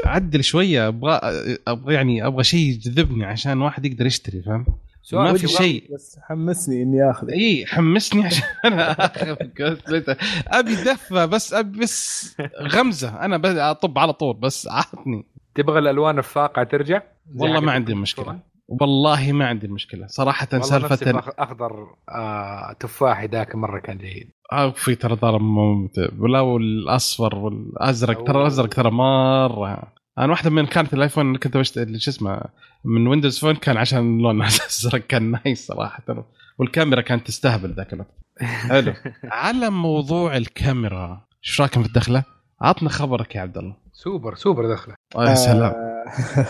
عدل 0.06 0.44
شوية 0.44 0.88
أبغى 0.88 1.20
أبغى 1.68 1.94
يعني 1.94 2.26
أبغى 2.26 2.44
شيء 2.44 2.60
يجذبني 2.60 3.26
عشان 3.26 3.62
واحد 3.62 3.86
يقدر 3.86 4.06
يشتري 4.06 4.42
فاهم؟ 4.42 4.66
ما 5.14 5.34
في 5.34 5.48
شيء. 5.48 5.84
بس 5.94 6.20
حمسني 6.22 6.84
إني 6.84 7.12
اخذ 7.12 7.30
اي 7.30 7.66
حمسني 7.66 8.26
عشان 8.26 8.44
أنا 8.66 8.92
اخذ 8.92 10.16
أبي 10.48 10.76
دفة 10.76 11.26
بس 11.26 11.54
أبي 11.54 11.80
بس 11.80 12.36
غمزة. 12.62 13.26
أنا 13.26 13.72
أطب 13.72 14.00
على 14.00 14.14
طول 14.14 14.36
بس 14.36 14.68
عطني. 14.68 15.26
تبغى 15.56 15.80
الألوان 15.80 16.18
الفاقعة 16.18 16.66
ترجع؟ 16.66 17.02
والله 17.36 17.60
ما 17.60 17.72
عندي؟ 17.72 17.96
مشكلة. 17.96 18.40
والله 18.68 19.32
ما 19.32 19.48
عندي 19.48 19.68
مشكلة. 19.68 20.08
صراحة 20.08 20.62
سالفة 20.62 21.24
أخضر 21.40 21.96
آه 22.10 22.76
تفاحي 22.80 23.28
ذاك 23.28 23.56
مرة 23.56 23.80
كان 23.80 23.98
جيد. 23.98 24.30
في 24.76 24.96
ترى 24.96 25.16
ترى 25.16 25.40
ممتع. 25.40 26.08
ولا 26.20 26.40
والأصفر 26.40 27.36
والأزرق 27.36 28.24
ترى. 28.24 28.42
الأزرق 28.42 28.70
ترى 28.70 28.92
مرة. 28.92 29.94
أنا 30.18 30.32
واحدة 30.32 30.50
من 30.50 30.66
كانت 30.66 30.94
ال 30.94 30.99
iPhone 30.99 31.28
اللي 31.28 31.40
كنت 31.40 31.58
بشتري 31.58 32.00
شو 32.00 32.12
اسمه 32.12 32.42
من 32.86 33.08
Windows 33.08 33.40
Phone 33.40 33.56
كان 33.56 33.78
عشان 33.78 34.00
اللون 34.00 34.36
الأزرق 34.42 35.02
كان 35.08 35.32
nice 35.32 35.68
صراحة. 35.68 36.04
ترى 36.08 36.24
والكاميرا 36.60 37.02
كانت 37.02 37.28
تستهبل 37.28 37.74
ذاك 37.74 37.94
الوقت. 37.94 38.12
حلو. 38.42 38.94
على 39.44 39.70
موضوع 39.70 40.38
الكاميرا 40.38 41.22
إيش 41.46 41.62
رأيكم 41.62 41.82
في 41.82 41.88
الدخلة؟ 41.88 42.24
عطنا 42.62 42.90
خبرك 42.90 43.36
يا 43.36 43.42
عبد 43.42 43.58
الله. 43.58 43.76
super 43.94 44.36
super 44.36 44.74
دخلة. 44.74 44.96
آه، 45.16 45.30
يا 45.30 45.36
سلام. 45.36 45.74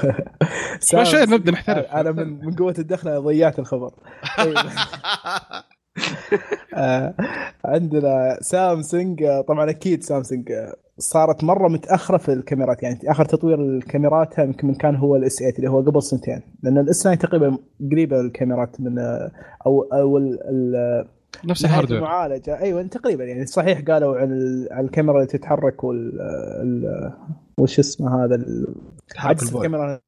شوي 0.92 1.06
شوي 1.06 1.22
نبدأ 1.26 1.52
نحترف. 1.52 1.86
أنا 1.86 2.12
من 2.12 2.46
من 2.46 2.56
قوة 2.56 2.76
الدخلة 2.80 3.20
ضيعت 3.20 3.60
الخبر. 3.60 3.92
آه، 4.40 4.54
عندنا 7.66 8.38
سامسونج 8.42 9.24
آه، 9.24 9.42
طبعا 9.42 9.70
أكيد 9.70 10.04
سامسونج 10.04 10.52
آه، 10.52 10.76
صارت 10.98 11.44
مرة 11.44 11.68
متأخرة 11.68 12.18
في 12.18 12.34
الكاميرات 12.34 12.84
يعني 12.84 13.00
آخر 13.08 13.26
تطوير 13.26 13.62
الكاميرات 13.62 14.38
يمكن 14.40 14.68
من 14.68 14.76
كان 14.76 14.96
هو 14.96 15.16
ال 15.16 15.26
S 15.26 15.36
8 15.40 15.54
اللي 15.58 15.70
هو 15.70 15.82
قبل 15.82 16.04
سنتين 16.04 16.42
لأن 16.64 16.78
ال 16.78 16.89
S 16.89 17.00
9 17.00 17.16
تقريبا 17.16 17.58
قريبة 17.92 18.20
الكاميرات 18.22 18.82
من 18.82 19.00
آه، 19.00 19.32
أو 19.66 19.82
أو 19.82 20.18
ال- 20.18 21.06
نفس 21.46 21.66
ال 21.66 21.69
hardware. 21.69 22.00
المعالجة. 22.00 22.60
أيوه 22.60 22.84
تقريبا 22.84 23.24
يعني 23.24 23.46
صحيح 23.46 23.82
قالوا 23.82 24.18
عن 24.18 24.32
ال- 24.32 24.68
عن 24.72 24.86
الكاميرا 24.86 25.16
اللي 25.16 25.28
تتحرك 25.28 25.84
وال 25.84 26.22
ال- 26.62 27.14
وش 27.60 27.80
اسمه 27.80 28.26
هذا 28.26 28.46
عدسه. 29.18 29.58
الكاميرا 29.58 30.00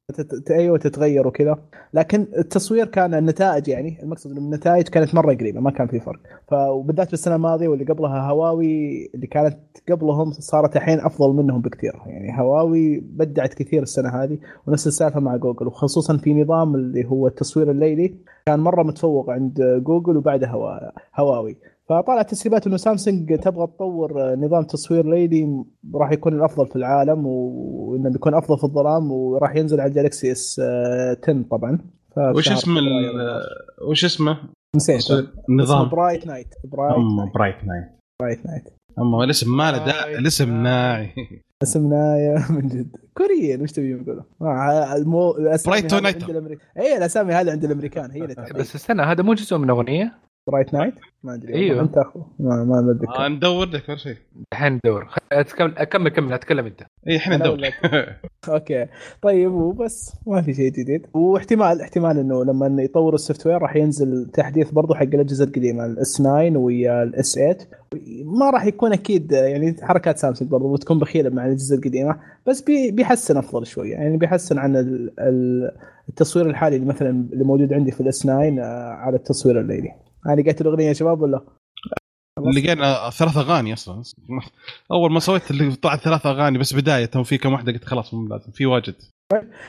أيوه 0.50 0.78
تتغير 0.78 1.26
وكذا. 1.26 1.58
لكن 1.94 2.26
التصوير 2.38 2.86
كان 2.86 3.14
النتائج 3.14 3.68
يعني 3.68 4.02
المقصد 4.02 4.30
ان 4.30 4.36
النتائج 4.36 4.88
كانت 4.88 5.14
مرة 5.14 5.34
قريبة 5.34 5.60
ما 5.60 5.70
كان 5.70 5.86
في 5.86 6.00
فرق. 6.00 6.20
فبالذات 6.48 7.10
بالسنه 7.10 7.34
الماضية 7.34 7.68
واللي 7.68 7.84
قبلها 7.84 8.30
هواوي 8.30 9.06
اللي 9.14 9.26
كانت 9.26 9.58
قبلهم 9.90 10.32
صارت 10.32 10.76
الحين 10.76 11.00
أفضل 11.00 11.32
منهم 11.32 11.60
بكثير. 11.60 11.92
يعني 12.06 12.40
هواوي 12.40 13.00
بدعت 13.00 13.54
كثير 13.54 13.82
السنة 13.82 14.08
هذه 14.08 14.38
ونفس 14.66 14.86
السالفة 14.86 15.20
مع 15.20 15.36
جوجل 15.36 15.66
وخصوصا 15.66 16.16
في 16.16 16.34
نظام 16.42 16.74
اللي 16.74 17.04
هو 17.04 17.26
التصوير 17.26 17.70
الليلي 17.70 18.14
كان 18.46 18.60
مرة 18.60 18.82
متفوق 18.82 19.30
عند 19.30 19.82
جوجل 19.84 20.16
وبعدها 20.16 20.48
هوا- 20.50 20.92
هواوي. 21.20 21.56
فطلعت 21.92 22.30
تسريبات 22.30 22.66
إنه 22.66 22.76
سامسونج 22.76 23.38
تبغى 23.38 23.66
تطور 23.66 24.34
نظام 24.36 24.64
تصوير 24.64 25.06
ليلي 25.06 25.64
راح 25.94 26.12
يكون 26.12 26.34
الأفضل 26.34 26.66
في 26.66 26.76
العالم 26.76 27.26
وإنه 27.26 28.10
بيكون 28.10 28.34
أفضل 28.34 28.58
في 28.58 28.64
الظلام 28.64 29.12
وراح 29.12 29.56
ينزل 29.56 29.80
على 29.80 29.88
ال 29.88 29.94
Galaxy 29.94 30.32
S 30.32 30.60
10 31.22 31.44
طبعا. 31.50 31.78
وش 32.18 32.52
اسم. 32.52 32.76
وش 33.88 34.04
اسمه؟ 34.04 34.38
نسيت. 34.76 34.96
اسمه 34.96 35.26
النظام 35.48 35.88
Bright 35.88 36.26
Night. 36.26 36.54
Bright 36.64 36.96
Night. 36.98 37.32
Bright 37.34 37.64
Night. 37.64 37.88
Bright 38.22 38.46
Night. 38.46 38.64
اما 38.98 39.24
الاسم 39.24 39.56
ما 39.56 39.72
له 39.72 39.78
داعي. 39.78 40.02
Bright 40.02 40.18
الاسم 40.18 40.62
ناعي. 40.62 41.14
اسم 41.62 41.88
نايا 41.88 42.44
من 42.56 42.68
جد. 42.68 42.96
كوريين 43.14 43.62
وش 43.62 43.72
تبي 43.72 43.94
نقول؟ 43.94 44.22
آه، 44.42 44.96
المو... 44.96 45.30
الأسامي 45.30 45.80
Bright 45.80 45.94
هذه 45.94 46.02
Night. 46.02 46.58
اي 46.78 46.96
الأسامي 46.96 47.32
هذه 47.34 47.50
عند 47.50 47.64
الأمريكان 47.64 48.10
هي 48.10 48.24
اللي. 48.24 48.34
بس 48.54 48.74
استنى 48.74 49.02
هذا 49.02 49.22
مو 49.22 49.34
جزء 49.34 49.56
من 49.58 49.70
أغنية؟ 49.70 50.22
Bright 50.48 50.74
Night 50.74 50.94
ما 51.24 51.34
أدري. 51.34 51.54
أيوه. 51.54 51.80
أنت 51.80 51.98
اخو 51.98 52.20
ما 52.38 52.64
ما 52.64 52.76
آه، 52.76 52.90
اتذكر 52.92 53.28
ندور 53.28 53.66
لك 53.66 53.88
ولا 53.88 53.98
شيء. 53.98 54.16
الحين 54.52 54.72
ندور. 54.72 55.08
اكمل 55.32 56.08
كمل 56.08 56.32
أتكلم 56.32 56.66
أنت. 56.66 56.82
اي 57.08 57.16
إحنا 57.16 57.36
ندور. 57.36 57.58
أوكي. 58.48 58.86
طيب 59.22 59.52
وبس. 59.52 60.14
ما 60.26 60.42
في 60.42 60.54
شيء 60.54 60.72
جديد. 60.72 61.06
واحتمال 61.14 61.80
احتمال 61.80 62.18
إنه 62.18 62.44
لما 62.44 62.82
يطوروا 62.82 63.14
ال 63.14 63.46
software 63.46 63.62
راح 63.62 63.76
ينزل 63.76 64.30
تحديث 64.32 64.70
برضو 64.70 64.94
حق 64.94 65.02
الأجهزة 65.02 65.44
القديمة 65.44 65.86
ال 65.86 65.99
S 65.99 66.12
9 66.12 66.56
ويا 66.58 67.02
ال 67.02 67.18
S 67.18 67.34
8 67.34 67.56
ما 68.24 68.50
راح 68.50 68.64
يكون 68.66 68.92
أكيد 68.92 69.32
يعني 69.32 69.76
حركات 69.82 70.18
سامسونج 70.18 70.50
برضو 70.50 70.72
بتكون 70.72 70.98
بخيله 70.98 71.30
مع 71.30 71.44
الأجهزة 71.46 71.76
القديمة. 71.76 72.16
بس 72.46 72.60
بي 72.62 72.90
بيحسن 72.90 73.36
أفضل 73.36 73.66
شوية 73.66 73.92
يعني 73.92 74.16
بيحسن 74.16 74.58
عن 74.58 74.76
ال- 74.76 75.12
ال- 75.20 75.70
التصوير 76.08 76.46
الحالي 76.50 76.76
اللي 76.76 76.86
مثلا 76.86 77.10
اللي 77.32 77.44
موجود 77.44 77.72
عندي 77.72 77.90
في 77.90 78.00
ال 78.00 78.09
S 78.09 78.18
9 78.18 78.42
آه، 78.60 78.92
على 78.92 79.16
التصوير 79.16 79.60
الليلي. 79.60 79.90
أنا 80.26 80.40
لقيت 80.40 80.60
الاغنيه 80.60 80.88
يا 80.88 80.92
شباب 80.92 81.22
ولا؟ 81.22 81.44
لقينا 82.38 83.10
ثلاث 83.10 83.36
أغاني 83.36 83.72
أصلا 83.72 84.02
أول 84.92 85.12
ما 85.12 85.20
سويت 85.20 85.50
اللي 85.50 85.76
طلعت 85.76 86.00
ثلاث 86.00 86.26
أغاني 86.26 86.58
بس 86.58 86.74
بداية 86.74 87.10
وفي 87.16 87.38
كم 87.38 87.52
واحدة 87.52 87.72
قلت 87.72 87.84
خلاص 87.84 88.14
مو 88.14 88.28
لازم 88.28 88.50
في 88.52 88.66
واجد 88.66 88.94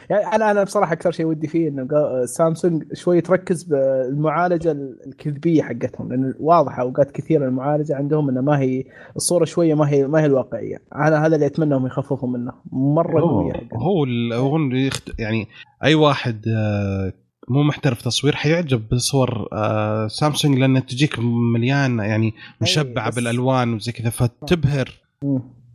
يعني 0.09 0.35
أنا 0.35 0.51
أنا 0.51 0.63
بصراحة 0.63 0.93
أكثر 0.93 1.11
شيء 1.11 1.25
ودي 1.25 1.47
فيه 1.47 1.67
إنه 1.67 1.87
سامسونج 2.25 2.83
شوي 2.93 3.21
تركز 3.21 3.63
بالمعالجة 3.63 4.71
الكذبية 5.07 5.63
حقتهم 5.63 6.09
لأن 6.09 6.33
واضحة 6.39 6.81
أوقات 6.81 7.11
كثيرة 7.11 7.45
المعالجة 7.45 7.95
عندهم 7.95 8.29
إنه 8.29 8.41
ما 8.41 8.59
هي 8.59 8.83
الصورة 9.15 9.45
شوية 9.45 9.73
ما 9.73 9.89
هي 9.89 10.07
ما 10.07 10.21
هي 10.21 10.25
الواقعية 10.25 10.81
أنا 10.95 11.25
هذا 11.25 11.35
اللي 11.35 11.45
أتمنى 11.45 11.67
انهم 11.67 11.87
يخففوا 11.87 12.29
منه 12.29 12.51
مرة 12.71 13.21
هو. 13.21 13.51
هو. 13.73 14.05
يعني 15.19 15.47
أي 15.83 15.95
واحد 15.95 16.47
آه، 16.47 17.13
مو 17.47 17.63
محترف 17.63 18.01
تصوير 18.01 18.35
حيعجب 18.35 18.89
بصور 18.91 19.47
آه، 19.53 20.07
سامسونج 20.07 20.57
لأن 20.57 20.85
تجيك 20.85 21.19
مليانه 21.53 22.03
يعني 22.03 22.33
مشبعة 22.61 23.15
بالألوان 23.15 23.73
وزي 23.73 23.91
كذا 23.91 24.09
فتبهر. 24.09 24.91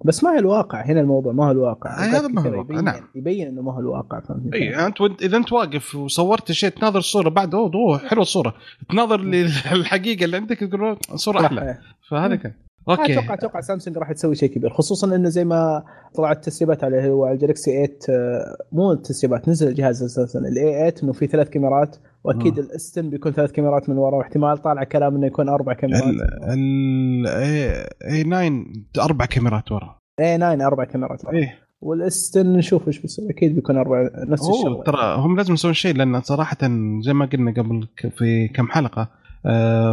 بس 0.04 0.24
ما 0.24 0.34
هي 0.34 0.38
الواقع 0.38 0.86
هنا 0.86 1.00
الموضوع 1.00 1.32
ما 1.32 1.46
هو 1.46 1.50
الواقع 1.50 1.90
هذا 1.90 2.28
ما 2.28 2.42
هو 2.42 2.46
الواقع، 2.46 2.74
يبين, 2.74 2.84
نعم. 2.84 3.00
يبين 3.14 3.46
إنه 3.46 3.62
ما 3.62 3.74
هو 3.74 3.80
الواقع 3.80 4.20
فهمت 4.20 4.54
أي 4.54 4.86
أنت 4.86 5.00
إذا 5.22 5.36
أنت 5.36 5.52
واقف 5.52 5.94
وصورت 5.94 6.52
شيء 6.52 6.68
تناظر 6.68 6.98
الصورة 6.98 7.28
بعد 7.28 7.54
أوه 7.54 7.98
حلوة 7.98 8.22
الصورة 8.22 8.54
تناظر 8.90 9.20
للحقيقة 9.20 10.24
اللي 10.24 10.36
عندك 10.36 10.56
تقول 10.58 10.96
صورة 11.14 11.46
أحلى 11.46 11.62
إيه. 11.62 11.80
فهذا. 12.08 12.36
كان 12.36 12.52
أوكي. 12.90 13.18
أتوقع 13.18 13.34
أتوقع 13.34 13.60
سامسونج 13.60 13.98
راح 13.98 14.12
تسوي 14.12 14.34
شيء 14.34 14.48
كبير 14.48 14.70
خصوصا 14.70 15.16
إنه 15.16 15.28
زي 15.28 15.44
ما 15.44 15.82
طلعت 16.14 16.44
تسريبات 16.44 16.84
على 16.84 17.08
هو 17.08 17.24
على 17.24 17.34
ال 17.34 17.41
Galaxy 17.41 17.86
8 17.86 17.98
آه، 18.10 18.56
مو 18.72 18.94
تسريبات 18.94 19.48
نزل 19.48 19.68
الجهاز 19.68 20.02
أساسا 20.02 20.38
ال 20.38 20.55
A 20.55 20.72
8 20.72 20.94
إنه 21.02 21.12
في 21.12 21.26
ثلاث 21.26 21.48
كاميرات 21.48 21.96
وأكيد 22.24 22.58
آه. 22.58 22.62
ال 22.62 22.80
S 22.80 22.98
10 22.98 23.08
بيكون 23.08 23.32
ثلاث 23.32 23.52
كاميرات 23.52 23.88
من 23.88 23.98
ورا 23.98 24.16
واحتمال 24.16 24.58
طالع 24.58 24.84
كلام 24.84 25.16
إنه 25.16 25.26
يكون 25.26 25.48
أربع 25.48 25.72
كاميرات. 25.72 26.04
ال 26.48 27.26
A 27.26 28.24
9 28.24 29.04
أربع 29.04 29.26
كاميرات 29.26 29.72
ورا. 29.72 29.98
A 30.20 30.36
9 30.38 30.66
أربع 30.66 30.84
كاميرات 30.84 31.24
إيه. 31.24 31.58
وال 31.80 32.17
S 32.17 32.36
10 32.36 32.42
نشوف 32.42 32.88
إيش 32.88 32.98
بيصير 32.98 33.30
أكيد 33.30 33.54
بيكون 33.54 33.76
أربع 33.76 34.10
نفس 34.14 34.48
الشغله 34.48 34.82
ترى 34.82 35.16
هم 35.18 35.36
لازم 35.36 35.54
يسوون 35.54 35.74
شيء 35.74 35.96
لأن 35.96 36.20
صراحة 36.20 36.58
زي 37.00 37.12
ما 37.12 37.26
قلنا 37.26 37.50
قبل 37.50 37.88
في 38.16 38.48
كم 38.48 38.68
حلقة 38.68 39.08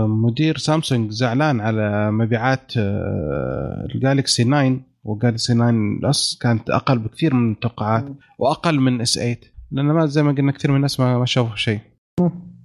مدير 0.08 0.58
سامسونج 0.58 1.12
زعلان 1.12 1.62
على 1.62 2.12
مبيعات 2.12 2.78
آه، 2.78 3.88
ال 3.96 4.03
Galaxy 4.03 4.44
9 4.44 4.80
و 5.04 5.11
Galaxy 5.11 5.54
9 5.54 6.10
S 6.10 6.40
كانت 6.42 6.70
أقل 6.70 7.00
بكثير 7.00 7.34
من 7.34 7.52
التوقعات. 7.52 8.06
وأقل 8.40 8.80
من 8.80 9.02
S 9.02 9.14
8 9.14 9.38
لأن 9.72 9.86
ما 9.86 10.06
زي 10.06 10.24
ما 10.24 10.32
قلنا 10.32 10.52
كثير 10.52 10.72
من 10.72 10.78
الناس 10.78 11.00
ما 11.00 11.26
شافوا 11.26 11.56
شيء. 11.56 11.80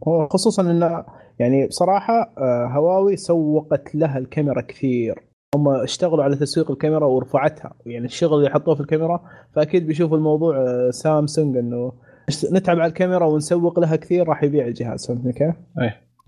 هو 0.08 0.28
خصوصا 0.28 0.62
انه 0.62 1.04
يعني 1.38 1.66
بصراحة 1.66 2.34
آه، 2.38 2.66
هواوي 2.66 3.16
سوقت 3.16 3.94
لها 3.94 4.18
الكاميرا 4.18 4.60
كثير. 4.60 5.22
هم 5.54 5.68
اشتغلوا 5.68 6.24
على 6.24 6.36
تسويق 6.36 6.70
الكاميرا 6.70 7.06
ورفعتها. 7.06 7.72
يعني 7.86 8.04
الشغل 8.04 8.38
اللي 8.38 8.50
حطوه 8.50 8.74
في 8.74 8.80
الكاميرا 8.80 9.20
فأكيد 9.56 9.86
بيشوفوا 9.86 10.16
الموضوع 10.16 10.56
آه، 10.56 10.90
سامسونج 10.90 11.56
إنه 11.56 11.92
نتعب 12.52 12.80
على 12.80 12.88
الكاميرا 12.88 13.26
ونسوق 13.26 13.78
لها 13.80 13.96
كثير 13.96 14.28
راح 14.28 14.42
يبيع 14.42 14.66
الجهاز. 14.66 15.06
فهمتني 15.06 15.32
كيف؟ 15.32 15.54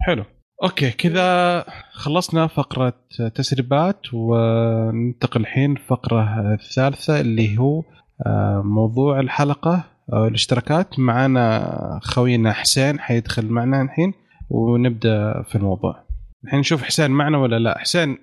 حلو. 0.01 0.25
okay 0.63 0.91
كذا 0.91 1.65
خلصنا 1.93 2.47
فقرة 2.47 2.93
تسريبات 3.35 4.01
وننتقل 4.13 5.41
الحين 5.41 5.73
الفقره 5.73 6.55
الثالثة 6.55 7.21
اللي 7.21 7.59
هو 7.59 7.83
آه، 8.27 8.63
موضوع 8.65 9.21
الحلقة 9.21 9.85
الاشتراكات. 10.13 10.99
معنا 10.99 12.01
خوينا 12.03 12.53
حسين 12.53 13.01
حيدخل 13.01 13.47
معنا 13.47 13.83
الحين 13.83 14.15
ونبدأ 14.51 15.43
في 15.43 15.55
الموضوع. 15.55 16.05
الحين 16.45 16.59
نشوف 16.59 16.83
حسين 16.83 17.11
معنا 17.11 17.39
ولا 17.39 17.59
لا. 17.59 17.79
حسين 17.79 18.19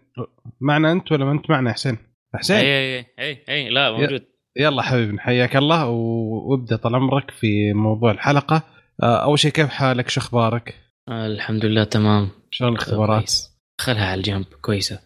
معنا 0.62 0.92
أنت 0.92 1.12
ولا 1.12 1.26
ما 1.26 1.32
أنت 1.32 1.50
معنا 1.50 1.74
حسين؟ 1.74 1.98
حسين؟ 2.36 2.58
أي 2.58 3.00
أي 3.00 3.06
أي 3.20 3.44
أي 3.50 3.70
لا 3.70 3.92
موجود. 3.92 4.26
يلا 4.58 4.82
حبيبي 4.82 5.20
حياك 5.20 5.56
الله 5.56 5.88
وابدأ 5.88 6.76
طال 6.76 6.96
عمرك 6.96 7.32
في 7.32 7.74
موضوع 7.74 8.12
الحلقة. 8.12 8.64
آه، 9.04 9.24
أول 9.24 9.40
شيء 9.40 9.52
كيف 9.52 9.70
حالك؟ 9.70 10.10
شو 10.10 10.22
أخبارك؟ 10.22 10.89
آه 11.10 11.28
الحمد 11.28 11.66
لله 11.66 11.84
تمام 11.84 12.30
شلون 12.52 12.72
الاختبارات. 12.74 13.34
خلها 13.82 14.06
على 14.06 14.18
الجنب 14.20 14.46
كويسة؟ 14.62 15.00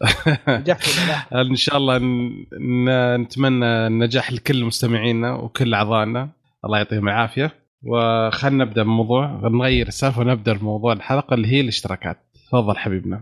إن 1.49 1.55
شاء 1.55 1.77
الله 1.77 1.97
ن- 1.97 2.45
ن- 2.59 3.21
نتمنى 3.21 3.65
النجاح 3.65 4.31
لكل 4.31 4.63
مستمعينا 4.63 5.33
وكل 5.33 5.73
أعضائنا. 5.73 6.29
الله 6.65 6.77
يعطيهم 6.77 7.07
العافية. 7.07 7.51
وخلنا 7.83 8.63
نبدأ 8.65 8.83
بموضوع 8.83 9.41
نغير 9.43 9.87
السالفة 9.87 10.21
ونبدأ 10.21 10.53
بموضوع 10.53 10.93
الحلقة 10.93 11.33
اللي 11.33 11.47
هي 11.47 11.61
الاشتراكات. 11.61 12.17
تفضل 12.47 12.77
حبيبنا. 12.77 13.21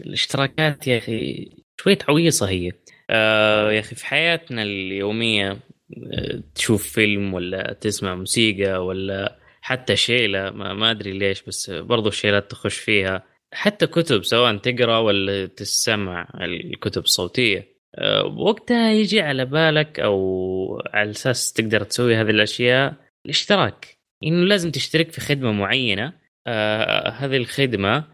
الاشتراكات 0.00 0.86
يا 0.86 0.98
أخي 0.98 1.50
شوية 1.80 1.98
عويصه 2.08 2.48
هي. 2.48 2.72
أه، 3.10 3.70
يا 3.72 3.80
أخي 3.80 3.94
في 3.94 4.06
حياتنا 4.06 4.62
اليومية 4.62 5.50
أه، 5.52 6.42
تشوف 6.54 6.82
فيلم 6.88 7.34
ولا 7.34 7.72
تسمع 7.80 8.14
موسيقى 8.14 8.86
ولا 8.86 9.38
حتى 9.66 9.96
شيلة 9.96 10.50
ما, 10.50 10.74
ما 10.74 10.90
أدري 10.90 11.12
ليش 11.12 11.42
بس 11.42 11.70
برضو 11.70 12.08
الشيلات 12.08 12.50
تخش 12.50 12.78
فيها. 12.78 13.22
حتى 13.52 13.86
كتب 13.86 14.24
سواء 14.24 14.56
تقرأ 14.56 14.98
ولا 14.98 15.46
تسمع 15.46 16.28
الكتب 16.40 17.02
الصوتيه 17.02 17.76
أه، 17.94 18.24
وقتها 18.24 18.92
يجي 18.92 19.20
على 19.20 19.44
بالك 19.44 20.00
أو 20.00 20.82
على 20.94 21.10
أساس 21.10 21.52
تقدر 21.52 21.82
تسوي 21.82 22.16
هذه 22.16 22.30
الأشياء 22.30 22.94
الاشتراك. 23.24 23.98
إنه 24.24 24.44
لازم 24.44 24.70
تشترك 24.70 25.12
في 25.12 25.20
خدمة 25.20 25.52
معينة. 25.52 26.12
آه 26.46 27.08
هذه 27.08 27.36
الخدمة 27.36 28.04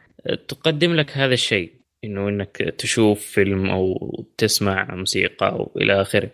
تقدم 0.48 0.94
لك 0.94 1.11
هذا 1.11 1.34
الشيء. 1.34 1.72
إنه 2.05 2.28
إنك 2.28 2.57
تشوف 2.57 3.20
فيلم 3.20 3.70
أو 3.70 4.24
تسمع 4.38 4.94
موسيقى 4.94 5.48
أو 5.48 5.72
إلى 5.76 6.00
آخره. 6.00 6.30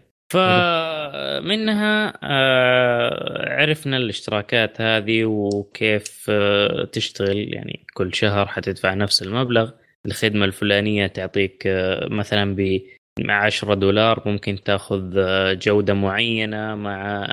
فمنها 1.13 2.19
آه، 2.23 3.55
عرفنا 3.61 3.97
الاشتراكات 3.97 4.81
هذه 4.81 5.25
وكيف 5.25 6.27
آه، 6.31 6.85
تشتغل. 6.85 7.55
يعني 7.55 7.87
كل 7.95 8.15
شهر 8.15 8.47
حتدفع 8.47 8.95
نفس 8.95 9.23
المبلغ. 9.23 9.71
الخدمة 10.07 10.45
الفلانية 10.45 11.07
تعطيك 11.07 11.67
آه، 11.67 12.09
مثلا 12.11 12.55
ب 12.55 12.81
مع 13.21 13.45
10 13.45 13.75
دولار. 13.75 14.23
ممكن 14.27 14.63
تاخذ 14.65 15.11
جودة 15.59 15.95
معينة 15.95 16.75
مع 16.75 17.27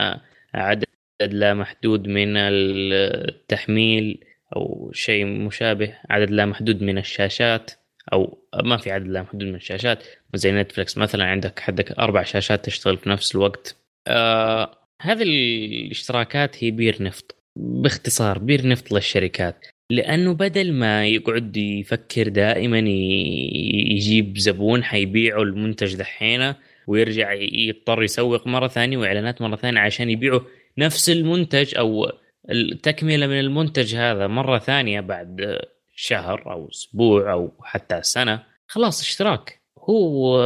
عدد 0.53 0.85
لا 1.21 1.53
محدود 1.53 2.07
من 2.07 2.37
التحميل 2.37 4.23
أو 4.55 4.91
شيء 4.93 5.25
مشابه. 5.25 5.93
عدد 6.09 6.31
لا 6.31 6.45
محدود 6.45 6.83
من 6.83 6.97
الشاشات 6.97 7.71
أو 8.13 8.37
ما 8.63 8.77
في 8.77 8.91
عدد 8.91 9.07
لا 9.07 9.21
محدود 9.21 9.43
من 9.43 9.55
الشاشات. 9.55 10.03
زي 10.35 10.51
نتفلكس 10.51 10.97
مثلا 10.97 11.25
عندك 11.25 11.59
حدك 11.59 11.91
أربع 11.91 12.23
شاشات 12.23 12.65
تشتغل 12.65 12.97
في 12.97 13.09
نفس 13.09 13.35
الوقت. 13.35 13.75
آه 14.07 14.77
هذه 15.01 15.23
الاشتراكات 15.23 16.63
هي 16.63 16.71
بير 16.71 17.03
نفط. 17.03 17.35
باختصار 17.55 18.39
بير 18.39 18.67
نفط 18.67 18.91
للشركات. 18.91 19.67
لأنه 19.89 20.33
بدل 20.33 20.73
ما 20.73 21.07
يقعد 21.07 21.57
يفكر 21.57 22.27
دائما 22.27 22.79
يجيب 22.79 24.37
زبون 24.37 24.83
حيبيعوا 24.83 25.43
المنتج 25.43 25.95
دحينه 25.95 26.55
ويرجع 26.87 27.33
يضطر 27.33 28.03
يسوق 28.03 28.47
مرة 28.47 28.67
ثانية 28.67 28.97
وإعلانات 28.97 29.41
مرة 29.41 29.55
ثانية 29.55 29.79
عشان 29.79 30.09
يبيعوا 30.09 30.39
نفس 30.77 31.09
المنتج 31.09 31.77
أو 31.77 32.11
التكملة 32.49 33.27
من 33.27 33.39
المنتج 33.39 33.95
هذا 33.95 34.27
مرة 34.27 34.59
ثانية 34.59 35.01
بعد 35.01 35.59
شهر 35.95 36.51
أو 36.51 36.69
أسبوع 36.69 37.31
أو 37.31 37.53
حتى 37.63 37.99
سنة. 38.01 38.43
خلاص 38.67 39.01
اشتراك. 39.01 39.64
هو 39.89 40.39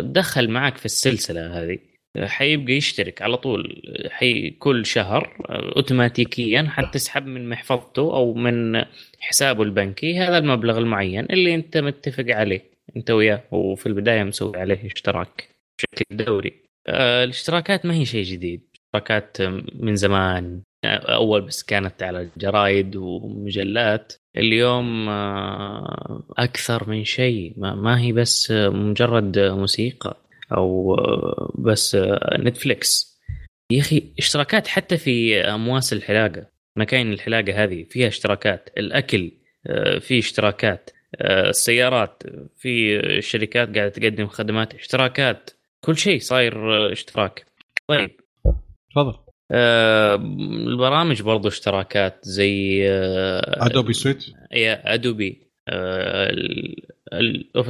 دخل 0.00 0.50
معك 0.50 0.76
في 0.76 0.84
السلسلة 0.84 1.62
هذه 1.62 1.78
حيبقى 2.24 2.72
يشترك 2.72 3.22
على 3.22 3.36
طول 3.36 3.82
حي 4.10 4.50
كل 4.50 4.86
شهر 4.86 5.36
اوتوماتيكيا 5.76 6.62
حتسحب 6.62 7.26
من 7.26 7.48
محفظته 7.48 8.02
أو 8.16 8.34
من 8.34 8.84
حسابه 9.20 9.62
البنكي 9.62 10.18
هذا 10.18 10.38
المبلغ 10.38 10.78
المعين 10.78 11.26
اللي 11.30 11.54
أنت 11.54 11.76
متفق 11.76 12.24
عليه 12.28 12.76
أنت 12.96 13.10
وياه 13.10 13.42
وفي 13.50 13.86
البداية 13.86 14.24
مسوي 14.24 14.56
عليه 14.56 14.86
اشتراك 14.86 15.48
بشكل 15.78 16.16
دوري. 16.16 16.52
آه، 16.86 17.24
الاشتراكات 17.24 17.86
ما 17.86 17.94
هي 17.94 18.04
شيء 18.04 18.24
جديد 18.24 18.60
اشتراكات 18.74 19.42
من 19.74 19.96
زمان. 19.96 20.62
أول 20.94 21.40
بس 21.42 21.62
كانت 21.62 22.02
على 22.02 22.20
الجرايد 22.20 22.96
ومجلات 22.96 24.12
اليوم 24.36 25.08
آه، 25.08 26.22
أكثر 26.38 26.90
من 26.90 27.04
شيء. 27.04 27.54
ما, 27.56 28.00
هي 28.00 28.12
بس 28.12 28.50
مجرد 28.50 29.38
موسيقى 29.38 30.16
أو 30.52 30.94
آه، 30.94 31.52
بس 31.58 31.94
آه، 31.94 32.36
نتفليكس. 32.40 33.16
يا 33.70 33.80
أخي 33.80 34.02
اشتراكات 34.18 34.66
حتى 34.66 34.96
في 34.96 35.40
أمواس 35.40 35.92
الحلاقة 35.92 36.46
مكاين 36.76 37.12
الحلاقة 37.12 37.64
هذه 37.64 37.84
فيها 37.90 38.08
اشتراكات. 38.08 38.70
الأكل 38.78 39.32
آه، 39.66 39.98
في 39.98 40.18
اشتراكات. 40.18 40.90
آه، 41.16 41.48
السيارات 41.50 42.22
في 42.56 43.00
شركات 43.22 43.74
قاعدة 43.76 43.88
تقدم 43.88 44.26
خدمات 44.26 44.74
اشتراكات. 44.74 45.50
كل 45.80 45.96
شيء 45.96 46.20
صاير 46.20 46.74
آه، 46.88 46.92
اشتراك. 46.92 47.46
طيب. 47.88 48.10
تفضل. 48.90 49.10
آه، 49.10 49.25
البرامج 50.66 51.22
برضو 51.22 51.48
اشتراكات 51.48 52.18
زي 52.22 52.82
آه، 52.90 53.66
ادوبي 53.66 53.92
suite 53.92 54.24
يا 54.52 54.94
ادوبي 54.94 55.46
آه، 55.68 56.30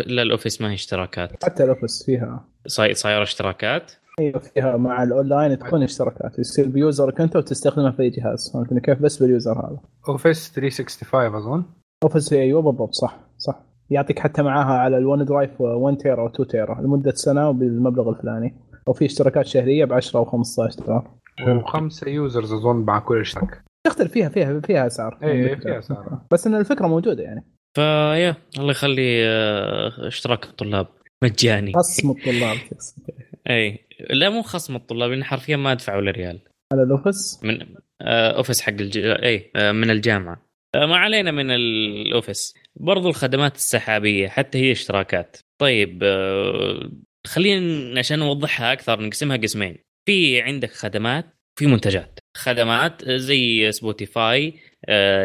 لا 0.06 0.22
الاوفيس 0.22 0.60
ما 0.60 0.70
هي 0.70 0.74
اشتراكات. 0.74 1.44
حتى 1.44 1.64
الاوفيس 1.64 2.02
فيها. 2.06 2.44
صاي- 2.66 2.94
صايره 2.94 3.22
اشتراكات. 3.22 3.92
أيوه 4.20 4.38
فيها 4.38 4.76
مع 4.76 5.02
الاونلاين 5.02 5.58
تكون 5.58 5.82
اشتراكات. 5.82 6.38
يصير 6.38 6.68
ب 6.68 6.77
user 6.77 7.12
ك 7.12 7.20
انت 7.20 7.36
وتستخدمها 7.36 7.90
في 7.90 8.02
اي 8.02 8.10
جهاز. 8.10 8.50
فهمتني 8.54 8.80
كيف 8.80 9.02
بس 9.02 9.22
بال 9.22 9.32
user 9.32 9.52
هذا. 9.52 9.80
اوفيس 10.08 10.52
365 10.52 11.34
أظن. 11.34 11.64
اوفيس 12.04 12.32
أيوه 12.32 12.62
بالضبط 12.62 12.94
صح 12.94 13.18
صح. 13.38 13.60
يعطيك 13.90 14.18
حتى 14.18 14.42
معاها 14.42 14.78
على 14.78 14.98
ال 14.98 15.24
OneDrive 15.24 15.60
1 15.60 15.96
تيرا 15.96 16.22
و 16.22 16.26
2 16.28 16.48
تيرا 16.48 16.80
لمدة 16.82 17.10
سنة 17.14 17.48
وبالمبلغ 17.48 18.08
الفلاني. 18.10 18.54
أو 18.88 18.92
في 18.92 19.04
اشتراكات 19.04 19.46
شهرية 19.46 19.84
ب 19.84 19.92
10 19.92 20.18
أو 20.18 20.24
15 20.24 20.80
دولار. 20.86 21.10
وخمسة 21.42 22.08
users 22.08 22.52
أظن 22.52 22.84
مع 22.84 22.98
كل 22.98 23.20
اشتراك 23.20 23.62
تختلف 23.86 24.12
فيها 24.12 24.28
فيها 24.28 24.60
فيها 24.60 24.86
أسعار. 24.86 25.18
إيه، 25.22 25.32
إيه، 25.32 25.54
فيها 25.54 25.78
أسعار. 25.78 26.18
بس 26.32 26.46
إن 26.46 26.54
الفكرة 26.54 26.86
موجودة 26.86 27.22
يعني. 27.22 27.44
فيا 27.76 28.36
الله 28.58 28.70
يخلي 28.70 29.26
آه، 29.26 30.08
اشتراك 30.08 30.44
الطلاب. 30.44 30.86
مجاني. 31.24 31.72
خصم 31.72 32.10
الطلاب. 32.10 32.56
اي 33.50 33.86
لا 34.10 34.30
مو 34.30 34.42
خصم 34.42 34.76
الطلاب 34.76 35.10
لأن 35.10 35.24
حرفيا 35.24 35.56
ما 35.56 35.72
ادفع 35.72 35.96
ولا 35.96 36.10
ريال 36.10 36.38
على 36.72 36.82
الأوفيس؟ 36.82 37.40
من 37.42 37.66
آه، 38.02 38.30
أوفيس 38.36 38.60
حق 38.60 38.72
الج... 38.72 38.98
اي 38.98 39.50
آه، 39.56 39.72
من 39.72 39.90
الجامعة. 39.90 40.42
ما 40.76 40.96
علينا 40.96 41.30
من 41.30 41.50
الأوفيس. 41.50 42.54
برضو 42.76 43.08
الخدمات 43.08 43.54
السحابية 43.54 44.28
حتى 44.28 44.58
هي 44.58 44.72
اشتراكات. 44.72 45.36
طيب 45.60 46.04
خلينا 47.26 47.98
عشان 47.98 48.18
نوضحها 48.18 48.72
أكثر 48.72 49.00
نقسمها 49.02 49.36
قسمين. 49.36 49.85
في 50.06 50.40
عندك 50.42 50.70
خدمات 50.70 51.26
في 51.58 51.66
منتجات. 51.66 52.18
خدمات 52.36 53.10
زي 53.10 53.72
سبوتيفاي 53.72 54.54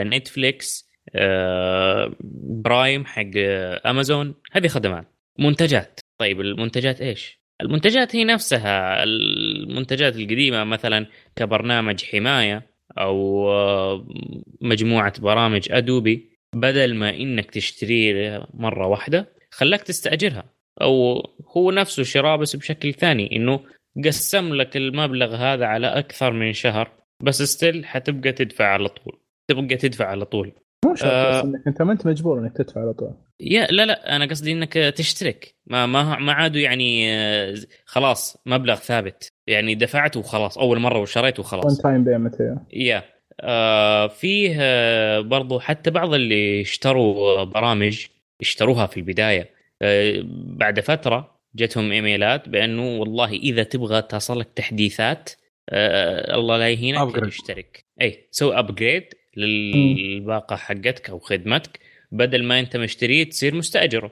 نتفليكس 0.03 0.91
برايم 2.63 3.05
حق 3.05 3.31
امازون 3.85 4.35
هذه 4.51 4.67
خدمات. 4.67 5.07
منتجات. 5.39 5.99
طيب 6.21 6.41
المنتجات 6.41 7.01
إيش؟ 7.01 7.41
المنتجات 7.61 8.15
هي 8.15 8.23
نفسها. 8.23 9.03
المنتجات 9.03 10.15
القديمة 10.15 10.63
مثلا 10.63 11.07
كبرنامج 11.35 12.03
حماية 12.03 12.71
أو 12.97 13.49
آه، 13.51 14.07
مجموعة 14.61 15.21
برامج 15.21 15.71
ادوبي 15.71 16.29
بدل 16.55 16.95
ما 16.95 17.09
إنك 17.09 17.51
تشتري 17.51 18.39
مرة 18.53 18.87
واحدة 18.87 19.27
خلاك 19.51 19.81
تستأجرها. 19.81 20.43
أو 20.81 21.21
هو 21.57 21.71
نفسه 21.71 22.03
شراء 22.03 22.37
بس 22.37 22.55
بشكل 22.55 22.93
ثاني 22.93 23.35
إنه 23.35 23.59
قسم 24.05 24.53
لك 24.53 24.77
المبلغ 24.77 25.35
هذا 25.35 25.65
على 25.65 25.87
أكثر 25.87 26.33
من 26.33 26.53
شهر 26.53 26.91
بس 27.23 27.41
ستيل 27.41 27.85
حتبقى 27.85 28.31
تدفع 28.31 28.65
على 28.65 28.89
طول 28.89 29.19
تبقى 29.47 29.75
تدفع 29.75 30.05
على 30.05 30.25
طول. 30.25 30.53
مو 30.85 30.95
شرط 30.95 31.11
آه. 31.11 31.43
إنك 31.43 31.67
أنت 31.67 31.81
ما 31.81 31.91
أنت 31.91 32.07
مجبور 32.07 32.39
إنك 32.39 32.57
تدفع 32.57 32.81
على 32.81 32.93
طول. 32.93 33.13
يا 33.39 33.67
لا 33.67 33.85
لا 33.85 34.15
أنا 34.15 34.25
قصدي 34.25 34.51
إنك 34.51 34.73
تشترك. 34.73 35.55
ما 35.65 35.85
ما 35.85 36.19
ما 36.19 36.33
عادوا 36.33 36.61
يعني 36.61 37.13
آه، 37.15 37.55
خلاص 37.85 38.37
مبلغ 38.45 38.75
ثابت. 38.75 39.33
يعني 39.47 39.75
دفعت 39.75 40.17
وخلاص 40.17 40.57
أول 40.57 40.79
مرة 40.79 40.99
وشريت 40.99 41.39
one 41.39 41.45
وخلاص 41.45 41.81
time 41.81 42.03
payment 42.03 42.35
yeah 42.73 43.03
آه 43.41 44.07
فيه 44.07 44.57
آه 44.59 45.19
برضو 45.19 45.59
حتى 45.59 45.91
بعض 45.91 46.13
اللي 46.13 46.61
اشتروا 46.61 47.43
برامج 47.43 48.05
اشتروها 48.41 48.85
في 48.85 48.97
البداية 48.97 49.49
آه 49.81 50.23
بعد 50.45 50.79
فترة 50.79 51.40
جتهم 51.55 51.91
إيميلات 51.91 52.49
بأنه 52.49 52.97
والله 52.97 53.29
إذا 53.31 53.63
تبغى 53.63 54.01
تصلك 54.01 54.47
تحديثات 54.55 55.29
آه 55.69 56.35
الله 56.35 56.57
لا 56.57 56.69
يهينك. 56.69 56.99
تشترك 57.27 57.85
اي 58.01 58.27
سوي 58.31 58.59
upgrade 58.59 59.03
للباقة 59.37 60.55
حقتك 60.55 61.09
أو 61.09 61.19
خدمتك. 61.19 61.79
بدل 62.11 62.43
ما 62.43 62.59
أنت 62.59 62.77
مشتريه 62.77 63.23
تصير 63.23 63.55
مستأجره. 63.55 64.11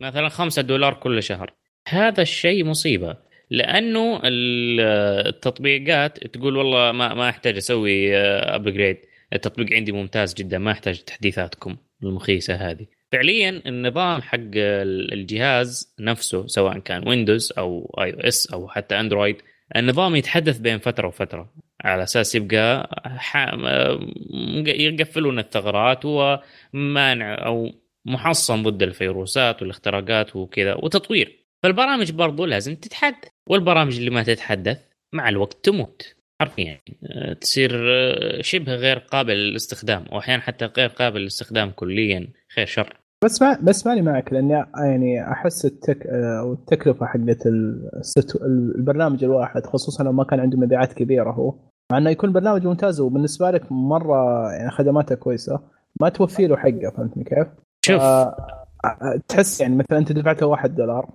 مثلا 0.00 0.28
خمسة 0.28 0.62
دولار 0.62 0.94
كل 0.94 1.22
شهر. 1.22 1.52
هذا 1.88 2.22
الشيء 2.22 2.64
مصيبة. 2.64 3.16
لأنه 3.50 4.20
ال- 4.24 4.80
التطبيقات 5.28 6.26
تقول 6.26 6.56
والله 6.56 6.92
ما 6.92 7.14
ما 7.14 7.28
أحتاج 7.28 7.56
أسوي 7.56 8.16
upgrade 8.16 8.96
التطبيق 9.32 9.72
عندي 9.72 9.92
ممتاز 9.92 10.34
جدا 10.34 10.58
ما 10.58 10.72
أحتاج 10.72 10.98
تحديثاتكم 11.00 11.76
المخيسة 12.02 12.54
هذه. 12.54 12.86
فعليا 13.12 13.62
النظام 13.66 14.22
حق 14.22 14.38
الجهاز 14.56 15.94
نفسه 16.00 16.46
سواء 16.46 16.78
كان 16.78 17.08
ويندوز 17.08 17.52
أو 17.58 17.94
iOS 18.02 18.52
أو 18.52 18.68
حتى 18.68 19.00
اندرويد 19.00 19.36
النظام 19.76 20.16
يتحدث 20.16 20.58
بين 20.58 20.78
فترة 20.78 21.08
وفترة. 21.08 21.52
على 21.84 22.02
أساس 22.02 22.34
يبقى 22.34 22.90
ح... 23.18 23.36
يقفلون 24.66 25.38
الثغرات 25.38 26.00
ومانع 26.04 27.46
أو 27.46 27.72
محصن 28.04 28.62
ضد 28.62 28.82
الفيروسات 28.82 29.62
والاختراقات 29.62 30.36
وكذا 30.36 30.74
وتطوير. 30.74 31.46
فالبرامج 31.62 32.12
برضو 32.12 32.44
لازم 32.44 32.76
تتحدث 32.76 33.28
والبرامج 33.46 33.96
اللي 33.96 34.10
ما 34.10 34.22
تتحدث 34.22 34.78
مع 35.12 35.28
الوقت 35.28 35.64
تموت. 35.64 36.14
حرفيا 36.40 36.64
يعني 36.64 37.34
تصير 37.34 37.70
شبه 38.42 38.74
غير 38.74 38.98
قابل 38.98 39.34
للاستخدام 39.34 40.04
واحيانا 40.10 40.42
حتى 40.42 40.64
غير 40.76 40.88
قابل 40.88 41.20
للاستخدام 41.20 41.70
كليا 41.70 42.28
خير 42.54 42.66
شر. 42.66 42.99
بس 43.24 43.42
ما 43.42 43.58
بس 43.62 43.86
ماني 43.86 44.02
معك 44.02 44.32
لأني 44.32 44.64
يعني 44.76 45.32
أحس 45.32 45.64
التك 45.64 46.06
أو 46.06 46.52
التكلفة 46.52 47.06
حقت 47.06 47.46
البرنامج 48.42 49.24
الواحد 49.24 49.66
خصوصا 49.66 50.04
لو 50.04 50.12
ما 50.12 50.24
كان 50.24 50.40
عنده 50.40 50.58
مبيعات 50.58 50.92
كبيرة 50.92 51.30
هو 51.30 51.54
مع 51.92 51.98
إنه 51.98 52.10
يكون 52.10 52.32
برنامج 52.32 52.66
ممتاز 52.66 53.00
وبالنسبة 53.00 53.50
لك 53.50 53.72
مرة 53.72 54.50
يعني 54.52 54.70
خدماته 54.70 55.14
كويسة 55.14 55.60
ما 56.00 56.08
توفي 56.08 56.46
له 56.46 56.56
حقه 56.56 56.90
فهمتني 56.96 57.24
كيف؟ 57.24 57.46
شوف 57.86 58.02
تحس 59.28 59.60
يعني 59.60 59.76
مثلا 59.76 59.98
أنت 59.98 60.12
دفعت 60.12 60.42
له 60.42 60.48
1 60.48 60.74
دولار 60.74 61.10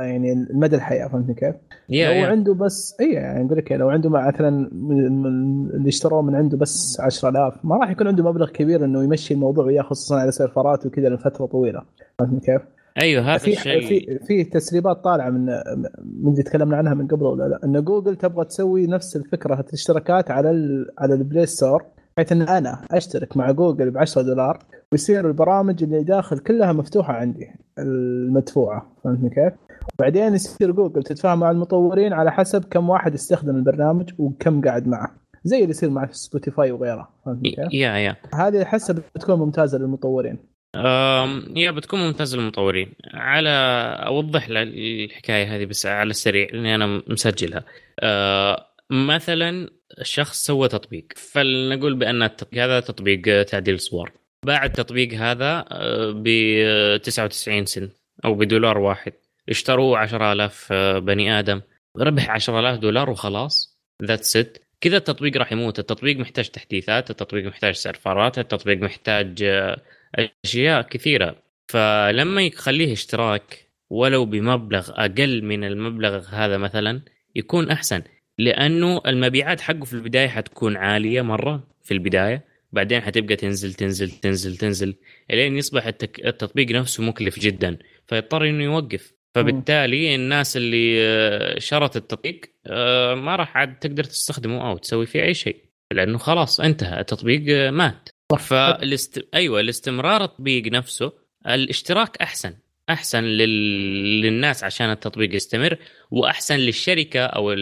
يعني 0.00 0.32
المدى 0.32 0.76
الحياة 0.76 1.08
فهمتني 1.08 1.34
كيف؟ 1.34 1.54
yeah, 1.54 1.90
لو 1.90 2.24
yeah. 2.24 2.28
عنده 2.28 2.54
بس 2.54 2.96
اي 3.00 3.12
يعني 3.12 3.46
أقول 3.46 3.58
لك 3.58 3.72
لو 3.72 3.88
عنده 3.88 4.10
مثلا 4.10 4.70
اللي 5.74 5.88
اشتروه 5.88 6.22
من 6.22 6.34
عنده 6.34 6.56
بس 6.56 7.00
10000 7.00 7.54
ما 7.64 7.76
راح 7.76 7.90
يكون 7.90 8.06
عنده 8.06 8.24
مبلغ 8.24 8.50
كبير 8.50 8.84
إنه 8.84 9.04
يمشي 9.04 9.34
الموضوع 9.34 9.64
وياه 9.64 9.82
خصوصا 9.82 10.20
على 10.20 10.32
سيرفرات 10.32 10.86
وكذا 10.86 11.08
لفترة 11.08 11.46
طويلة 11.46 11.82
فهمتني 12.18 12.40
كيف؟ 12.40 12.62
أيوه 13.00 13.22
هذا 13.22 13.38
في 13.38 13.52
الشيء 13.52 13.86
في 13.86 14.18
في 14.26 14.44
تسريبات 14.44 15.04
طالعة 15.04 15.30
من 15.30 15.46
من 16.22 16.32
اللي 16.32 16.42
تكلمنا 16.42 16.76
عنها 16.76 16.94
من 16.94 17.06
قبل 17.06 17.22
ولا 17.26 17.48
لا 17.48 17.60
إن 17.64 17.84
جوجل 17.84 18.16
تبغى 18.16 18.44
تسوي 18.44 18.86
نفس 18.86 19.16
الفكرة 19.16 19.60
الاشتراكات 19.60 20.30
على 20.30 20.50
ال 20.50 20.86
على 20.98 21.14
البلاي 21.14 21.46
ستور 21.46 21.84
بحيث 22.18 22.32
إن 22.32 22.42
أنا 22.42 22.84
أشترك 22.90 23.36
مع 23.36 23.50
جوجل 23.50 23.90
ب 23.90 23.98
10 23.98 24.22
دولار 24.22 24.58
ويصير 24.92 25.26
البرامج 25.26 25.82
اللي 25.82 26.04
داخل 26.04 26.38
كلها 26.38 26.72
مفتوحة 26.72 27.12
عندي 27.12 27.50
المدفوعة. 27.78 28.96
فهمتني 29.04 29.30
كيف؟ 29.30 29.52
وبعدين 29.94 30.34
يصير 30.34 30.70
جوجل 30.70 31.02
تتفاهم 31.02 31.40
مع 31.40 31.50
المطورين 31.50 32.12
على 32.12 32.32
حسب 32.32 32.64
كم 32.64 32.88
واحد 32.88 33.14
استخدم 33.14 33.56
البرنامج 33.56 34.10
وكم 34.18 34.60
قاعد 34.60 34.88
معه. 34.88 35.16
زي 35.44 35.56
اللي 35.56 35.70
يصير 35.70 35.90
مع 35.90 36.08
سبوتيفاي 36.10 36.70
وغيره. 36.70 37.08
فهمتني 37.26 37.50
كيف؟ 37.50 37.74
yeah 37.74 37.96
yeah. 37.96 38.16
هذه 38.34 38.62
أحسها 38.62 38.96
بتكون 39.14 39.38
ممتازة 39.38 39.78
للمطورين. 39.78 40.38
yeah 41.56 41.70
بتكون 41.70 42.00
ممتازة 42.00 42.38
للمطورين. 42.38 42.92
على 43.14 43.50
أوضح 44.06 44.46
الحكاية 44.50 45.56
هذه 45.56 45.64
بس 45.64 45.86
على 45.86 46.10
السريع 46.10 46.48
لأني 46.52 46.74
أنا 46.74 47.02
مسجلها. 47.08 47.64
أه، 48.00 48.67
مثلا 48.90 49.70
الشخص 50.00 50.46
سوى 50.46 50.68
تطبيق. 50.68 51.06
فلنقول 51.16 51.94
بأن 51.94 52.22
التطبيق 52.22 52.62
هذا 52.62 52.80
تطبيق 52.80 53.42
تعديل 53.42 53.80
صور 53.80 54.12
باع 54.46 54.64
التطبيق 54.64 55.12
هذا 55.12 55.64
ب 56.12 56.28
99 57.02 57.66
سنت 57.66 57.92
أو 58.24 58.34
بدولار 58.34 58.78
واحد. 58.78 59.12
اشتروه 59.48 59.98
10000 59.98 60.72
بني 60.72 61.38
آدم. 61.38 61.60
ربح 61.98 62.30
10000 62.30 62.78
دولار 62.78 63.10
وخلاص. 63.10 63.78
that's 64.02 64.36
it 64.36 64.58
كذا 64.80 64.96
التطبيق 64.96 65.36
راح 65.36 65.52
يموت. 65.52 65.78
التطبيق 65.78 66.16
محتاج 66.16 66.48
تحديثات 66.48 67.10
التطبيق 67.10 67.44
محتاج 67.44 67.74
سيرفرات 67.74 68.38
التطبيق 68.38 68.78
محتاج 68.78 69.44
أشياء 70.44 70.82
كثيرة. 70.82 71.42
فلما 71.68 72.42
يخليه 72.42 72.92
اشتراك 72.92 73.68
ولو 73.90 74.24
بمبلغ 74.24 74.90
أقل 74.90 75.44
من 75.44 75.64
المبلغ 75.64 76.26
هذا 76.28 76.58
مثلا 76.58 77.00
يكون 77.36 77.70
أحسن. 77.70 78.02
لأنه 78.38 79.00
المبيعات 79.06 79.60
حقه 79.60 79.84
في 79.84 79.92
البداية 79.92 80.28
حتكون 80.28 80.76
عالية 80.76 81.22
مرة 81.22 81.68
في 81.82 81.94
البداية 81.94 82.44
بعدين 82.72 83.00
حتبقى 83.00 83.36
تنزل 83.36 83.74
تنزل 83.74 84.10
تنزل 84.10 84.56
تنزل 84.56 84.94
إلين 85.30 85.56
يصبح 85.56 85.86
التك... 85.86 86.26
التطبيق 86.26 86.70
نفسه 86.70 87.02
مكلف 87.02 87.38
جدا 87.38 87.78
فيضطر 88.06 88.48
إنه 88.48 88.64
يوقف. 88.64 89.14
فبالتالي 89.34 90.14
الناس 90.14 90.56
اللي 90.56 91.60
شرت 91.60 91.96
التطبيق 91.96 92.40
ما 93.16 93.36
راح 93.36 93.56
عاد 93.56 93.78
تقدر 93.78 94.04
تستخدمه 94.04 94.70
أو 94.70 94.76
تسوي 94.78 95.06
فيه 95.06 95.22
أي 95.22 95.34
شيء 95.34 95.56
لأنه 95.92 96.18
خلاص 96.18 96.60
انتهى 96.60 97.00
التطبيق 97.00 97.70
مات. 97.70 98.08
فالاست... 98.38 99.28
أيوه 99.34 99.60
الاستمرار 99.60 100.24
التطبيق 100.24 100.66
نفسه 100.66 101.12
الاشتراك 101.46 102.16
أحسن. 102.16 102.54
أحسن 102.90 103.24
لل... 103.24 104.22
للناس 104.22 104.64
عشان 104.64 104.90
التطبيق 104.90 105.34
يستمر 105.34 105.78
وأحسن 106.10 106.56
للشركة 106.56 107.20
أو 107.20 107.52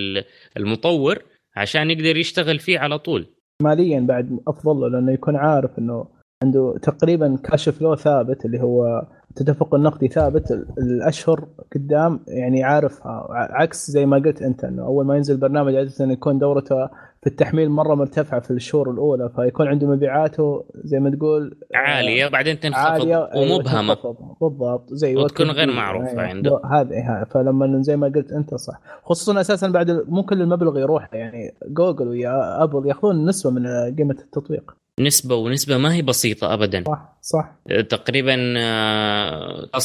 المطور 0.56 1.18
عشان 1.56 1.90
يقدر 1.90 2.16
يشتغل 2.16 2.58
فيه 2.58 2.78
على 2.78 2.98
طول. 2.98 3.26
ماليا 3.62 4.00
بعد 4.00 4.38
أفضل 4.48 4.80
له 4.80 4.88
لأنه 4.88 5.12
يكون 5.12 5.36
عارف 5.36 5.78
إنه 5.78 6.06
عنده 6.42 6.78
تقريبا 6.82 7.36
كاش 7.44 7.68
فلو 7.68 7.94
ثابت 7.94 8.44
اللي 8.44 8.60
هو 8.60 9.06
التدفق 9.30 9.74
النقدي 9.74 10.08
ثابت 10.08 10.50
الأشهر 10.78 11.48
قدام 11.74 12.20
يعني 12.28 12.62
عارفها. 12.62 13.26
عكس 13.30 13.90
زي 13.90 14.06
ما 14.06 14.16
قلت 14.16 14.42
أنت 14.42 14.64
إنه 14.64 14.82
أول 14.82 15.06
ما 15.06 15.16
ينزل 15.16 15.36
برنامج 15.36 15.74
عادة 15.74 16.12
يكون 16.12 16.38
دورته 16.38 16.88
في 17.26 17.32
التحميل 17.32 17.70
مرة 17.70 17.94
مرتفعة 17.94 18.40
في 18.40 18.50
الشهور 18.50 18.90
الأولى 18.90 19.30
فيكون 19.36 19.66
عنده 19.66 19.86
مبيعاته 19.86 20.64
زي 20.74 21.00
ما 21.00 21.10
تقول 21.10 21.58
عالية 21.74 22.28
بعدين 22.28 22.60
تنخفض 22.60 23.28
ومبهمه 23.36 24.16
بالضبط 24.40 24.92
زي 24.92 25.16
وتكون 25.16 25.50
غير 25.50 25.72
معروفة 25.72 26.22
عنده. 26.22 26.60
هذا 26.72 27.26
فلما 27.30 27.82
زي 27.82 27.96
ما 27.96 28.06
قلت 28.06 28.32
أنت 28.32 28.54
صح. 28.54 28.80
خصوصا 29.04 29.40
أساسا 29.40 29.68
بعد 29.68 29.90
مو 29.90 30.22
كل 30.22 30.42
المبلغ 30.42 30.78
يروح 30.78 31.08
يعني 31.12 31.54
جوجل 31.68 32.08
ويا 32.08 32.62
أبل 32.62 32.88
يأخذون 32.88 33.24
نسبة 33.24 33.50
من 33.50 33.66
قيمة 33.96 34.16
التطبيق. 34.20 34.76
نسبة 35.00 35.34
ونسبة 35.34 35.78
ما 35.78 35.94
هي 35.94 36.02
بسيطة 36.02 36.54
أبدا. 36.54 36.84
صح 36.86 37.16
صح. 37.22 37.56
تقريبا 37.88 38.34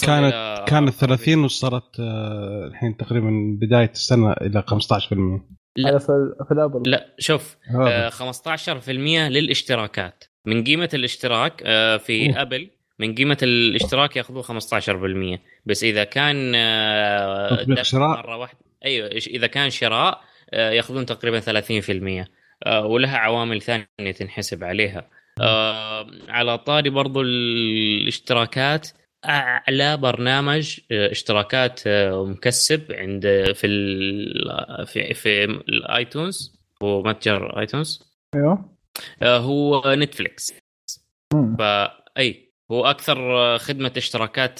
كانت 0.05 0.63
كانت 0.67 0.89
30 0.89 1.43
وصارت 1.43 1.99
الحين 2.67 2.97
تقريبا 2.97 3.57
بداية 3.61 3.91
السنة 3.91 4.31
إلى 4.31 4.63
15% 4.67 5.60
لا. 5.75 5.97
في, 5.97 6.35
في 6.47 6.51
الأبل. 6.53 6.89
لا 6.89 7.15
شوف 7.19 7.57
آه 7.75 8.09
15% 8.09 8.89
للاشتراكات. 8.89 10.23
من 10.45 10.63
قيمة 10.63 10.89
الاشتراك 10.93 11.63
آه 11.65 11.97
في 11.97 12.29
أوه. 12.29 12.41
أبل 12.41 12.69
من 12.99 13.15
قيمة 13.15 13.37
الاشتراك 13.43 14.15
ياخذوه 14.15 14.43
15% 14.43 15.39
بس 15.65 15.83
إذا 15.83 16.03
كان 16.03 16.51
آه 16.55 17.81
شراء؟ 17.81 18.17
مرة 18.17 18.37
واحدة 18.37 18.59
أيوه 18.85 19.07
إذا 19.07 19.47
كان 19.47 19.69
شراء 19.69 20.21
آه 20.53 20.71
ياخذون 20.71 21.05
تقريبا 21.05 21.39
30% 22.21 22.27
آه 22.65 22.85
ولها 22.85 23.17
عوامل 23.17 23.61
ثانية 23.61 24.11
تنحسب 24.17 24.63
عليها. 24.63 25.07
آه 25.41 26.07
على 26.29 26.57
طاري 26.57 26.89
برضو 26.89 27.21
الاشتراكات 27.21 28.87
أعلى 29.25 29.97
برنامج 29.97 30.79
اشتراكات 30.91 31.81
مكسب 32.11 32.91
عند 32.91 33.23
في 33.55 33.67
ال 33.67 34.87
في 34.87 35.13
في 35.13 35.43
الآيتونز 35.43 36.61
هو 36.83 37.03
متجر 37.03 37.59
آيتونز؟ 37.59 38.03
أيوه. 38.35 38.75
آه 39.21 39.37
هو 39.37 39.83
نتفليكس. 39.87 40.53
For 41.59 42.05
you 42.05 42.51
هو 42.71 42.85
أكثر 42.85 43.57
خدمة 43.57 43.91
اشتراكات 43.97 44.59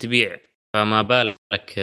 تبيع. 0.00 0.38
فما 0.74 1.02
بالك 1.02 1.74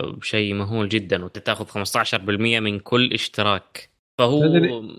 بشيء 0.00 0.54
مهول 0.54 0.88
جدا 0.88 1.24
وتاخذ 1.24 1.66
15% 1.66 2.60
من 2.60 2.78
كل 2.78 3.12
اشتراك. 3.12 3.90
فهو 4.18 4.42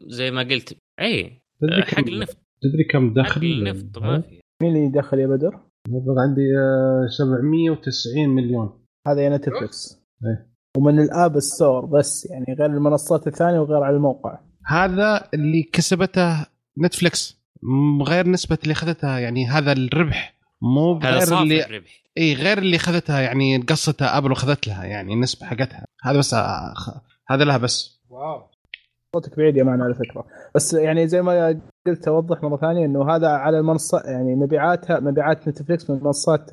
زي 0.07 0.31
ما 0.31 0.41
قلت 0.41 0.77
أي 0.99 1.41
حق 1.71 1.99
النفط. 1.99 2.37
تدري 2.61 2.83
كم 2.83 3.13
دخل؟ 3.13 3.31
حق 3.31 3.43
النفط 3.43 3.97
ما 3.97 4.21
في. 4.21 4.39
مين 4.63 4.75
اللي 4.75 4.85
يدخل 4.85 5.19
يا 5.19 5.27
بدر؟ 5.27 5.59
المبلغ 5.87 6.19
عندي 6.19 6.41
790 7.17 8.29
مليون. 8.29 8.85
هذا 9.07 9.21
يا 9.21 9.29
نتفلكس 9.29 10.01
إيه. 10.25 10.49
ومن 10.77 10.99
الـ 10.99 11.09
App 11.09 11.39
Store 11.39 11.85
بس 11.85 12.25
يعني 12.25 12.45
غير 12.59 12.65
المنصات 12.65 13.27
الثانية 13.27 13.59
وغير 13.59 13.83
على 13.83 13.95
الموقع. 13.95 14.39
هذا 14.65 15.29
اللي 15.33 15.63
كسبته 15.63 16.45
نتفلكس 16.79 17.39
غير 18.01 18.27
نسبة 18.27 18.57
اللي 18.63 18.71
أخذتها 18.71 19.19
يعني 19.19 19.47
هذا 19.47 19.71
الربح. 19.71 20.35
مو 20.61 20.93
غير 20.93 21.41
اللي 21.41 21.65
الربح. 21.65 22.03
إي 22.17 22.33
غير 22.33 22.57
اللي 22.57 22.75
أخذتها 22.75 23.19
يعني 23.21 23.57
قصتها 23.57 24.17
أبل 24.17 24.31
واخذت 24.31 24.67
لها 24.67 24.85
يعني 24.85 25.13
النسبة 25.13 25.45
حقتها. 25.45 25.85
هذا 26.03 26.17
بس 26.17 26.33
أخ... 26.33 26.89
هذا 27.27 27.43
لها 27.43 27.57
بس. 27.57 28.01
واو. 28.09 28.49
صوتك 29.15 29.37
بعيد 29.37 29.57
Yeah 29.57 29.63
معنا 29.63 29.83
على 29.83 29.93
فكرة. 29.93 30.25
بس 30.55 30.73
يعني 30.73 31.07
زي 31.07 31.21
ما 31.21 31.61
قلت 31.87 32.07
أوضح 32.07 32.43
مرة 32.43 32.57
ثانية 32.57 32.85
إنه 32.85 33.15
هذا 33.15 33.27
على 33.27 33.59
المنصه 33.59 34.01
يعني 34.05 34.35
مبيعاتها 34.35 34.99
مبيعات 34.99 35.47
نتفلكس 35.47 35.89
من 35.89 36.03
منصات 36.03 36.51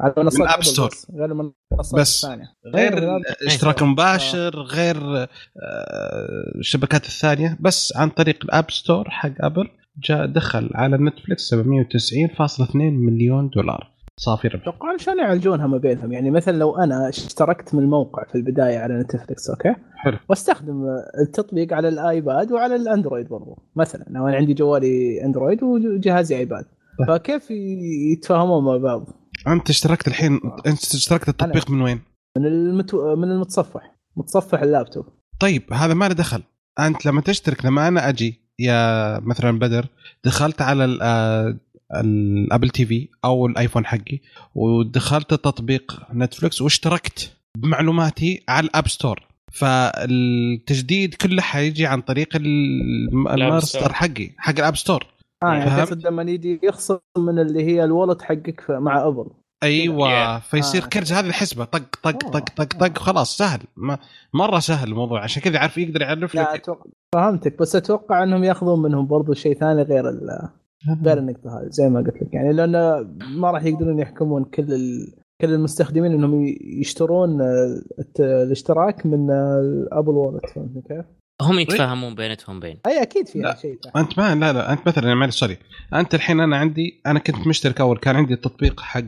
على 0.00 0.14
منصات 0.16 0.40
الـ 0.40 0.46
App 0.46 0.64
Store 0.64 0.90
غير 1.14 1.24
المنصات 1.24 2.00
بس. 2.00 2.24
الثانية. 2.24 2.46
غير 2.74 3.20
اشتراك 3.46 3.82
مباشر 3.82 4.60
غير 4.60 5.26
الشبكات 6.58 7.04
الثانية. 7.06 7.56
بس 7.60 7.96
عن 7.96 8.10
طريق 8.10 8.44
الـ 8.44 8.51
App 8.51 8.70
Store 8.70 9.10
حق 9.10 9.32
ابل 9.40 9.68
جاء 10.04 10.26
دخل 10.26 10.70
على 10.74 10.96
نتفلكس 10.96 11.54
790.2 11.54 12.76
مليون 12.76 13.48
دولار. 13.48 13.95
صافي 14.20 14.48
ربح. 14.48 14.62
أتوقع 14.62 14.94
عشان 14.94 15.18
يعالجونها 15.18 15.66
ما 15.66 15.78
بينهم 15.78 16.12
يعني 16.12 16.30
مثلا 16.30 16.56
لو 16.56 16.76
أنا 16.76 17.08
اشتركت 17.08 17.74
من 17.74 17.82
الموقع 17.82 18.24
في 18.24 18.34
البداية 18.34 18.78
على 18.78 19.00
نتفلكس 19.00 19.50
أوكي؟ 19.50 19.74
حلو. 19.96 20.18
واستخدم 20.28 20.84
التطبيق 21.20 21.72
على 21.72 21.88
الآيباد 21.88 22.52
وعلى 22.52 22.76
الأندرويد 22.76 23.28
برضو 23.28 23.58
مثلا. 23.76 24.04
لو 24.10 24.28
أنا 24.28 24.36
عندي 24.36 24.54
جوالي 24.54 25.24
أندرويد 25.24 25.62
وجهازي 25.62 26.36
آيباد. 26.36 26.64
طيب. 26.98 27.08
فكيف 27.08 27.50
يتفاهمون 28.12 28.64
مع 28.64 28.76
بعض؟ 28.76 29.06
أنت 29.48 29.70
اشتركت 29.70 30.08
الحين 30.08 30.40
أنت 30.66 30.94
اشتركت 30.94 31.28
التطبيق 31.28 31.70
من 31.70 31.82
وين؟ 31.82 32.00
من 32.38 32.46
المتو... 32.46 33.16
من 33.16 33.30
المتصفح. 33.30 33.96
متصفح 34.16 34.62
اللابتوب. 34.62 35.04
طيب 35.40 35.62
هذا 35.72 35.94
ما 35.94 36.08
له 36.08 36.14
دخل. 36.14 36.42
أنت 36.80 37.06
لما 37.06 37.20
تشترك 37.20 37.64
لما 37.64 37.88
أنا 37.88 38.08
أجي 38.08 38.46
yeah 38.58 39.18
مثلا 39.20 39.58
بدر 39.58 39.86
دخلت 40.24 40.62
على 40.62 40.98
آه، 41.02 41.56
الـ 41.94 42.68
Apple 42.70 42.86
TV 42.86 43.08
أو 43.24 43.46
الآيفون 43.46 43.86
حقي 43.86 44.20
ودخلت 44.54 45.30
تطبيق 45.34 46.02
نتفلكس 46.14 46.62
واشتركت 46.62 47.32
بمعلوماتي 47.58 48.44
على 48.48 48.66
الـ 48.66 48.72
App 48.72 48.88
Store 48.88 49.26
فالتجديد 49.52 51.14
كله 51.14 51.42
حيجي 51.42 51.86
عن 51.86 52.00
طريق 52.00 52.36
ال- 52.36 53.28
الماستر. 53.28 53.92
حقي 53.92 54.30
حق 54.38 54.54
الـ 54.58 54.63
App 54.63 54.76
Store 54.76 55.06
آه 55.42 55.54
يعني؟ 55.54 55.70
تقصد 55.82 56.06
لما 56.06 56.22
يجي 56.22 56.60
يخصم 56.62 56.98
من 57.18 57.38
اللي 57.38 57.64
هي 57.64 57.84
الـ 57.84 57.89
wallet 57.89 58.22
حقك 58.22 58.64
مع 58.70 59.06
أبل 59.08 59.26
أيوه 59.62 60.38
Yeah. 60.38 60.42
فيصير 60.42 60.82
آه. 60.84 60.86
كرز 60.86 61.12
هذه 61.12 61.26
الحسبة 61.26 61.64
طق 61.64 61.96
طق. 62.02 62.30
طق 62.30 62.44
طق 62.56 62.64
طق 62.78 62.98
خلاص 62.98 63.36
سهل 63.38 63.60
ما 63.76 63.98
مرة 64.34 64.58
سهل 64.58 64.88
الموضوع 64.88 65.22
عشان 65.24 65.42
كذا 65.42 65.54
يعرف 65.56 65.78
يقدر 65.78 66.02
يعرف 66.02 66.34
لا 66.34 66.40
لك 66.42 66.48
أتوقع 66.48 66.84
فهمتك 67.14 67.58
بس 67.58 67.76
أتوقع 67.76 68.22
إنهم 68.22 68.44
ياخذون 68.44 68.82
منهم 68.82 69.06
برضو 69.06 69.34
شيء 69.34 69.54
ثاني 69.58 69.82
غير 69.82 70.08
ال... 70.08 70.48
غير 71.04 71.18
النقطة 71.18 71.60
هذه 71.60 71.68
زي 71.68 71.88
ما 71.88 72.00
قلت 72.00 72.22
لك. 72.22 72.34
يعني 72.34 72.52
لأنه 72.52 73.10
ما 73.36 73.50
راح 73.50 73.64
يقدرون 73.64 73.98
يحكمون 73.98 74.44
كل 74.44 74.72
ال... 74.72 75.12
كل 75.40 75.54
المستخدمين 75.54 76.12
إنهم 76.12 76.54
يشترون 76.80 77.40
الت- 77.98 78.20
الاشتراك 78.20 79.06
من 79.06 79.30
الـ 79.30 79.43
Apple 79.43 80.10
Wallet 80.10 80.46
فهمت 80.54 80.86
كيف؟ 80.88 81.04
هم 81.42 81.58
يتفاهمون 81.58 82.14
بينتهم 82.14 82.60
بين. 82.60 82.78
أي 82.86 83.02
أكيد 83.02 83.28
فيها 83.28 83.42
لا. 83.42 83.56
شيء 83.56 83.78
أنت 83.96 84.18
ما 84.18 84.34
لا 84.34 84.52
لا. 84.52 84.72
أنت 84.72 84.88
مثلا 84.88 85.14
معلش 85.14 85.36
sorry 85.40 85.56
أنت 85.94 86.14
الحين 86.14 86.40
أنا 86.40 86.56
عندي 86.56 87.00
أنا 87.06 87.18
كنت 87.18 87.46
مشترك 87.46 87.80
أول 87.80 87.98
كان 87.98 88.16
عندي 88.16 88.34
التطبيق 88.34 88.80
حق 88.80 89.02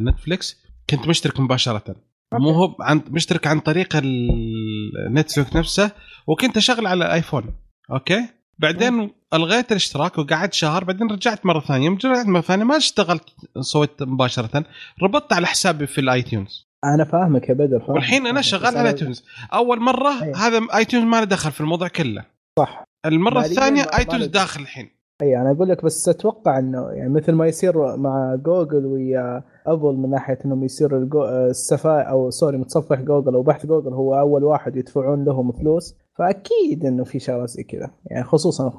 نتفليكس 0.00 0.64
كنت 0.90 1.08
مشترك 1.08 1.40
مباشرة. 1.40 1.96
مو 2.34 2.50
هو 2.50 2.76
عن 2.80 3.00
مشترك 3.10 3.46
عن 3.46 3.60
طريق 3.60 3.96
النتفليكس 3.96 5.56
نفسه 5.56 5.90
وكنت 6.26 6.56
أشغل 6.56 6.86
على 6.86 7.06
الايفون 7.06 7.44
أوكي؟ 7.92 8.28
بعدين 8.60 9.10
ألغيت 9.34 9.70
الاشتراك 9.70 10.18
وقعدت 10.18 10.52
شهر 10.52 10.84
بعدين 10.84 11.10
رجعت 11.10 11.46
مرة 11.46 11.60
ثانية 11.60 11.86
يوم 11.86 11.94
رجعت 11.94 12.26
مرة 12.26 12.40
ثانية 12.40 12.64
ما 12.64 12.76
اشتغلت 12.76 13.24
صوت 13.60 14.02
مباشرة 14.02 14.64
ربطت 15.02 15.32
على 15.32 15.46
حسابي 15.46 15.86
في 15.86 16.00
الـ 16.00 16.09
iTunes 16.09 16.66
أنا 16.84 17.04
فاهمك 17.04 17.48
يا 17.48 17.54
بدر 17.54 17.78
فاهمك. 17.78 17.90
والحين 17.90 18.26
أنا. 18.26 18.40
شغال 18.40 18.76
على 18.76 18.88
iTunes 18.88 19.24
أول 19.52 19.80
مرة 19.80 20.22
أيوة. 20.22 20.36
هذا 20.46 20.60
iTunes 20.74 21.04
ما 21.04 21.16
له 21.16 21.24
دخل 21.24 21.50
في 21.52 21.60
الموضوع 21.60 21.88
كله 21.88 22.24
صح 22.58 22.84
المرة 23.06 23.40
الثانية 23.40 23.82
دخل. 23.82 24.26
داخل 24.26 24.60
الحين 24.60 24.90
اي 25.22 25.40
أنا 25.40 25.50
أقول 25.50 25.68
لك 25.68 25.84
بس 25.84 26.08
أتوقع 26.08 26.58
إنه 26.58 26.90
يعني 26.92 27.08
مثل 27.08 27.32
ما 27.32 27.46
يصير 27.46 27.96
مع 27.96 28.34
جوجل 28.34 28.86
ويا 28.86 29.42
ابل 29.72 29.94
من 29.94 30.10
ناحية 30.10 30.38
إنهم 30.44 30.64
يصير. 30.64 31.08
السفا 31.50 32.02
أو 32.02 32.30
sorry 32.30 32.58
متصفح 32.58 33.00
جوجل 33.00 33.34
أو 33.34 33.42
بحث 33.42 33.66
جوجل 33.66 33.92
هو 33.92 34.18
أول 34.18 34.44
واحد 34.44 34.76
يدفعون 34.76 35.24
لهم 35.24 35.52
فلوس. 35.52 35.94
فأكيد 36.18 36.84
إنه 36.84 37.04
في 37.04 37.18
شغله 37.18 37.46
زي 37.46 37.62
كذا. 37.62 37.90
يعني 38.06 38.24
خصوصا 38.24 38.72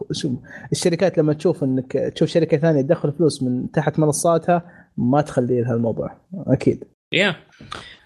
الشركات 0.72 1.18
لما 1.18 1.34
تشوف 1.34 1.64
إنك 1.64 1.92
تشوف 1.92 2.30
شركة 2.30 2.58
ثانية 2.58 2.82
تدخل 2.82 3.12
فلوس 3.12 3.44
من 3.44 3.72
تحت 3.72 4.00
منصاتها 4.00 4.66
ما 4.98 5.22
تخلي 5.22 5.62
لها 5.62 5.74
الموضوع. 5.74 6.18
أكيد. 6.48 6.84
Yeah. 7.14 7.36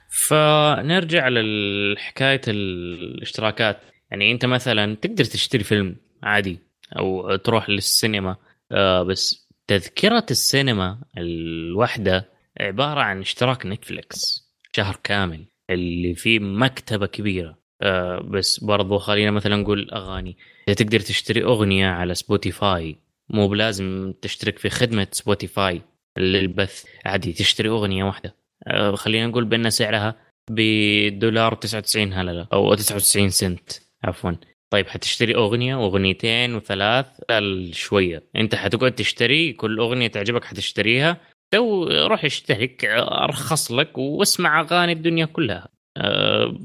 فنرجع 0.09 1.27
لحكايه 1.29 2.41
الاشتراكات. 2.47 3.77
يعني 4.11 4.31
أنت 4.31 4.45
مثلا 4.45 4.95
تقدر 4.95 5.23
تشتري 5.23 5.63
فيلم 5.63 5.95
عادي 6.23 6.59
أو 6.99 7.35
تروح 7.35 7.69
للسينما 7.69 8.35
آه، 8.71 9.03
بس 9.03 9.49
تذكرة 9.67 10.25
السينما 10.31 10.97
الواحده 11.17 12.29
عبارة 12.59 12.99
عن 12.99 13.19
اشتراك 13.19 13.65
نتفلكس 13.65 14.45
شهر 14.75 14.99
كامل 15.03 15.45
اللي 15.69 16.15
فيه 16.15 16.39
مكتبة 16.39 17.05
كبيرة. 17.05 17.57
آه، 17.81 18.19
بس 18.19 18.59
برضو 18.63 18.97
خلينا 18.97 19.31
مثلا 19.31 19.55
نقول 19.55 19.89
أغاني. 19.91 20.37
إذا 20.67 20.75
تقدر 20.75 20.99
تشتري 20.99 21.43
أغنية 21.43 21.87
على 21.87 22.15
سبوتيفاي 22.15 22.95
مو 23.29 23.47
بلازم 23.47 24.13
تشترك 24.21 24.59
في 24.59 24.69
خدمة 24.69 25.07
سبوتيفاي 25.11 25.81
للبث 26.17 26.85
عادي 27.05 27.33
تشتري 27.33 27.69
أغنية 27.69 28.03
واحدة. 28.03 28.35
آه، 28.67 28.95
خلينا 28.95 29.27
نقول 29.27 29.45
بأن 29.45 29.69
سعرها 29.69 30.15
بدولار 30.51 31.55
99 31.55 32.13
هلله 32.13 32.47
أو 32.53 32.73
99 32.73 33.29
سنت 33.29 33.71
عفوا. 34.03 34.31
طيب 34.69 34.87
حتشتري 34.87 35.35
أغنية 35.35 35.75
وأغنيتين 35.75 36.55
وثلاث 36.55 37.05
لا 37.29 37.69
شوية. 37.71 38.23
أنت 38.35 38.55
حتقعد 38.55 38.91
تشتري 38.91 39.53
كل 39.53 39.79
أغنية 39.79 40.07
تعجبك 40.07 40.45
حتشتريها. 40.45 41.17
تروح 41.51 42.25
اشترك 42.25 42.85
أرخص 42.85 43.71
لك 43.71 43.97
واسمع 43.97 44.61
أغاني 44.61 44.91
الدنيا 44.91 45.25
كلها. 45.25 45.67
آه، 45.97 46.55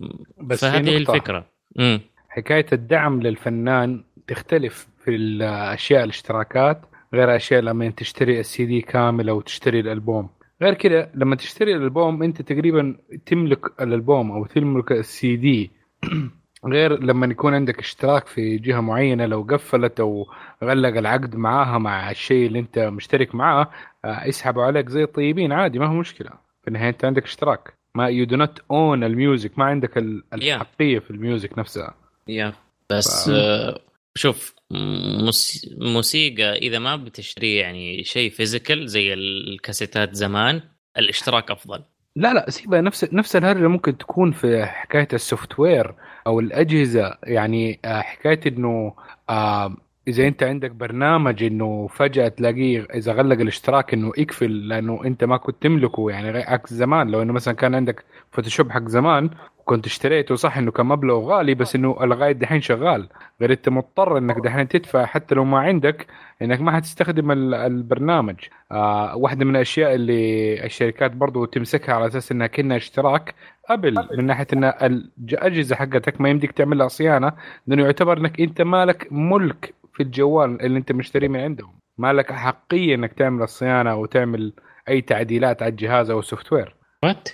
بس 0.42 0.60
فهذه. 0.64 0.96
الفكرة. 0.96 1.46
امم 1.78 2.00
حكاية 2.28 2.66
الدعم 2.72 3.22
للفنان 3.22 4.04
تختلف 4.26 4.88
في 5.04 5.10
الأشياء 5.14 6.04
الاشتراكات. 6.04 6.80
غير 7.14 7.36
أشياء 7.36 7.60
لما 7.60 7.90
تشتري 7.90 8.40
السي 8.40 8.64
دي 8.66 8.80
كامل 8.80 9.28
أو 9.28 9.40
تشتري 9.40 9.80
الألبوم. 9.80 10.30
غير 10.62 10.74
كده 10.74 11.10
لما 11.14 11.36
تشتري 11.36 11.76
الألبوم 11.76 12.22
أنت 12.22 12.42
تقريبا 12.42 12.96
تملك 13.26 13.80
الألبوم 13.80 14.32
أو 14.32 14.46
تملك 14.46 14.92
السي 14.92 15.36
دي 15.36 15.70
غير 16.66 17.02
لما 17.02 17.26
يكون 17.26 17.54
عندك 17.54 17.78
اشتراك 17.78 18.26
في 18.26 18.56
جهة 18.58 18.80
معينة 18.80 19.26
لو 19.26 19.42
قفلت 19.50 20.00
أو 20.00 20.26
غلق 20.64 20.88
العقد 20.98 21.36
معاها 21.36 21.78
مع 21.78 22.10
الشيء 22.10 22.46
اللي 22.46 22.58
أنت 22.58 22.78
مشترك 22.78 23.34
معاه 23.34 23.70
آه، 24.04 24.24
يسحبوا 24.26 24.62
عليك 24.62 24.88
زي 24.88 25.02
الطيبين 25.02 25.52
عادي 25.52 25.78
ما 25.78 25.86
هو 25.86 25.94
مشكلة. 25.94 26.30
في 26.62 26.68
النهاية 26.68 26.88
أنت 26.88 27.04
عندك 27.04 27.24
اشتراك. 27.24 27.74
ما 27.94 28.08
you 28.08 28.24
do 28.24 28.36
not 28.36 28.58
own 28.70 29.04
الـ 29.04 29.13
music 29.13 29.58
ما 29.58 29.64
عندك 29.64 29.98
ال- 29.98 30.22
الحقيه 30.34 30.98
في 30.98 31.10
الـ 31.10 31.18
music 31.18 31.58
نفسها. 31.58 31.94
Yeah 32.28 32.52
بس 32.90 33.28
ف- 33.28 33.32
آه، 33.34 33.80
شوف 34.14 34.54
موس- 34.70 35.68
موسيقى 35.78 36.52
إذا 36.58 36.78
ما 36.78 36.96
بتشتري 36.96 37.56
يعني 37.56 38.04
شيء 38.04 38.30
physical 38.30 38.88
زي 38.88 39.14
الكاسيتات 39.14 40.14
زمان 40.14 40.60
الاشتراك 40.98 41.50
أفضل. 41.50 41.82
لا 42.16 42.34
لا 42.34 42.50
سيبها 42.50 42.80
نفس 42.80 43.04
نفس 43.14 43.36
الهرجة 43.36 43.66
ممكن 43.66 43.98
تكون 43.98 44.32
في 44.32 44.64
حكاية 44.66 45.08
الـ 45.12 45.58
software 45.60 45.94
أو 46.26 46.40
الأجهزة. 46.40 47.18
يعني 47.22 47.80
آه، 47.84 48.00
حكاية 48.00 48.40
إنه 48.46 48.94
آه، 49.30 49.76
إذا 50.08 50.26
أنت 50.28 50.42
عندك 50.42 50.70
برنامج 50.70 51.42
إنه 51.44 51.86
فجأة 51.86 52.28
تلاقيه 52.28 52.86
إذا 52.94 53.12
غلق 53.12 53.40
الاشتراك 53.40 53.94
إنه 53.94 54.12
يقفل 54.18 54.68
لأنه 54.68 55.04
أنت 55.04 55.24
ما 55.24 55.36
كنت 55.36 55.62
تملكه. 55.62 56.10
يعني 56.10 56.38
عكس 56.38 56.74
زمان 56.74 57.08
لو 57.10 57.22
إنه 57.22 57.32
مثلا 57.32 57.54
كان 57.54 57.74
عندك 57.74 58.04
فوتوشوب 58.32 58.70
حق 58.70 58.88
زمان 58.88 59.30
وكنت 59.70 59.86
اشتريته 59.86 60.34
صح 60.34 60.58
إنه 60.58 60.70
كان 60.70 60.86
مبلغ 60.86 61.18
غالي 61.18 61.54
بس 61.54 61.74
إنه 61.76 61.96
لغاية 62.00 62.32
دحين 62.32 62.60
شغال. 62.60 63.08
غير 63.40 63.52
أنت 63.52 63.68
مضطر 63.68 64.18
إنك 64.18 64.36
دحين 64.38 64.68
تدفع 64.68 65.06
حتى 65.06 65.34
لو 65.34 65.44
ما 65.44 65.58
عندك 65.58 66.06
إنك 66.42 66.60
ما 66.60 66.72
حتستخدم 66.76 67.30
ال- 67.30 67.54
البرنامج. 67.54 68.36
آه 68.72 69.16
واحدة 69.16 69.44
من 69.44 69.56
الأشياء 69.56 69.94
اللي 69.94 70.64
الشركات 70.64 71.10
برضو 71.12 71.44
تمسكها 71.44 71.94
على 71.94 72.06
أساس 72.06 72.32
إنها 72.32 72.46
كأنها 72.46 72.76
اشتراك 72.76 73.34
قبل 73.70 74.08
من 74.18 74.26
ناحية 74.26 74.46
إن 74.52 74.64
الأجهزة 74.64 75.76
حقتك 75.76 76.20
ما 76.20 76.28
يمديك 76.28 76.52
تعمل 76.52 76.78
لها 76.78 76.88
صيانة 76.88 77.32
لأنه 77.66 77.84
يعتبر 77.84 78.18
إنك 78.18 78.40
أنت 78.40 78.62
مالك 78.62 79.08
ملك 79.10 79.74
في 79.94 80.02
الجوال 80.02 80.62
اللي 80.62 80.78
أنت 80.78 80.92
مشتريه 80.92 81.28
من 81.28 81.40
عندهم. 81.40 81.72
مالك 81.98 82.32
حقيه 82.32 82.94
إنك 82.94 83.12
تعمل 83.12 83.42
الصيانة 83.42 83.90
أو 83.90 84.06
تعمل 84.06 84.52
أي 84.88 85.00
تعديلات 85.00 85.62
على 85.62 85.70
الجهاز 85.70 86.10
أو 86.10 86.18
الـ 86.18 86.52
software 86.52 86.74
what 87.02 87.28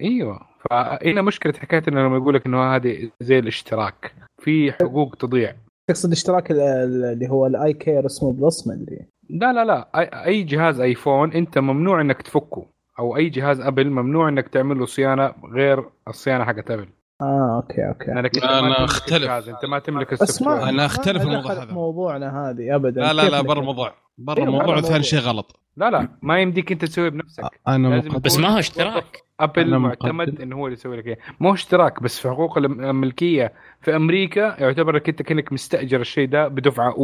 أيوه. 0.00 0.49
فهنا 0.70 1.22
مشكلة 1.22 1.52
حكاية 1.52 1.82
إنه 1.88 2.00
لما 2.06 2.16
يقول 2.16 2.34
لك 2.34 2.46
إنه 2.46 2.74
هذه 2.76 3.10
زي 3.20 3.38
الاشتراك 3.38 4.14
في 4.42 4.72
حقوق 4.72 5.14
تضيع. 5.16 5.54
تقصد 5.90 6.12
اشتراك 6.12 6.50
ال- 6.50 6.60
ال- 6.60 7.04
اللي 7.04 7.28
هو 7.28 7.46
الـ 7.46 7.72
Care 7.72 8.06
اسمه 8.06 8.32
Plus 8.32 8.66
ما 8.66 8.74
ادري 8.74 9.06
لا 9.30 9.52
لا 9.52 9.64
لا. 9.64 9.88
أي- 9.96 10.26
أي 10.26 10.42
جهاز 10.42 10.80
آيفون 10.80 11.32
أنت 11.32 11.58
ممنوع 11.58 12.00
إنك 12.00 12.22
تفكه 12.22 12.66
أو 12.98 13.16
أي 13.16 13.28
جهاز 13.28 13.60
أبل 13.60 13.90
ممنوع 13.90 14.28
إنك 14.28 14.48
تعمل 14.48 14.78
له 14.78 14.86
صيانة 14.86 15.34
غير 15.52 15.84
الصيانة 16.08 16.44
حقت 16.44 16.70
أبل. 16.70 16.88
آه 17.22 17.56
أوكي 17.56 17.88
أوكي. 17.88 18.12
أنت 18.12 18.38
أنا. 18.44 18.86
الجهاز 19.12 19.48
أنت 19.48 19.64
ما 19.64 19.78
تملك 19.78 20.12
الـ 20.12 20.18
soft 20.18 20.42
ما 20.42 20.88
في 20.88 21.06
الموضوع 21.20 21.52
هذا. 21.52 21.66
في 21.66 21.72
موضوعنا 21.72 22.50
هذه 22.50 22.74
ابدا 22.74 23.00
لا 23.00 23.12
لا 23.12 23.28
لا؟ 23.28 23.40
برا 23.40 23.60
الموضوع 23.60 23.94
برا 24.18 24.44
الموضوع 24.44 24.80
ثاني. 24.80 25.02
شيء 25.02 25.18
غلط. 25.18 25.60
لا 25.76 25.90
لا. 25.90 26.08
ما 26.22 26.40
يمديك 26.40 26.72
أنت 26.72 26.84
تسوي 26.84 27.10
بنفسك. 27.10 27.44
أنا 27.68 28.00
بس 28.24 28.38
ما 28.38 28.48
هو 28.48 28.58
اشتراك. 28.58 29.22
أبل 29.44 29.78
معتمد. 29.78 30.40
إنه 30.40 30.56
هو 30.56 30.66
اللي 30.66 30.74
يسوي 30.78 30.96
لك 30.96 31.06
إياه. 31.06 31.16
مو 31.40 31.54
اشتراك 31.54 32.02
بس 32.02 32.20
في 32.20 32.28
حقوق 32.28 32.58
الم- 32.58 32.80
الملكيه 32.84 33.52
في 33.82 33.96
أمريكا 33.96 34.56
يعتبر 34.60 34.94
انك 34.94 35.08
انت 35.08 35.22
كأنك 35.22 35.52
مستأجر 35.52 36.00
الشيء 36.00 36.28
ده 36.28 36.48
بدفعة 36.48 36.94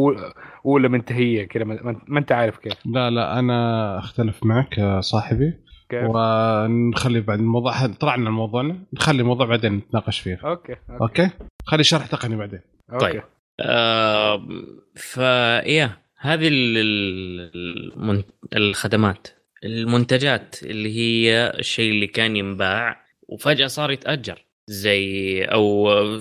أولى 0.65 0.89
منتهية 0.89 1.47
كذا 1.47 1.63
ما, 1.63 1.97
أنت 2.17 2.31
عارف 2.31 2.57
كيف. 2.57 2.73
لا 2.85 3.09
لا 3.09 3.39
أنا 3.39 3.99
أختلف 3.99 4.45
معك 4.45 4.77
يا 4.77 5.01
صاحبي. 5.01 5.53
كيف؟ 5.89 6.03
ونخلي 6.09 7.21
بعد 7.21 7.39
الموضوع 7.39 7.71
هذا 7.71 7.93
طلعنا 7.93 8.29
من 8.29 8.35
موضوعنا 8.35 8.79
نخلي 8.93 9.21
الموضوع 9.21 9.45
بعدين 9.45 9.73
نتناقش 9.73 10.19
فيه. 10.19 10.39
أوكي 10.45 10.75
أوكي, 10.89 11.01
أوكي؟ 11.01 11.29
خلي 11.65 11.83
شرح 11.83 12.05
تقني 12.07 12.35
بعدين. 12.35 12.59
أوكي. 12.93 13.05
طيب. 13.05 13.21
آه 13.59 14.47
فيا 14.95 15.91
هذه 16.19 16.47
ال- 16.47 16.77
ال- 16.77 17.93
المن- 17.97 18.23
الخدمات. 18.55 19.27
المنتجات 19.63 20.55
اللي 20.63 20.97
هي 20.97 21.53
الشيء 21.59 21.91
اللي 21.91 22.07
كان 22.07 22.35
ينباع 22.35 23.05
وفجأة 23.27 23.67
صار 23.67 23.91
يتأجر 23.91 24.45
زي 24.69 25.43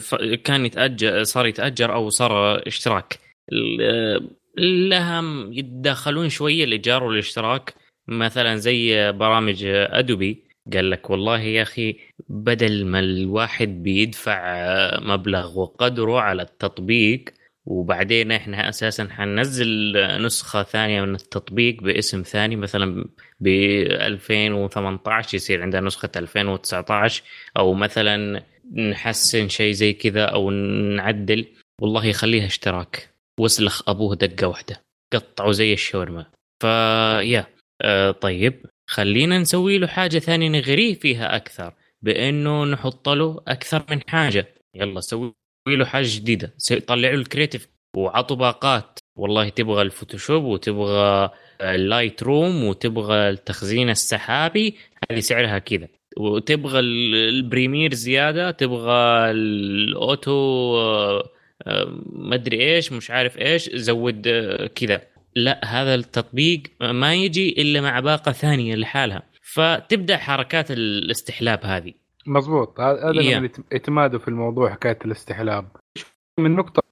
ف- 0.01 0.15
كان 0.45 0.67
يتأجر 0.67 1.25
صار 1.25 1.47
يتأجر 1.47 1.95
أو 1.95 2.09
صار 2.11 2.63
اشتراك. 2.67 3.19
ال- 3.53 4.31
لها 4.89 5.21
م- 5.21 5.53
يتدخلون 5.53 6.29
شوية 6.29 6.65
الإيجار 6.65 7.05
والاشتراك. 7.05 7.75
مثلا 8.09 8.57
زي 8.57 9.13
برامج 9.13 9.65
أدوبي 9.67 10.45
قال 10.73 10.91
لك 10.91 11.11
والله 11.11 11.41
يا 11.41 11.63
أخي 11.63 11.97
بدل 12.29 12.87
ما 12.87 12.99
الواحد 12.99 13.83
بيدفع 13.83 14.41
مبلغ 15.01 15.59
وقدره 15.59 16.21
على 16.21 16.43
التطبيق 16.43 17.25
وبعدين 17.67 18.33
إحنا 18.33 18.69
أساسا 18.69 19.09
حننزل 19.11 19.93
نسخة 20.23 20.63
ثانية 20.63 21.03
من 21.03 21.15
التطبيق 21.15 21.83
باسم 21.83 22.23
ثاني 22.23 22.57
مثلا 22.57 23.09
ب 23.41 23.47
2018 23.47 25.37
يصير 25.37 25.63
عندنا 25.63 25.87
نسخة 25.87 26.11
2019 26.17 27.23
أو 27.57 27.75
مثلا 27.75 28.43
نحسن 28.75 29.49
شيء 29.49 29.73
زي 29.73 29.93
كذا 29.93 30.25
أو 30.25 30.51
نعدل. 30.51 31.47
والله 31.81 32.05
يخليها 32.05 32.47
اشتراك. 32.47 33.11
واسلخ 33.41 33.89
أبوه 33.89 34.15
دقة 34.15 34.49
واحدة. 34.49 34.83
قطعوا 35.13 35.53
زي 35.53 35.73
الشاورما. 35.73 36.27
فيا 36.63 37.47
آه 37.83 38.11
طيب. 38.11 38.67
خلينا 38.91 39.39
نسوي 39.39 39.79
له 39.79 39.87
حاجة 39.87 40.19
ثانية 40.19 40.49
نغريه 40.49 40.95
فيها 40.95 41.37
أكثر 41.37 41.73
بأنه 42.03 42.65
نحط 42.65 43.09
له 43.09 43.43
أكثر 43.49 43.85
من 43.91 44.01
حاجة. 44.09 44.55
يلا 44.75 45.01
سوي. 45.01 45.35
له 45.75 45.85
حاجة 45.85 46.07
جديدة. 46.17 46.55
سوي- 46.59 46.81
طلعوا 46.81 47.15
له 47.15 47.21
ال 47.21 47.26
Creative 47.26 47.69
وعطوا 47.97 48.37
باقات. 48.37 48.99
والله 49.17 49.49
تبغى 49.49 49.83
ال 49.83 49.89
Photoshop 49.89 50.45
وتبغى 50.45 51.31
ال 51.61 52.23
Lightroom 52.23 52.65
وتبغى 52.65 53.29
التخزين 53.29 53.91
السحابي 53.91 54.75
هذه 55.11 55.21
سعرها 55.21 55.59
كذا. 55.59 55.89
وتبغى 56.17 56.79
ال- 56.79 57.15
Premiere 57.15 57.95
زيادة 57.95 58.51
تبغى 58.51 59.31
ال 59.31 59.51
auto 59.51 60.33
آه، 60.79 61.29
آه، 61.67 61.99
مدري 62.13 62.75
إيش 62.75 62.93
مش 62.93 63.11
عارف 63.11 63.39
إيش 63.39 63.71
زود 63.75 64.27
آه، 64.27 64.67
كذا. 64.67 65.03
لا 65.37 65.61
هذا 65.65 65.95
التطبيق 65.95 66.63
ما 66.81 67.15
يجي 67.15 67.63
إلا 67.63 67.81
مع 67.81 68.01
باقة 68.01 68.33
ثانية 68.33 68.75
لحالها. 68.75 69.23
فتبدأ 69.43 70.17
حركات 70.17 70.71
الاستحلاب 70.71 71.61
هذه. 71.65 71.93
مظبوط 72.29 72.81
هذا 72.81 73.13
Yeah. 73.13 73.17
لما 73.17 73.45
يت- 73.47 73.73
يتمادوا 73.73 74.19
في 74.19 74.29
الموضوع 74.29 74.71
حكاية 74.71 74.99
الاستحلاب. 75.05 75.65
من 76.41 76.57
نقطة 76.57 76.83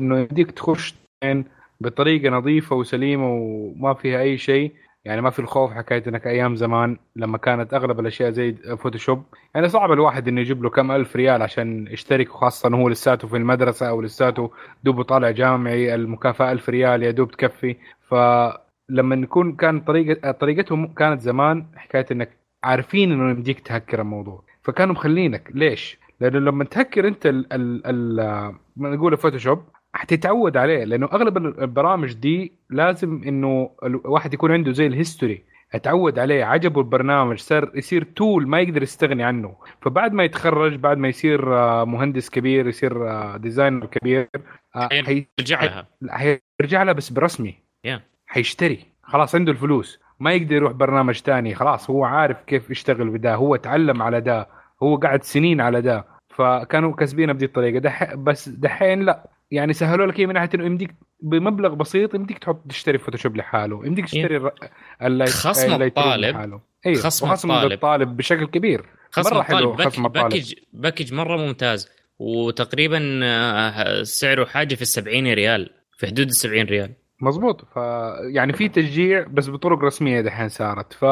إنه 0.00 0.18
يديك 0.18 0.50
تخش 0.50 0.94
يعني 1.22 1.44
بطريقة 1.80 2.30
نظيفة 2.30 2.76
وسليمة 2.76 3.32
وما 3.34 3.94
فيها 3.94 4.20
أي 4.20 4.38
شيء. 4.38 4.72
يعني 5.04 5.20
ما 5.20 5.30
في 5.30 5.38
الخوف 5.38 5.72
حكاية 5.72 6.02
إنك 6.08 6.26
أيام 6.26 6.56
زمان 6.56 6.96
لما 7.16 7.38
كانت 7.38 7.74
أغلب 7.74 8.00
الأشياء 8.00 8.30
زي 8.30 8.52
فوتوشوب 8.52 9.22
يعني 9.54 9.68
صعب 9.68 9.92
الواحد 9.92 10.28
إنه 10.28 10.40
يجيب 10.40 10.62
له 10.62 10.70
كم 10.70 10.90
ألف 10.90 11.16
ريال 11.16 11.42
عشان 11.42 11.86
يشترك 11.90 12.34
وخاصة 12.34 12.68
انه 12.68 12.76
هو 12.76 12.88
لساته 12.88 13.28
في 13.28 13.36
المدرسة 13.36 13.88
أو 13.88 14.00
لساته 14.02 14.50
دوبه 14.84 15.02
طالع 15.02 15.30
جامعي 15.30 15.94
المكافأة 15.94 16.52
ألف 16.52 16.68
ريال 16.68 17.02
يا 17.02 17.10
دوب 17.10 17.30
تكفي. 17.30 17.76
فلما 18.08 19.16
نكون 19.16 19.56
كان 19.56 19.80
طريقه 19.80 20.30
طريقتهم 20.30 20.86
كانت 20.94 21.20
زمان 21.20 21.66
حكاية 21.76 22.06
إنك 22.12 22.30
عارفين 22.64 23.12
إنه 23.12 23.30
يمديك 23.30 23.60
تهكر 23.60 24.00
الموضوع. 24.00 24.42
فكانوا 24.64 24.94
مخلينك. 24.94 25.50
ليش؟ 25.54 25.98
لأنه 26.20 26.38
لما 26.38 26.64
تهكر 26.64 27.08
أنت 27.08 27.26
ال 27.26 27.52
ال 27.52 27.82
ال 27.86 28.16
ما 28.76 28.90
نقول 28.90 29.12
ال 29.12 29.17
Photoshop 29.17 29.62
حتتعود 29.94 30.56
عليه. 30.56 30.84
لأنه 30.84 31.06
أغلب 31.06 31.36
البرامج 31.36 32.12
دي 32.12 32.52
لازم 32.70 33.22
إنه 33.26 33.70
الواحد 33.84 34.34
يكون 34.34 34.52
عنده 34.52 34.72
زي 34.72 34.86
ال 34.86 34.93
history 34.93 35.42
أتعود 35.74 36.18
عليه. 36.18 36.44
عجبه 36.44 36.80
البرنامج. 36.80 37.38
صار 37.38 37.70
يصير 37.74 38.04
tool 38.04 38.48
ما 38.48 38.60
يقدر 38.60 38.82
يستغني 38.82 39.22
عنه. 39.22 39.54
فبعد 39.82 40.12
ما 40.12 40.24
يتخرج 40.24 40.74
بعد 40.76 40.98
ما 40.98 41.08
يصير 41.08 41.54
آه، 41.58 41.84
مهندس 41.84 42.30
كبير 42.30 42.68
يصير 42.68 43.10
آه، 43.10 43.36
designer 43.36 43.86
كبير 43.86 44.28
آه، 44.76 44.88
حي- 44.88 45.26
رجع 45.40 45.64
لها 45.64 45.86
حيرجع 46.10 46.82
لها 46.82 46.92
بس 46.92 47.10
برسمي. 47.10 47.54
Yeah. 47.86 48.00
حيشتري. 48.26 48.78
خلاص 49.02 49.34
عنده 49.34 49.52
الفلوس. 49.52 50.00
ما 50.20 50.32
يقدر 50.32 50.54
يروح 50.54 50.72
برنامج 50.72 51.20
تاني 51.20 51.54
خلاص 51.54 51.90
هو 51.90 52.04
عارف 52.04 52.42
كيف 52.46 52.70
يشتغل 52.70 53.10
بدا 53.10 53.34
هو 53.34 53.56
تعلم 53.56 54.02
على 54.02 54.20
ده 54.20 54.48
هو 54.82 54.96
قعد 54.96 55.22
سنين 55.24 55.60
على 55.60 55.82
ده 55.82 56.04
فكانوا 56.28 56.92
كاسبينها 56.94 57.34
بدي 57.34 57.44
الطريقة 57.44 57.78
دح... 57.78 58.14
بس 58.14 58.48
دحين 58.48 59.02
لا 59.02 59.30
يعني 59.50 59.72
سهلوا 59.72 60.06
لك 60.06 60.18
إياه 60.18 60.26
من 60.26 60.34
ناحية 60.34 60.48
إنه 60.54 60.64
يمديك 60.66 60.94
بمبلغ 61.20 61.74
بسيط 61.74 62.14
يمديك 62.14 62.38
تحط 62.38 62.66
تشتري 62.68 62.98
Photoshop 62.98 63.36
لحاله 63.36 63.86
يمديك 63.86 64.04
تشتري 64.04 64.36
الر... 64.36 64.50
ال 65.02 65.05
Light... 65.05 65.30
خصم 65.30 65.82
الطالب. 65.82 66.34
لحاله 66.34 66.60
أيوه 66.86 66.98
خصم 67.02 67.28
وخصم 67.28 67.50
الطالب. 67.50 67.72
الطالب 67.72 68.16
بشكل 68.16 68.46
كبير 68.46 68.84
خصم 69.10 69.36
مرة 69.36 69.42
حلو 69.42 69.72
pack- 69.72 69.86
خصم 69.88 70.06
الطالب. 70.06 70.28
package 70.32 70.54
package 70.72 71.14
مرة 71.14 71.36
ممتاز 71.36 71.90
وتقريبا 72.18 73.20
آه، 73.24 74.02
سعره 74.02 74.44
حاجة 74.44 74.74
في 74.74 74.82
السبعين 74.82 75.32
ريال 75.32 75.70
في 75.98 76.06
حدود 76.06 76.26
السبعين 76.26 76.66
ريال 76.66 76.92
مظبوط 77.24 77.64
ف 77.64 77.76
يعني 78.20 78.52
في 78.52 78.68
تشجيع 78.68 79.26
بس 79.32 79.50
بطرق 79.50 79.78
رسمية 79.84 80.20
دحين 80.20 80.48
صارت. 80.48 80.92
ف 80.92 81.04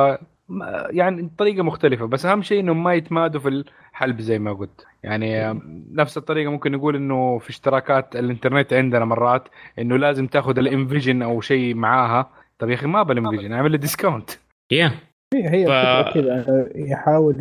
يعني 0.91 1.31
طريقة 1.39 1.63
مختلفة. 1.63 2.07
بس 2.07 2.27
أهم 2.27 2.43
شيء 2.43 2.61
إنهم 2.61 2.85
ما 2.85 2.95
يتمادوا 2.95 3.41
في 3.41 3.49
الحلب 3.49 4.21
زي 4.21 4.39
ما 4.39 4.53
قلت. 4.53 4.87
يعني 5.03 5.61
نفس 5.93 6.17
الطريقة 6.19 6.51
ممكن 6.51 6.73
نقول 6.73 6.97
إنه 6.97 7.39
في 7.39 7.51
اشتراكات 7.51 8.17
الإنترنت 8.17 8.73
عندنا 8.73 9.05
مرات 9.05 9.49
إنه 9.79 9.97
لازم 9.97 10.27
تاخذ 10.27 10.59
ال 10.59 10.66
Invision 10.66 11.23
أو 11.23 11.41
شيء 11.41 11.75
معاها. 11.75 12.31
طب 12.59 12.69
يا 12.69 12.75
أخي 12.75 12.87
ما 12.87 13.03
بال 13.03 13.13
Invision 13.13 13.53
أعمل 13.53 13.71
لي 13.71 13.79
discount 13.79 14.31
يا. 14.73 14.93
هي 15.35 15.49
هي 15.49 15.67
ف- 15.67 15.71
الفكرة 15.71 16.43
كذا 16.43 16.69
يحاول 16.75 17.41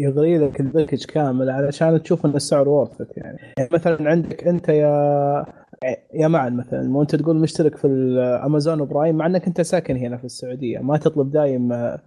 يغري 0.00 0.38
لك 0.38 0.60
ال 0.60 0.66
package 0.66 1.04
كامل 1.04 1.50
علشان 1.50 2.02
تشوف 2.02 2.26
إن 2.26 2.30
السعر 2.30 2.68
وورثت 2.68 3.08
يعني. 3.16 3.38
يعني 3.58 3.68
مثلا 3.72 4.10
عندك 4.10 4.44
أنت 4.44 4.68
يا 4.68 5.44
يا 6.14 6.28
معن 6.28 6.56
مثلا 6.56 6.96
وانت 6.96 7.16
تقول 7.16 7.36
مشترك 7.36 7.76
في 7.76 7.86
ال 7.86 8.00
Amazon 8.00 8.84
Prime 8.84 9.16
مع 9.16 9.26
إنك 9.26 9.46
أنت 9.46 9.60
ساكن 9.60 9.96
هنا 9.96 10.16
في 10.16 10.24
السعودية 10.24 10.78
ما 10.78 10.96
تطلب 10.96 11.30
دايم 11.30 11.72
آه، 11.72 12.00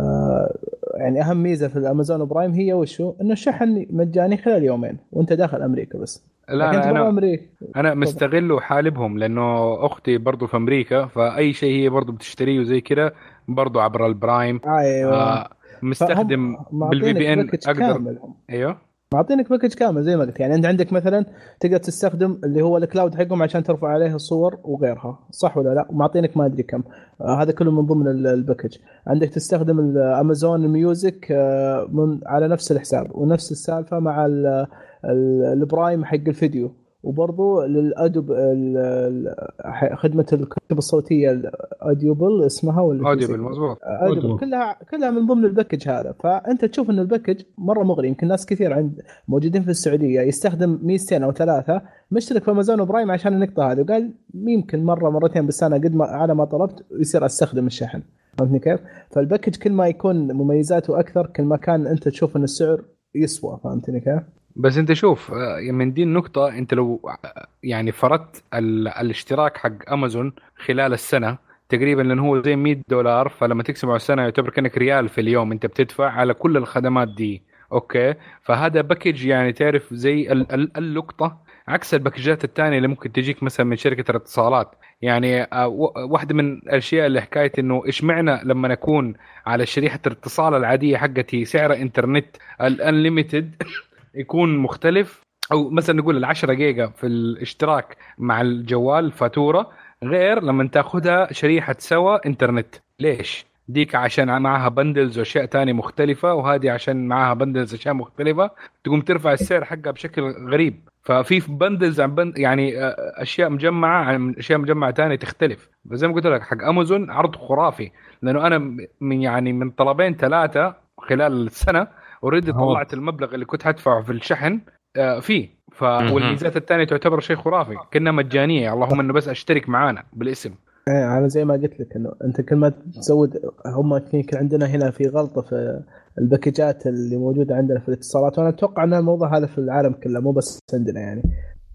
آه، 0.00 0.58
يعني 0.94 1.20
أهم 1.22 1.42
ميزة 1.42 1.68
في 1.68 1.76
ال 1.76 1.83
Amazon 1.83 2.24
Prime 2.24 2.52
هي 2.52 2.72
وشو؟ 2.72 3.14
إنه 3.20 3.32
الشحن 3.32 3.86
مجاني 3.90 4.36
خلال 4.36 4.64
يومين 4.64 4.98
وأنت 5.12 5.32
داخل 5.32 5.62
أمريكا 5.62 5.98
بس. 5.98 6.24
لا 6.48 6.70
انت 6.70 6.84
أنا 6.84 6.90
أنا, 6.90 7.08
أمريكا. 7.08 7.44
أنا 7.76 7.94
مستغل 7.94 8.52
وحالبهم 8.52 9.18
لأنه 9.18 9.74
أختي 9.86 10.18
برضو 10.18 10.46
في 10.46 10.56
أمريكا 10.56 11.06
فأي 11.06 11.52
شيء 11.52 11.82
هي 11.82 11.88
برضو 11.88 12.12
بتشتريه 12.12 12.60
وزي 12.60 12.80
كذا 12.80 13.12
برضو 13.48 13.80
عبر 13.80 14.06
ال 14.06 14.14
Prime. 14.14 14.60
أيوه. 14.66 15.14
آه 15.14 15.48
مستخدم 15.82 16.56
فهم 16.56 16.88
بال 16.88 17.12
VPN 17.12 17.40
أقدر 17.40 17.72
كامل. 17.72 18.18
أيوه. 18.50 18.78
معطينك 19.16 19.50
package 19.50 19.74
كامل 19.74 20.02
زي 20.02 20.16
ما 20.16 20.24
قلت. 20.24 20.40
يعني 20.40 20.54
انت 20.54 20.66
عندك 20.66 20.92
مثلا 20.92 21.24
تقدر 21.60 21.76
تستخدم 21.76 22.40
اللي 22.44 22.62
هو 22.62 22.76
ال 22.76 22.82
cloud 22.82 23.14
حقهم 23.14 23.42
عشان 23.42 23.62
ترفع 23.62 23.88
عليه 23.88 24.14
الصور 24.14 24.58
وغيرها. 24.64 25.18
صح 25.30 25.56
ولا 25.56 25.74
لا؟ 25.74 25.86
ومعطينك 25.90 26.36
ما 26.36 26.46
أدري 26.46 26.62
كم. 26.62 26.82
آه 27.20 27.42
هذا 27.42 27.52
كله 27.52 27.70
من 27.70 27.86
ضمن 27.86 28.08
ال- 28.08 28.26
ال 28.26 28.32
package 28.32 28.76
عندك 29.06 29.28
تستخدم 29.28 29.78
ال 29.80 29.93
Amazon 29.93 30.68
Music 30.68 31.26
آه 31.30 31.88
من 31.92 32.20
على 32.26 32.48
نفس 32.48 32.72
الحساب. 32.72 33.06
ونفس 33.14 33.52
السالفة 33.52 33.98
مع 33.98 34.26
ال- 34.26 34.66
ال- 35.04 35.44
ال 35.52 35.61
Prime 35.61 36.04
حق 36.04 36.14
الفيديو. 36.28 36.72
وبرضو 37.06 37.62
للادوب 37.62 38.32
ال- 38.32 38.76
ال- 38.76 39.96
خدمة 39.96 40.26
الكتب 40.32 40.78
الصوتية 40.78 41.30
ال 41.30 41.44
Audible 41.44 42.46
اسمها 42.46 42.80
ولا 42.80 43.02
مظبوط. 43.36 43.78
أدري 43.82 44.18
أدري. 44.18 44.36
كلها 44.38 44.76
كلها 44.90 45.10
من 45.10 45.26
ضمن 45.26 45.44
ال 45.44 45.49
package 45.49 45.88
هذا. 45.88 46.14
فأنت 46.22 46.64
تشوف 46.64 46.90
إن 46.90 46.98
ال 46.98 47.03
package 47.03 47.40
مرة 47.58 47.82
مغري. 47.82 48.08
يمكن 48.08 48.28
ناس 48.28 48.46
كثير 48.46 48.72
عند 48.72 49.00
موجودين 49.28 49.62
في 49.62 49.70
السعودية 49.70 50.20
يستخدم 50.20 50.78
ميزتين 50.82 51.22
أو 51.22 51.32
ثلاثة. 51.32 51.82
مشترك 52.10 52.42
في 52.42 52.50
Amazon 52.50 52.80
و 52.80 52.85
Prime 52.85 53.10
عشان 53.10 53.32
النقطه 53.32 53.72
هذه. 53.72 53.80
وقال 53.80 54.10
يمكن 54.34 54.84
مرة 54.84 55.10
مرتين 55.10 55.46
بالسنه 55.46 55.76
قد 55.76 55.94
ما 55.94 56.04
على 56.04 56.34
ما 56.34 56.44
طلبت 56.44 56.86
يصير 57.00 57.26
أستخدم 57.26 57.66
الشحن. 57.66 58.02
فهمتني 58.38 58.58
كيف؟ 58.58 58.80
فال 59.10 59.20
package 59.20 59.56
كل 59.56 59.72
ما 59.72 59.88
يكون 59.88 60.32
مميزاته 60.32 61.00
أكثر 61.00 61.26
كل 61.26 61.42
ما 61.42 61.56
كان 61.56 61.86
أنت 61.86 62.08
تشوف 62.08 62.36
إن 62.36 62.42
السعر 62.44 62.84
يسوى. 63.14 63.58
فهمتني 63.64 64.00
كيف؟ 64.00 64.22
بس 64.56 64.76
انت 64.78 64.92
شوف 64.92 65.32
آه، 65.32 65.60
من 65.70 65.92
دي 65.92 66.02
النقطة 66.02 66.48
انت 66.48 66.74
لو 66.74 67.00
آه، 67.24 67.46
يعني 67.62 67.92
فرضت 67.92 68.44
ال- 68.54 68.88
الاشتراك 68.88 69.56
حق 69.56 69.92
امازون 69.92 70.32
خلال 70.56 70.92
السنة 70.92 71.38
تقريبا 71.68 72.02
لأنه 72.02 72.22
هو 72.26 72.42
زي 72.42 72.56
100 72.56 72.76
دولار 72.88 73.28
فلما 73.28 73.62
تقسمه 73.62 73.90
على 73.90 73.96
السنة 73.96 74.22
يعتبر 74.22 74.50
كأنك 74.50 74.78
ريال 74.78 75.08
في 75.08 75.20
اليوم 75.20 75.52
انت 75.52 75.66
بتدفع 75.66 76.10
على 76.10 76.34
كل 76.34 76.56
الخدمات 76.56 77.08
دي. 77.08 77.42
أوكي؟ 77.72 78.14
فهذا 78.42 78.80
package 78.80 79.24
يعني 79.26 79.52
تعرف 79.52 79.94
زي 79.94 80.32
ال- 80.32 80.52
ال- 80.52 80.76
اللقطه 80.76 81.38
عكس 81.68 81.94
الباكجات 81.94 82.44
الثانية 82.44 82.76
اللي 82.76 82.88
ممكن 82.88 83.12
تجيك 83.12 83.42
مثلا 83.42 83.66
من 83.66 83.76
شركة 83.76 84.10
الاتصالات. 84.10 84.74
يعني 85.02 85.42
آه، 85.42 85.66
واحدة 86.10 86.34
من 86.34 86.52
الأشياء 86.58 87.06
اللي 87.06 87.20
حكاية 87.20 87.52
إنه 87.58 87.82
إيش 87.86 88.04
معنى 88.04 88.40
لما 88.44 88.72
اكون 88.72 89.14
على 89.46 89.66
شريحة 89.66 90.00
الاتصال 90.06 90.54
العادية 90.54 90.96
حقتي 90.96 91.44
سعر 91.44 91.72
إنترنت 91.74 92.26
ال 92.60 92.69
unlimited 92.69 93.54
يكون 94.16 94.58
مختلف. 94.58 95.26
أو 95.52 95.70
مثلا 95.70 95.96
نقول 95.96 96.16
ال 96.16 96.24
10 96.24 96.52
جيجا 96.52 96.86
في 96.86 97.06
الاشتراك 97.06 97.96
مع 98.18 98.40
الجوال 98.40 99.12
فاتورة 99.12 99.70
غير 100.04 100.42
لما 100.42 100.68
تاخذها 100.68 101.32
شريحة 101.32 101.76
سوا 101.78 102.26
إنترنت. 102.26 102.74
ليش؟ 103.00 103.46
ديك 103.68 103.94
عشان 103.94 104.42
معها 104.42 104.68
bundles 104.68 105.18
وأشياء 105.18 105.44
تانية 105.44 105.72
مختلفة 105.72 106.34
وهذه 106.34 106.70
عشان 106.70 107.08
معها 107.08 107.34
bundles 107.34 107.74
أشياء 107.74 107.94
مختلفة. 107.94 108.50
تقوم 108.84 109.00
ترفع 109.00 109.32
السعر 109.32 109.64
حقها 109.64 109.90
بشكل 109.90 110.22
غريب. 110.22 110.88
ففي 111.02 111.42
bundles 111.48 112.00
عن 112.00 112.14
bund 112.14 112.38
يعني 112.38 112.82
آه، 112.82 112.94
أشياء 112.98 113.50
مجمعة 113.50 114.04
عن 114.04 114.34
أشياء 114.38 114.58
مجمعة 114.58 114.90
تانية 114.90 115.16
تختلف. 115.16 115.68
زي 115.92 116.08
ما 116.08 116.14
قلت 116.14 116.26
لك 116.26 116.42
حق 116.42 116.62
امازون 116.62 117.10
عرض 117.10 117.36
خرافي. 117.36 117.90
لأنه 118.22 118.46
أنا 118.46 118.58
من 119.00 119.22
يعني 119.22 119.52
من 119.52 119.70
طلبين 119.70 120.16
ثلاثة 120.16 120.74
خلال 120.98 121.46
السنة 121.46 121.86
already. 122.26 122.52
طلعت 122.52 122.94
المبلغ 122.94 123.34
اللي 123.34 123.44
كنت 123.44 123.62
حدفعه 123.62 124.02
في 124.02 124.12
الشحن 124.12 124.60
آه، 124.96 125.20
فيه. 125.20 125.48
ف. 125.72 125.82
والميزات 125.82 126.56
الثانية 126.56 126.84
تعتبر 126.84 127.20
شيء 127.20 127.36
خرافي. 127.36 127.74
كانها 127.90 128.12
مجانية. 128.12 128.72
اللهم 128.72 129.00
إنه 129.00 129.12
بس 129.12 129.28
أشترك 129.28 129.68
معانا 129.68 130.02
بالاسم. 130.12 130.50
إيه 130.88 131.18
أنا 131.18 131.28
زي 131.28 131.44
ما 131.44 131.54
قلت 131.54 131.80
لك 131.80 131.96
إنه 131.96 132.12
أنت 132.24 132.40
كل 132.40 132.56
ما 132.56 132.68
تزود 132.68 133.36
هم 133.66 134.00
يمكن 134.12 134.36
عندنا 134.36 134.66
هنا 134.66 134.90
في 134.90 135.08
غلطة 135.08 135.42
في 135.42 135.80
الباكجات 136.18 136.86
اللي 136.86 137.16
موجودة 137.16 137.54
عندنا 137.56 137.80
في 137.80 137.88
الاتصالات 137.88 138.38
وأنا 138.38 138.48
أتوقع 138.48 138.84
إن 138.84 138.94
الموضوع 138.94 139.36
هذا 139.38 139.46
في 139.46 139.58
العالم 139.58 139.92
كله 139.92 140.20
مو 140.20 140.32
بس 140.32 140.58
عندنا 140.74 141.00
يعني. 141.00 141.22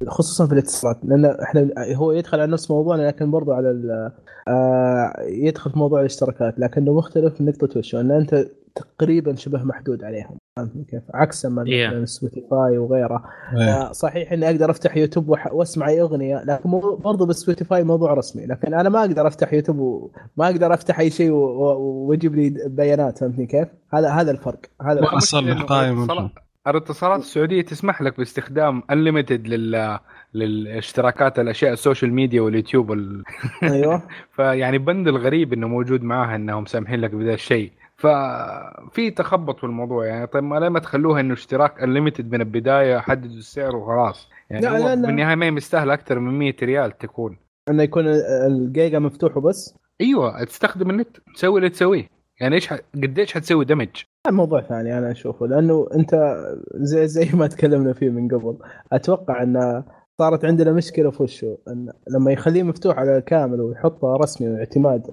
خصوصا 0.07 0.47
في 0.47 0.53
الاتصالات 0.53 0.97
لأن 1.03 1.25
إحنا 1.25 1.67
هو 1.95 2.11
يدخل 2.11 2.39
على 2.39 2.51
نفس 2.51 2.71
موضوعنا 2.71 3.01
لكن 3.07 3.31
برضو 3.31 3.51
على 3.51 3.71
ال- 3.71 4.11
آه 4.47 5.13
يدخل 5.27 5.71
في 5.71 5.79
موضوع 5.79 5.99
الاشتراكات 5.99 6.59
لكنه 6.59 6.93
مختلف 6.93 7.41
نقطة 7.41 7.79
وشو 7.79 7.99
ان 7.99 8.11
أنت 8.11 8.45
تقريبا 8.75 9.35
شبه 9.35 9.63
محدود 9.63 10.03
عليهم 10.03 10.37
فهمتني 10.57 10.83
كيف؟ 10.83 11.01
عكس 11.13 11.45
ما 11.45 11.63
Yeah. 11.65 12.03
Spotify 12.05 12.77
وغيره 12.77 13.23
إيه. 13.57 13.63
آه، 13.81 13.91
صحيح 13.91 14.31
إني 14.31 14.45
أقدر 14.49 14.71
أفتح 14.71 14.97
يوتيوب 14.97 15.29
وأسمع 15.51 15.87
أي 15.87 16.01
أغنية 16.01 16.43
لكن 16.43 16.69
برضو 16.79 17.25
ب 17.25 17.32
Spotify 17.33 17.83
موضوع 17.83 18.13
رسمي 18.13 18.45
لكن 18.45 18.73
أنا 18.73 18.89
ما 18.89 18.99
أقدر 18.99 19.27
أفتح 19.27 19.53
يوتيوب 19.53 19.77
وما 19.79 20.45
أقدر 20.49 20.73
أفتح 20.73 20.99
أي 20.99 21.09
شيء 21.09 21.31
و- 21.31 21.35
و- 21.37 22.07
ويجيب 22.07 22.35
لي 22.35 22.53
بيانات 22.67 23.17
فهمتني 23.17 23.45
كيف؟ 23.45 23.67
هذا 23.93 24.09
هذا 24.09 24.31
الفرق 24.31 24.59
هذا 24.81 24.99
الفرق. 24.99 25.37
القائمة 25.47 26.29
الاتصالات- 26.67 27.19
السعودية 27.19 27.61
تسمح 27.61 28.01
لك 28.01 28.17
باستخدام 28.17 28.83
unlimited 28.91 29.47
لل 29.47 29.99
للاشتراكات 30.33 31.39
الأشياء 31.39 31.73
ال 31.73 31.79
social 31.79 32.13
media 32.13 32.41
واليوتيوب 32.41 32.89
وال... 32.89 33.23
أيوه 33.63 34.01
فيعني 34.35 34.77
bundle 34.77 35.17
غريب 35.17 35.53
إنه 35.53 35.67
موجود 35.67 36.03
معاها 36.03 36.35
إنهم 36.35 36.65
سامحين 36.65 36.99
لك 37.01 37.11
بذا 37.15 37.33
الشيء 37.33 37.71
ففي 38.01 39.11
تخبط 39.11 39.57
في 39.57 39.63
الموضوع 39.63 40.05
يعني. 40.05 40.27
طيب 40.27 40.43
ما 40.43 40.55
لما 40.55 40.79
تخلوها 40.79 41.19
إنه 41.19 41.33
اشتراك 41.33 41.83
unlimited 41.83 42.31
من 42.31 42.41
البداية 42.41 42.97
حددوا 42.97 43.37
السعر 43.37 43.75
وخلاص. 43.75 44.29
يعني 44.49 44.65
لا، 44.65 44.69
لا، 44.69 44.95
لا. 44.95 45.07
بالنهاية 45.07 45.35
ما 45.35 45.45
هي 45.45 45.51
مستاهله 45.51 45.93
أكثر 45.93 46.19
من 46.19 46.39
100 46.39 46.53
ريال 46.63 46.97
تكون. 46.97 47.37
إنه 47.69 47.83
يكون 47.83 48.07
الجيجا 48.47 48.99
مفتوح 48.99 49.37
وبس؟ 49.37 49.75
أيوه 50.01 50.43
تستخدم 50.43 50.89
النت 50.89 51.17
تسوي 51.35 51.57
اللي 51.57 51.69
تسويه. 51.69 52.07
يعني 52.41 52.55
إيش 52.55 52.67
ح... 52.67 52.77
قديش 52.95 53.33
حتسوي 53.33 53.65
دمج 53.65 53.89
موضوع 54.29 54.61
ثاني 54.61 54.97
أنا 54.97 55.11
أشوفه. 55.11 55.47
لأنه 55.47 55.87
أنت 55.95 56.35
زي 56.73 57.07
زي 57.07 57.29
ما 57.33 57.47
تكلمنا 57.47 57.93
فيه 57.93 58.09
من 58.09 58.27
قبل 58.27 58.57
أتوقع 58.91 59.43
إن 59.43 59.83
صارت 60.21 60.45
عندنا 60.45 60.71
مشكلة 60.71 61.11
في 61.11 61.23
وشو 61.23 61.55
إن 61.67 61.91
لما 62.09 62.31
يخليه 62.31 62.63
مفتوح 62.63 62.97
على 62.97 63.21
كامل 63.21 63.61
ويحطه 63.61 64.15
رسمي 64.15 64.49
واعتماد 64.49 65.07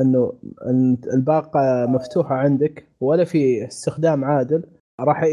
إنه 0.00 0.32
أن 0.66 0.96
الباقة 1.12 1.86
مفتوحة 1.88 2.34
عندك 2.34 2.84
ولا 3.00 3.24
في 3.24 3.66
استخدام 3.66 4.24
عادل 4.24 4.62
راح 5.00 5.24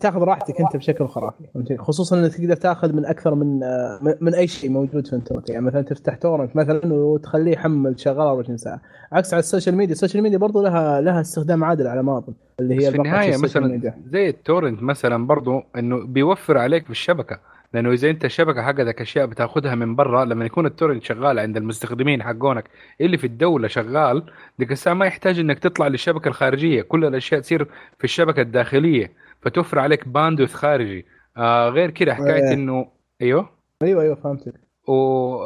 تاخذ 0.00 0.18
راحتك 0.20 0.60
أنت 0.60 0.76
بشكل 0.76 1.06
خرافي؟ 1.08 1.44
خصوصا 1.78 2.18
إنك 2.18 2.34
تقدر 2.34 2.54
تاخذ 2.56 2.92
من 2.92 3.06
أكثر 3.06 3.34
من 3.34 3.60
من- 4.02 4.14
من 4.20 4.34
أي 4.34 4.46
شيء 4.46 4.70
موجود 4.70 5.06
في 5.06 5.12
الإنترنت 5.12 5.50
يعني 5.50 5.64
مثلا 5.64 5.82
تفتح 5.82 6.14
torrent 6.16 6.56
مثلا 6.56 6.94
وتخليه 6.94 7.52
يحمل 7.52 8.00
شغال 8.00 8.18
24 8.20 8.56
ساعة 8.56 8.80
عكس 9.12 9.34
على 9.34 9.40
ال 9.40 9.45
social 9.45 9.76
media 9.76 9.94
ال 9.94 9.98
social 9.98 10.22
media 10.22 10.38
برضو 10.38 10.62
لها 10.62 11.00
لها 11.00 11.20
استخدام 11.20 11.64
عادل 11.64 11.86
على 11.86 12.02
ما 12.02 12.18
اظن 12.18 12.34
اللي 12.60 12.74
هي 12.86 12.90
في 12.90 12.96
النهاية 12.96 13.36
مثلا 13.36 13.66
ميديا. 13.66 13.94
زي 14.12 14.28
ال 14.28 14.35
torrent 14.35 14.82
مثلا 14.82 15.26
برضو 15.26 15.60
إنه 15.78 16.06
بيوفر 16.06 16.58
عليك 16.58 16.84
في 16.84 16.90
الشبكة 16.90 17.38
لأنه 17.74 17.92
إذا 17.92 18.10
أنت 18.10 18.24
الشبكه 18.24 18.62
حقتك 18.62 19.00
اشياء 19.00 19.26
بتأخذها 19.26 19.74
من 19.74 19.94
برا 19.96 20.24
لما 20.24 20.44
يكون 20.44 20.66
ال 20.66 20.70
torrent 20.70 21.02
شغال 21.02 21.38
عند 21.38 21.56
المستخدمين 21.56 22.22
حقونك 22.22 22.64
اللي 23.00 23.18
في 23.18 23.26
الدولة 23.26 23.68
شغال 23.68 24.22
ديك 24.58 24.72
الساعة 24.72 24.94
ما 24.94 25.06
يحتاج 25.06 25.38
إنك 25.38 25.58
تطلع 25.58 25.86
للشبكة 25.88 26.28
الخارجية. 26.28 26.82
كل 26.82 27.04
الأشياء 27.04 27.40
تصير 27.40 27.64
في 27.98 28.04
الشبكة 28.04 28.42
الداخلية 28.42 29.12
فتوفر 29.42 29.78
عليك 29.78 30.08
bandwidth 30.08 30.54
خارجي. 30.54 31.06
آه 31.36 31.68
غير 31.68 31.90
كده 31.90 32.14
حكاية 32.14 32.48
إيه. 32.48 32.54
إنه 32.54 32.86
أيوه؟ 33.22 33.48
أيوه 33.82 34.02
أيوه 34.02 34.14
فهمتك. 34.14 34.54
و 34.88 35.36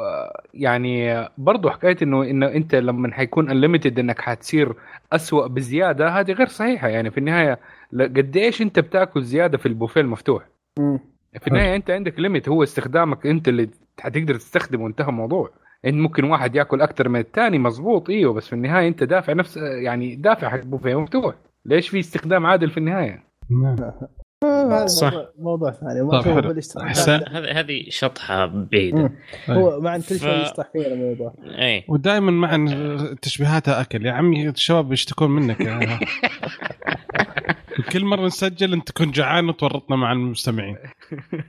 يعني 0.55 1.25
برضه 1.39 1.71
حكاية 1.71 1.97
إنه 2.03 2.23
إنه 2.23 2.47
أنت 2.47 2.75
لما 2.75 3.13
حيكون 3.15 3.51
unlimited 3.51 3.99
إنك 3.99 4.21
حتصير 4.21 4.73
أسوأ 5.13 5.47
بزيادة 5.47 6.09
هذه 6.09 6.33
غير 6.33 6.47
صحيحة. 6.49 6.89
يعني 6.89 7.11
في 7.11 7.19
النهاية 7.19 7.59
ل- 7.93 8.03
قد 8.03 8.37
إيش 8.37 8.63
أنت 8.63 8.79
بتأكل 8.79 9.23
زيادة 9.23 9.59
في 9.59 9.67
البوفيه 9.67 10.01
المفتوح؟ 10.01 10.43
في 11.41 11.49
النهاية 11.49 11.77
أنت 11.77 11.91
عندك 11.91 12.19
limit 12.21 12.49
هو 12.49 12.63
استخدامك 12.63 13.27
أنت 13.27 13.49
اللي 13.49 13.69
حتقدر 14.01 14.35
تستخدمه 14.35 14.85
وانتهى 14.85 15.09
الموضوع. 15.09 15.51
أنت 15.85 15.95
ممكن 15.95 16.25
واحد 16.25 16.55
يأكل 16.57 16.81
أكثر 16.83 17.09
من 17.09 17.21
الثاني 17.21 17.59
مظبوط 17.59 18.11
إيوه 18.11 18.33
بس 18.33 18.47
في 18.47 18.53
النهاية 18.53 18.89
أنت 18.89 19.05
دافع 19.05 19.33
نفس 19.33 19.57
يعني 19.57 20.17
دافع 20.17 20.49
حق 20.49 20.61
بوفيه 20.63 21.01
مفتوح. 21.01 21.35
ليش 21.65 21.89
في 21.89 22.01
استخدام 22.01 22.47
عادل 22.47 22.71
في 22.71 22.79
النهاية؟ 22.79 23.25
نعم. 23.63 23.77
هذا 24.45 24.87
صح. 24.87 25.13
موضوع- 25.39 25.71
ثاني. 25.73 26.11
طيب، 26.11 26.23
حلو. 26.23 26.51
هذه 26.51 27.61
هذه 27.61 27.85
شطحة 27.89 28.47
بعيدة. 28.47 29.13
هو 29.49 29.81
مع 29.81 29.97
كل 29.97 30.03
ف- 30.03 30.23
شيء 30.23 30.43
يشطح 30.43 30.71
فيه 30.73 30.87
الموضوع. 30.87 31.35
اي 31.45 31.85
ودائما 31.89 32.31
مع 32.31 32.75
تشبيهاتها 33.23 33.81
أكل. 33.81 34.07
يا 34.07 34.13
عمي 34.13 34.49
الشباب 34.49 34.93
يشتكون 34.93 35.31
منك. 35.31 35.61
كل 37.93 38.05
مرة 38.05 38.27
نسجل 38.27 38.73
انت 38.73 38.89
تكون 38.89 39.11
جعان 39.11 39.49
وتورطنا 39.49 39.97
مع 39.97 40.13
المستمعين. 40.13 40.77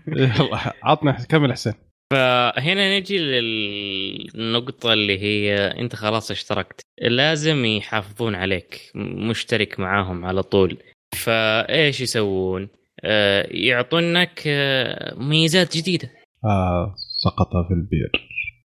يلا 0.08 0.74
عطنا 0.84 1.12
كمل 1.12 1.53
حسين 1.53 1.74
فهنا 2.14 2.99
نجي 2.99 3.18
للنقطة 3.18 4.94
اللي 4.94 5.20
هي 5.20 5.56
أنت 5.68 5.95
خلاص 5.95 6.32
اشتركت. 6.32 6.82
لازم 7.02 7.66
يحافظون 7.66 8.36
عليك 8.36 8.91
مشترك 8.95 9.80
معاهم 9.80 10.26
على 10.26 10.44
طول. 10.44 10.78
فإيش 11.16 12.02
يسوون؟ 12.02 12.68
آه، 13.03 13.48
يعطونك 13.52 14.44
آه، 14.48 15.16
ميزات 15.20 15.78
جديدة. 15.78 16.10
آه 16.45 16.95
سقط 17.24 17.48
في 17.68 17.74
البير. 17.74 18.12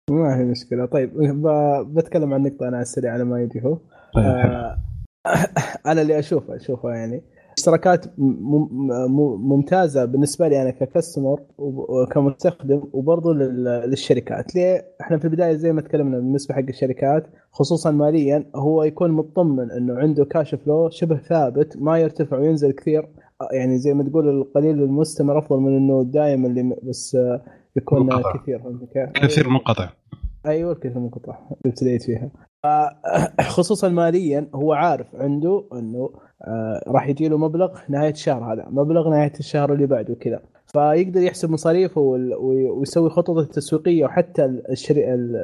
ما 0.10 0.40
هي 0.40 0.44
مشكلة. 0.44 0.86
طيب 0.86 1.14
ب- 1.18 1.98
بتكلم 1.98 2.34
عن 2.34 2.42
نقطة 2.44 2.68
أنا 2.68 2.76
على 2.78 2.82
السريع 2.82 3.14
على 3.14 3.24
ما 3.24 3.42
يجي 3.42 3.66
هو. 3.66 3.76
طيب. 4.16 4.26
آه، 4.26 4.78
أنا 5.92 6.02
اللي 6.02 6.20
أشوفه 6.20 6.56
أشوفه 6.56 6.90
يعني. 6.90 7.22
اشتراكات 7.58 8.06
ممتازة 9.40 10.06
بالنسبة 10.06 10.48
لي 10.48 10.62
أنا 10.62 10.70
ككستمر 10.72 11.40
وكمستخدم 11.58 12.84
وبرضه 12.94 13.34
لل- 13.34 13.64
للشركات. 13.90 14.56
ليه؟ 14.56 14.86
إحنا 15.02 15.18
في 15.18 15.26
البداية 15.26 15.54
زي 15.54 15.74
ما 15.74 15.82
تكلمنا 15.82 16.18
بالنسبة 16.18 16.56
حق 16.56 16.62
الشركات 16.70 17.28
خصوصا 17.52 17.92
ماليا 17.92 18.46
هو 18.56 18.84
يكون 18.84 19.12
مطمن 19.12 19.72
إنه 19.72 19.96
عنده 19.98 20.26
كاش 20.26 20.56
فلو 20.56 20.90
شبه 20.90 21.18
ثابت 21.18 21.78
ما 21.78 21.98
يرتفع 22.00 22.38
وينزل 22.38 22.72
كثير. 22.72 23.08
يعني 23.54 23.78
زي 23.78 23.94
ما 23.94 24.04
تقول 24.04 24.30
القليل 24.30 24.84
المستمر 24.84 25.40
أفضل 25.40 25.60
من 25.60 25.78
إنه 25.78 26.04
دائما 26.04 26.48
اللي 26.48 26.76
بس 26.84 27.18
يكون 27.76 28.02
منقطع. 28.06 28.38
كثير؟ 28.38 28.62
كثير 29.14 29.50
منقطع. 29.50 29.90
أيوه 30.46 30.72
الكثير 30.72 31.00
منقطع. 31.00 31.38
ابتديت 31.66 32.04
فيها. 32.04 32.32
خصوصا 33.56 33.90
ماليا 33.90 34.48
هو 34.56 34.74
عارف 34.74 35.16
عنده 35.16 35.64
إنه 35.74 36.10
راح 36.88 37.08
يجي 37.08 37.28
له 37.28 37.38
مبلغ 37.38 37.80
نهاية 37.90 38.12
الشهر 38.12 38.54
هذا 38.54 38.68
مبلغ 38.70 39.10
نهاية 39.10 39.34
الشهر 39.40 39.74
اللي 39.74 39.86
بعده 39.86 40.16
كذا 40.16 40.42
فيقدر 40.66 41.22
يحسب 41.22 41.50
مصاريفه 41.50 42.02
ويسوي 42.02 43.10
خططه 43.10 43.40
التسويقية 43.40 44.06
وحتى. 44.06 44.62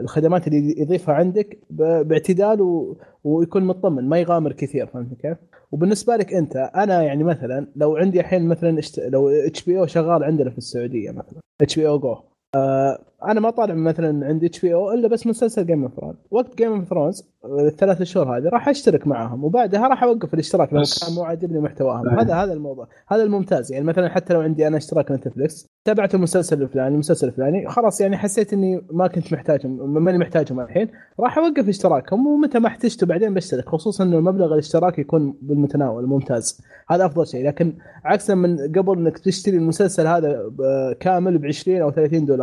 الخدمات 0.01 0.47
اللي 0.47 0.81
يضيفها 0.81 1.15
عندك 1.15 1.59
باعتدال 1.69 2.61
و... 2.61 2.97
ويكون 3.23 3.63
مطمن 3.63 4.09
ما 4.09 4.19
يغامر 4.19 4.51
كثير 4.53 4.88
فهمت 4.88 5.13
كيف؟ 5.22 5.38
وبالنسبة 5.72 6.15
لك 6.15 6.34
أنت 6.34 6.55
أنا 6.55 7.01
يعني 7.03 7.23
مثلا 7.23 7.68
لو 7.76 7.97
عندي 7.97 8.19
الحين 8.19 8.47
مثلا. 8.47 8.81
لو 8.97 9.30
HBO 9.30 9.85
شغال 9.85 10.23
عندنا 10.23 10.49
في 10.49 10.57
السعودية 10.57 11.11
مثلا 11.11 11.39
إتش 11.61 11.80
بي 11.80 11.88
أو 11.88 11.99
جو 11.99 12.15
آه 12.56 12.99
أنا 13.26 13.40
ما 13.40 13.49
طالع 13.49 13.73
مثلا 13.73 14.28
عند 14.28 14.44
HBO 14.43 14.91
إلا 14.91 15.07
بس 15.07 15.28
مسلسل 15.28 15.65
Game 15.65 15.84
of 15.84 15.93
Thrones 15.95 16.15
وقت 16.32 16.57
Game 16.57 16.73
of 16.73 16.84
Thrones 16.89 17.23
الثلاث 17.60 18.02
شهور 18.03 18.38
هذه 18.38 18.44
راح 18.49 18.69
أشترك 18.69 19.07
معاهم 19.07 19.44
وبعدها 19.44 19.88
راح 19.88 20.03
أوقف 20.03 20.34
الاشتراك 20.34 20.73
لو 20.73 20.82
كان 21.02 21.15
مو 21.15 21.23
عاجبني 21.23 21.60
محتواهم. 21.60 22.10
أيه. 22.10 22.22
هذا 22.22 22.34
هذا 22.36 22.53
الموضوع. 22.53 22.88
هذا 23.07 23.23
الممتاز. 23.23 23.72
يعني 23.72 23.86
مثلا 23.86 24.10
حتى 24.10 24.34
لو 24.34 24.41
عندي 24.41 24.68
أنا 24.68 24.78
اشتراك 24.78 25.11
Netflix 25.11 25.68
تابعت 25.86 26.15
المسلسل 26.15 26.61
الفلاني 26.61 26.94
المسلسل 26.94 27.28
الفلاني 27.28 27.68
خلاص 27.69 28.02
يعني 28.02 28.18
حسيت 28.18 28.53
إني 28.53 28.82
ما 28.91 29.07
كنت 29.07 29.34
محتاجهم 29.34 29.94
ماني 30.03 30.18
محتاجهم 30.18 30.60
الحين 30.60 30.88
راح 31.19 31.38
أوقف 31.38 31.68
اشتراكهم 31.69 32.28
ومتى 32.28 32.60
ما 32.60 32.68
احتجته 32.68 33.07
بعدين 33.07 33.34
بشترك 33.34 33.69
خصوصا 33.69 34.03
إنه 34.03 34.19
مبلغ 34.19 34.53
الاشتراك 34.53 34.99
يكون 34.99 35.38
بالمتناول 35.41 36.06
ممتاز. 36.07 36.61
هذا 36.90 37.06
أفضل 37.06 37.28
شيء. 37.28 37.48
لكن 37.48 37.73
عكسا 38.06 38.36
من 38.36 38.57
قبل 38.57 38.98
إنك 38.98 39.18
تشتري 39.18 39.57
المسلسل 39.57 40.07
هذا 40.07 40.41
ب- 40.48 40.94
كامل 40.99 41.38
ب 41.38 41.45
20 41.45 41.82
أو 41.82 41.91
30 41.91 42.26
دولار 42.26 42.40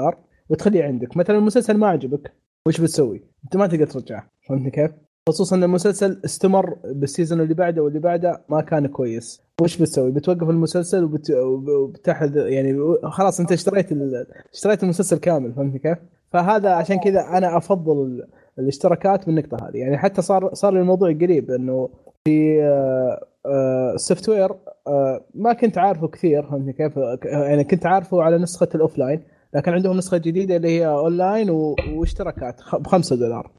وتخليه 0.48 0.84
عندك 0.84 1.16
مثلا 1.16 1.38
المسلسل 1.38 1.76
ما 1.76 1.86
عجبك 1.86 2.32
وش 2.66 2.80
بتسوي؟ 2.80 3.22
أنت 3.44 3.56
ما 3.56 3.66
تقدر 3.66 3.86
ترجعه 3.86 4.30
فهمتني 4.48 4.70
كيف؟ 4.70 4.90
خصوصا 5.28 5.56
إن 5.56 5.64
المسلسل 5.64 6.20
استمر 6.24 6.76
بالسيزون 6.84 7.40
اللي 7.40 7.54
بعده 7.54 7.82
واللي 7.82 7.98
بعده 7.98 8.44
ما 8.48 8.60
كان 8.60 8.86
كويس 8.86 9.42
وش 9.62 9.76
بتسوي؟ 9.76 10.10
بتوقف 10.10 10.50
المسلسل 10.50 11.04
وبت... 11.04 11.30
وب- 11.30 11.68
وبتحذ 11.68 12.36
يعني 12.36 12.78
خلاص 13.02 13.40
أنت 13.40 13.52
اشتريت 13.52 13.92
ال... 13.92 14.26
اشتريت 14.54 14.82
المسلسل 14.82 15.18
كامل 15.18 15.52
فهمتني 15.54 15.78
كيف؟ 15.78 15.98
فهذا 16.32 16.70
عشان 16.70 16.98
كذا 16.98 17.20
أنا 17.20 17.56
أفضل 17.56 18.02
ال... 18.06 18.28
الاشتراكات 18.58 19.26
بالنقطة 19.26 19.68
هذه 19.68 19.76
يعني 19.76 19.98
حتى 19.98 20.22
صار 20.22 20.54
صار 20.54 20.72
لي 20.72 20.80
الموضوع 20.80 21.12
قريب 21.12 21.50
إنه 21.50 21.88
في 22.24 22.60
ال 23.94 24.28
software 24.28 24.50
ما 25.34 25.52
كنت 25.52 25.78
عارفه 25.78 26.08
كثير 26.08 26.42
فهمتني 26.42 26.72
كيف؟ 26.72 26.96
يعني 27.24 27.64
كنت 27.64 27.86
عارفه 27.86 28.22
على 28.22 28.38
نسخة 28.38 28.68
ال 28.74 28.80
offline 28.80 29.22
لكن 29.54 29.72
عندهم 29.72 29.96
نسخة 29.96 30.16
جديدة 30.16 30.56
اللي 30.56 30.68
هي 30.68 30.86
اونلاين. 30.86 31.50
واشتراكات 31.94 32.60
ب 32.74 32.86
5 32.86 33.16
دولار 33.16 33.50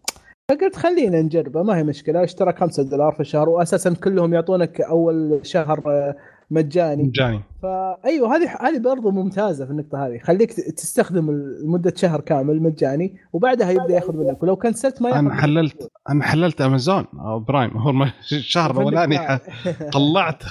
فقلت 0.50 0.76
خلينا 0.76 1.22
نجربه 1.22 1.64
ما 1.64 1.78
هي 1.78 1.84
مشكلة 1.84 2.24
اشترك 2.24 2.60
5 2.60 2.84
دولار 2.84 3.12
في 3.12 3.20
الشهر 3.20 3.50
واساسا 3.50 3.94
كلهم 3.94 4.34
يعطونك 4.34 4.82
أول 4.82 5.40
شهر 5.44 5.84
آه، 5.88 6.16
مجاني. 6.52 7.04
مجاني. 7.04 7.42
فايوه 7.62 8.36
هذه 8.36 8.56
هذه 8.62 8.80
برضو 8.80 9.12
ممتازة 9.12 9.66
في 9.66 9.72
النقطة 9.72 10.08
هذه. 10.08 10.18
خليك 10.18 10.54
تستخدم 10.54 11.32
لمدة 11.32 11.94
شهر 11.96 12.22
كامل 12.22 12.62
مجاني 12.62 13.16
وبعدها 13.34 13.72
يبدأ 13.72 13.94
يأخذ 13.94 14.18
منك. 14.18 14.44
ولو 14.44 14.56
كنسلت 14.56 15.02
ما 15.02 15.10
يأخذ 15.10 15.20
أنا. 15.20 15.42
حللت 15.42 15.92
أنا 16.10 16.24
حللت 16.24 16.62
أمازون. 16.62 17.06
أو 17.20 17.40
برايم. 17.40 17.78
هو 17.78 18.06
الشهر 18.32 18.72
الاولاني 18.72 19.18
طلعت. 19.94 20.44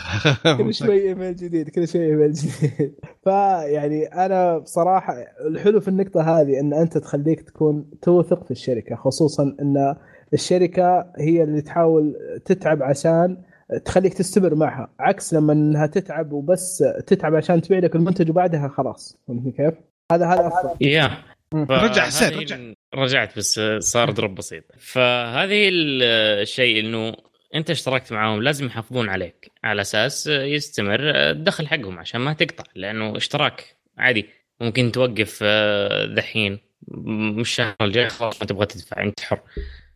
كل 0.58 0.74
شوي 0.74 1.08
إيميل 1.08 1.36
جديد 1.36 1.68
كل 1.68 1.88
شوي 1.88 2.06
إيميل 2.06 2.32
جديد. 2.32 2.94
فيعني 3.24 4.04
أنا 4.06 4.58
بصراحة 4.58 5.14
الحلو 5.48 5.80
في 5.80 5.88
النقطة 5.88 6.40
هذه 6.40 6.60
إن 6.60 6.74
أنت 6.74 6.98
تخليك 6.98 7.40
تكون 7.40 7.84
توثق 8.02 8.44
في 8.44 8.50
الشركة 8.50 8.96
خصوصا 8.96 9.56
إن 9.62 9.94
الشركة 10.32 11.06
هي 11.18 11.42
اللي 11.42 11.60
تحاول 11.60 12.16
تتعب 12.44 12.82
عشان 12.82 13.36
تخليك 13.84 14.14
تستمر 14.14 14.54
معها. 14.54 14.94
عكس 15.00 15.34
لما 15.34 15.52
إنها 15.52 15.86
تتعب 15.86 16.32
وبس 16.32 16.84
تتعب 17.06 17.34
عشان 17.34 17.62
تبيع 17.62 17.78
لك 17.78 17.96
المنتج 17.96 18.30
وبعدها 18.30 18.68
خلاص. 18.68 19.18
فهمتني 19.28 19.52
كيف؟ 19.52 19.74
هذا 20.12 20.26
هذا 20.26 20.46
أفضل. 20.46 20.86
يا. 20.86 21.10
رجع 21.54 22.02
حسين، 22.02 22.38
رجع. 22.38 22.58
رجعت 22.94 23.36
بس 23.38 23.60
صار 23.78 24.10
دروب 24.10 24.34
بسيط. 24.34 24.64
فهذه 24.78 25.68
ال- 25.68 26.02
الشيء 26.42 26.80
إنه 26.80 27.14
أنت 27.54 27.70
اشتركت 27.70 28.12
معاهم 28.12 28.42
لازم 28.42 28.66
يحافظون 28.66 29.08
عليك. 29.08 29.50
على 29.64 29.80
أساس 29.80 30.26
يستمر 30.26 31.00
الدخل 31.00 31.66
حقهم 31.66 31.98
عشان 31.98 32.20
ما 32.20 32.32
تقطع. 32.32 32.64
لأنه 32.74 33.16
اشتراك 33.16 33.76
عادي. 33.98 34.26
ممكن 34.60 34.92
توقف 34.92 35.38
آه، 35.42 36.06
دحين. 36.06 36.58
م- 36.88 37.40
مش 37.40 37.48
الشهر 37.50 37.74
الجاي 37.80 38.08
خلاص 38.08 38.40
ما 38.40 38.46
تبغى 38.46 38.66
تدفع. 38.66 39.02
أنت 39.02 39.20
حر. 39.20 39.40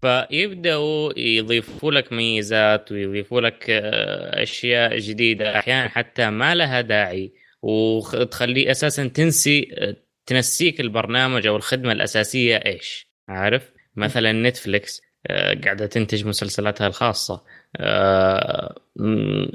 فيبدأوا 0.02 1.18
يضيفوا 1.18 1.92
لك 1.92 2.12
ميزات 2.12 2.92
ويضيفوا 2.92 3.40
لك 3.40 3.66
آه، 3.70 4.42
أشياء 4.42 4.98
جديدة. 4.98 5.58
أحيانا 5.58 5.88
حتى 5.88 6.30
ما 6.30 6.54
لها 6.54 6.80
داعي 6.80 7.32
وتخليه 7.62 8.70
أساسا 8.70 9.06
تنسي 9.08 9.68
آه، 9.78 9.96
تنسيك 10.26 10.80
البرنامج 10.80 11.46
أو 11.46 11.56
الخدمة 11.56 11.92
الأساسية 11.92 12.56
إيش؟ 12.56 13.06
عارف؟ 13.28 13.72
مثلا 13.96 14.32
نتفليكس 14.32 15.02
آه، 15.26 15.54
قاعدة 15.54 15.86
تنتج 15.86 16.26
مسلسلاتها 16.26 16.86
الخاصة. 16.86 17.44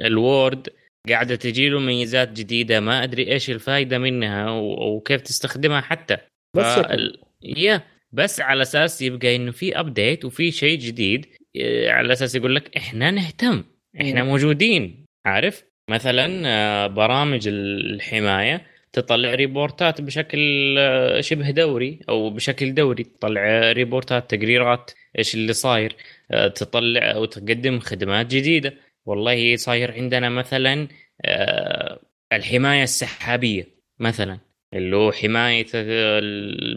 الوورد 0.05 0.69
قاعدة 1.09 1.35
تجي 1.35 1.69
له 1.69 1.79
ميزات 1.79 2.31
جديدة 2.31 2.79
ما 2.79 3.03
أدري 3.03 3.31
إيش 3.31 3.49
الفائده 3.49 3.97
منها 3.97 4.49
وكيف 4.51 5.21
تستخدمها 5.21 5.81
حتى. 5.81 6.17
بس. 6.53 6.65
فال- 6.65 7.21
يا 7.43 7.81
بس 8.11 8.39
على 8.41 8.61
أساس 8.61 9.01
يبقى 9.01 9.35
إنه 9.35 9.51
في 9.51 9.79
update 9.79 10.25
وفي 10.25 10.51
شيء 10.51 10.79
جديد 10.79 11.25
آه، 11.61 11.91
على 11.91 12.13
أساس 12.13 12.35
يقول 12.35 12.55
لك 12.55 12.77
إحنا 12.77 13.11
نهتم 13.11 13.63
إحنا. 14.01 14.23
موجودين 14.23 15.05
عارف؟ 15.25 15.63
مثلا 15.89 16.41
آه، 16.45 16.87
برامج 16.87 17.47
الحماية 17.47 18.67
تطلع 18.93 19.33
report 19.33 19.91
ات 19.91 20.01
بشكل 20.01 20.75
آه، 20.79 21.21
شبه 21.21 21.51
دوري 21.51 21.99
أو 22.09 22.29
بشكل 22.29 22.73
دوري 22.73 23.03
تطلع 23.03 23.71
report 23.71 24.23
ات 24.23 24.31
تقريرات 24.35 24.91
إيش 25.17 25.35
اللي 25.35 25.53
صاير 25.53 25.95
تطلع 26.55 27.11
أو 27.11 27.25
تقدم 27.25 27.79
خدمات 27.79 28.25
جديدة. 28.25 28.73
والله 29.05 29.55
صاير 29.55 29.91
عندنا 29.91 30.29
مثلا 30.29 30.87
الحماية 32.33 32.83
السحابية 32.83 33.67
مثلا. 33.99 34.39
اللي 34.73 34.95
هو 34.95 35.11
حمايه 35.11 35.65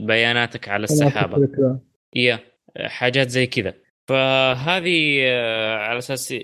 بياناتك 0.07 0.69
على 0.69 0.85
السحابة. 0.85 1.51
يا 2.17 2.39
حاجات 2.79 3.29
زي 3.29 3.47
كذا. 3.47 3.75
فهذه 4.09 5.21
آه، 5.23 5.77
على 5.77 5.99
أساس 5.99 6.35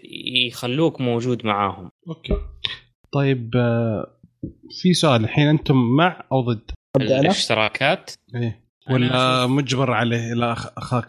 يخلوك 0.47 1.01
موجود 1.01 1.47
معاهم. 1.47 1.91
أوكي. 2.09 2.35
طيب 3.13 3.57
آه، 3.57 4.21
في 4.83 4.95
سؤال 4.95 5.25
الحين 5.25 5.49
أنتم 5.49 5.97
مع 5.97 6.25
أو 6.33 6.41
ضد؟ 6.41 6.71
الاشتراكات. 6.97 8.11
إيه. 8.35 8.67
ولا 8.91 9.47
مجبر 9.47 9.93
عليه؟ 9.93 10.35
لا 10.35 10.53
أخاك 10.53 11.07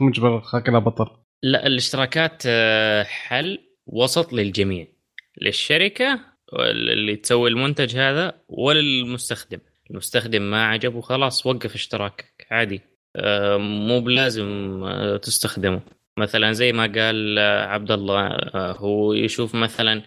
مجبر 0.00 0.38
أخاك 0.38 0.68
لا 0.68 0.78
بطل. 0.78 1.06
لا 1.42 1.66
الاشتراكات 1.66 2.42
آه، 2.46 3.02
حل 3.02 3.58
وسط 3.86 4.32
للجميع 4.32 4.86
للشركة 5.40 6.20
اللي 6.70 7.16
تسوي 7.16 7.50
المنتج 7.50 7.96
هذا 7.96 8.34
وللمستخدم. 8.48 9.58
المستخدم 9.90 10.42
ما 10.50 10.66
عجبه 10.66 11.00
خلاص 11.00 11.46
وقف 11.46 11.74
اشتراكك 11.74 12.46
عادي 12.50 12.80
آه، 13.16 13.56
مو 13.56 14.00
بلازم 14.00 14.80
آه، 14.84 15.16
تستخدمه 15.16 15.80
مثلا 16.18 16.52
زي 16.52 16.72
ما 16.72 16.82
قال 16.82 17.38
آه، 17.38 17.66
عبد 17.66 17.90
الله 17.90 18.36
هو 18.56 19.12
يشوف 19.12 19.54
مثلا 19.54 20.02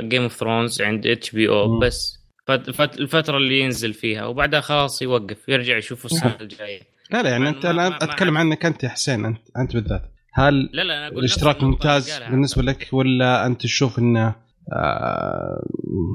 Game 0.00 0.22
of 0.22 0.32
Thrones 0.32 0.82
عند 0.82 1.06
HBO. 1.06 1.78
بس 1.78 2.18
فت- 2.46 2.70
فت- 2.70 2.98
الفترة 2.98 3.36
اللي 3.36 3.60
ينزل 3.60 3.92
فيها 3.94 4.26
وبعدها 4.26 4.60
خلاص 4.60 5.02
يوقف 5.02 5.48
يرجع 5.48 5.76
يشوفه 5.76 6.06
السنة 6.06 6.36
الجاية 6.40 6.80
لا 7.10 7.22
لا 7.22 7.30
يعني 7.30 7.48
أنت 7.48 7.64
أنا 7.64 7.96
أتكلم. 7.96 8.38
عنك 8.38 8.66
أنت 8.66 8.84
يا 8.84 8.88
حسين 8.88 9.24
انت 9.24 9.38
أنت 9.56 9.74
بالذات 9.74 10.02
هل 10.34 10.70
لا 10.72 10.82
لا 10.82 10.98
أنا 10.98 11.06
أقول 11.06 11.18
الاشتراك 11.18 11.62
ممتاز. 11.62 12.18
بالنسبة 12.30 12.62
لك 12.62 12.88
ولا 12.92 13.46
أنت 13.46 13.62
تشوف 13.62 13.98
إنه 13.98 14.34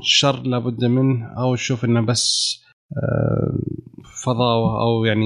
شر 0.04 0.42
لابد 0.44 0.86
منه 0.86 1.34
أو 1.38 1.56
تشوف 1.56 1.86
إنه 1.86 2.02
بس 2.02 2.61
فضاوه 4.26 4.82
أو 4.82 5.06
يعني 5.06 5.26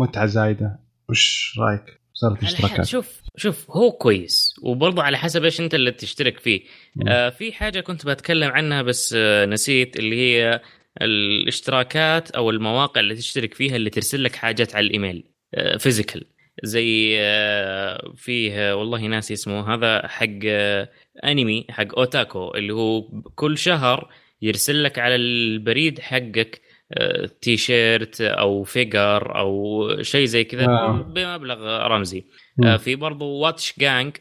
متعة 0.00 0.26
زايدة. 0.26 0.78
وش 1.08 1.54
رأيك؟ 1.58 2.00
صارت 2.12 2.36
على 2.44 2.46
حد- 2.46 2.54
اشتراكات 2.54 2.86
شوف 2.86 3.20
شوف 3.36 3.70
هو 3.70 3.92
كويس. 3.92 4.54
وبرضه 4.62 5.02
على 5.02 5.18
حسب 5.18 5.44
إيش 5.44 5.60
أنت 5.60 5.74
اللي 5.74 5.90
تشترك 5.92 6.38
فيه. 6.40 6.60
مم. 6.96 7.08
آه 7.08 7.30
في 7.30 7.52
حاجة 7.52 7.80
كنت 7.80 8.06
بتكلم 8.06 8.50
عنها 8.50 8.82
بس 8.82 9.14
آه 9.18 9.46
نسيت 9.46 9.96
اللي 9.96 10.16
هي 10.16 10.60
الاشتراكات 11.02 12.30
أو 12.30 12.50
المواقع 12.50 13.00
اللي 13.00 13.14
تشترك 13.14 13.54
فيها 13.54 13.76
اللي 13.76 13.90
ترسل 13.90 14.24
لك 14.24 14.36
حاجات 14.36 14.74
على 14.74 14.86
الإيميل 14.86 15.24
آه 15.54 15.76
physical 15.76 16.24
زي 16.62 17.16
آه 17.20 18.12
فيه 18.16 18.52
آه، 18.70 18.76
والله 18.76 19.00
ناسي 19.06 19.34
اسمه. 19.34 19.74
هذا 19.74 20.08
حق 20.08 20.26
آه 20.46 20.88
انمي 21.24 21.66
حق 21.70 21.98
otaku 21.98 22.54
اللي 22.54 22.72
هو 22.74 23.02
كل 23.34 23.58
شهر 23.58 24.08
يرسل 24.42 24.82
لك 24.82 24.98
على 24.98 25.14
البريد 25.14 25.98
حقك 25.98 26.60
آه، 26.60 26.65
تي 27.40 27.56
شيرت 27.56 28.20
أو 28.20 28.62
figure 28.62 29.38
أو 29.38 29.88
شيء 30.02 30.24
زي 30.24 30.44
كذا 30.44 30.66
آه. 30.66 31.02
بمبلغ 31.02 31.86
رمزي. 31.86 32.24
آه، 32.64 32.76
في 32.76 32.96
برضو 32.96 33.24
Watch 33.24 33.74
Gang 33.78 34.16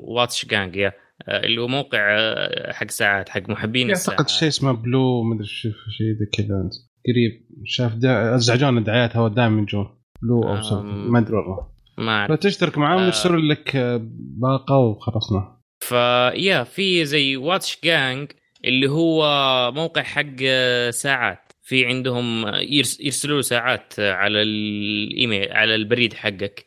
Watch 0.00 0.46
Gang 0.46 0.76
يا 0.76 0.92
آه، 1.28 1.46
اللي 1.46 1.60
هو 1.60 1.68
موقع 1.68 2.16
آه، 2.18 2.72
حق 2.72 2.90
ساعات 2.90 3.28
حق 3.28 3.48
محبين 3.48 3.88
اعتقد 3.88 4.00
الساعات 4.00 4.28
شيء 4.28 4.48
اسمه 4.48 4.72
blue 4.72 5.22
مدري 5.22 5.46
شو 5.46 5.68
شيء 5.68 6.06
زي 6.18 6.26
كذا. 6.32 6.70
قريب 7.06 7.46
شاف 7.64 7.94
دا... 7.94 8.34
ازعجونا 8.34 8.80
دعايات 8.80 9.16
هو 9.16 9.28
دائما 9.28 9.62
يجون 9.62 9.88
بلو 10.22 10.42
أو 10.42 10.62
something. 10.62 11.10
ما 11.10 11.18
أدري 11.18 11.36
والله 11.36 11.68
ما 11.98 12.12
أعرف 12.12 12.32
فتشترك 12.32 12.78
معاهم 12.78 13.00
آه. 13.00 13.06
يرسلوا 13.06 13.40
لك 13.40 13.76
آه، 13.76 14.00
باقة 14.42 14.78
وخلصنا 14.78 15.56
فيا 15.80 16.64
في 16.64 17.04
زي 17.04 17.36
واتش 17.36 17.78
جانج 17.84 18.32
اللي 18.64 18.90
هو 18.90 19.22
موقع 19.72 20.02
حق 20.02 20.36
آه، 20.42 20.90
ساعات 20.90 21.45
في 21.66 21.86
عندهم 21.86 22.46
يرس- 22.54 23.00
يرسلوا 23.00 23.36
له 23.36 23.42
ساعات 23.42 24.00
على 24.00 24.42
الإيميل 24.42 25.52
على 25.52 25.74
البريد 25.74 26.14
حقك. 26.14 26.66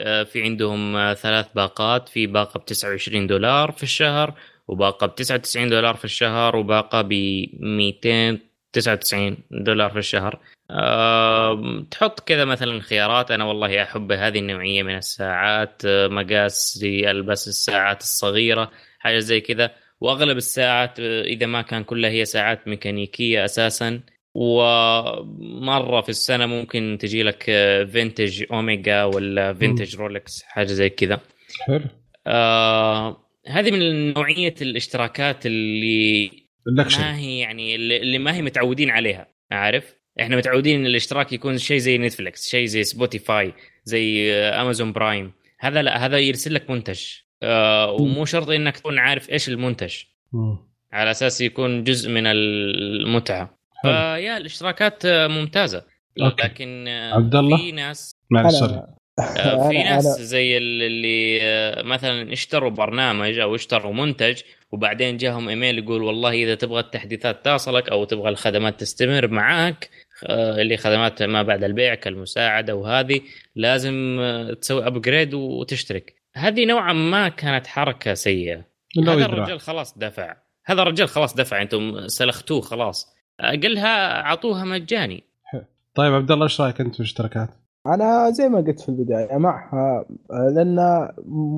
آه، 0.00 0.22
في 0.22 0.42
عندهم 0.42 0.96
آه، 0.96 1.14
ثلاث 1.14 1.46
باقات 1.54 2.08
في 2.08 2.26
باقة 2.26 2.60
ب 2.60 2.64
29 2.64 3.26
دولار 3.26 3.72
في 3.72 3.82
الشهر 3.82 4.34
وباقة 4.68 5.06
ب 5.06 5.14
99 5.14 5.68
دولار 5.68 5.94
في 5.96 6.04
الشهر 6.04 6.56
وباقة 6.56 7.02
ب 7.02 7.12
299 7.60 9.36
دولار 9.50 9.90
في 9.90 9.98
الشهر. 9.98 10.38
آه، 10.70 11.84
تحط 11.90 12.20
كذا 12.20 12.44
مثلا 12.44 12.80
خيارات. 12.80 13.30
أنا 13.30 13.44
والله 13.44 13.82
أحب 13.82 14.12
هذه 14.12 14.38
النوعية 14.38 14.82
من 14.82 14.96
الساعات 14.96 15.82
مقاسي 15.86 17.10
البس 17.10 17.48
الساعات 17.48 18.00
الصغيرة 18.00 18.70
حاجة 18.98 19.18
زي 19.18 19.40
كذا. 19.40 19.70
وأغلب 20.00 20.36
الساعات 20.36 21.00
آه، 21.00 21.22
إذا 21.22 21.46
ما 21.46 21.62
كان 21.62 21.84
كلها 21.84 22.10
هي 22.10 22.24
ساعات 22.24 22.68
ميكانيكية 22.68 23.44
أساسا. 23.44 24.00
ومرة 24.34 26.00
في 26.00 26.08
السنة 26.08 26.46
ممكن 26.46 26.98
تجي 27.00 27.22
لك 27.22 27.42
vintage 27.92 28.44
Omega 28.52 29.04
ولا 29.04 29.54
vintage 29.54 29.96
Rolex 29.96 30.42
حاجة 30.42 30.66
زي 30.66 30.88
كذا. 30.88 31.20
حلو. 31.66 31.84
آه 32.26 33.30
هذه 33.46 33.70
من 33.70 34.14
نوعية 34.14 34.54
الاشتراكات 34.62 35.46
اللي 35.46 36.30
ال 36.68 36.73
luxury 36.73 37.02
ما 37.02 37.18
هي 37.18 37.38
يعني 37.38 37.74
اللي 37.76 38.18
ما 38.18 38.34
هي 38.34 38.42
متعودين 38.42 38.90
عليها 38.90 39.26
عارف؟ 39.50 39.94
إحنا 40.20 40.36
متعودين 40.36 40.80
إن 40.80 40.86
الاشتراك 40.86 41.32
يكون 41.32 41.58
شيء 41.58 41.78
زي 41.78 41.98
Netflix 41.98 42.48
شيء 42.48 42.64
زي 42.66 42.84
Spotify 42.84 43.52
زي 43.84 44.32
آه، 44.34 44.62
Amazon 44.62 44.92
Prime 44.92 45.32
هذا 45.58 45.82
لا 45.82 46.06
هذا 46.06 46.18
يرسل 46.18 46.54
لك 46.54 46.70
منتج. 46.70 47.02
آه 47.42 47.92
ومو 47.92 48.24
شرط 48.24 48.50
إنك 48.50 48.76
تكون 48.76 48.98
عارف 48.98 49.30
إيش 49.30 49.48
المنتج. 49.48 49.96
على 50.92 51.10
أساس 51.10 51.40
يكون 51.40 51.84
جزء 51.84 52.10
من 52.10 52.26
المتعة. 52.26 53.60
فيا 53.82 54.36
الاشتراكات 54.36 55.04
آه، 55.04 55.26
ممتازة 55.26 55.84
أوكي. 56.22 56.42
لكن 56.42 56.88
آه، 56.88 57.14
عبد 57.14 57.34
الله؟ 57.34 57.56
في 57.56 57.72
ناس 57.72 58.16
معلش 58.30 58.64
في 59.68 59.82
ناس 59.82 60.04
زي 60.04 60.58
اللي 60.58 61.82
مثلا 61.84 62.32
اشتروا 62.32 62.70
برنامج 62.70 63.38
أو 63.38 63.54
اشتروا 63.54 63.92
منتج 63.92 64.40
وبعدين 64.72 65.16
جاهم 65.16 65.48
إيميل 65.48 65.78
يقول 65.78 66.02
والله 66.02 66.30
إذا 66.32 66.54
تبغى 66.54 66.80
التحديثات 66.80 67.44
تصلك 67.44 67.88
أو 67.88 68.04
تبغى 68.04 68.28
الخدمات 68.28 68.80
تستمر 68.80 69.28
معاك 69.28 69.90
اللي 70.28 70.76
خدمات 70.76 71.22
ما 71.22 71.42
بعد 71.42 71.64
البيع 71.64 71.94
كالمساعدة 71.94 72.74
وهذه 72.74 73.20
لازم 73.56 74.20
تسوي 74.60 74.86
ابجريد 74.86 75.34
وتشترك 75.34 76.19
هذه 76.34 76.66
نوعا 76.66 76.92
ما 76.92 77.28
كانت 77.28 77.66
حركة 77.66 78.14
سيئة. 78.14 78.64
هذا 78.98 79.12
يدرى 79.12 79.24
الرجال 79.24 79.60
خلاص 79.60 79.98
دفع. 79.98 80.36
هذا 80.64 80.82
الرجال 80.82 81.08
خلاص 81.08 81.34
دفع 81.34 81.62
أنتم 81.62 82.08
سلختوه 82.08 82.60
خلاص. 82.60 83.14
أقلها 83.40 84.20
أعطوها 84.20 84.64
مجاني. 84.64 85.24
طيب 85.94 86.14
عبد 86.14 86.30
الله 86.30 86.44
إيش 86.44 86.60
رأيك 86.60 86.80
أنت 86.80 86.94
في 86.94 87.00
الاشتراكات؟ 87.00 87.48
أنا 87.86 88.30
زي 88.30 88.48
ما 88.48 88.58
قلت 88.58 88.80
في 88.80 88.88
البداية 88.88 89.36
معها 89.36 90.04
لأن 90.30 91.08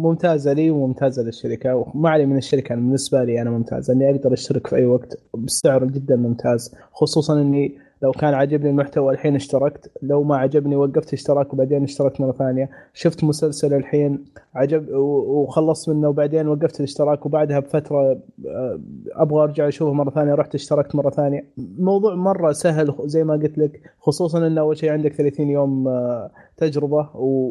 ممتازة 0.02 0.52
لي 0.52 0.70
وممتازة 0.70 1.22
للشركة 1.22 1.74
وما 1.74 2.10
علي 2.10 2.26
من 2.26 2.36
الشركة 2.36 2.72
أنا 2.72 2.80
بالنسبة 2.80 3.24
لي 3.24 3.42
أنا 3.42 3.50
ممتازه 3.50 3.92
اني 3.94 4.10
أقدر 4.10 4.32
أشترك 4.32 4.66
في 4.66 4.76
أي 4.76 4.86
وقت 4.86 5.22
بسعر 5.34 5.84
جدا 5.84 6.16
ممتاز 6.16 6.74
خصوصا 6.92 7.40
إني 7.40 7.78
لو 8.02 8.12
كان 8.12 8.34
عجبني 8.34 8.70
المحتوى 8.70 9.12
الحين 9.14 9.34
اشتركت 9.34 9.90
لو 10.02 10.22
ما 10.22 10.36
عجبني 10.36 10.76
وقفت 10.76 11.12
اشتراك 11.12 11.52
وبعدين 11.52 11.82
اشتركت 11.82 12.20
مرة 12.20 12.32
ثانية. 12.32 12.70
شفت 12.94 13.24
مسلسل 13.24 13.74
الحين 13.74 14.24
عجب 14.54 14.88
وخلصت 14.94 15.88
منه 15.88 16.08
وبعدين 16.08 16.48
وقفت 16.48 16.80
الاشتراك 16.80 17.26
وبعدها 17.26 17.58
بفترة 17.60 18.18
آه، 18.46 18.80
أبغى 19.12 19.42
أرجع 19.42 19.68
أشوفه 19.68 19.92
مرة 19.92 20.10
ثانية 20.10 20.34
رحت 20.34 20.54
اشتركت 20.54 20.94
مرة 20.94 21.10
ثانية. 21.10 21.44
موضوع 21.78 22.14
مرة 22.14 22.52
سهل 22.52 22.94
زي 23.04 23.24
ما 23.24 23.34
قلت 23.34 23.58
لك 23.58 23.80
خصوصا 24.00 24.46
انه 24.46 24.60
أول 24.60 24.76
شيء 24.76 24.90
عندك 24.90 25.12
30 25.12 25.50
يوم 25.50 25.88
آه، 25.88 26.30
تجربة 26.56 27.08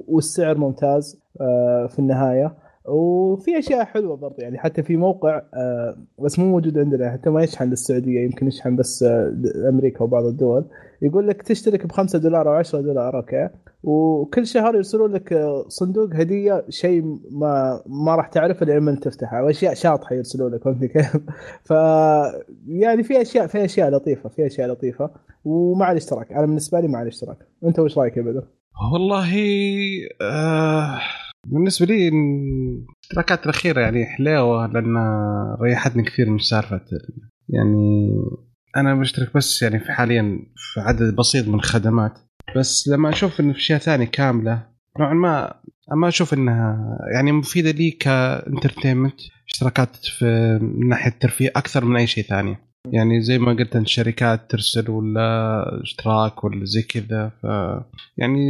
والسعر 0.07 0.57
ممتاز 0.57 1.19
آه، 1.41 1.87
في 1.87 1.99
النهاية. 1.99 2.53
وفي 2.85 3.59
أشياء 3.59 3.85
حلوة 3.85 4.15
برضه 4.15 4.35
يعني 4.39 4.59
حتى 4.59 4.83
في 4.83 4.97
موقع 4.97 5.41
آه، 5.53 5.97
بس 6.19 6.39
مو 6.39 6.45
موجود 6.45 6.77
عندنا 6.77 7.11
حتى 7.11 7.29
ما 7.29 7.43
يشحن 7.43 7.69
للسعودية 7.69 8.21
يمكن 8.21 8.47
يشحن 8.47 8.75
بس 8.75 9.03
آه، 9.03 9.35
أمريكا 9.69 10.03
وبعض 10.03 10.25
الدول 10.25 10.65
يقول 11.01 11.27
لك 11.27 11.41
تشترك 11.41 11.85
ب 11.85 11.91
5 11.91 12.19
دولار 12.19 12.49
أو 12.49 12.53
10 12.53 12.81
دولار 12.81 13.15
أوكي 13.15 13.49
وكل 13.83 14.47
شهر 14.47 14.75
يرسلون 14.75 15.11
لك 15.11 15.33
آه، 15.33 15.65
صندوق 15.67 16.15
هدية 16.15 16.65
شيء 16.69 17.03
ما 17.31 17.83
ما 17.85 18.15
راح 18.15 18.27
تعرفه 18.27 18.65
لما 18.65 18.95
تفتحه 18.95 19.43
واشياء 19.43 19.73
شاطحة 19.73 20.15
يرسلون 20.15 20.53
لك 20.53 20.63
فهمت 20.63 20.85
كيف؟ 20.85 21.17
ف 21.69 21.71
يعني 22.67 23.03
في 23.03 23.21
أشياء 23.21 23.47
في 23.47 23.65
أشياء 23.65 23.89
لطيفة 23.89 24.29
في 24.29 24.45
أشياء 24.45 24.67
لطيفة 24.69 25.09
ومع 25.45 25.91
الاشتراك 25.91 26.31
أنا 26.31 26.45
بالنسبة 26.45 26.79
لي 26.79 26.87
مع 26.87 27.01
الاشتراك 27.01 27.37
أنت 27.63 27.79
وش 27.79 27.97
رأيك 27.97 28.17
يا 28.17 28.21
بدر؟ 28.21 28.47
والله 28.93 29.31
آه 30.21 30.99
بالنسبة 31.47 31.85
لي 31.85 32.07
الاشتراكات 32.09 33.43
الأخيرة 33.45 33.81
يعني 33.81 34.05
حليوه 34.05 34.67
لأن 34.67 34.97
ريحتني 35.61 36.03
كثير 36.03 36.29
من 36.29 36.39
سالفة 36.39 36.75
ال- 36.93 37.29
يعني 37.49 38.09
أنا 38.77 38.95
مشترك 38.95 39.33
بس 39.37 39.61
يعني 39.63 39.79
في 39.79 39.91
حاليا 39.91 40.39
في 40.55 40.79
عدد 40.79 41.15
بسيط 41.15 41.47
من 41.47 41.55
الخدمات. 41.55 42.19
بس 42.55 42.87
لما 42.87 43.09
أشوف 43.09 43.39
انه 43.39 43.53
في 43.53 43.59
أشياء 43.59 43.79
ثانية 43.79 44.05
كاملة 44.05 44.67
نوعا 44.99 45.13
ما 45.13 45.53
ما 45.95 46.07
أشوف 46.07 46.33
إنها 46.33 46.97
يعني 47.13 47.31
مفيدة 47.31 47.71
لي 47.71 47.91
ك 47.91 48.00
entertainment 48.00 49.21
اشتراكات 49.47 49.95
في 49.95 50.59
من 50.61 50.89
ناحية 50.89 51.11
الترفيه 51.11 51.51
أكثر 51.55 51.85
من 51.85 51.95
أي 51.95 52.07
شيء 52.07 52.23
ثاني. 52.23 52.57
يعني 52.91 53.21
زي 53.21 53.39
ما 53.39 53.53
قلت 53.53 53.75
أنت 53.75 53.87
شركات 53.87 54.51
ترسل 54.51 54.89
ولا 54.89 55.63
اشتراك 55.83 56.43
ولا 56.43 56.65
زي 56.65 56.81
كذا 56.81 57.29
ف 57.41 57.45
يعني 58.17 58.45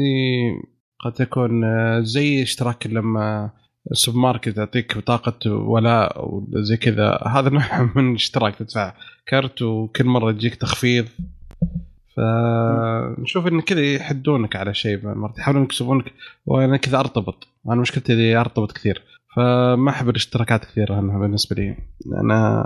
قد 1.06 1.12
تكون 1.12 1.64
آه، 1.64 2.00
زي 2.00 2.44
اشتراك 2.44 2.88
لما 2.88 3.50
السوبر 3.92 4.18
ماركت 4.18 4.58
يعطيك 4.58 4.98
بطاقة 4.98 5.52
ولاء 5.52 6.30
ولا 6.30 6.64
زي 6.64 6.78
كذا. 6.78 7.20
هذا 7.28 7.50
نوع 7.50 7.82
من 7.96 8.10
الاشتراك 8.10 8.56
تدفع 8.56 8.94
كرت 9.30 9.62
وكل 9.62 10.06
مرة 10.06 10.32
تجيك 10.32 10.56
تخفيض. 10.56 11.06
فنشوف 12.18 13.48
إن 13.48 13.62
كذا 13.62 13.94
يحدونك 13.94 14.56
على 14.56 14.74
شيء 14.74 15.00
يحاولون 15.38 15.64
يكسبونك 15.64 16.14
وأنا 16.46 16.78
كذا 16.78 17.00
أرتبط. 17.00 17.48
أنا 17.68 17.82
مشكلتي 17.82 18.14
إني 18.14 18.36
أرتبط 18.36 18.72
كثير. 18.72 19.02
فما 19.36 19.90
أحب 19.90 20.10
الاشتراكات 20.10 20.66
كثير 20.66 21.00
أنا 21.00 21.20
بالنسبة 21.20 21.56
لي. 21.56 21.78
أنا 22.24 22.62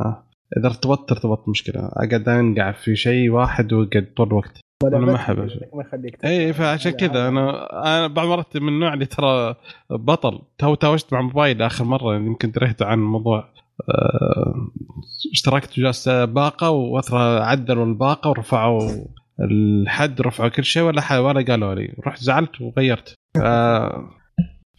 إذا 0.57 0.67
ارتبطت 0.67 1.11
ارتبطت 1.11 1.49
مشكلة. 1.49 1.89
أقعد 1.93 2.29
أنقع 2.29 2.71
في 2.71 2.95
شيء 2.95 3.29
واحد 3.29 3.73
واقعد 3.73 4.07
طول 4.17 4.27
الوقت. 4.27 4.64
أنا 4.83 4.99
ما 4.99 5.81
يخليك 5.81 6.25
اي 6.25 6.53
فعشان 6.53 6.91
كذا 6.91 7.27
أنا 7.27 7.69
أنا 7.97 8.07
بعض 8.07 8.25
المرات 8.25 8.57
من 8.57 8.67
النوع 8.67 8.93
اللي 8.93 9.05
ترى 9.05 9.55
بطل. 9.89 10.39
توني 10.57 10.75
تهاوشت 10.75 11.13
مع 11.13 11.21
موبايل 11.21 11.61
آخر 11.61 11.83
مرة 11.83 12.15
يمكن 12.15 12.51
دريت 12.51 12.81
عن 12.81 12.97
الموضوع 12.99 13.49
آه، 13.89 14.55
اشتركت 15.33 15.79
جالس 15.79 16.09
باقة 16.09 16.69
واثرى 16.69 17.39
عدلوا 17.43 17.85
الباقة 17.85 18.29
ورفعوا 18.29 18.81
الحد 19.41 20.21
رفعوا 20.21 20.49
كل 20.49 20.63
شيء 20.63 20.83
ولا 20.83 21.01
حد 21.01 21.17
ولا 21.17 21.45
قالوا 21.45 21.75
لي. 21.75 21.93
رحت 22.07 22.19
زعلت 22.19 22.61
وغيرت. 22.61 23.13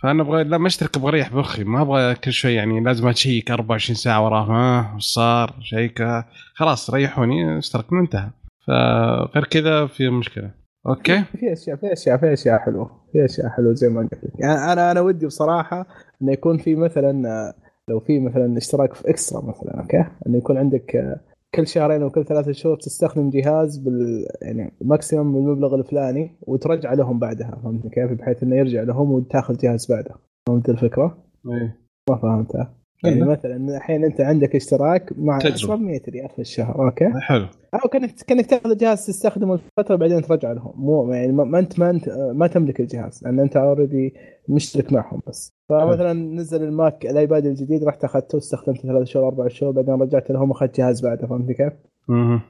فأنا 0.02 0.22
أبغى 0.22 0.44
لا 0.44 0.58
ما 0.58 0.66
أشترك 0.66 0.96
أبغى 0.96 1.08
اريح 1.08 1.28
بمخي 1.32 1.64
ما 1.64 1.82
أبغى 1.82 2.14
كل 2.14 2.32
شوي 2.32 2.54
يعني 2.54 2.80
لازم 2.80 3.08
أشيك 3.08 3.50
24 3.50 3.96
ساعة 3.96 4.24
وراه 4.24 4.44
ها 4.44 4.94
وش 4.96 5.02
صار؟ 5.04 5.54
شيك 5.62 6.24
خلاص 6.54 6.90
ريحوني 6.90 7.58
اشتركنا 7.58 8.00
انتهى. 8.00 8.30
فغير 8.66 9.44
كذا 9.50 9.86
في 9.86 10.08
مشكلة. 10.08 10.50
أوكي؟ 10.86 11.24
في 11.24 11.52
اشياء 11.52 11.76
في 11.76 11.92
اشياء 11.92 12.16
في 12.16 12.32
أشياء 12.32 12.58
حلوة. 12.58 12.90
في 13.12 13.24
أشياء 13.24 13.48
حلوة 13.48 13.74
زي 13.74 13.88
ما 13.88 14.00
قلت 14.00 14.24
لك. 14.24 14.32
يعني 14.38 14.72
أنا 14.72 14.90
أنا 14.90 15.00
ودي 15.00 15.26
بصراحة 15.26 15.86
انه 16.22 16.32
يكون 16.32 16.58
في 16.58 16.74
مثلا 16.74 17.52
لو 17.90 18.00
في 18.00 18.20
مثلا 18.20 18.56
اشتراك 18.56 18.94
في 18.94 19.10
إكسترا 19.10 19.42
مثلا 19.42 19.80
okay؟ 19.80 20.04
انه 20.26 20.38
يكون 20.38 20.56
عندك 20.56 21.18
كل 21.54 21.66
شهرين 21.66 22.02
أو 22.02 22.10
كل 22.10 22.24
ثلاثة 22.24 22.52
شهور 22.52 22.76
تستخدم 22.76 23.30
جهاز 23.30 23.78
بال 23.78 24.26
يعني 24.42 24.72
maximum 24.80 25.32
بالمبلغ 25.32 25.74
الفلاني 25.74 26.36
وترجع 26.42 26.92
لهم 26.92 27.18
بعدها 27.18 27.60
فهمت 27.62 27.86
كيف؟ 27.86 28.12
بحيث 28.12 28.42
إنه 28.42 28.56
يرجع 28.56 28.82
لهم 28.82 29.12
وتاخذ 29.12 29.56
جهاز 29.56 29.92
بعده. 29.92 30.14
فهمت 30.48 30.68
الفكرة؟ 30.68 31.18
إيه. 31.46 31.78
ما 32.10 32.16
فهمتها. 32.16 32.74
يعني 33.06 33.20
لا. 33.20 33.26
مثلا 33.26 33.76
الحين 33.76 34.04
أنت 34.04 34.20
عندك 34.20 34.56
اشتراك 34.56 35.12
مع 35.18 35.38
تجربة. 35.38 35.56
700 35.56 36.00
ريال 36.08 36.28
في 36.28 36.38
الشهر 36.38 36.84
okay 36.86 37.12
حلو 37.20 37.46
أو 37.74 37.88
كأنك 37.88 38.14
كأنك 38.26 38.46
تاخذ 38.46 38.76
جهاز 38.76 39.06
تستخدمه 39.06 39.58
فتره 39.76 39.96
بعدين 39.96 40.22
ترجع 40.22 40.52
لهم 40.52 40.72
مو 40.76 41.12
يعني 41.12 41.32
ما 41.32 41.58
أنت 41.58 41.78
ما 41.78 41.90
أنت 41.90 42.08
ما 42.34 42.46
تملك 42.46 42.80
الجهاز 42.80 43.24
لأن 43.24 43.40
أنت 43.40 43.56
already 43.56 44.14
مشترك 44.48 44.92
معهم 44.92 45.20
بس 45.26 45.52
فمثلا 45.68 46.12
نزل 46.12 46.62
ال 46.62 46.73
Mac 46.73 47.06
ال 47.06 47.14
iPad 47.14 47.46
الجديد 47.46 47.84
رحت 47.84 48.04
أخذته 48.04 48.36
واستخدمته 48.36 48.82
ثلاث 48.82 49.06
شهور 49.06 49.26
أربع 49.28 49.48
شهور 49.48 49.72
بعدين 49.72 49.94
رجعت 49.94 50.30
لهم 50.30 50.50
وأخذت 50.50 50.76
جهاز 50.76 51.00
بعده 51.00 51.26
فهمت 51.26 51.52
كيف؟ 51.52 51.72
مهم. 52.08 52.40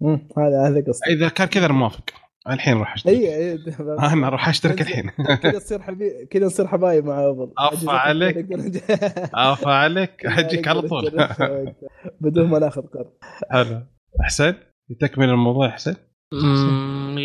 مم، 0.00 0.20
هذا 0.38 0.68
هذا 0.68 0.80
قصدي 0.80 1.12
إذا 1.12 1.28
كان 1.28 1.46
كذا 1.46 1.66
أنا 1.66 1.74
موافق 1.74 2.04
الحين 2.50 2.76
راح 2.78 2.94
أشترك. 2.94 3.14
إي 3.14 3.36
إي 3.52 3.58
أنا 4.12 4.28
راح 4.28 4.48
أشترك 4.48 4.80
الحين. 4.80 5.10
كذا 5.42 5.58
تصير 5.58 5.82
حبيب 5.82 6.28
كذا 6.30 6.46
نصير 6.46 6.66
حبايب 6.66 7.04
مع 7.04 7.28
Apple 7.28 7.52
عفا 7.58 7.92
عليك. 7.92 8.46
عفا 9.34 9.70
عليك. 9.70 10.26
احجك 10.26 10.68
على 10.68 10.82
طول. 10.82 11.10
بدون 12.20 12.48
ما 12.48 12.58
ناخذ 12.58 12.82
قرض. 12.82 13.12
حلو. 13.50 13.82
احسن 14.20 14.54
تكمل 15.00 15.28
الموضوع 15.28 15.66
يا 15.66 15.72
حسين؟ 15.72 15.94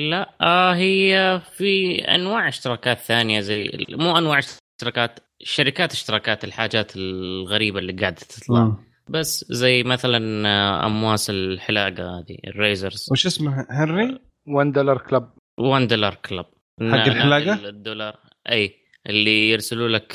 لا. 0.09 0.35
آه 0.41 0.75
هي 0.75 1.41
في 1.57 1.95
أنواع 1.95 2.47
اشتراكات 2.47 2.97
ثانية 2.97 3.39
زي 3.39 3.71
مو 3.89 4.17
أنواع 4.17 4.39
اشتراكات 4.79 5.19
شركات 5.43 5.91
اشتراكات 5.91 6.43
الحاجات 6.43 6.91
الغريبة 6.95 7.79
اللي 7.79 7.93
قاعدة 7.93 8.15
تطلع. 8.15 8.63
مم. 8.63 8.91
بس 9.09 9.45
زي 9.49 9.83
مثلا 9.83 10.47
آه، 10.49 10.85
أمواس 10.85 11.29
الحلاقة 11.29 12.19
هذه 12.19 12.37
الريزرز. 12.47 13.07
وش 13.11 13.25
اسمه 13.25 13.65
هنري؟ 13.69 14.19
1 14.47 14.71
دولار 14.71 14.97
كلب 14.97 15.29
1 15.59 15.87
دولار 15.87 16.15
كلب 16.15 16.45
حق 16.81 17.07
الحلاقة؟ 17.07 17.69
الدولار. 17.69 18.15
أي. 18.51 18.81
اللي 19.09 19.49
يرسلوا 19.49 19.87
لك 19.87 20.13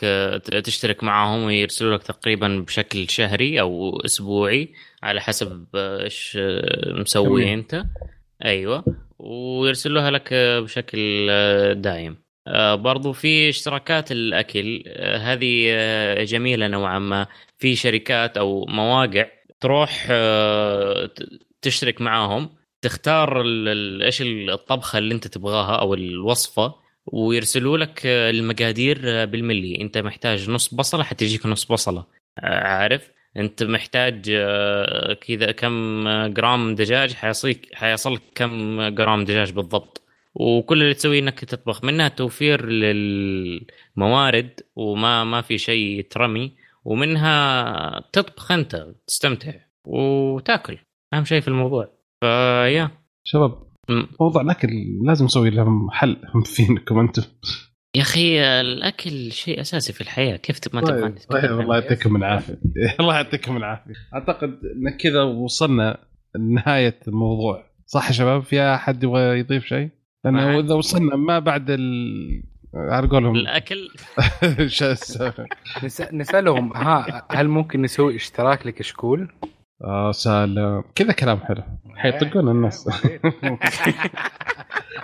تشترك 0.64 1.04
معاهم 1.04 1.44
ويرسلوا 1.44 1.96
لك 1.96 2.02
تقريبا 2.02 2.64
بشكل 2.66 3.10
شهري 3.10 3.60
أو 3.60 4.00
أسبوعي 4.00 4.72
على 5.02 5.20
حسب 5.20 5.66
إيش 5.76 6.38
آه، 6.40 6.92
مسوي. 6.92 7.54
أنت. 7.54 7.84
أيوه. 8.44 8.84
ويرسلوها 9.18 10.10
لك 10.10 10.28
آه، 10.32 10.60
بشكل 10.60 11.26
آه، 11.30 11.72
دايم. 11.72 12.26
برضو 12.74 13.12
في 13.12 13.48
اشتراكات 13.48 14.12
الأكل. 14.12 14.84
هذه 15.20 15.74
جميلة 16.24 16.68
نوعا 16.68 16.98
ما. 16.98 17.26
في 17.58 17.76
شركات 17.76 18.36
أو 18.36 18.64
مواقع 18.64 19.26
تروح 19.60 20.12
تشترك 21.62 22.00
معاهم. 22.00 22.55
تختار 22.82 23.42
إيش 24.02 24.22
الطبخة 24.22 24.98
اللي 24.98 25.14
أنت 25.14 25.26
تبغاها 25.26 25.76
أو 25.76 25.94
الوصفة 25.94 26.74
ويرسلوا 27.06 27.78
لك 27.78 28.02
آه، 28.06 28.30
المقادير 28.30 29.00
آه، 29.04 29.24
بالملي. 29.24 29.80
أنت 29.80 29.98
محتاج 29.98 30.50
نص 30.50 30.74
بصلة 30.74 31.04
حتجيك 31.04 31.46
نص 31.46 31.64
بصلة. 31.64 32.04
آه، 32.38 32.66
عارف؟ 32.66 33.10
أنت 33.36 33.62
محتاج 33.62 34.22
كذا 35.20 35.52
كم 35.52 36.04
جرام 36.26 36.74
دجاج 36.74 37.14
حيصيك 37.14 37.74
حيصلك 37.74 38.22
كم 38.34 38.82
جرام 38.88 39.24
دجاج 39.24 39.52
بالضبط. 39.52 40.02
وكل 40.34 40.82
اللي 40.82 40.94
تسويه 40.94 41.18
إنك 41.18 41.44
تطبخ. 41.44 41.84
منها 41.84 42.08
توفير 42.08 42.66
للموارد 42.66 44.60
وما 44.76 45.24
ما 45.24 45.42
في 45.42 45.58
شيء 45.58 46.06
ترمي. 46.10 46.52
ومنها 46.84 48.00
تطبخ 48.12 48.52
أنت 48.52 48.86
تستمتع 49.06 49.52
وتاكل. 49.84 50.78
أهم 51.14 51.24
شيء 51.24 51.40
في 51.40 51.48
الموضوع. 51.48 51.95
فيا 52.20 52.90
شباب. 53.24 53.66
موضوع 54.20 54.42
الأكل 54.42 54.68
لازم 55.04 55.24
نسوي 55.24 55.50
لهم 55.50 55.90
حل 55.90 56.16
فينكم 56.44 56.98
أنتم. 57.06 57.22
يا 57.96 58.02
أخي 58.02 58.40
الأكل 58.60 59.32
شيء 59.32 59.60
أساسي 59.60 59.92
في 59.92 60.00
الحياة. 60.00 60.36
كيف 60.36 60.60
ما 60.74 60.80
تبغى 60.80 61.00
طيب 61.00 61.18
طيب؟ 61.30 61.60
الله 61.60 61.78
يعطيكم 61.78 62.16
العافية. 62.16 62.58
الله 63.00 63.14
يعطيكم 63.14 63.56
العافية. 63.56 63.92
أعتقد 64.14 64.50
إن 64.76 64.90
كذا 64.96 65.22
وصلنا 65.22 65.98
لنهاية 66.36 66.98
الموضوع. 67.08 67.64
صح 67.86 68.06
يا 68.06 68.12
شباب؟ 68.12 68.42
في 68.42 68.60
أحد 68.60 69.04
يبغى 69.04 69.38
يضيف 69.38 69.64
شيء؟ 69.66 69.88
لأنه. 70.24 70.58
إذا 70.58 70.74
وصلنا 70.74 71.16
ما 71.16 71.38
بعد 71.38 71.70
ال 71.70 72.42
على 72.74 73.08
قولهم. 73.08 73.34
الأكل؟ 73.36 73.88
نسألهم 76.12 76.76
ها 76.76 77.26
هل 77.30 77.48
ممكن 77.48 77.82
نسوي 77.82 78.16
اشتراك 78.16 78.66
لكشكول؟ 78.66 79.28
آه 79.84 80.12
سلام 80.12 80.82
كذا 80.94 81.12
كلام 81.12 81.38
حلو. 81.38 81.62
حيطقون 81.96 82.48
الناس 82.48 82.88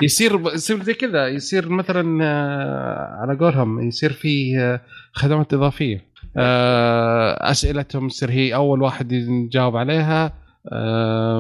يصير 0.03 0.41
يصير 0.55 0.83
زي 0.83 0.95
كذا. 0.95 1.29
يصير 1.29 1.69
مثلا 1.69 2.25
آه، 2.25 3.17
على 3.21 3.37
قولهم 3.39 3.89
يصير 3.89 4.13
في 4.13 4.59
آه، 4.59 4.81
خدمات 5.13 5.55
إضافية. 5.55 6.05
آه، 6.37 7.51
أسئلتهم 7.51 8.07
يصير 8.07 8.31
هي 8.31 8.55
أول 8.55 8.83
واحد 8.83 9.13
يجاوب 9.13 9.77
عليها. 9.77 10.33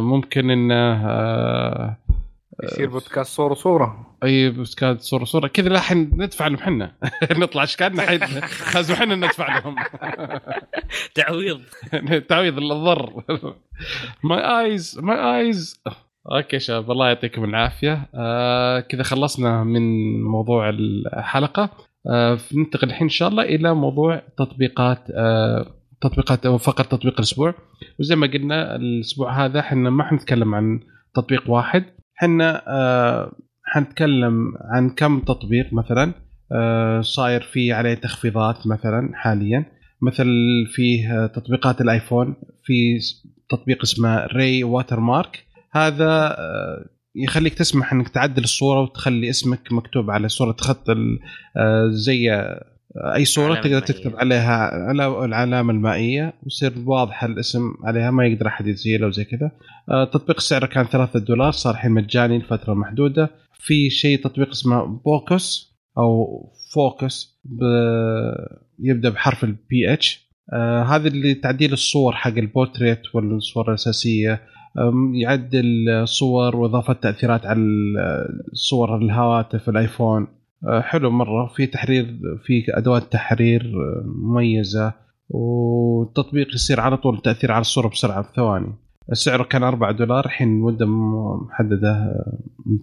ممكن 0.01 0.51
إنه 0.51 1.07
يصير 2.63 2.89
بودكاست 2.89 3.37
صورة 3.37 3.55
صورة. 3.55 4.17
أي 4.25 4.51
بس 4.51 4.75
كانت 4.75 5.01
صورة 5.01 5.25
صورة. 5.25 5.49
كذا 5.49 5.69
لا 5.69 5.81
حن 5.81 6.11
ندفع 6.15 6.47
لهم 6.47 6.59
حنا. 6.59 6.95
نطلع 7.33 7.63
إيش 7.63 7.77
كان 7.77 8.01
حين 8.01 8.21
لازم 8.75 8.95
حنا 8.95 9.15
ندفع 9.15 9.59
لهم. 9.59 9.77
تعويض. 11.15 11.61
تعويض 12.29 12.59
الضر 12.59 13.23
my 14.25 14.61
eyes 14.61 14.99
my 15.03 15.41
eyes 15.41 15.83
okay 16.33 16.59
شباب 16.59 16.91
الله 16.91 17.09
يعطيكم 17.09 17.45
العافية. 17.45 18.09
آه 18.15 18.81
كذا 18.81 19.03
خلصنا 19.03 19.65
من 19.65 19.83
موضوع 20.23 20.69
الحلقة. 20.69 21.71
آه 22.11 22.39
ننتقل 22.55 22.89
الحين 22.89 23.03
إن 23.03 23.09
شاء 23.09 23.29
الله 23.29 23.43
إلى 23.43 23.75
موضوع 23.75 24.23
تطبيقات 24.39 25.05
آه 25.11 25.67
تطبيقات 26.01 26.47
أو 26.47 26.59
فقره 26.59 26.85
تطبيق 26.85 27.15
الأسبوع. 27.15 27.55
وزي 28.01 28.17
ما 28.17 28.27
قلنا 28.27 28.77
الأسبوع 28.77 29.45
هذا 29.45 29.61
إحنا 29.61 29.91
ما 29.91 30.05
حنتكلم 30.05 30.55
عن 30.55 30.81
تطبيق 31.15 31.51
واحد. 31.51 31.85
إحنا 32.23 32.63
آه 32.67 33.33
حنتكلم 33.65 34.55
عن 34.61 34.91
كم 34.91 35.21
تطبيق 35.21 35.73
مثلا 35.73 36.15
آه 36.53 37.01
صاير 37.01 37.41
فيه 37.43 37.75
عليه 37.75 37.95
تخفيضات 37.95 38.67
مثلا 38.67 39.11
حاليا. 39.15 39.65
مثل 40.03 40.27
فيه 40.75 41.27
تطبيقات 41.27 41.81
الآيفون 41.81 42.35
في 42.65 42.99
تطبيق 43.49 43.83
اسمه 43.83 44.27
Re 44.27 44.65
Watermark 44.65 45.45
هذا 45.73 46.37
آه، 46.39 46.89
يخليك 47.15 47.55
تسمح 47.55 47.93
إنك 47.93 48.09
تعدل 48.09 48.45
الصورة 48.45 48.81
وتخلي 48.81 49.31
اسمك 49.31 49.73
مكتوب 49.73 50.11
على 50.11 50.29
صورة 50.29 50.57
خط 50.61 50.91
آه، 50.91 51.89
زي 51.91 52.33
آه، 52.33 52.65
أي 52.97 53.25
صورة 53.25 53.55
تقدر 53.55 53.67
المائية. 53.67 53.85
تكتب 53.85 54.17
عليها 54.17 54.57
على 54.89 55.25
العلامة 55.25 55.73
المائية 55.73 56.35
ويصير 56.43 56.73
واضح 56.87 57.25
الاسم 57.25 57.75
عليها 57.85 58.11
ما 58.11 58.27
يقدر 58.27 58.47
أحد 58.47 58.67
يزيله 58.67 59.07
وزي 59.07 59.25
كذا. 59.25 59.51
آه، 59.91 60.05
تطبيق 60.05 60.41
سعره 60.41 60.67
كان 60.67 60.85
3 60.85 61.21
دولار 61.21 61.53
صار 61.53 61.75
الحين 61.75 61.91
مجاني 61.91 62.39
لفترة 62.39 62.75
محدودة. 62.75 63.31
في 63.53 63.91
شيء 63.91 64.25
تطبيق 64.25 64.49
اسمه 64.49 64.85
بوكس 64.85 65.73
أو 65.99 66.43
Phocus 66.75 67.41
ب... 67.45 67.63
يبدأ 68.79 69.09
بحرف 69.09 69.45
ال 69.45 69.93
PH 69.93 70.33
آه 70.53 70.83
هذا 70.83 71.09
اللي 71.09 71.35
تعديل 71.35 71.73
الصور 71.73 72.13
حق 72.13 72.31
البورتريت 72.39 73.03
والصور 73.15 73.69
الأساسية. 73.69 74.41
يعدل 75.15 76.03
صور 76.05 76.57
وإضافة 76.57 76.93
تأثيرات 76.93 77.47
على 77.47 77.63
صور 78.53 78.97
الهواتف 78.97 79.69
الآيفون. 79.69 80.27
حلو 80.81 81.11
مرة. 81.11 81.47
في 81.47 81.67
تحرير 81.67 82.19
في 82.45 82.65
أدوات 82.69 83.13
تحرير 83.13 83.63
آه، 83.63 84.03
مميزة 84.07 84.93
والتطبيق 85.29 86.55
يصير 86.55 86.81
على 86.81 86.97
طول 86.97 87.23
تأثير 87.23 87.53
على 87.53 87.61
الصورة 87.61 87.89
بسرعة 87.89 88.23
بثواني 88.33 88.75
سعره 89.13 89.43
كان 89.43 89.63
4 89.63 89.93
دولار 89.93 90.27
الحين 90.27 90.49
مده 90.49 90.87
محدده 90.87 91.91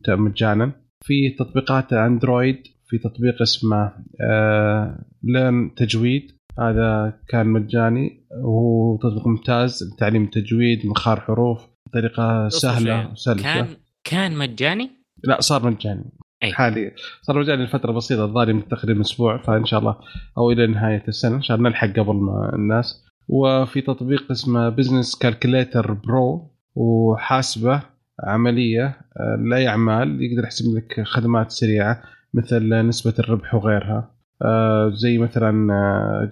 آه، 0.10 0.16
مجانا. 0.16 0.72
في 1.06 1.30
تطبيقات 1.40 1.94
Android 1.94 2.68
في 2.90 2.98
تطبيق 2.98 3.42
اسمه 3.42 3.94
آه 4.22 5.06
Learn 5.24 5.76
تجويد. 5.76 6.32
هذا 6.60 7.20
كان 7.28 7.48
مجاني 7.48 8.28
وهو 8.44 8.98
تطبيق 8.98 9.28
ممتاز. 9.28 9.94
لتعليم 9.94 10.24
التجويد 10.24 10.86
مخارج 10.86 11.20
حروف 11.20 11.68
بطريقه 11.88 12.50
سهلة 12.50 13.12
وسلسه 13.12 13.44
كان 13.44 13.68
كان 14.04 14.36
مجاني؟ 14.38 14.90
لا 15.24 15.42
صار 15.42 15.66
مجاني. 15.66 16.12
أي. 16.44 16.54
حاليا. 16.54 16.92
صار 17.22 17.40
مجاني 17.40 17.64
لفترة 17.64 17.92
بسيطة 17.92 18.26
الظاهر 18.26 18.54
من 18.54 18.68
تقريبا 18.68 19.02
أسبوع 19.02 19.38
فإن 19.38 19.66
شاء 19.66 19.80
الله 19.80 19.96
أو 20.38 20.52
إلى 20.52 20.68
نهاية 20.68 21.04
السنة 21.08 21.36
إن 21.36 21.42
شاء 21.42 21.58
الله 21.58 21.70
نلحق 21.70 21.88
قبل 21.88 22.16
ما 22.16 22.52
الناس. 22.56 23.06
وفي 23.28 23.82
تطبيق 23.82 24.32
اسمه 24.32 24.70
Business 24.70 25.16
Calculator 25.16 25.94
Pro 25.94 26.52
وحاسبة 26.76 27.82
عملية 28.24 28.86
آه، 28.86 29.36
لأي 29.50 29.68
أعمال 29.68 30.24
يقدر 30.24 30.44
يحسب 30.44 30.78
لك 30.78 31.04
خدمات 31.04 31.52
سريعة 31.52 32.02
مثل 32.34 32.88
نسبة 32.88 33.14
الربح 33.20 33.56
وغيرها. 33.56 34.12
آه، 34.42 34.90
زي 34.90 35.18
مثلا 35.18 35.68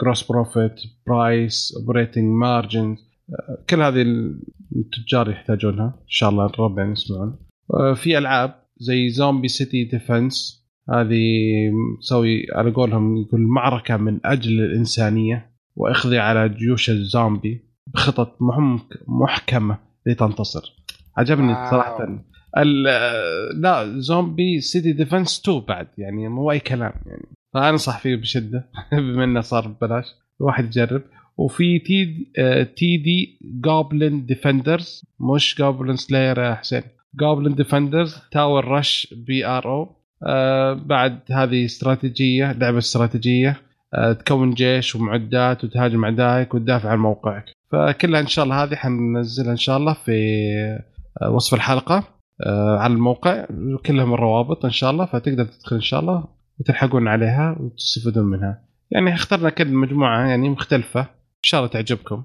gross 0.01 0.31
profit 0.31 0.75
price 1.07 1.73
operating 1.79 2.25
margin 2.25 2.97
كل 3.69 3.81
هذه 3.81 4.01
التجار 4.75 5.29
يحتاجونها 5.29 5.85
إن 5.85 6.07
شاء 6.07 6.29
الله 6.29 6.45
الربع 6.45 6.91
يسمعون. 6.91 7.39
آه، 7.73 7.93
في 7.93 8.17
ألعاب 8.17 8.66
زي 8.79 9.09
Zombie 9.09 9.47
City 9.47 9.83
Defense 9.83 10.63
هذه 10.89 11.23
مسوي 11.97 12.45
على 12.55 12.71
قولهم 12.71 13.17
يقول 13.17 13.41
معركة 13.41 13.97
من 13.97 14.19
أجل 14.25 14.61
الإنسانية 14.61 15.51
واخضع 15.75 16.21
على 16.21 16.49
جيوش 16.49 16.89
الزومبي 16.89 17.61
بخطط 17.93 18.37
محك- 18.41 18.99
محكمة 19.07 19.77
لتنتصر. 20.05 20.73
عجبني 21.17 21.53
wow. 21.53 21.71
صراحة. 21.71 22.23
ال- 22.57 23.61
لا 23.61 23.99
Zombie 23.99 24.59
City 24.59 24.91
Defense 24.93 25.41
2 25.45 25.59
بعد 25.67 25.87
يعني 25.97 26.27
مو 26.27 26.51
أي 26.51 26.59
كلام 26.59 26.93
يعني. 27.05 27.25
فانصح 27.53 27.99
فيه 27.99 28.15
بشدة 28.15 28.69
بما 28.91 29.23
إنه 29.23 29.41
صار 29.41 29.67
ببلاش. 29.67 30.05
الواحد 30.41 30.65
يجرب. 30.65 31.01
وفي 31.37 31.79
T 31.79 32.27
آه، 32.37 32.63
TD 32.63 33.39
Goblin 33.67 34.25
Defenders 34.27 35.01
مش 35.19 35.55
Goblin 35.61 35.95
Slayer 35.95 36.39
يا 36.39 36.55
حسين. 36.55 36.81
جوبلin 37.15 37.55
ديفندرز 37.55 38.15
تاور 38.31 38.67
رش 38.67 39.13
بي 39.27 39.45
ار 39.45 39.65
أو 39.65 39.97
بعد 40.75 41.19
هذه 41.31 41.65
استراتيجية 41.65 42.51
لعبة 42.51 42.77
استراتيجية 42.77 43.61
آه، 43.93 44.13
تكون 44.13 44.53
جيش 44.53 44.95
ومعدات 44.95 45.63
وتهاجم 45.63 46.03
اعدائك 46.03 46.53
وتدافع 46.53 46.89
عن 46.89 46.99
موقعك. 46.99 47.45
فكلها 47.71 48.19
إن 48.19 48.27
شاء 48.27 48.45
الله 48.45 48.63
هذه 48.63 48.75
حننزلها 48.75 49.51
إن 49.51 49.57
شاء 49.57 49.77
الله 49.77 49.93
في 49.93 50.11
آه، 51.21 51.29
وصف 51.29 51.53
الحلقة 51.53 52.03
آه، 52.45 52.77
على 52.77 52.93
الموقع. 52.93 53.45
كلهم 53.85 54.13
الروابط 54.13 54.65
إن 54.65 54.71
شاء 54.71 54.91
الله 54.91 55.05
فتقدر 55.05 55.45
تدخل 55.45 55.75
إن 55.75 55.81
شاء 55.81 55.99
الله 55.99 56.25
وتلحقون 56.59 57.07
عليها 57.07 57.57
وتستفيدون 57.59 58.25
منها. 58.25 58.61
يعني 58.91 59.13
اخترنا 59.13 59.49
كل 59.49 59.67
مجموعة 59.67 60.27
يعني 60.27 60.49
مختلفة 60.49 61.01
إن 61.01 61.43
شاء 61.43 61.59
الله 61.59 61.71
تعجبكم. 61.71 62.23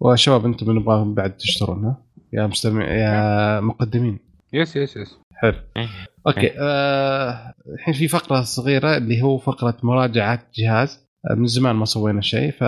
وشباب 0.00 0.44
أنتم 0.44 0.78
نبغاهم 0.78 1.14
بعد 1.14 1.36
تشترونها. 1.36 2.04
يا 2.32 2.46
مستمع 2.46 2.84
يا 2.92 3.60
مقدمين. 3.60 4.18
yes 4.52 4.76
yes 4.76 4.96
yes. 4.96 5.18
حلو. 5.34 5.54
إيه. 5.76 5.88
okay 6.26 6.50
آه، 6.58 7.54
الحين 7.74 7.94
في 7.94 8.08
فقرة 8.08 8.40
صغيرة 8.42 8.96
اللي 8.96 9.22
هو 9.22 9.38
فقرة 9.38 9.76
مراجعة 9.82 10.42
جهاز. 10.54 11.00
آه، 11.30 11.34
من 11.34 11.46
زمان 11.46 11.76
ما 11.76 11.84
سوينا 11.84 12.20
شيء 12.20 12.50
ف 12.50 12.64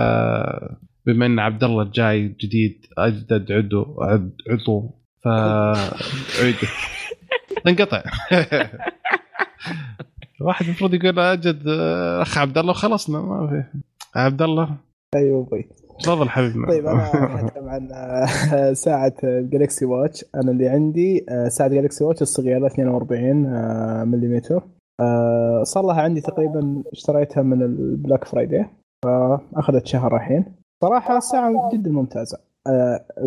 بما 1.05 1.25
إن 1.25 1.39
عبد 1.39 1.63
الله 1.63 1.83
جاي 1.93 2.27
جديد 2.27 2.85
أجدد 2.97 3.51
عضو 3.51 3.95
عد- 4.01 4.37
عضو 4.49 4.89
ف 5.23 5.27
عيد 6.43 6.55
انقطع. 7.67 8.03
الواحد 10.41 10.65
المفروض 10.65 10.93
يقول 10.93 11.19
أجد 11.19 11.63
آه، 11.67 12.21
أخ 12.21 12.37
عبد 12.37 12.57
الله 12.57 12.71
وخلصنا 12.71 13.21
ما 13.21 13.47
في. 13.47 13.79
عبد 14.19 14.41
الله. 14.41 14.75
أيوه 15.15 15.41
أبوي 15.47 15.65
تفضل 15.99 16.29
حبيبنا 16.29 16.67
طيب 16.67 16.87
أنا 16.87 17.39
اتكلم 17.45 17.69
عن 17.69 17.89
آه، 17.91 18.73
ساعة 18.73 19.13
ال 19.23 19.32
Galaxy 19.32 19.85
Watch 19.85 20.25
أنا 20.35 20.51
اللي 20.51 20.67
عندي 20.67 21.25
آه، 21.29 21.47
ساعة 21.47 21.69
Galaxy 21.69 22.03
Watch 22.03 22.21
الصغيرة 22.21 22.67
42 22.67 23.45
آه، 23.45 24.03
ملم 24.03 24.41
صار 25.63 25.85
لها 25.85 26.01
عندي 26.01 26.21
تقريبا 26.21 26.83
اشتريتها 26.91 27.43
من 27.43 27.61
ال 27.61 27.71
Black 27.71 28.23
Friday 28.23 28.65
فأخذت 29.05 29.85
شهر 29.85 30.15
الحين. 30.15 30.45
صراحة 30.83 31.17
الساعة 31.17 31.69
جدا 31.73 31.91
ممتازة. 31.91 32.37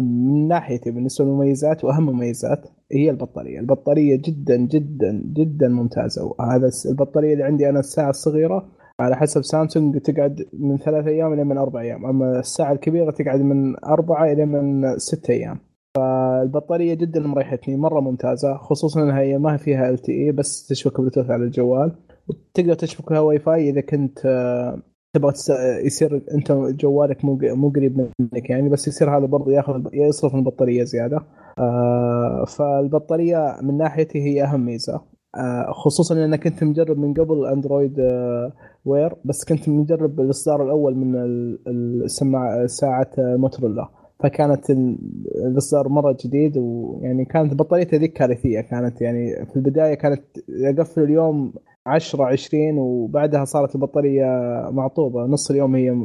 من 0.01 0.49
ناحيتي 0.49 0.91
بالنسبة 0.91 1.25
للمميزات 1.25 1.85
وأهم 1.85 2.07
مميزات 2.07 2.67
هي 2.93 3.11
البطارية، 3.11 3.61
البطارية 3.61 4.17
جدا 4.25 4.57
جدا 4.57 5.23
جدا 5.33 5.69
ممتازة. 5.69 6.25
وهذا 6.25 6.71
البطارية 6.87 7.33
اللي 7.33 7.45
عندي 7.45 7.69
أنا 7.69 7.81
الساعة 7.81 8.11
الصغيرة 8.11 8.69
على 9.01 9.17
حسب 9.17 9.43
سامسونج 9.43 9.99
تقعد 9.99 10.47
من 10.53 10.79
ثلاث 10.79 11.07
أيام 11.07 11.33
إلى 11.33 11.45
من 11.45 11.59
أربع 11.59 11.81
أيام، 11.81 12.07
أما 12.07 12.39
الساعة 12.39 12.73
الكبيرة 12.73 13.11
تقعد 13.11 13.41
من 13.41 13.85
أربعة 13.85 14.33
إلى 14.33 14.47
من 14.47 14.99
ست 14.99 15.31
أيام. 15.31 15.59
فالبطارية 15.97 16.95
جدا 16.95 17.21
مريحتني 17.21 17.77
مرة 17.77 18.01
ممتازة 18.01 18.57
خصوصا 18.57 19.03
إنها 19.03 19.21
هي 19.21 19.39
ما 19.39 19.57
فيها 19.57 19.91
LTE 19.91 20.33
بس 20.33 20.67
تشبك 20.67 21.01
بلوتوث 21.01 21.31
على 21.31 21.45
الجوال 21.45 21.93
وتقدر 22.29 22.75
تشبك 22.75 23.13
لها 23.13 23.21
واي 23.21 23.39
فاي 23.39 23.71
إذا 23.71 23.81
كنت 23.81 24.27
آه، 24.27 24.83
تبغى 25.17 25.33
تس- 25.33 25.53
يصير 25.85 26.23
أنت 26.35 26.53
جوالك 26.53 27.25
مو 27.25 27.39
مو 27.43 27.69
قريب 27.69 28.11
منك 28.21 28.51
يعني 28.51 28.69
بس 28.69 28.89
يصير 28.89 29.19
هذا 29.19 29.27
برضه 29.27 29.53
ياخذ 29.53 29.89
يصرف 29.93 30.35
من 30.35 30.41
البطارية 30.41 30.85
زيادة 30.85 31.21
آه، 31.59 32.45
فالبطارية 32.45 33.57
من 33.63 33.79
ناحيتي 33.79 34.19
هي 34.23 34.45
أهم 34.45 34.61
ميزة 34.67 35.01
آه، 35.39 35.73
خصوصا 35.73 36.25
اني 36.25 36.39
كنت 36.39 36.65
مجرب 36.65 36.99
من 36.99 37.15
قبل 37.15 37.47
Android 37.47 38.01
آه، 38.01 38.53
Wear 38.85 39.15
بس 39.25 39.45
كنت 39.45 39.69
مجرب 39.69 40.21
الإصدار 40.21 40.65
الأول 40.65 40.95
من 40.97 41.17
ال- 41.17 41.59
السماعه 42.05 42.67
ساعة 42.67 43.11
موتورولا 43.19 43.89
فكانت 44.21 44.71
ال- 44.71 44.99
الإصدار 45.47 45.89
مرة 45.89 46.17
جديد 46.25 46.57
ويعني 46.57 47.25
كانت 47.25 47.55
بطاريته 47.55 47.97
ذيك 47.97 48.13
كارثيه 48.13 48.61
كانت 48.61 49.01
يعني 49.01 49.47
في 49.47 49.57
البداية 49.57 49.95
كانت 49.95 50.23
اقفل 50.65 51.03
اليوم 51.03 51.53
10 51.87 52.25
20 52.25 52.79
وبعدها 52.79 53.45
صارت 53.45 53.75
البطارية 53.75 54.27
معطوبة. 54.71 55.27
نص 55.27 55.51
اليوم 55.51 55.75
هي 55.77 55.97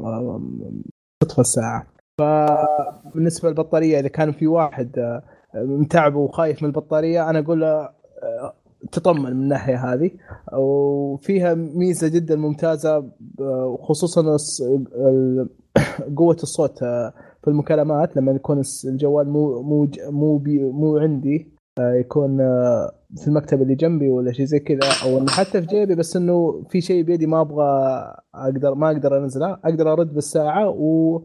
تطفى 1.19 1.39
الساعة. 1.41 1.87
فبالنسبة 2.19 3.49
للبطارية 3.49 3.99
إذا 3.99 4.07
كان 4.07 4.31
في 4.31 4.47
واحد 4.47 4.99
آه، 4.99 5.23
متعب 5.55 6.15
وخايف 6.15 6.63
من 6.63 6.69
البطارية 6.69 7.29
أنا 7.29 7.39
أقول 7.39 7.61
له 7.61 7.89
تطمن 8.91 9.21
من 9.35 9.43
الناحية 9.43 9.93
هذه. 9.93 10.11
وفيها 10.53 11.53
ميزة 11.53 12.07
جدا 12.07 12.35
ممتازة 12.35 13.11
خصوصا 13.81 14.37
قوة 16.17 16.37
الصوت 16.43 16.83
آه، 16.83 17.13
في 17.41 17.47
المكالمات. 17.47 18.17
لما 18.17 18.31
يكون 18.31 18.61
الجوال 18.85 19.29
مو 19.29 19.61
مو 19.61 19.87
مو 20.09 20.41
مو 20.71 20.97
عندي 20.97 21.53
آه، 21.79 21.93
يكون 21.93 22.41
آه، 22.41 22.91
في 23.15 23.27
المكتب 23.27 23.61
اللي 23.61 23.75
جنبي 23.75 24.09
ولا 24.09 24.31
شيء 24.31 24.45
زي 24.45 24.59
كذا. 24.59 24.79
أو 25.05 25.25
حتى 25.29 25.61
في 25.61 25.67
جيبي 25.67 25.95
بس 25.95 26.15
إنه 26.15 26.63
في 26.69 26.81
شيء 26.81 27.03
بيدي 27.03 27.27
ما 27.27 27.41
أبغى 27.41 27.65
أقدر 28.35 28.75
ما 28.75 28.91
أقدر 28.91 29.17
أنزله. 29.17 29.57
أقدر 29.65 29.93
أرد 29.93 30.13
بالساعة 30.13 30.69
و 30.69 31.21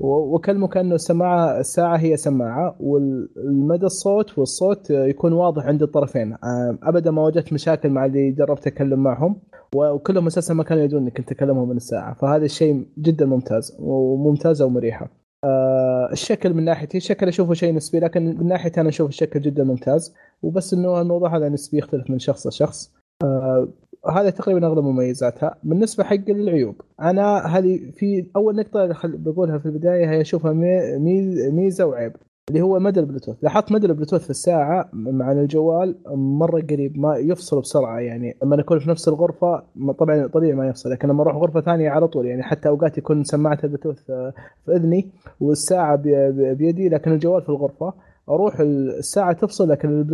و- 0.00 0.06
واكلمه 0.34 0.68
كانه 0.68 0.94
السماعه 0.94 1.60
الساعة 1.60 1.96
هي 1.96 2.16
سماعة 2.16 2.76
والمدى 2.80 3.86
الصوت 3.86 4.38
والصوت 4.38 4.90
يكون 4.90 5.32
واضح 5.32 5.66
عند 5.66 5.82
الطرفين. 5.82 6.32
آه، 6.32 6.78
أبدا 6.82 7.10
ما 7.10 7.22
واجهت 7.22 7.52
مشاكل 7.52 7.90
مع 7.90 8.04
اللي 8.04 8.30
جربت 8.30 8.66
أتكلم 8.66 8.98
معهم 9.02 9.40
وكلهم 9.74 10.26
أساسا 10.26 10.54
ما 10.54 10.62
كانوا 10.62 10.82
يدرون 10.84 11.02
إني 11.02 11.10
كنت 11.10 11.32
اكلمهم 11.32 11.68
من 11.68 11.76
الساعة. 11.76 12.14
فهذا 12.14 12.44
الشيء 12.44 12.86
جدا 12.98 13.26
ممتاز 13.26 13.76
وممتازة 13.80 14.66
ومريحة. 14.66 15.10
آه، 15.44 16.08
الشكل 16.12 16.54
من 16.54 16.64
ناحيتي 16.64 16.96
الشكل 16.98 17.28
أشوفه 17.28 17.54
شيء 17.54 17.74
نسبي 17.74 18.00
لكن 18.00 18.38
من 18.38 18.46
ناحيتي 18.48 18.80
أنا 18.80 18.88
أشوف 18.88 19.08
الشكل 19.08 19.40
جدا 19.40 19.64
ممتاز. 19.64 20.14
وبس 20.42 20.74
إنه 20.74 21.00
الموضوع 21.00 21.36
هذا 21.36 21.48
نسبي 21.48 21.78
يختلف 21.78 22.10
من 22.10 22.18
شخص 22.18 22.46
لشخص. 22.46 22.92
آه، 23.24 23.68
هذا 24.10 24.30
تقريبا 24.30 24.66
أغلب 24.66 24.84
مميزاتها. 24.84 25.54
بالنسبة 25.62 26.04
حق 26.04 26.28
العيوب 26.28 26.74
أنا 27.02 27.36
هذه 27.46 27.80
في 27.96 28.26
أول 28.36 28.56
نقطة 28.56 28.94
بقولها 29.04 29.58
في 29.58 29.66
البداية 29.66 30.10
هي 30.10 30.20
أشوفها 30.20 30.52
مي- 30.52 30.98
مي- 30.98 31.50
ميزة 31.50 31.86
وعيب 31.86 32.12
اللي 32.50 32.60
هو 32.60 32.78
مدى 32.78 33.00
البلوتوث. 33.00 33.36
لاحظت 33.42 33.72
مدى 33.72 33.86
البلوتوث 33.86 34.24
في 34.24 34.30
الساعة 34.30 34.88
مع 34.92 35.32
الجوال 35.32 35.94
مرة 36.16 36.60
قريب 36.70 36.98
ما 36.98 37.16
يفصل 37.16 37.60
بسرعة 37.60 37.98
يعني. 37.98 38.36
لما 38.42 38.56
نكون 38.56 38.78
في 38.78 38.90
نفس 38.90 39.08
الغرفة 39.08 39.62
طبعا 39.98 40.26
طبيعي 40.26 40.52
ما 40.54 40.68
يفصل 40.68 40.90
لكن 40.90 41.08
لما 41.08 41.22
أروح 41.22 41.36
غرفة 41.36 41.60
ثانية 41.60 41.90
على 41.90 42.08
طول 42.08 42.26
يعني. 42.26 42.42
حتى 42.42 42.68
أوقات 42.68 42.98
يكون 42.98 43.24
سماعة 43.24 43.58
البلوتوث 43.64 44.10
آه، 44.10 44.32
في 44.66 44.72
إذني 44.76 45.10
والساعة 45.40 45.96
بي- 45.96 46.32
بي- 46.32 46.54
بيدي 46.54 46.88
لكن 46.88 47.12
الجوال 47.12 47.42
في 47.42 47.48
الغرفة. 47.48 47.92
أروح 48.30 48.60
الساعة 48.60 49.32
تفصل 49.32 49.68
لكن 49.68 50.06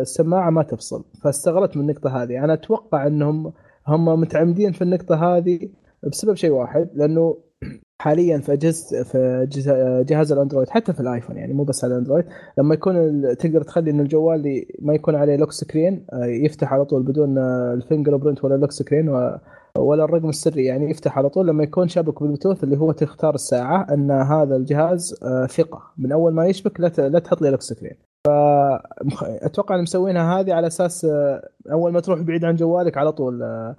السماعة 0.00 0.50
ما 0.50 0.62
تفصل. 0.62 1.04
فاستغربت 1.24 1.76
من 1.76 1.82
النقطة 1.82 2.22
هذه. 2.22 2.44
أنا 2.44 2.52
أتوقع 2.52 3.06
إنهم 3.06 3.52
هم 3.86 4.20
متعمدين 4.20 4.72
في 4.72 4.82
النقطة 4.82 5.14
هذه 5.36 5.68
بسبب 6.02 6.34
شيء 6.34 6.50
واحد 6.50 6.88
لأنه 6.94 7.36
حاليا 8.00 8.38
في 8.38 8.52
أجهزة 8.52 9.02
في 9.02 9.46
جهاز- 10.06 10.32
الأندرويد 10.32 10.68
حتى 10.68 10.92
في 10.92 11.00
الآيفون 11.00 11.36
يعني 11.36 11.52
مو 11.54 11.64
بس 11.64 11.84
على 11.84 11.92
الأندرويد 11.94 12.24
لما 12.58 12.74
يكون 12.74 13.22
تقدر 13.36 13.62
تخلي 13.62 13.90
إن 13.90 14.00
الجوال 14.00 14.64
ما 14.82 14.94
يكون 14.94 15.14
عليه 15.14 15.36
lock 15.36 15.52
screen 15.52 16.06
آه، 16.12 16.24
يفتح 16.24 16.72
على 16.72 16.84
طول 16.84 17.02
بدون 17.02 17.38
آه، 17.38 17.72
ال 17.74 18.16
fingerprint 18.16 18.44
ولا 18.44 18.54
lock 18.54 18.72
screen 18.72 19.08
ولا 19.78 20.04
الرقم 20.04 20.28
السري 20.28 20.64
يعني 20.64 20.90
يفتح 20.90 21.18
على 21.18 21.28
طول 21.28 21.46
لما 21.48 21.64
يكون 21.64 21.88
شابك 21.88 22.18
بالبلوتوث 22.20 22.64
اللي 22.64 22.76
هو 22.76 22.92
تختار 22.92 23.34
الساعة 23.34 23.86
أن 23.94 24.10
هذا 24.10 24.56
الجهاز 24.56 25.14
آه، 25.22 25.46
ثقة. 25.46 25.82
من 25.98 26.12
أول 26.12 26.32
ما 26.32 26.46
يشبك 26.46 26.80
لا 26.80 27.18
تحط 27.18 27.42
لي 27.42 27.50
lock 27.50 27.60
screen. 27.62 27.94
فمخ- 28.28 29.24
أتوقع 29.24 29.74
إن 29.74 29.82
مسوينها 29.82 30.40
هذه 30.40 30.52
على 30.54 30.66
أساس 30.66 31.04
آه، 31.04 31.48
أول 31.72 31.92
ما 31.92 32.00
تروح 32.00 32.20
بعيد 32.20 32.44
عن 32.44 32.54
جوالك 32.56 32.98
على 32.98 33.12
طول 33.12 33.42
آه، 33.42 33.76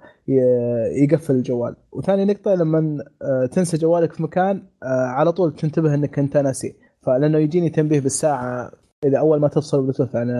يقفل 0.92 1.34
الجوال. 1.34 1.76
وثاني 1.92 2.24
نقطة 2.24 2.54
لما 2.54 3.04
تنسى 3.52 3.76
جوالك 3.76 4.12
في 4.12 4.22
مكان 4.22 4.62
على 4.82 5.32
طول 5.32 5.52
تنتبه 5.54 5.94
إنك 5.94 6.18
أنت 6.18 6.36
ناسي. 6.36 6.76
فلأنه 7.02 7.38
يجيني 7.38 7.70
تنبيه 7.70 8.00
بالساعة 8.00 8.70
إذا 9.04 9.18
أول 9.18 9.40
ما 9.40 9.48
تفصل 9.48 9.78
البلوتوث 9.78 10.16
عن 10.16 10.30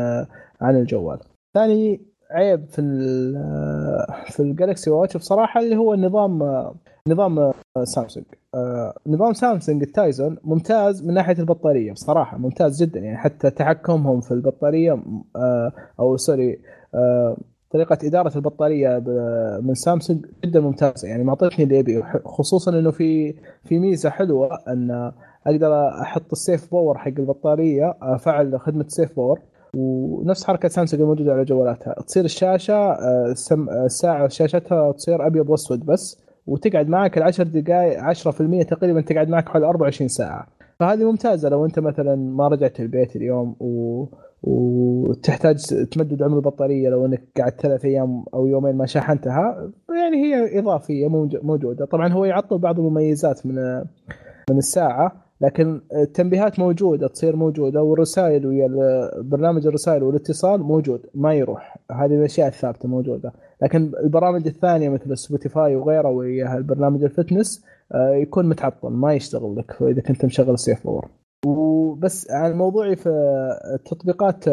عن 0.60 0.76
الجوال. 0.76 1.18
ثاني 1.54 2.00
عيب 2.30 2.66
في 2.68 2.82
في 4.26 4.40
الجالكسي 4.40 4.90
واتش 4.90 5.16
بصراحة 5.16 5.60
اللي 5.60 5.76
هو 5.76 5.94
نظام 5.94 6.42
آه، 6.42 7.54
سامسونج. 7.84 8.26
آه، 8.54 8.94
نظام 9.06 9.32
سامسونج 9.32 9.82
التايزون 9.82 10.36
ممتاز 10.44 11.04
من 11.06 11.14
ناحية 11.14 11.38
البطارية 11.38 11.92
بصراحة 11.92 12.38
ممتاز 12.38 12.82
جدا. 12.82 13.00
يعني 13.00 13.16
حتى 13.16 13.50
تحكمهم 13.50 14.20
في 14.20 14.30
البطارية 14.30 15.02
آه، 15.36 15.72
أو 16.00 16.16
sorry 16.16 16.60
آه، 16.94 17.36
طريقة 17.70 17.98
إدارة 18.04 18.36
البطارية 18.36 18.98
ب- 18.98 19.60
من 19.62 19.74
سامسونج 19.74 20.26
جدا 20.44 20.60
ممتازة. 20.60 21.08
يعني 21.08 21.24
معطتني 21.24 21.64
اللي 21.64 21.80
أبي 21.80 22.02
خصوصا 22.24 22.78
إنه 22.78 22.90
في 22.90 23.34
في 23.64 23.78
ميزة 23.78 24.10
حلوة 24.10 24.58
إن 24.68 25.12
أقدر 25.46 25.88
أحط 26.02 26.32
ال 26.32 26.40
save 26.40 26.70
power 26.72 26.98
حق 26.98 27.08
البطارية 27.18 27.94
أفعل 28.02 28.60
خدمة 28.60 28.84
save 28.88 29.16
power. 29.16 29.40
ونفس 29.74 30.44
حركة 30.44 30.68
سامسونج 30.68 31.02
الموجوده 31.02 31.32
على 31.32 31.44
جوالاتها. 31.44 31.92
تصير 32.06 32.24
الشاشة 32.24 32.74
آه، 32.74 33.26
السم- 33.30 33.70
الساعة 33.70 34.28
شاشتها 34.28 34.92
تصير 34.92 35.26
أبيض 35.26 35.50
وأسود 35.50 35.86
بس 35.86 36.20
وتقعد 36.46 36.88
معك 36.88 37.18
العشر 37.18 37.44
دقائق 37.44 38.00
10% 38.00 38.62
تقريبا 38.62 39.00
تقعد 39.00 39.28
معك 39.28 39.48
حوالي 39.48 39.66
24 39.66 40.08
ساعة. 40.08 40.46
فهذه 40.80 41.04
ممتازة 41.10 41.48
لو 41.48 41.64
أنت 41.64 41.78
مثلا 41.78 42.16
ما 42.16 42.48
رجعت 42.48 42.80
البيت 42.80 43.16
اليوم 43.16 43.56
و... 43.60 44.04
وتحتاج 44.42 45.56
تمدد 45.90 46.22
عمر 46.22 46.36
البطارية 46.36 46.88
لو 46.90 47.06
أنك 47.06 47.22
قعدت 47.40 47.60
ثلاث 47.60 47.84
أيام 47.84 48.24
أو 48.34 48.46
يومين 48.46 48.74
ما 48.76 48.86
شحنتها 48.86 49.70
يعني 49.90 50.16
هي 50.16 50.58
إضافية 50.58 51.08
موج- 51.08 51.44
موجودة. 51.44 51.84
طبعا 51.84 52.12
هو 52.12 52.24
يعطل 52.24 52.58
بعض 52.58 52.78
المميزات 52.78 53.46
من 53.46 53.54
من 54.50 54.58
الساعة. 54.58 55.27
لكن 55.40 55.80
التنبيهات 55.92 56.58
موجودة 56.58 57.08
تصير 57.08 57.36
موجودة 57.36 57.82
والرسائل 57.82 58.46
ويا 58.46 58.68
برنامج 59.20 59.66
الرسائل 59.66 60.02
والاتصال 60.02 60.62
موجود 60.62 61.06
ما 61.14 61.34
يروح. 61.34 61.78
هذه 61.92 62.14
الأشياء 62.14 62.48
الثابتة 62.48 62.88
موجودة. 62.88 63.32
لكن 63.62 63.92
البرامج 64.04 64.46
الثانية 64.46 64.88
مثل 64.88 65.18
سبوتيفاي 65.18 65.76
وغيره 65.76 66.08
ويا 66.08 66.56
البرنامج 66.56 67.02
ال 67.02 67.10
fitness 67.10 67.64
آه، 67.92 68.10
يكون 68.10 68.48
متعطل 68.48 68.88
ما 68.88 69.14
يشتغل 69.14 69.56
لك. 69.56 69.82
اذا 69.82 70.00
كنت 70.00 70.24
مشغل 70.24 70.58
save 70.58 70.84
power 70.86 71.08
وبس 71.46 72.30
عن 72.30 72.52
موضوعي 72.52 72.96
في 72.96 73.08
التطبيقات 73.74 74.44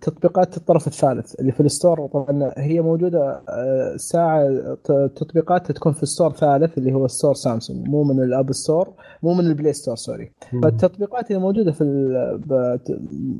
تطبيقات 0.00 0.56
الطرف 0.56 0.86
الثالث 0.86 1.40
اللي 1.40 1.52
في 1.52 1.60
ال 1.60 1.67
store. 1.67 2.06
طبعا 2.06 2.52
هي 2.56 2.80
موجودة 2.80 3.42
ساعة 3.96 4.48
تطبيقات 5.16 5.72
تكون 5.72 5.92
في 5.92 6.06
store 6.06 6.32
ثالث 6.32 6.78
اللي 6.78 6.92
هو 6.92 7.06
store 7.06 7.34
سامسونج. 7.34 7.88
مو 7.88 8.04
من 8.04 8.22
ال 8.22 8.30
App 8.30 8.52
Store 8.52 8.92
مو 9.22 9.34
من 9.34 9.46
البلاي 9.46 9.72
ستور 9.72 9.96
sorry. 9.96 10.32
فالتطبيقات 10.62 11.30
اللي 11.30 11.42
موجودة 11.42 11.72
في 11.72 11.84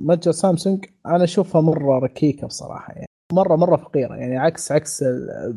متجر 0.05 0.33
سامسونج 0.33 0.85
أنا 1.07 1.25
أشوفها 1.25 1.61
مرة 1.61 1.99
ركيكة 1.99 2.47
بصراحة 2.47 2.93
يعني. 2.93 3.07
مرة 3.33 3.57
مرة 3.57 3.77
فقيرة 3.77 4.15
يعني. 4.15 4.37
عكس 4.37 4.73
عكس 4.73 5.05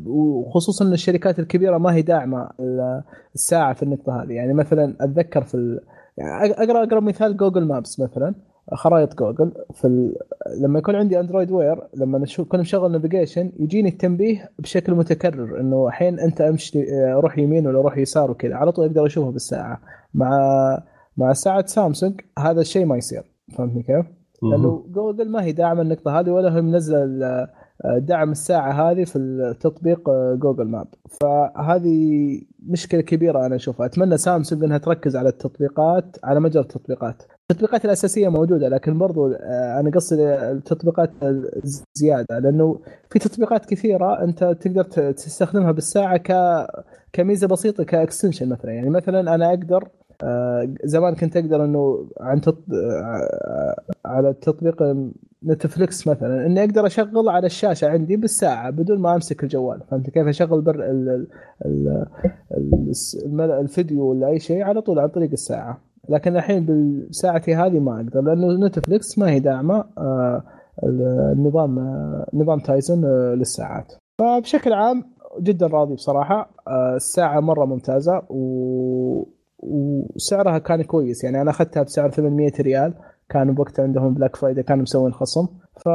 وخصوصا 0.07 0.85
إن 0.85 0.93
الشركات 0.93 1.39
الكبيرة 1.39 1.77
ما 1.77 1.93
هي 1.93 2.01
داعمة 2.01 2.49
الساعة 3.35 3.73
في 3.73 3.83
النقطة 3.83 4.23
هذه. 4.23 4.33
يعني 4.33 4.53
مثلا 4.53 4.95
أتذكر 5.01 5.43
في 5.43 5.79
يعني 6.21 6.53
أقرأ 6.53 6.83
اقرب 6.83 7.03
مثال 7.03 7.37
جوجل 7.37 7.65
مابس 7.65 7.99
مثلا. 7.99 8.35
خرائط 8.73 9.19
جوجل 9.19 9.51
في 9.73 9.87
ال... 9.87 10.15
لما 10.61 10.79
يكون 10.79 10.95
عندي 10.95 11.19
اندرويد 11.19 11.51
وير 11.51 11.87
لما 11.93 12.19
نشوف 12.19 12.47
كنت 12.47 12.61
مشغل 12.61 12.91
navigation 12.91 13.51
يجيني 13.59 13.89
التنبيه 13.89 14.49
بشكل 14.59 14.93
متكرر 14.93 15.59
إنه 15.59 15.87
الحين 15.87 16.19
أنت 16.19 16.41
امشي 16.41 16.85
روح 17.13 17.37
يمين 17.37 17.67
ولا 17.67 17.81
روح 17.81 17.97
يسار 17.97 18.31
وكذا. 18.31 18.55
على 18.55 18.71
طول 18.71 18.85
أقدر 18.85 19.05
أشوفه 19.05 19.31
بالساعة. 19.31 19.81
مع 20.13 20.29
مع 21.17 21.33
ساعة 21.33 21.65
سامسونج 21.65 22.21
هذا 22.39 22.61
الشيء 22.61 22.85
ما 22.85 22.97
يصير. 22.97 23.23
فهمتني 23.57 23.83
كيف؟ 23.83 24.05
لأنه 24.43 24.85
جوجل 24.91 25.31
ما 25.31 25.43
هي 25.43 25.51
داعمه 25.51 25.81
النقطة 25.81 26.19
هذه 26.19 26.29
ولا 26.29 26.55
هي 26.55 26.61
منزله 26.61 27.47
دعم 27.85 28.31
الساعة 28.31 28.91
هذه 28.91 29.03
في 29.03 29.17
التطبيق 29.17 30.09
جوجل 30.35 30.67
ماب 30.67 30.87
فهذه 31.21 32.41
مشكلة 32.69 33.01
كبيرة 33.01 33.45
أنا 33.45 33.55
أشوفها. 33.55 33.85
أتمنى 33.85 34.17
سامسونج 34.17 34.63
إنها 34.63 34.77
تركز 34.77 35.15
على 35.15 35.29
التطبيقات 35.29 36.17
على 36.23 36.39
مجال 36.39 36.63
التطبيقات. 36.63 37.23
التطبيقات 37.51 37.85
الأساسية 37.85 38.29
موجودة 38.29 38.69
لكن 38.69 38.97
برضو 38.97 39.27
آه، 39.31 39.79
أنا 39.79 39.91
قصدي 39.91 40.33
التطبيقات 40.33 41.11
زياده 41.93 42.39
لأنه 42.39 42.79
في 43.09 43.19
تطبيقات 43.19 43.65
كثيرة 43.65 44.23
أنت 44.23 44.43
تقدر 44.43 44.83
تستخدمها 45.11 45.71
بالساعة 45.71 46.21
كميزة 47.13 47.47
بسيطة 47.47 47.83
ك 47.83 47.90
extension 47.90 48.49
مثلا. 48.49 48.71
يعني 48.71 48.89
مثلا 48.89 49.35
أنا 49.35 49.49
أقدر 49.49 49.87
آه، 50.23 50.73
زمان 50.83 51.15
كنت 51.15 51.37
أقدر 51.37 51.65
إنه 51.65 52.09
عن 52.19 52.41
تط... 52.41 52.57
آه، 52.73 53.75
على 54.05 54.29
التطبيق 54.29 54.83
نتفلكس 55.45 56.07
مثلا 56.07 56.45
إني 56.45 56.59
أقدر 56.63 56.85
أشغل 56.85 57.29
على 57.29 57.45
الشاشة 57.45 57.89
عندي 57.89 58.15
بالساعة 58.15 58.69
بدون 58.69 58.99
ما 58.99 59.15
أمسك 59.15 59.43
الجوال. 59.43 59.81
فهمت 59.91 60.09
كيف؟ 60.09 60.27
أشغل 60.27 60.61
بر 60.61 60.75
ال... 60.75 61.27
ال... 61.65 62.05
ال... 62.57 63.41
الفيديو 63.41 64.05
ولا 64.05 64.27
أي 64.27 64.39
شيء 64.39 64.63
على 64.63 64.81
طول 64.81 64.99
عن 64.99 65.07
طريق 65.07 65.31
الساعة. 65.31 65.81
لكن 66.09 66.35
الحين 66.35 66.65
بساعتي 67.09 67.55
هذه 67.55 67.79
ما 67.79 67.95
أقدر 67.95 68.21
لأنه 68.21 68.65
نتفلكس 68.67 69.17
ما 69.17 69.29
هي 69.29 69.39
داعمة 69.39 69.85
آه، 69.97 70.43
النظام 70.83 71.79
نظام 72.33 72.59
تايزن 72.59 73.05
للساعات. 73.35 73.93
فبشكل 74.19 74.73
عام 74.73 75.03
جدا 75.41 75.67
راضي 75.67 75.93
بصراحة. 75.93 76.49
الساعة 76.95 77.39
مرة 77.39 77.65
ممتازة 77.65 78.21
و 78.29 79.25
وسعرها 79.59 80.57
كان 80.57 80.83
كويس. 80.83 81.23
يعني 81.23 81.41
أنا 81.41 81.51
أخذتها 81.51 81.83
بسعر 81.83 82.11
800 82.11 82.51
ريال. 82.59 82.93
كانوا 83.31 83.53
بوقت 83.53 83.79
عندهم 83.79 84.13
Black 84.13 84.35
Friday 84.35 84.63
كانوا 84.63 84.83
مسوين 84.83 85.13
خصم. 85.13 85.47
ف 85.85 85.89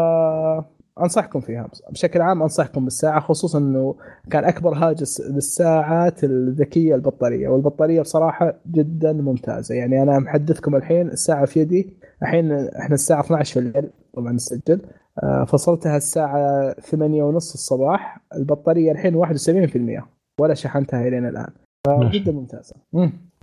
أنصحكم 1.01 1.41
فيها. 1.41 1.69
بشكل 1.91 2.21
عام 2.21 2.43
أنصحكم 2.43 2.85
بالساعة 2.85 3.21
خصوصا 3.21 3.59
إنه 3.59 3.97
كان 4.31 4.45
أكبر 4.45 4.75
هاجس 4.75 5.21
للساعات 5.21 6.25
الذكية 6.25 6.95
البطارية. 6.95 7.49
والبطارية 7.49 8.01
بصراحة 8.01 8.55
جدا 8.71 9.13
ممتازة. 9.13 9.75
يعني 9.75 10.03
أنا 10.03 10.19
محدثكم 10.19 10.77
الحين 10.77 11.09
الساعة 11.09 11.45
في 11.45 11.61
يدي. 11.61 11.97
الحين 12.23 12.53
إحنا 12.53 12.95
الساعة 12.95 13.21
12 13.21 13.53
في 13.53 13.59
الليل 13.59 13.91
طبعا 14.15 14.33
نسجل. 14.33 14.81
آه، 15.23 15.45
فصلتها 15.45 15.97
الساعة 15.97 16.73
8 16.73 17.23
ونص 17.23 17.53
الصباح. 17.53 18.21
البطارية 18.37 18.93
الحين 18.93 19.15
71% 19.15 20.09
ولا 20.41 20.55
شحنتها 20.55 21.09
الين 21.09 21.29
الآن. 21.29 21.53
فجدا 21.87 22.33
ممتازة. 22.33 22.77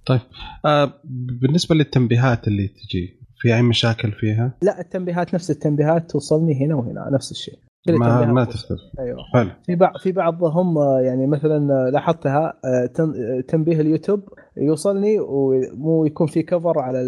طيب. 0.06 0.22
آه 0.66 0.94
بالنسبة 1.42 1.76
للتنبيهات 1.76 2.48
اللي 2.48 2.68
تجي 2.68 3.23
في 3.44 3.56
أي 3.56 3.62
مشاكل 3.62 4.12
فيها؟ 4.12 4.54
لا 4.62 4.82
التنبيهات 4.82 5.34
نفس 5.34 5.52
التنبيهات 5.52 6.12
توصلني 6.12 6.66
هنا 6.66 6.76
وهنا 6.76 7.10
نفس 7.14 7.32
الشيء. 7.32 7.60
ما 7.90 8.26
ما 8.26 8.46
تختلف. 8.46 8.80
أيوه. 9.00 9.18
حلو. 9.34 9.50
في 9.66 9.76
بعض 9.76 9.98
في 9.98 10.12
بعضهم 10.12 10.78
آه، 10.78 11.00
يعني 11.00 11.28
مثلا 11.28 11.90
لاحظتها 11.92 12.54
آه، 12.66 13.42
تنبيه 13.48 13.80
اليوتيوب 13.82 14.30
يوصلني 14.58 15.20
ومو 15.20 16.06
يكون 16.06 16.28
في 16.28 16.44
كفر 16.44 16.80
على 16.80 17.00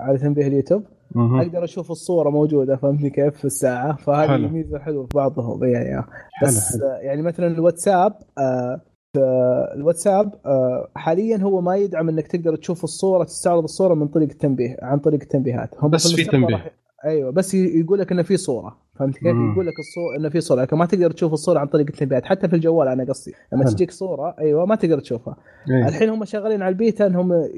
على 0.00 0.18
تنبيه 0.18 0.46
اليوتيوب. 0.46 0.82
مه. 1.14 1.42
أقدر 1.42 1.64
أشوف 1.64 1.90
الصورة 1.90 2.30
موجودة 2.30 2.76
فهمتني 2.76 3.10
كيف؟ 3.10 3.36
في 3.36 3.44
الساعة 3.44 3.96
فهذه 3.96 4.48
ميزة 4.48 4.78
حلوة 4.78 5.02
في 5.02 5.16
بعضهم. 5.16 5.64
يعني. 5.64 6.06
بس 6.42 6.72
حلو. 6.72 6.80
حلو. 6.90 7.08
يعني 7.08 7.22
مثلا 7.22 7.46
الواتساب 7.46 8.12
آه 8.38 8.80
الواتساب 9.16 10.34
آه، 10.46 10.88
حاليا 10.94 11.36
هو 11.36 11.60
ما 11.60 11.76
يدعم 11.76 12.08
إنك 12.08 12.26
تقدر 12.26 12.56
تشوف 12.56 12.84
الصورة 12.84 13.24
تستعرض 13.24 13.62
الصورة 13.62 13.94
من 13.94 14.08
طريق 14.08 14.28
التنبيه 14.30 14.76
عن 14.82 14.98
طريق 14.98 15.22
التنبيهات. 15.22 15.74
هم 15.78 15.90
بس 15.90 16.06
في 16.12 16.24
تنبيه. 16.24 16.72
أيوه 17.04 17.30
بس 17.30 17.54
يقول 17.54 17.98
لك 17.98 18.12
إنه 18.12 18.22
في 18.22 18.36
صورة 18.36 18.76
فهمت 18.94 19.14
كيف؟ 19.14 19.26
يقول 19.26 19.66
لك 19.66 19.78
الصورة 19.78 20.16
إنه 20.16 20.28
في 20.28 20.40
صورة 20.40 20.62
لكن 20.62 20.76
ما 20.76 20.86
تقدر 20.86 21.10
تشوف 21.10 21.32
الصورة 21.32 21.58
عن 21.58 21.66
طريق 21.66 21.86
التنبيهات 21.86 22.24
حتى 22.24 22.48
في 22.48 22.56
الجوال 22.56 22.88
أنا 22.88 23.04
قصدي. 23.04 23.32
لما 23.52 23.64
تجيك 23.64 23.90
صورة 23.90 24.34
أيوه 24.38 24.66
ما 24.66 24.74
تقدر 24.74 25.00
تشوفها. 25.00 25.36
أيوة. 25.70 25.88
الحين 25.88 26.08
هم 26.08 26.24
شغالين 26.24 26.62
على 26.62 26.72
البيتا 26.72 27.06
إنهم 27.06 27.48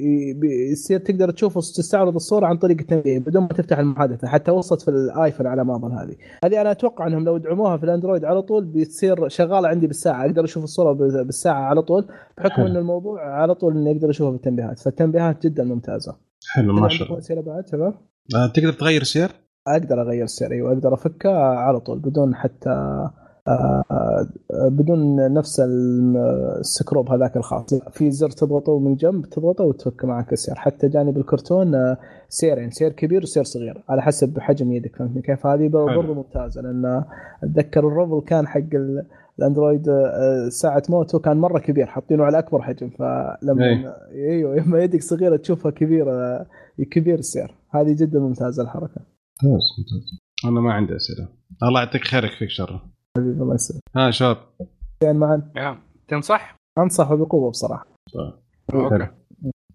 يصير 0.72 0.98
تقدر 0.98 1.30
تشوف 1.30 1.58
تستعرض 1.58 2.14
الصورة 2.14 2.46
عن 2.46 2.56
طريق 2.56 2.76
التنبيه 2.80 3.18
بدون 3.18 3.42
ما 3.42 3.48
تفتح 3.48 3.78
المحادثة 3.78 4.28
حتى 4.28 4.50
وصلت 4.50 4.82
في 4.82 4.88
الآيفون 4.88 5.46
على 5.46 5.64
ما 5.64 5.76
اظن 5.76 5.92
هذه. 5.92 6.14
هذه 6.44 6.60
أنا 6.60 6.70
أتوقع 6.70 7.06
إنهم 7.06 7.24
لو 7.24 7.36
دعموها 7.36 7.76
في 7.76 7.84
الأندرويد 7.84 8.24
على 8.24 8.42
طول 8.42 8.64
بتصير 8.64 9.28
شغالة 9.28 9.68
عندي 9.68 9.86
بالساعة 9.86 10.26
أقدر 10.26 10.44
أشوف 10.44 10.64
الصورة 10.64 10.92
بالساعة 10.92 11.62
على 11.62 11.82
طول 11.82 12.08
بحكم 12.38 12.62
إن 12.62 12.76
الموضوع 12.76 13.40
على 13.40 13.54
طول 13.54 13.76
إني 13.76 13.92
أقدر 13.92 14.10
أشوفها 14.10 14.32
بالتنبيهات 14.32 14.78
فالتنبيهات 14.78 15.46
جدا 15.46 15.64
ممتازة. 15.64 16.16
حلو 16.54 16.72
ما 16.72 16.88
شاء 16.88 17.08
الله. 17.08 17.42
بعد 17.42 17.74
آه، 17.74 17.94
تقدر 18.54 18.72
تغير 18.72 19.02
سير؟ 19.02 19.30
أقدر 19.68 20.02
أغير 20.02 20.24
السعر 20.24 20.52
أيوه 20.52 20.72
أقدر 20.72 20.94
أفكه 20.94 21.30
على 21.38 21.80
طول 21.80 21.98
بدون 21.98 22.34
حتى 22.34 22.70
آه، 23.48 23.82
آه، 23.90 24.28
بدون 24.68 25.32
نفس 25.32 25.60
السكروب 25.60 27.10
هذاك 27.10 27.36
الخاص. 27.36 27.74
في 27.74 28.10
زر 28.10 28.30
تضغطه 28.30 28.78
من 28.78 28.94
جنب 28.96 29.26
تضغطه 29.26 29.64
وتفك 29.64 30.04
معك 30.04 30.32
السير. 30.32 30.54
حتى 30.54 30.88
جانب 30.88 31.16
الكرتون 31.16 31.74
آه، 31.74 31.98
سيرين 32.28 32.70
سير 32.70 32.92
كبير 32.92 33.22
وسير 33.22 33.44
صغير 33.44 33.84
على 33.88 34.02
حسب 34.02 34.38
حجم 34.38 34.72
يدك 34.72 34.96
فهمتني 34.96 35.22
كيف؟ 35.22 35.46
هذه 35.46 35.68
برضه 35.68 36.14
ممتازة 36.14 36.60
لأن 36.60 37.04
أتذكر 37.42 37.88
الرفل 37.88 38.26
كان 38.26 38.46
حق 38.46 38.60
الأندرويد 39.38 39.86
ساعة 40.48 40.82
موتو 40.88 41.18
كان 41.18 41.36
مرة 41.36 41.58
كبير 41.58 41.86
حاطينه 41.86 42.24
على 42.24 42.38
أكبر 42.38 42.62
حجم 42.62 42.90
فلما 42.90 43.94
أيوه 44.12 44.56
لما 44.56 44.82
يدك 44.82 45.02
صغيرة 45.02 45.36
تشوفها 45.36 45.70
كبيرة 45.70 46.46
كبير 46.84 47.18
السير 47.18 47.54
هذه 47.70 47.96
جدا 47.98 48.18
ممتازة 48.18 48.62
الحركة. 48.62 49.00
ممتاز 49.42 49.62
ممتاز. 49.78 50.18
أنا 50.44 50.60
ما 50.60 50.72
عندي 50.72 50.96
أسئلة. 50.96 51.28
الله 51.62 51.80
يعطيك 51.80 52.04
خيرك 52.04 52.30
فيك 52.30 52.50
شر. 52.50 52.80
حبيبي 53.16 53.42
الله 53.42 53.54
يسلمك. 53.54 53.82
ها 53.96 54.10
شباب 54.10 54.36
يعني 55.02 55.18
معا 55.18 55.52
نعم 55.56 55.78
تنصح؟ 56.08 56.56
أنصح 56.78 57.14
بقوة 57.14 57.50
بصراحة. 57.50 57.86
أوكي. 58.74 59.08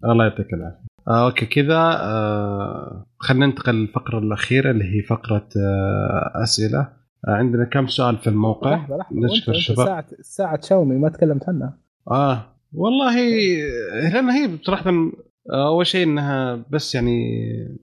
الله 0.04 0.24
يعطيك 0.24 0.54
العافية. 0.54 0.82
آه 1.08 1.26
أوكي 1.26 1.46
كذا 1.46 1.78
آه 2.00 3.06
خلينا 3.18 3.46
ننتقل 3.46 3.74
للفقرة 3.74 4.18
الأخيرة 4.18 4.70
اللي 4.70 4.84
هي 4.84 5.02
فقرة 5.02 5.48
آه 5.56 6.42
أسئلة. 6.42 6.80
آه 7.28 7.30
عندنا 7.30 7.64
كم 7.64 7.86
سؤال 7.86 8.18
في 8.18 8.26
الموقع؟ 8.26 8.74
لحظة 8.74 8.96
لحظة. 8.96 9.16
نشكر 9.16 9.52
الشباب. 9.52 9.86
ساعه 9.86 10.06
ساعة 10.20 10.60
شاومي 10.60 10.96
ما 10.96 11.08
تكلمت 11.08 11.48
عنها. 11.48 11.78
آه 12.10 12.56
والله 12.72 13.14
لأن 14.12 14.30
هي 14.30 14.56
بصراحة 14.56 14.90
أول 15.50 15.86
شيء 15.86 16.06
إنها 16.06 16.64
بس 16.70 16.94
يعني 16.94 17.38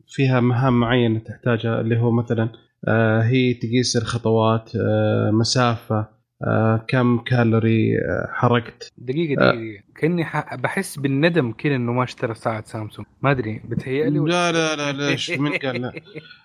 فيها 0.07 0.39
مهام 0.39 0.79
معينة 0.79 1.19
تحتاجها 1.19 1.81
اللي 1.81 1.97
هو 1.97 2.11
مثلا 2.11 2.49
آه، 2.87 3.21
هي 3.21 3.53
تقيس 3.53 3.97
الخطوات 3.97 4.75
آه، 4.75 5.31
مسافة 5.31 6.18
آه 6.43 6.85
كم 6.87 7.17
كالوري 7.17 7.97
آه 7.97 8.29
حرقت 8.33 8.91
دقيقة 8.97 9.49
آه. 9.49 9.51
دقيقة 9.51 9.83
كأني 9.95 10.25
ح... 10.25 10.55
بحس 10.55 10.99
بالندم 10.99 11.51
كذا 11.51 11.75
إنه 11.75 11.91
ما 11.91 12.03
اشترى 12.03 12.33
ساعة 12.35 12.63
سامسونج. 12.67 13.07
ما 13.21 13.31
أدري 13.31 13.61
بتهيألي 13.65 14.19
لا 14.19 14.51
لا 14.51 14.75
لا 14.75 14.91
ليش 15.09 15.29
من 15.31 15.57
قال 15.57 15.81
لا. 15.81 15.93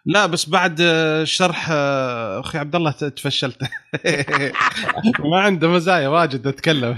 لا 0.07 0.27
بس 0.27 0.49
بعد 0.49 0.79
آه، 0.81 1.25
شرح 1.25 1.69
آه، 1.71 2.41
أخي 2.41 2.59
عبد 2.59 2.75
الله 2.77 2.91
تفشلت. 2.91 3.59
ما 5.31 5.41
عنده 5.41 5.69
مزايا 5.69 6.09
واجد 6.09 6.47
أتكلم. 6.47 6.97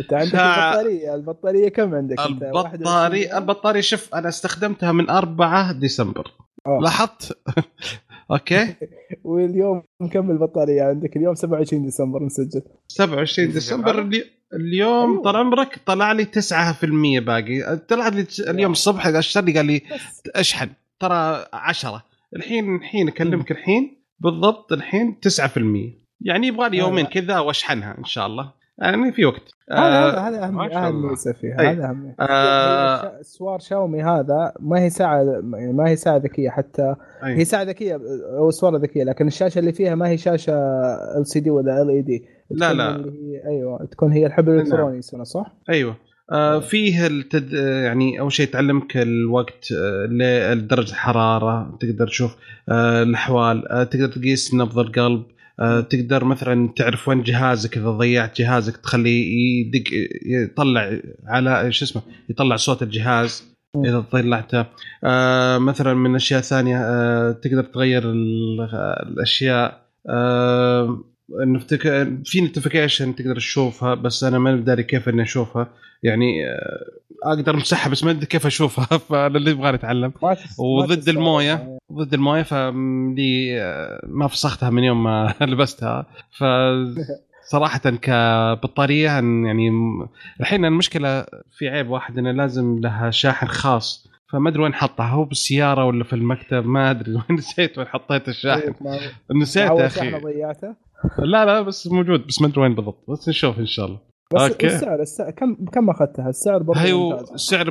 أنت 0.00 0.12
عندك 0.12 0.34
البطارية. 0.34 1.14
البطارية 1.14 1.68
كم 1.68 1.94
عندك 1.94 2.20
أنت؟ 2.20 2.42
21 2.42 2.74
البطارية 2.74 3.38
البطارية 3.38 3.80
شوف 3.80 4.14
أنا 4.14 4.28
استخدمتها 4.28 4.92
من 4.92 5.10
4 5.10 5.72
ديسمبر. 5.72 6.30
آه. 6.66 6.78
لاحظت؟ 6.82 7.38
أوكي. 8.30 8.74
واليوم 9.24 9.82
كم 10.12 10.30
البطاريه 10.30 10.82
عندك 10.82 11.16
اليوم 11.16 11.34
27 11.34 11.84
ديسمبر 11.84 12.22
مسجل. 12.22 12.62
27 12.88 13.48
ينزل 13.48 13.60
ديسمبر 13.60 14.08
اليوم 14.54 15.10
أيوة. 15.10 15.22
طال 15.22 15.36
عمرك 15.36 15.80
طلع 15.86 16.12
لي 16.12 16.24
9% 16.24 17.24
باقي. 17.24 17.76
طلع 17.76 18.08
لي 18.08 18.26
اليوم 18.48 18.72
الصبح 18.72 19.06
اشتري 19.06 19.52
قال 19.52 19.66
لي 19.66 19.78
بس. 19.78 20.22
أشحن. 20.34 20.68
ترى 21.00 21.46
10 21.52 22.04
الحين 22.36 22.76
الحين 22.76 23.08
أكلمك 23.08 23.50
الحين. 23.50 24.04
بالضبط 24.18 24.72
الحين 24.72 25.20
9% 25.20 26.04
يعني 26.20 26.46
يبغى 26.46 26.68
لي 26.68 26.78
يومين 26.78 27.06
كذا 27.06 27.38
وأشحنها 27.38 27.98
إن 27.98 28.04
شاء 28.04 28.26
الله. 28.26 28.52
يعني 28.78 29.12
في 29.12 29.24
وقت. 29.24 29.53
هذا 29.72 29.80
آه 29.80 30.28
هذا 30.28 30.28
هذا 30.28 30.44
أهم 30.44 30.60
اهم. 30.60 31.08
ميزة 31.08 31.32
فيها. 31.32 31.72
هذا 31.72 31.84
أهم 31.84 32.14
آه. 32.20 33.22
سوار 33.22 33.58
شاومي 33.58 34.02
هذا 34.02 34.52
ما 34.60 34.80
هي 34.80 34.90
ساعه 34.90 35.42
يعني 35.54 35.72
ما 35.72 35.88
هي 35.88 35.96
ساعة 35.96 36.16
ذكية 36.16 36.50
حتى 36.50 36.94
أي. 37.24 37.36
هي 37.36 37.44
ساعة 37.44 37.62
ذكية 37.62 38.00
أو 38.38 38.50
سوارة 38.50 38.78
ذكية 38.78 39.04
لكن 39.04 39.26
الشاشة 39.26 39.58
اللي 39.58 39.72
فيها 39.72 39.94
ما 39.94 40.08
هي 40.08 40.18
شاشة 40.18 40.52
LCD 41.18 41.50
ولا 41.50 41.82
LED 41.82 42.24
لا، 42.50 42.72
لا. 42.72 42.96
هي 42.96 43.42
أيوه 43.46 43.84
تكون 43.84 44.12
هي 44.12 44.26
الحبر 44.26 44.52
الالكتروني 44.52 44.98
يسمونه 44.98 45.24
صح؟ 45.24 45.54
أيوه 45.70 45.96
آه 46.32 46.58
فيه 46.58 47.06
التد... 47.06 47.52
يعني 47.84 48.20
أول 48.20 48.32
شيء 48.32 48.46
تعلمك 48.48 48.96
الوقت 48.96 49.72
آه 49.72 50.54
درجه 50.54 50.90
الحرارة 50.90 51.78
تقدر 51.80 52.06
تشوف 52.06 52.36
آه 52.68 53.02
الأحوال 53.02 53.68
آه 53.68 53.84
تقدر 53.84 54.06
تقيس 54.06 54.54
نبض 54.54 54.78
القلب 54.78 55.22
تقدر 55.90 56.24
مثلا 56.24 56.68
تعرف 56.76 57.08
وين 57.08 57.22
جهازك 57.22 57.76
إذا 57.76 57.90
ضيعت 57.90 58.38
جهازك 58.40 58.76
تخليه 58.76 59.26
يدق 59.66 59.84
يطلع 60.26 60.98
على 61.26 61.72
شو 61.72 61.84
اسمه 61.84 62.02
يطلع 62.28 62.56
صوت 62.56 62.82
الجهاز. 62.82 63.54
إذا 63.84 64.00
طلعته. 64.00 64.66
آه 65.04 65.58
مثلا 65.58 65.94
من 65.94 66.14
أشياء 66.14 66.40
ثانية 66.40 66.78
آه 66.80 67.32
تقدر 67.32 67.62
تغير 67.64 68.10
ال- 68.10 68.68
الأشياء. 69.08 69.86
آه 70.08 71.04
في 72.24 72.40
نوتيفيكيشن 72.40 73.14
تقدر 73.14 73.36
تشوفها 73.36 73.94
بس 73.94 74.24
أنا 74.24 74.38
ما 74.38 74.56
داري 74.56 74.82
كيف 74.82 75.08
إني 75.08 75.22
أشوفها. 75.22 75.68
يعني 76.02 76.46
آه، 76.50 76.84
أقدر 77.24 77.54
أمسحها 77.54 77.90
بس 77.90 78.04
ما 78.04 78.10
أدري 78.10 78.26
كيف 78.26 78.46
أشوفها 78.46 78.98
فأنا 79.08 79.38
اللي 79.38 79.50
يبغى 79.50 79.74
أتعلم. 79.74 80.12
وضد. 80.58 81.08
الموية 81.08 81.78
ضد 81.92 82.14
الموية 82.14 82.42
فلي 82.42 83.56
ما 84.06 84.28
فسختها 84.28 84.70
من 84.70 84.84
يوم 84.84 85.02
ما 85.02 85.34
لبستها. 85.40 86.06
ف 86.30 86.44
صراحة 87.50 87.78
كبطارية 87.78 89.10
يعني 89.10 89.70
الحين 90.40 90.64
المشكلة 90.64 91.26
في 91.58 91.68
عيب 91.68 91.90
واحد 91.90 92.18
إنه 92.18 92.30
لازم 92.30 92.78
لها 92.80 93.10
شاحن 93.10 93.46
خاص. 93.46 94.08
فما 94.32 94.48
أدري 94.50 94.62
وين 94.62 94.74
حطها 94.74 95.06
هو 95.06 95.24
بالسيارة 95.24 95.84
ولا 95.84 96.04
في 96.04 96.12
المكتب؟ 96.12 96.66
ما 96.66 96.90
أدري 96.90 97.12
وين 97.14 97.24
نسيت 97.38 97.78
وين 97.78 97.86
حطيت 97.86 98.28
الشاحن. 98.28 98.72
طيب، 98.72 99.36
نسيت 99.36 99.70
يا 99.70 99.86
أخي. 99.86 100.10
لا 101.18 101.44
لا 101.44 101.60
بس 101.60 101.86
موجود 101.86 102.26
بس 102.26 102.40
ما 102.42 102.46
أدري 102.48 102.60
وين 102.60 102.74
بالضبط. 102.74 103.10
بس 103.10 103.28
نشوف 103.28 103.58
إن 103.58 103.66
شاء 103.66 103.86
الله. 103.86 104.13
بس 104.34 104.40
أوكي. 104.50 104.66
السعر 104.66 105.00
السعر 105.02 105.30
كم 105.30 105.54
كم 105.72 105.90
أخذتها؟ 105.90 106.28
السعر 106.28 106.62
برضه 106.62 106.80
هي. 106.80 107.18
السعر 107.34 107.70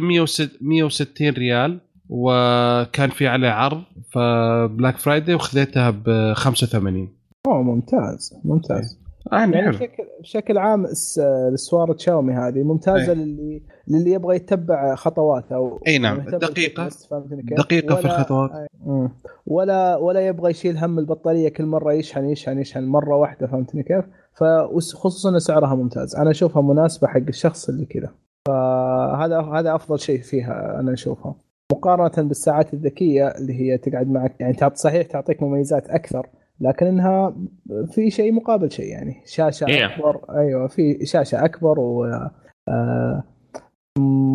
160 0.62 1.30
ريال 1.34 1.80
وكان 2.10 3.10
في 3.10 3.28
عليه 3.28 3.50
عرض 3.50 3.82
ف 4.14 4.28
Black 4.28 4.98
Friday 4.98 5.36
وخذيتها 5.36 5.90
ب 5.90 6.34
85 6.34 7.10
أوه 7.48 7.62
ممتاز 7.62 8.34
ممتاز 8.44 9.00
يعني 9.32 9.56
يعني 9.56 9.68
حلو 9.78 9.78
بشكل 9.78 10.04
بشكل 10.22 10.58
عام 10.58 10.86
الس- 10.86 11.20
السوارة 11.54 11.96
شاومي 11.98 12.34
هذه 12.34 12.64
ممتازة 12.64 13.12
أي. 13.12 13.16
للي 13.18 13.62
للي 13.88 14.12
يبغى 14.12 14.36
يتبع 14.36 14.96
خطوات 14.96 15.52
أو 15.52 15.82
أي 15.88 15.98
نعم، 15.98 16.22
فهمتني 16.22 17.44
كيف؟ 17.44 17.58
دقيقة 17.58 17.96
في 17.96 18.06
الخطوات. 18.06 18.52
ولا 19.46 19.96
ولا 19.98 20.28
يبغى 20.28 20.52
يشيل 20.52 20.78
هم 20.78 21.00
البطارية 21.00 21.50
كل 21.50 21.66
مرة 21.66 21.94
يشحن 21.94 22.26
يشحن 22.30 22.60
يشحن 22.60 22.84
مرة 22.84 23.16
واحدة 23.16 23.48
فهمتني 23.48 23.84
كيف؟ 23.84 24.06
فخصوصا 24.36 25.30
ان 25.30 25.40
سعرها 25.40 25.76
ممتاز. 25.76 26.16
أنا 26.16 26.32
أشوفها 26.32 26.62
مناسبة 26.62 27.08
حق 27.08 27.18
الشخص 27.28 27.70
اللي 27.70 27.86
كذا. 27.86 28.10
فهذا 28.48 29.42
هذا 29.42 29.76
أفضل 29.76 30.00
شيء 30.00 30.22
فيها 30.22 30.80
أنا 30.80 30.94
أشوفها. 30.94 31.36
مقارنة 31.72 32.28
بالساعات 32.28 32.74
الذكية 32.74 33.28
اللي 33.28 33.54
هي 33.54 33.78
تقعد 33.78 34.10
معك 34.10 34.36
يعني 34.40 34.54
تعط 34.54 34.76
صحيح 34.76 35.08
تعطيك 35.08 35.44
مميزات 35.44 35.90
أكثر 35.90 36.28
لكن 36.60 36.86
انها 36.86 37.36
في 37.92 38.10
شيء 38.10 38.34
مقابل 38.34 38.72
شيء 38.72 38.86
يعني. 38.86 39.22
شاشة 39.26 39.66
Yeah. 39.66 39.70
أكبر 39.70 40.22
أيوه 40.30 40.68
في 40.68 41.06
شاشة 41.06 41.46
أكبر 41.46 41.80
و 41.80 42.06
آه، 42.70 43.24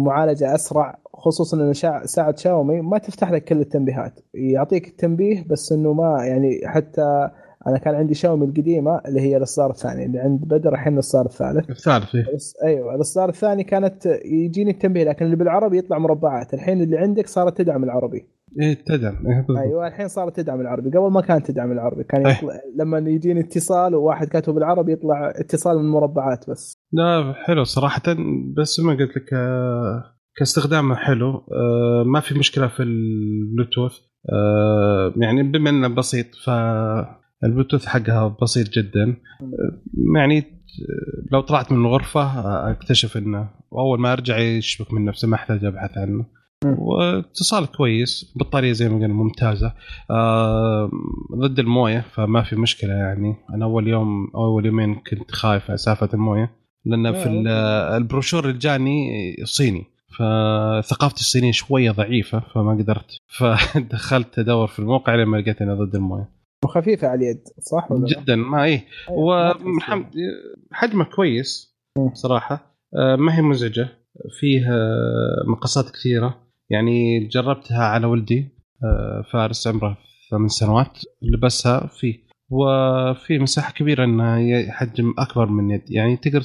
معالجة 0.04 0.54
أسرع 0.54 0.98
خصوصا 1.14 1.56
ان 1.56 1.72
ساعة 2.04 2.36
شاومي 2.36 2.80
ما 2.80 2.98
تفتح 2.98 3.30
لك 3.32 3.44
كل 3.44 3.60
التنبيهات. 3.60 4.20
يعطيك 4.34 4.88
التنبيه 4.88 5.44
بس 5.50 5.72
إنه 5.72 5.92
ما 5.92 6.24
يعني 6.24 6.60
حتى 6.64 7.30
أنا 7.68 7.78
كان 7.78 7.94
عندي 7.94 8.14
شاومي 8.14 8.46
القديمة 8.46 9.00
اللي 9.08 9.20
هي 9.20 9.36
الإصدار 9.36 9.70
الثاني 9.70 10.06
اللي 10.06 10.18
عند 10.18 10.40
بدر 10.40 10.72
الحين 10.72 10.94
الإصدار 10.94 11.26
الثالث. 11.26 11.70
الثالث 11.70 12.14
إيه. 12.14 12.34
بس 12.34 12.56
أيوه 12.64 12.94
الإصدار 12.94 13.28
الثاني 13.28 13.64
كانت 13.64 14.06
يجيني 14.24 14.70
التنبيه 14.70 15.04
لكن 15.04 15.24
اللي 15.24 15.36
بالعربي 15.36 15.78
يطلع 15.78 15.98
مربعات. 15.98 16.54
الحين 16.54 16.82
اللي 16.82 16.98
عندك 16.98 17.26
صارت 17.26 17.58
تدعم 17.58 17.84
العربي. 17.84 18.26
إيه 18.60 18.74
تدعم 18.86 19.26
إيه. 19.26 19.60
أيوه 19.62 19.86
الحين 19.86 20.08
صارت 20.08 20.36
تدعم 20.36 20.60
العربي. 20.60 20.90
قبل 20.90 21.10
ما 21.10 21.20
كانت 21.20 21.46
تدعم 21.46 21.72
العربي 21.72 22.04
كان 22.04 22.26
أي. 22.26 22.32
يطلع 22.32 22.54
لما 22.76 22.98
يجيني 22.98 23.40
اتصال 23.40 23.94
وواحد 23.94 24.28
كاتبه 24.28 24.54
بالعربي 24.54 24.92
يطلع 24.92 25.30
اتصال 25.36 25.78
من 25.78 25.90
مربعات 25.90 26.50
بس. 26.50 26.74
لا 26.92 27.32
حلو 27.36 27.64
صراحة 27.64 28.02
بس 28.56 28.80
ما 28.80 28.92
قلت 28.92 29.16
لك 29.16 29.32
آه، 29.32 30.04
كاستخدامه 30.36 30.94
حلو. 30.94 31.30
آه، 31.30 32.04
ما 32.06 32.20
في 32.20 32.38
مشكلة 32.38 32.68
في 32.68 32.82
البلوتوث. 32.82 33.98
آه، 34.32 35.12
يعني 35.16 35.42
بما 35.42 35.70
إنه 35.70 35.88
بسيط 35.88 36.26
فالبلوتوث 37.42 37.86
حقها 37.86 38.36
بسيط 38.42 38.68
جدا. 38.70 39.16
آه، 39.42 40.16
يعني 40.16 40.38
آه، 40.38 40.44
لو 41.32 41.40
طلعت 41.40 41.72
من 41.72 41.78
الغرفة 41.86 42.20
آه، 42.22 42.70
أكتشف 42.70 43.16
إنه 43.16 43.48
واول 43.70 44.00
ما 44.00 44.12
أرجع 44.12 44.38
يشبك 44.38 44.92
من 44.92 45.04
نفسه 45.04 45.28
ما 45.28 45.34
أحتاج 45.34 45.64
أبحث 45.64 45.98
عنه. 45.98 46.24
واتصال 46.78 47.66
كويس 47.66 48.32
بطارية 48.36 48.72
زي 48.72 48.88
ما 48.88 48.94
قلنا 48.94 49.14
ممتازة. 49.14 49.72
آه، 50.10 50.90
ضد 51.36 51.58
الموية 51.58 52.04
فما 52.12 52.42
في 52.42 52.56
مشكلة 52.56 52.92
يعني. 52.94 53.34
أنا 53.54 53.64
أول 53.64 53.88
يوم 53.88 54.30
أول 54.34 54.66
يومين 54.66 54.94
كنت 54.94 55.30
خايف 55.30 55.70
على 55.70 56.08
الموية 56.14 56.50
لأن 56.84 57.12
في 57.12 57.26
ال- 57.28 57.48
البروشور 57.96 58.48
اللي 58.48 58.58
جاني 58.58 59.10
صيني. 59.44 59.84
فثقافتي 60.18 61.20
الصينية 61.20 61.52
شوية 61.52 61.90
ضعيفة 61.90 62.40
فما 62.54 62.70
قدرت. 62.72 63.18
فدخلت 63.38 64.38
أدور 64.38 64.66
في 64.66 64.78
الموقع 64.78 65.14
لما 65.14 65.36
لقيت 65.36 65.62
إنه 65.62 65.74
ضد 65.74 65.94
الموية. 65.94 66.37
وخفيفة 66.64 67.08
على 67.08 67.18
اليد 67.24 67.40
صح 67.60 67.90
ولا 67.92 68.06
لا؟ 68.06 68.20
جدا 68.20 68.36
ما 68.36 68.64
إيه. 68.64 68.84
أيوة، 69.10 69.62
ومحمد 69.66 70.12
فيها. 70.12 70.32
حجمه 70.72 71.04
كويس. 71.04 71.78
صراحة. 72.12 72.78
آه، 72.96 73.16
ما 73.16 73.38
هي 73.38 73.42
مزعجة 73.42 73.88
فيه 74.40 74.66
آه، 74.72 75.44
مقاسات 75.46 75.90
كثيرة. 75.90 76.48
يعني 76.70 77.26
جربتها 77.28 77.84
على 77.84 78.06
ولدي 78.06 78.48
آه، 78.84 79.24
فارس 79.32 79.66
عمره 79.66 79.98
ثمان 80.30 80.48
سنوات 80.48 80.98
لبسها 81.22 81.86
فيه. 81.86 82.28
وفي 82.50 83.38
مساحة 83.38 83.72
كبيرة 83.72 84.04
انها 84.04 84.72
حجم 84.72 85.14
أكبر 85.18 85.46
من 85.46 85.70
يد. 85.70 85.90
يعني 85.90 86.16
تقدر 86.16 86.42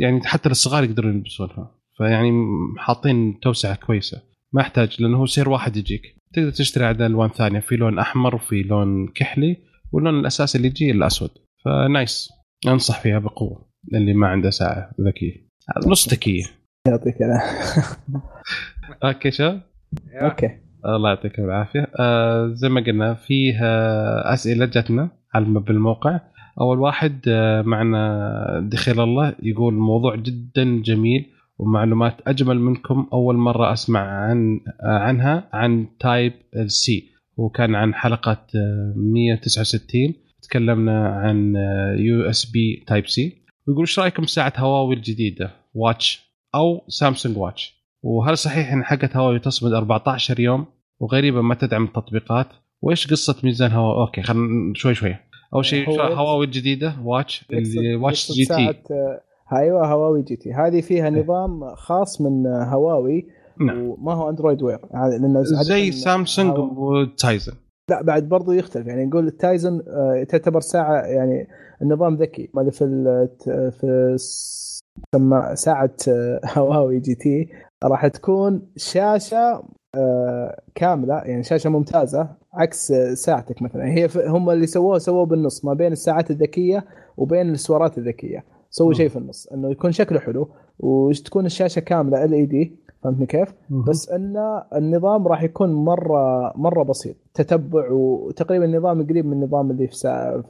يعني 0.00 0.20
حتى 0.24 0.48
الصغار 0.48 0.84
يقدرون 0.84 1.14
يلبسونها. 1.14 1.74
فيعني 1.96 2.32
حاطين 2.78 3.40
توسعة 3.40 3.74
كويسة. 3.76 4.22
ما 4.52 4.60
يحتاج 4.60 5.02
لأنه 5.02 5.18
هو 5.18 5.26
سير 5.26 5.48
واحد 5.48 5.76
يجيك. 5.76 6.17
تقدر 6.32 6.50
تشتري 6.50 6.84
عاد 6.84 7.02
الوان 7.02 7.28
ثانية 7.28 7.60
في 7.60 7.76
لون 7.76 7.98
أحمر 7.98 8.34
وفي 8.34 8.62
لون 8.62 9.08
كحلي 9.08 9.56
واللون 9.92 10.20
الأساسي 10.20 10.58
اللي 10.58 10.68
يجي 10.68 10.90
الأسود. 10.90 11.30
ف 11.64 11.75
nice. 11.75 12.30
أنصح 12.66 13.00
فيها 13.00 13.18
بقوة 13.18 13.68
اللي 13.94 14.14
ما 14.14 14.28
عنده 14.28 14.50
ساعة 14.50 14.90
ذكية. 15.00 15.48
نص 15.86 16.08
ذكية. 16.08 16.44
يعطيك 16.88 17.16
العافية. 17.22 17.98
okay 19.04 19.30
شباب 19.30 19.62
okay. 20.14 20.50
الله 20.84 21.08
يعطيكم 21.08 21.44
العافية. 21.44 21.86
آه 22.00 22.52
زي 22.54 22.68
ما 22.68 22.80
قلنا 22.80 23.14
فيه 23.14 23.58
أسئلة 24.32 24.66
جتنا 24.66 25.10
على 25.34 25.44
بالموقع. 25.44 26.20
أول 26.60 26.78
واحد 26.78 27.20
آه 27.28 27.62
معنا 27.62 28.68
دخل 28.72 29.00
الله 29.00 29.34
يقول 29.42 29.74
الموضوع 29.74 30.16
جدا 30.16 30.82
جميل. 30.82 31.26
ومعلومات 31.58 32.16
أجمل 32.26 32.60
منكم 32.60 33.06
أول 33.12 33.36
مرة 33.36 33.72
أسمع 33.72 34.00
عن 34.00 34.60
عنها 34.82 35.48
عن 35.52 35.86
Type-C 36.00 37.10
وكان 37.36 37.74
عن 37.74 37.94
حلقة 37.94 38.46
آه 38.56 38.92
169 38.96 40.14
تكلمنا 40.42 41.08
عن 41.08 41.54
USB 41.98 42.84
Type-C 42.86 43.42
ويقول 43.68 43.82
إيش 43.82 43.98
رأيكم 43.98 44.22
بساعه 44.22 44.52
هواوي 44.56 44.94
الجديدة؟ 44.94 45.50
Watch 45.74 46.28
أو 46.54 46.84
سامسونج 46.88 47.36
Watch 47.38 47.78
وهل 48.02 48.38
صحيح 48.38 48.72
إن 48.72 48.84
حقت 48.84 49.16
هواوي 49.16 49.38
تصمد 49.38 49.72
14 49.72 50.40
يوم؟ 50.40 50.66
وغريبه 51.00 51.40
ما 51.42 51.54
تدعم 51.54 51.84
التطبيقات. 51.84 52.46
وإيش 52.82 53.06
قصة 53.10 53.36
ميزان 53.44 53.72
هواوي 53.72 54.00
okay 54.06 54.22
خلينا 54.22 54.72
شوي 54.74 54.94
شوي. 54.94 55.16
أول 55.54 55.64
شيء 55.64 55.88
هو- 55.90 56.02
هواوي 56.14 56.44
الجديدة 56.46 56.96
Watch 57.02 57.44
اللي 57.52 57.94
Watch 57.94 58.32
GT 58.32 58.74
أيوه 59.52 59.86
هواوي 59.86 60.22
GT. 60.22 60.52
هذه 60.52 60.80
فيها 60.80 61.10
نظام 61.10 61.74
خاص 61.74 62.20
من 62.20 62.46
هواوي 62.46 63.26
نعم. 63.60 63.88
وما 63.88 64.12
هو 64.14 64.30
Android 64.30 64.62
Wear. 64.62 64.80
لأنه 64.94 65.42
زي 65.42 65.92
سامسونج 65.92 66.58
و 66.58 66.74
Tizen 66.74 67.52
لا 67.90 68.02
بعد 68.02 68.28
برضو 68.28 68.52
يختلف. 68.52 68.86
يعني 68.86 69.06
نقول 69.06 69.26
ال 69.26 69.35
Tizen 69.35 69.82
آه، 69.88 70.22
تعتبر 70.28 70.60
ساعة 70.60 71.00
يعني 71.00 71.48
النظام 71.82 72.14
ذكي. 72.14 72.50
ما 72.54 72.70
في 72.70 73.28
في 73.80 74.16
سما 75.14 75.54
ساعة 75.54 75.94
آه، 76.08 76.40
هواوي 76.58 77.00
GT 77.00 77.48
راح 77.84 78.06
تكون 78.06 78.62
شاشة 78.76 79.62
آه، 79.94 80.60
كاملة. 80.74 81.14
يعني 81.14 81.42
شاشة 81.42 81.70
ممتازة 81.70 82.28
عكس 82.52 82.92
ساعتك 83.14 83.62
مثلا. 83.62 83.84
هي 83.84 84.08
هم 84.26 84.50
اللي 84.50 84.66
سووه 84.66 84.98
سووه 84.98 85.26
بالنص 85.26 85.64
ما 85.64 85.74
بين 85.74 85.92
الساعات 85.92 86.30
الذكية 86.30 86.84
وبين 87.16 87.50
السوارات 87.50 87.98
الذكية. 87.98 88.44
مم. 88.88 88.94
شيء 88.94 89.08
في 89.08 89.16
النص 89.16 89.46
إنه 89.46 89.70
يكون 89.70 89.92
شكله 89.92 90.20
حلو 90.20 90.48
وتكون 90.78 91.46
الشاشة 91.46 91.80
كاملة 91.80 92.24
LED 92.24 92.76
فهمتني 93.02 93.26
كيف؟ 93.26 93.54
بس 93.70 94.08
إن 94.10 94.62
النظام 94.74 95.28
راح 95.28 95.42
يكون 95.42 95.72
مرة 95.72 96.52
مرة 96.56 96.82
بسيط 96.82 97.16
تتبع 97.34 97.90
وتقريبا 97.90 98.64
النظام 98.64 99.06
قريب 99.06 99.26
من 99.26 99.32
النظام 99.32 99.70
اللي 99.70 99.86
في 99.86 99.96
ساعة 99.96 100.42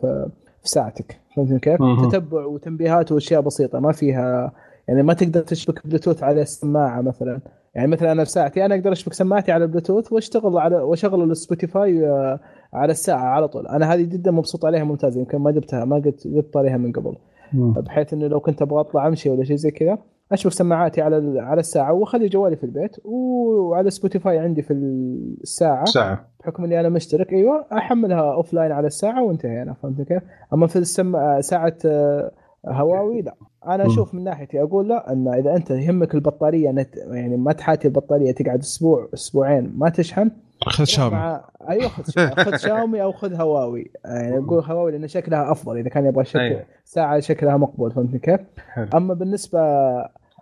في 0.63 0.69
ساعتك 0.69 1.21
فهمتني 1.37 1.59
كيف؟ 1.59 1.81
تتبع 2.09 2.45
وتنبيهات 2.45 3.13
وأشياء 3.13 3.41
بسيطة 3.41 3.81
ما 3.81 3.93
فيها 3.93 4.53
يعني 4.89 5.03
ما 5.03 5.15
تقدر 5.15 5.41
تشبك 5.41 5.87
بلوتوث 5.87 6.23
على 6.23 6.43
السماعة 6.43 7.01
مثلا 7.01 7.41
يعني 7.75 7.89
مثلا 7.91 8.13
أنا 8.13 8.25
في 8.25 8.31
ساعتي 8.31 8.65
أنا 8.65 8.75
أقدر 8.75 8.93
أشبك 8.93 9.13
سماعتي 9.13 9.53
على 9.53 9.65
البلوتوث 9.65 10.13
وأشتغل 10.13 10.59
على 10.59 10.77
وأشغل 10.77 11.31
ال 11.31 11.40
Spotify 11.40 12.09
آه، 12.09 12.41
على 12.73 12.91
الساعة 12.93 13.25
على 13.25 13.49
طول 13.49 13.67
أنا 13.67 13.95
هذه 13.95 14.03
جدا 14.03 14.31
مبسوط 14.31 14.65
عليها 14.65 14.85
ممتازة 14.85 15.21
يمكن 15.21 15.39
ما 15.39 15.51
جبتها 15.51 15.85
ما 15.85 15.97
قد 15.97 16.15
جبت 16.27 16.57
عليها 16.57 16.77
من 16.77 16.93
قبل. 16.93 17.17
بحيث 17.55 18.13
إنه 18.13 18.27
لو 18.27 18.41
كنت 18.41 18.63
أبغى 18.63 18.81
أطلع 18.81 19.07
أمشي 19.09 19.31
ولا 19.31 19.45
شيء 19.45 19.57
زي 19.57 19.71
كذا 19.71 19.99
اشبك 20.33 20.53
سماعاتي 20.53 21.03
على 21.03 21.41
على 21.41 21.61
الساعة 21.61 21.93
وأخلي 21.93 22.29
جوالي 22.29 22.57
في 22.57 22.65
البيت 22.65 22.97
وعلى 23.05 23.91
Spotify 23.91 24.39
عندي 24.39 24.63
في 24.63 24.73
الساعة 24.73 25.85
ساعة 25.85 26.29
بحكم 26.41 26.65
إني 26.65 26.81
أنا 26.81 26.89
مشترك 26.89 27.33
أيوه 27.33 27.67
أحملها 27.73 28.33
offline 28.35 28.73
على 28.73 28.87
الساعة 28.87 29.25
وانتهينا 29.25 29.75
فهمت 29.83 30.03
كيف؟ 30.03 30.23
أما 30.53 30.67
في 30.67 30.77
السم... 30.77 31.41
ساعة 31.41 31.77
آه، 31.85 32.33
هواوي 32.67 33.23
لا 33.23 33.35
أنا. 33.67 33.87
أشوف 33.87 34.15
من 34.15 34.25
ناحيتي 34.25 34.63
أقول 34.63 34.89
لا 34.89 35.13
إن 35.13 35.29
إذا 35.29 35.57
أنت 35.57 35.71
يهمك 35.71 36.15
البطارية 36.15 36.71
نت... 36.71 36.97
يعني 36.97 37.37
ما 37.37 37.53
تحاتي 37.53 37.89
البطارية 37.89 38.33
تقعد 38.33 38.59
أسبوع 38.59 39.09
أسبوعين 39.15 39.73
ما 39.77 39.89
تشحن 39.89 40.31
خذ 40.67 40.85
شاومي 40.85 41.41
أيوه 41.69 41.89
خذ 41.89 42.11
شاومي 42.11 42.35
خذ 42.45 42.57
شاومي 42.57 43.03
أو 43.03 43.13
خذ 43.13 43.35
هواوي 43.35 43.91
يعني 44.05 44.39
أقول 44.39 44.65
هواوي 44.65 44.93
لأن 44.93 45.09
شكلها 45.09 45.53
أفضل 45.53 45.79
إذا 45.79 45.89
كان 45.89 46.07
يبغى 46.07 46.25
شكل 46.25 46.39
أيوة. 46.39 46.65
ساعة 46.85 47.21
شكلها 47.21 47.57
مقبول 47.57 47.93
فهمتني 47.93 48.19
كيف؟ 48.19 48.41
حلو. 48.73 48.89
أما 48.95 49.15
بالنسبة 49.15 49.61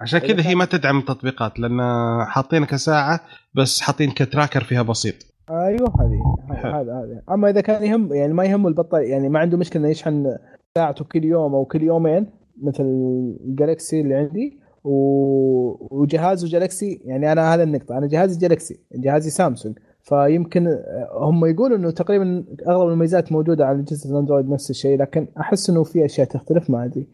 عشان 0.00 0.18
كذا 0.18 0.46
هي 0.46 0.54
ما 0.54 0.64
تدعم 0.64 0.98
التطبيقات 0.98 1.60
لأن 1.60 1.80
حاطينها 2.24 2.66
كساعة 2.66 3.20
بس 3.54 3.80
حاطين 3.80 4.10
كتراكر 4.10 4.64
فيها 4.64 4.82
بسيط 4.82 5.14
أيوه 5.50 5.92
هذه. 6.00 6.36
هذا 6.64 6.94
هذا 6.94 7.22
أما 7.30 7.50
إذا 7.50 7.60
كان 7.60 7.84
يهم 7.84 8.12
يعني 8.12 8.32
ما 8.32 8.44
يهمه 8.44 8.68
البطارية 8.68 9.10
يعني 9.10 9.28
ما 9.28 9.38
عنده 9.38 9.58
مشكلة 9.58 9.82
إنه 9.82 9.90
يشحن 9.90 10.36
ساعته 10.74 11.04
كل 11.04 11.24
يوم 11.24 11.54
أو 11.54 11.64
كل 11.64 11.82
يومين 11.82 12.26
مثل 12.62 12.84
الجالكسي 13.46 14.00
اللي 14.00 14.14
عندي 14.14 14.58
و... 14.84 16.00
وجهازه 16.00 16.48
جالكسي 16.48 17.00
يعني 17.04 17.32
أنا 17.32 17.54
هذا 17.54 17.62
النقطة 17.62 17.98
أنا 17.98 18.06
جهازي 18.06 18.38
جالكسي 18.38 18.80
جهازي 18.94 19.30
سامسونج 19.30 19.78
فيمكن 20.08 20.68
هم 21.12 21.46
يقولوا 21.46 21.76
إنه 21.76 21.90
تقريبا 21.90 22.44
أغلب 22.68 22.88
المميزات 22.88 23.32
موجودة 23.32 23.66
على 23.66 23.80
اجهزه 23.80 24.10
ال 24.10 24.15
Android 24.15 24.48
نفس 24.48 24.70
الشيء 24.70 24.98
لكن 24.98 25.28
أحس 25.40 25.70
إنه 25.70 25.84
في 25.84 26.04
أشياء 26.04 26.26
تختلف 26.26 26.70
ما 26.70 26.84
أدري 26.84 27.08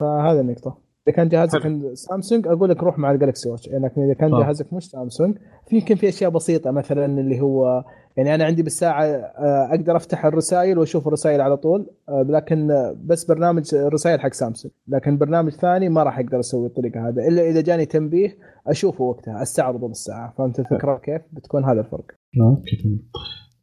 فهذا 0.00 0.40
النقطة 0.40 0.78
إذا 1.08 1.16
كان 1.16 1.28
جهازك. 1.28 1.66
عند 1.66 1.94
سامسونج 1.94 2.46
أقول 2.46 2.70
لك 2.70 2.82
روح 2.82 2.98
مع 2.98 3.10
ال 3.10 3.15
Galaxy 3.15 3.48
Watch 3.48 3.68
لكن 3.68 4.02
إذا 4.02 4.14
كان 4.14 4.34
آه. 4.34 4.40
جهازك 4.42 4.72
مش 4.72 4.90
سامسونج 4.90 5.38
في 5.68 5.76
يمكن 5.76 5.94
في 5.94 6.08
أشياء 6.08 6.30
بسيطة 6.30 6.70
مثلا 6.70 7.04
اللي 7.04 7.40
هو 7.40 7.84
يعني 8.16 8.34
أنا 8.34 8.44
عندي 8.44 8.62
بالساعة 8.62 9.04
آه، 9.04 9.68
أقدر 9.70 9.96
أفتح 9.96 10.24
الرسائل 10.26 10.78
وأشوف 10.78 11.06
الرسائل 11.08 11.40
على 11.40 11.56
طول 11.56 11.86
آه، 12.08 12.26
لكن 12.28 12.70
آه، 12.70 12.96
بس 13.04 13.24
برنامج 13.24 13.74
الرسائل 13.74 14.20
حق 14.20 14.32
سامسونج. 14.32 14.74
لكن 14.88 15.18
برنامج 15.18 15.52
ثاني 15.52 15.88
ما 15.88 16.02
راح 16.02 16.18
أقدر 16.18 16.40
أسوي 16.40 16.66
الطريقة 16.66 17.08
هذا 17.08 17.28
إلا 17.28 17.42
إذا 17.50 17.60
جاني 17.60 17.86
تنبيه 17.86 18.36
أشوفه 18.66 19.04
وقتها 19.04 19.42
استعرضه 19.42 19.88
بالساعة. 19.88 20.34
فهمت 20.38 20.60
الفكرة 20.60 20.96
كيف؟ 20.96 21.22
بتكون 21.32 21.64
هذا 21.64 21.80
الفرق. 21.80 22.04
okay 22.42 22.76
تمام. 22.82 22.98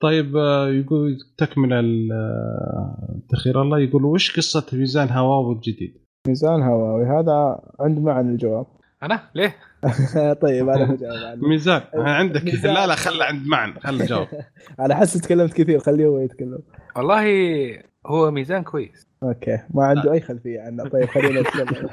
طيب 0.01 0.35
يقول 0.83 1.17
تكمل 1.37 1.73
ال- 1.73 2.11
آه، 2.11 3.19
تخير 3.29 3.61
الله 3.61 3.79
يقول 3.79 4.05
وش 4.05 4.37
قصة 4.37 4.77
ميزان 4.77 5.09
هواوي 5.09 5.55
الجديد؟ 5.55 5.93
ميزان 6.27 6.61
هواوي 6.61 7.05
هذا 7.05 7.59
عند 7.79 7.99
معن 7.99 8.29
الجواب. 8.29 8.65
أنا؟ 9.03 9.19
ليه؟ 9.35 9.55
طيب 10.41 10.69
أنا 10.69 10.85
بجاوب 10.85 11.23
عنه 11.31 11.47
ميزان 11.47 11.81
عندك. 11.95 12.43
ميزان. 12.43 12.73
لا 12.73 12.87
لا 12.87 12.95
خله 12.95 13.25
عند 13.25 13.47
معن 13.47 13.73
خله 13.79 14.05
جاوب 14.11 14.27
أنا 14.79 14.95
حاسس 14.95 15.21
تكلمت 15.21 15.53
كثير 15.53 15.79
خليه 15.79 16.05
هو 16.05 16.19
يتكلم. 16.19 16.59
والله 16.95 17.23
هو 18.05 18.31
ميزان 18.31 18.63
كويس. 18.63 19.07
okay 19.23 19.59
ما 19.73 19.85
عنده 19.85 20.13
أي 20.13 20.21
خلفية 20.21 20.61
عنه. 20.61 20.89
طيب 20.89 21.05
خلينا 21.09 21.41
نتكلم. 21.41 21.89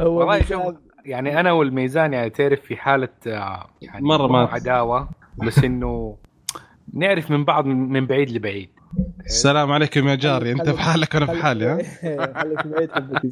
هو 0.00 0.18
والله 0.18 0.42
شوف 0.42 0.74
يعني 1.04 1.40
أنا 1.40 1.52
والميزان 1.52 2.12
يعني 2.12 2.30
تعرف 2.30 2.60
في 2.60 2.76
حالة 2.76 3.08
آه، 3.26 3.66
يعني 3.82 4.06
مرة 4.06 4.26
ما- 4.26 4.48
عداوة 4.52 5.08
بس 5.46 5.58
إنه 5.64 6.16
نعرف 6.94 7.30
من 7.30 7.44
بعض 7.44 7.66
من 7.66 7.76
من 7.88 8.06
بعيد 8.06 8.30
لبعيد. 8.30 8.68
السلام 9.26 9.72
عليكم 9.72 10.08
يا 10.08 10.14
جاري 10.14 10.52
أنت 10.52 10.70
في 10.70 10.80
حالك 10.80 11.14
وأنا 11.14 11.26
في 11.26 11.42
حالي 11.42 11.66
ها؟ 11.66 11.78
خليك 12.42 12.66
بعيد 12.66 12.92
حبك 12.92 13.22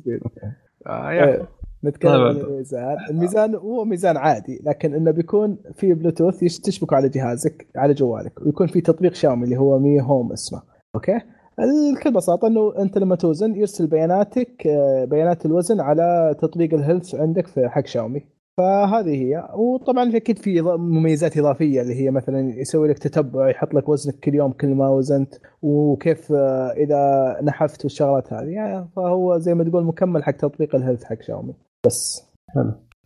نتكلم 1.85 2.13
طيب. 2.13 2.21
عن 2.21 2.37
الميزان. 2.37 2.97
الميزان 3.11 3.55
هو 3.55 3.85
ميزان 3.85 4.17
عادي 4.17 4.63
لكن 4.67 4.95
إنه 4.95 5.11
بيكون 5.11 5.59
في 5.75 5.95
بلوتوث 5.95 6.61
تشبكه 6.61 6.97
على 6.97 7.09
جهازك 7.09 7.67
على 7.77 7.95
جوالك. 7.95 8.33
ويكون 8.47 8.67
في 8.67 8.81
تطبيق 8.81 9.15
شاومي 9.15 9.45
اللي 9.45 9.57
هو 9.57 9.79
Mi 9.79 10.01
Home 10.01 10.33
اسمه. 10.33 10.63
okay؟ 10.95 11.21
بكل 11.59 12.13
بساطة 12.13 12.49
إنه 12.49 12.73
أنت 12.79 12.99
لما 12.99 13.17
توزن 13.17 13.55
يرسل 13.55 13.87
بياناتك 13.87 14.67
آه، 14.67 15.05
بيانات 15.05 15.47
الوزن 15.47 15.81
على 15.81 16.37
تطبيق 16.39 16.75
ال 16.75 16.80
health 16.80 17.15
عندك 17.15 17.47
في 17.47 17.69
حق 17.69 17.87
شاومي 17.87 18.23
فهذه 18.59 19.15
هي. 19.15 19.49
وطبعا 19.55 20.17
أكيد 20.17 20.39
في 20.39 20.63
مميزات 20.63 21.39
إضافية 21.39 21.83
اللي 21.83 21.95
هي 21.95 22.11
مثلا 22.11 22.61
يسوي 22.61 22.89
لك 22.89 22.99
تتبع 22.99 23.51
يحط 23.51 23.75
لك 23.75 23.89
وزنك 23.89 24.15
كل 24.15 24.35
يوم 24.35 24.53
كل 24.53 24.75
ما 24.75 24.89
وزنت 24.89 25.35
وكيف 25.63 26.33
آه، 26.33 26.73
إذا 26.73 27.39
نحفت 27.43 27.85
والشغلات 27.85 28.33
هذه. 28.33 28.49
يعني 28.49 28.89
فهو 28.97 29.39
زي 29.39 29.55
ما 29.55 29.65
تقول 29.65 29.85
مكمل 29.85 30.25
حق 30.25 30.33
تطبيق 30.33 30.75
ال 30.75 30.79
health 30.79 31.05
حق 31.05 31.23
شاومي 31.23 31.55
بس 31.87 32.23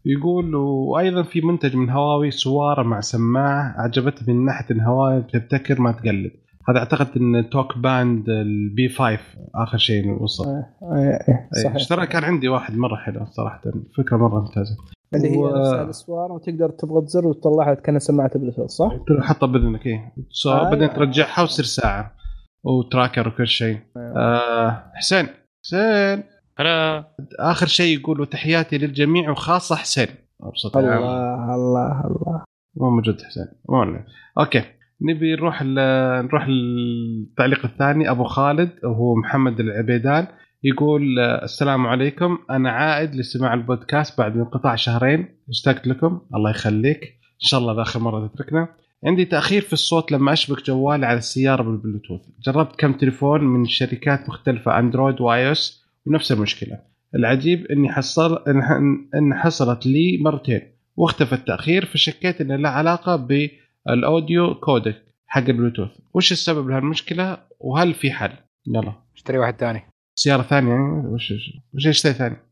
يقول 0.05 0.55
وأيضا 0.55 1.23
في 1.23 1.41
منتج 1.41 1.77
من 1.77 1.91
هواوي 1.91 2.31
سواره 2.31 2.83
مع 2.83 3.01
سماعة 3.01 3.75
عجبتني 3.79 4.35
من 4.35 4.45
ناحية 4.45 4.75
إن 4.75 4.81
هواوي 4.81 5.21
بتبتكر 5.21 5.81
ما 5.81 5.93
تقلد. 5.93 6.31
هذا 6.69 6.79
أعتقد 6.79 7.09
إن 7.17 7.51
TalkBand 7.51 8.29
ال 8.29 8.89
B5 8.89 9.19
آخر 9.55 9.79
شيء 9.79 10.23
وصل. 10.23 10.45
آه، 10.49 10.67
آه، 10.83 10.97
إيه، 11.29 11.49
أي، 11.57 11.63
صحيح. 11.65 11.75
اشترى 11.75 12.07
كان 12.07 12.25
عندي 12.25 12.49
واحد 12.49 12.77
مرة 12.77 12.97
حلو 12.97 13.27
صراحة 13.27 13.61
فكرة 13.97 14.17
مرة 14.17 14.41
ممتازة. 14.41 14.77
اللي 15.15 15.31
هي 15.31 15.37
و- 15.37 15.57
الاسوار 15.83 16.33
وتقدر 16.33 16.71
تضغط 16.71 17.09
زر 17.09 17.27
وتطلعها 17.27 17.75
كأنها 17.75 17.99
سماعة 17.99 18.39
بلوتوث 18.39 18.71
صح؟ 18.71 18.91
حطها 19.21 19.47
بإذنك 19.47 19.87
إيه. 19.87 20.15
so 20.31 20.51
آه، 20.51 20.71
بعدين. 20.71 20.93
ترجعها 20.95 21.43
وتصير 21.43 21.65
ساعة 21.65 22.13
و 22.65 22.73
tracker 22.73 23.29
وكل 23.29 23.47
شيء. 23.47 23.79
آه 23.97 24.83
حسين 24.95 25.27
حسين. 25.65 26.23
هلا 26.59 27.05
آخر 27.41 27.67
شيء 27.67 27.99
يقول 27.99 28.27
تحياتي 28.27 28.79
للجميع 28.79 29.31
وخاصة 29.31 29.77
حسين. 29.77 30.07
أبسط. 30.43 30.77
الله 30.77 31.55
الله 31.55 32.07
الله. 32.07 32.45
مو 32.77 32.91
موجود 32.91 33.23
حسين. 33.23 33.47
مو. 33.69 34.01
okay. 34.39 34.63
نبي 35.03 35.37
نروح 35.37 35.63
ل- 35.63 35.75
نروح 36.25 36.49
للتعليق 36.49 37.65
الثاني. 37.65 38.11
أبو 38.11 38.25
خالد 38.25 38.71
وهو 38.85 39.15
محمد 39.15 39.61
العبيدان. 39.61 40.27
يقول 40.65 41.19
السلام 41.19 41.87
عليكم. 41.87 42.39
أنا 42.51 42.71
عائد 42.71 43.15
لسماع 43.15 43.55
البودكاست 43.55 44.19
بعد 44.19 44.37
انقطاع 44.37 44.75
شهرين. 44.75 45.29
اشتقت 45.49 45.87
لكم. 45.87 46.21
الله 46.35 46.51
يخليك. 46.51 47.03
إن 47.43 47.49
شاء 47.49 47.61
الله 47.61 47.75
ذا 47.75 47.83
آخر 47.83 48.01
مرة 48.01 48.27
تتركنا. 48.27 48.69
عندي 49.07 49.25
تأخير 49.25 49.63
في 49.63 49.73
الصوت 49.73 50.13
لما 50.13 50.33
أشبك 50.33 50.67
جوالي 50.67 51.07
على 51.07 51.19
السيارة 51.19 51.63
بالبلوتوث. 51.63 52.21
جربت 52.47 52.77
كم 52.79 52.93
تليفون 52.93 53.45
من 53.45 53.65
شركات 53.65 54.29
مختلفة 54.29 54.79
أندرويد 54.79 55.21
و 55.21 55.53
iOS. 55.53 55.86
ونفس 56.07 56.33
المشكلة. 56.33 56.79
العجيب 57.15 57.67
إني 57.67 57.93
حصل 57.93 58.45
إن 58.49 58.63
إن 59.15 59.35
حصلت 59.35 59.87
لي 59.87 60.19
مرتين 60.21 60.63
واختفى 60.97 61.33
التأخير 61.33 61.85
فشكيت 61.85 62.41
إن 62.41 62.63
له 62.63 62.69
علاقة 62.69 63.17
بال 63.17 63.56
audio 63.56 64.55
codec 64.55 65.03
حق 65.27 65.43
البلوتوث. 65.43 65.91
وش 66.15 66.33
السبب 66.33 66.69
لهالمشكلة؟ 66.71 67.39
وهل 67.61 67.95
في 67.95 68.11
حل؟ 68.11 68.33
يلا. 68.67 68.93
اشتري 69.15 69.39
واحد 69.39 69.57
ثاني. 69.57 69.83
سيارة 70.15 70.43
ثانية 70.43 70.71
يعني؟ 70.71 71.07
وش 71.07 71.33
وش 71.75 71.87
اشتري 71.87 72.13
ثاني؟ 72.13 72.37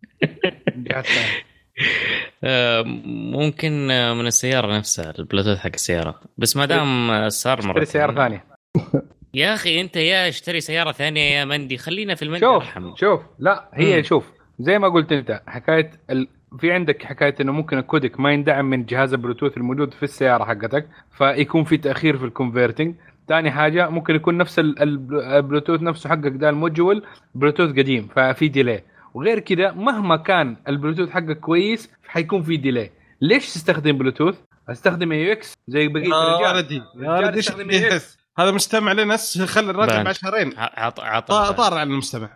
ممكن 3.37 3.91
آه، 3.91 4.15
من 4.15 4.27
السيارة 4.27 4.79
نفسها 4.79 5.15
البلوتوث 5.19 5.59
حق 5.59 5.71
السيارة. 5.75 6.21
بس 6.39 6.57
ما 6.57 6.67
دام 6.67 7.11
آه، 7.11 7.29
صار 7.29 7.67
مره 7.67 7.71
اشتري 7.71 7.87
سيارة 7.87 8.15
ثانية. 8.15 8.45
يا 9.35 9.55
أخي 9.55 9.81
أنت 9.81 9.97
يا 9.97 10.29
اشتري 10.29 10.61
سيارة 10.61 10.93
ثانية 10.93 11.21
يا 11.31 11.45
مندي. 11.45 11.77
خلينا 11.79 12.15
في 12.15 12.23
المندي 12.23 12.41
شوف 12.41 12.55
ارحم 12.55 12.97
شوف. 12.97 13.21
لا 13.39 13.69
هي 13.75 13.97
مم. 13.97 14.03
شوف 14.03 14.33
زي 14.61 14.79
ما 14.79 14.89
قلت 14.89 15.13
أنت 15.13 15.43
حكاية 15.47 15.91
ال... 16.11 16.29
في 16.59 16.73
عندك 16.73 17.03
حكاية 17.05 17.35
إنه 17.41 17.53
ممكن 17.53 17.79
الكودك 17.79 18.21
ما 18.21 18.33
يندعم 18.33 18.65
من 18.71 18.85
جهاز 18.85 19.13
البلوتوث 19.15 19.57
الموجود 19.57 19.95
في 19.95 20.03
السيارة 20.03 20.45
حقتك 20.45 20.87
فيكون 21.19 21.65
في 21.65 21.77
تأخير 21.77 22.19
في 22.19 22.25
ال 22.25 22.31
converting 22.31 22.95
ثاني 23.29 23.51
حاجة 23.51 23.89
ممكن 23.89 24.15
يكون 24.15 24.37
نفس 24.37 24.59
ال- 24.59 24.83
ال- 24.83 25.21
البلوتوث 25.23 25.83
نفسه 25.83 26.11
حقك 26.11 26.33
ده 26.35 26.49
ال 26.51 26.59
module 26.59 27.05
بلوتوث 27.35 27.71
قديم 27.71 28.09
ففي 28.17 28.49
delay 28.49 28.83
وغير 29.15 29.39
كده 29.39 29.73
مهما 29.73 30.17
كان 30.17 30.57
البلوتوث 30.69 31.11
حقك 31.11 31.41
كويس 31.41 31.91
حيكون 32.09 32.43
في 32.43 32.57
delay 32.57 32.91
ليش 33.21 33.47
تستخدم 33.55 33.99
بلوتوث؟ 33.99 34.39
أستخدم 34.69 35.13
AUX 35.13 35.55
زي 35.69 35.89
بقية 35.89 36.05
يا 36.09 36.51
الرجال. 36.51 36.83
يا 37.01 37.37
يستخدم 37.39 37.71
إيش- 37.71 37.93
AUX. 37.93 38.24
هذا 38.39 38.51
مستمع 38.51 38.93
لنا 38.93 39.17
س- 39.17 39.43
خلي 39.43 39.71
الراجل 39.71 39.93
banned. 39.93 40.05
بعد 40.05 40.15
شهرين. 40.15 40.53
عط 40.59 41.01
عط 41.01 41.29
طا- 41.33 41.53
طار 41.53 41.75
عن 41.79 41.91
المستمع. 41.91 42.29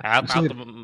عط 0.00 0.24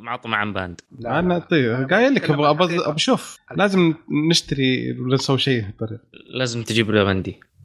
عط 0.07 0.27
مع 0.27 0.45
banned 0.45 0.81
لا، 0.99 1.19
أنا. 1.19 1.39
طيب. 1.39 1.89
قايل 1.91 2.15
لك 2.15 2.31
أبغى 2.31 2.79
أشوف 2.95 3.39
لازم 3.57 3.95
نشتري 4.31 4.93
ولا 5.01 5.15
نسوي 5.15 5.39
شيء 5.39 5.65
لازم 6.35 6.63
تجيب 6.63 6.91
له 6.91 7.03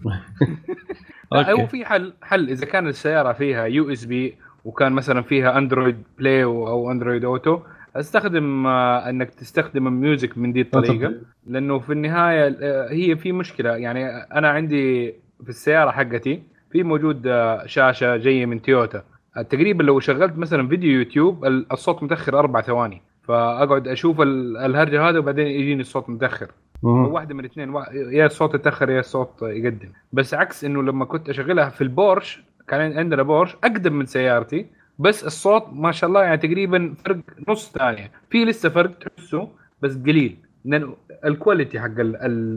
هو 1.34 1.40
okay. 1.62 1.68
في 1.68 1.86
حل 1.86 2.14
حل. 2.22 2.50
إذا 2.50 2.66
كان 2.66 2.88
السيارة 2.88 3.34
فيها 3.34 3.66
USB 3.66 4.36
وكان 4.66 4.92
مثلا 4.94 5.22
فيها 5.22 5.58
Android 5.58 6.04
Play 6.20 6.44
أو 6.44 6.92
Android 6.92 7.26
Auto 7.26 7.60
أستخدم 7.96 8.68
آه، 8.68 9.10
إنك 9.10 9.30
تستخدم 9.30 9.88
ال 9.88 9.96
music 9.96 10.38
من 10.38 10.54
دي 10.54 10.62
الطريقة. 10.62 11.14
لأنه 11.48 11.80
في 11.80 11.94
النهاية 11.94 12.58
آه، 12.62 12.92
هي 12.92 13.16
في 13.16 13.32
مشكلة. 13.32 13.70
يعني 13.78 14.08
أنا 14.18 14.50
عندي 14.50 15.14
في 15.44 15.50
السيارة 15.50 15.92
حقتي. 15.92 16.44
في 16.72 16.84
موجود 16.84 17.28
آه، 17.28 17.66
شاشة 17.66 18.18
جاية 18.18 18.46
من 18.46 18.62
تويوتا. 18.62 19.04
آه، 19.38 19.42
تقريبا 19.42 19.84
لو 19.84 20.00
شغلت 20.00 20.38
مثلا 20.38 20.68
فيديو 20.68 20.92
يوتيوب 21.00 21.46
ال- 21.46 21.72
الصوت 21.72 22.04
متأخر 22.04 22.40
أربع 22.40 22.62
ثواني. 22.62 23.02
فأقعد 23.24 23.88
أشوف 23.88 24.22
ال- 24.22 24.58
الهرجة 24.58 25.10
هذا 25.10 25.20
وبعدين 25.20 25.48
يجيني 25.48 25.82
الصوت 25.82 26.10
متأخر. 26.10 26.48
واحدة 26.84 27.34
من 27.36 27.40
الاثنين 27.40 27.74
يا 27.94 28.26
الصوت 28.26 28.56
يتأخر 28.56 28.90
يا 28.90 29.00
الصوت 29.00 29.42
يقدم. 29.42 29.90
بس 30.14 30.34
عكس 30.34 30.64
إنه 30.64 30.84
لما 30.84 31.06
كنت 31.06 31.30
أشغلها 31.30 31.70
في 31.70 31.82
البورش 31.82 32.44
كان 32.68 32.98
عندنا 32.98 33.24
بورش 33.24 33.56
أقدم 33.64 33.94
من 33.94 34.06
سيارتي 34.06 34.66
بس 35.00 35.26
الصوت 35.26 35.64
ما 35.74 35.92
شاء 35.92 36.08
الله 36.08 36.24
يعني 36.24 36.38
تقريبا 36.38 36.94
فرق 37.06 37.18
نص 37.50 37.72
ثانية. 37.72 38.12
في 38.30 38.46
لسه 38.46 38.70
فرق 38.70 38.92
تحسه 38.98 39.48
بس 39.82 39.98
قليل. 39.98 40.38
لأنه 40.66 40.96
ال 41.26 41.32
quality 41.32 41.80
حق 41.80 41.92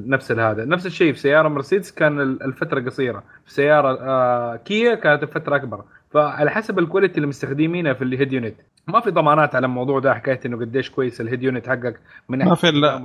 نفس 0.06 0.32
هذا. 0.32 0.64
نفس 0.64 0.86
الشيء 0.86 1.12
في 1.12 1.18
سيارة 1.18 1.48
مرسيدس 1.48 1.92
كان 1.92 2.20
ال- 2.20 2.42
الفترة 2.42 2.80
قصيرة. 2.80 3.22
في 3.44 3.52
سيارة 3.52 3.98
آه 4.00 4.56
كيا 4.56 4.94
كانت 4.94 5.22
الفترة 5.22 5.56
أكبر. 5.56 5.84
فعلى 6.10 6.50
حسب 6.50 6.78
ال 6.78 6.83
quality 6.83 7.16
اللي 7.16 7.26
مستخدمينها 7.26 7.92
في 7.92 8.04
ال 8.04 8.10
head 8.10 8.32
unit 8.32 8.54
ما 8.88 9.00
في 9.00 9.10
ضمانات 9.10 9.54
على 9.54 9.66
الموضوع 9.66 9.98
ده. 10.00 10.14
حكايه 10.14 10.40
إنه 10.46 10.56
قديش 10.60 10.90
كويس 10.90 11.20
ال 11.20 11.25
head 11.25 11.42
unit 11.42 11.68
حقك 11.68 12.00
من 12.28 12.38
ما 12.44 12.54
في 12.54 12.68
الا؟ 12.68 12.98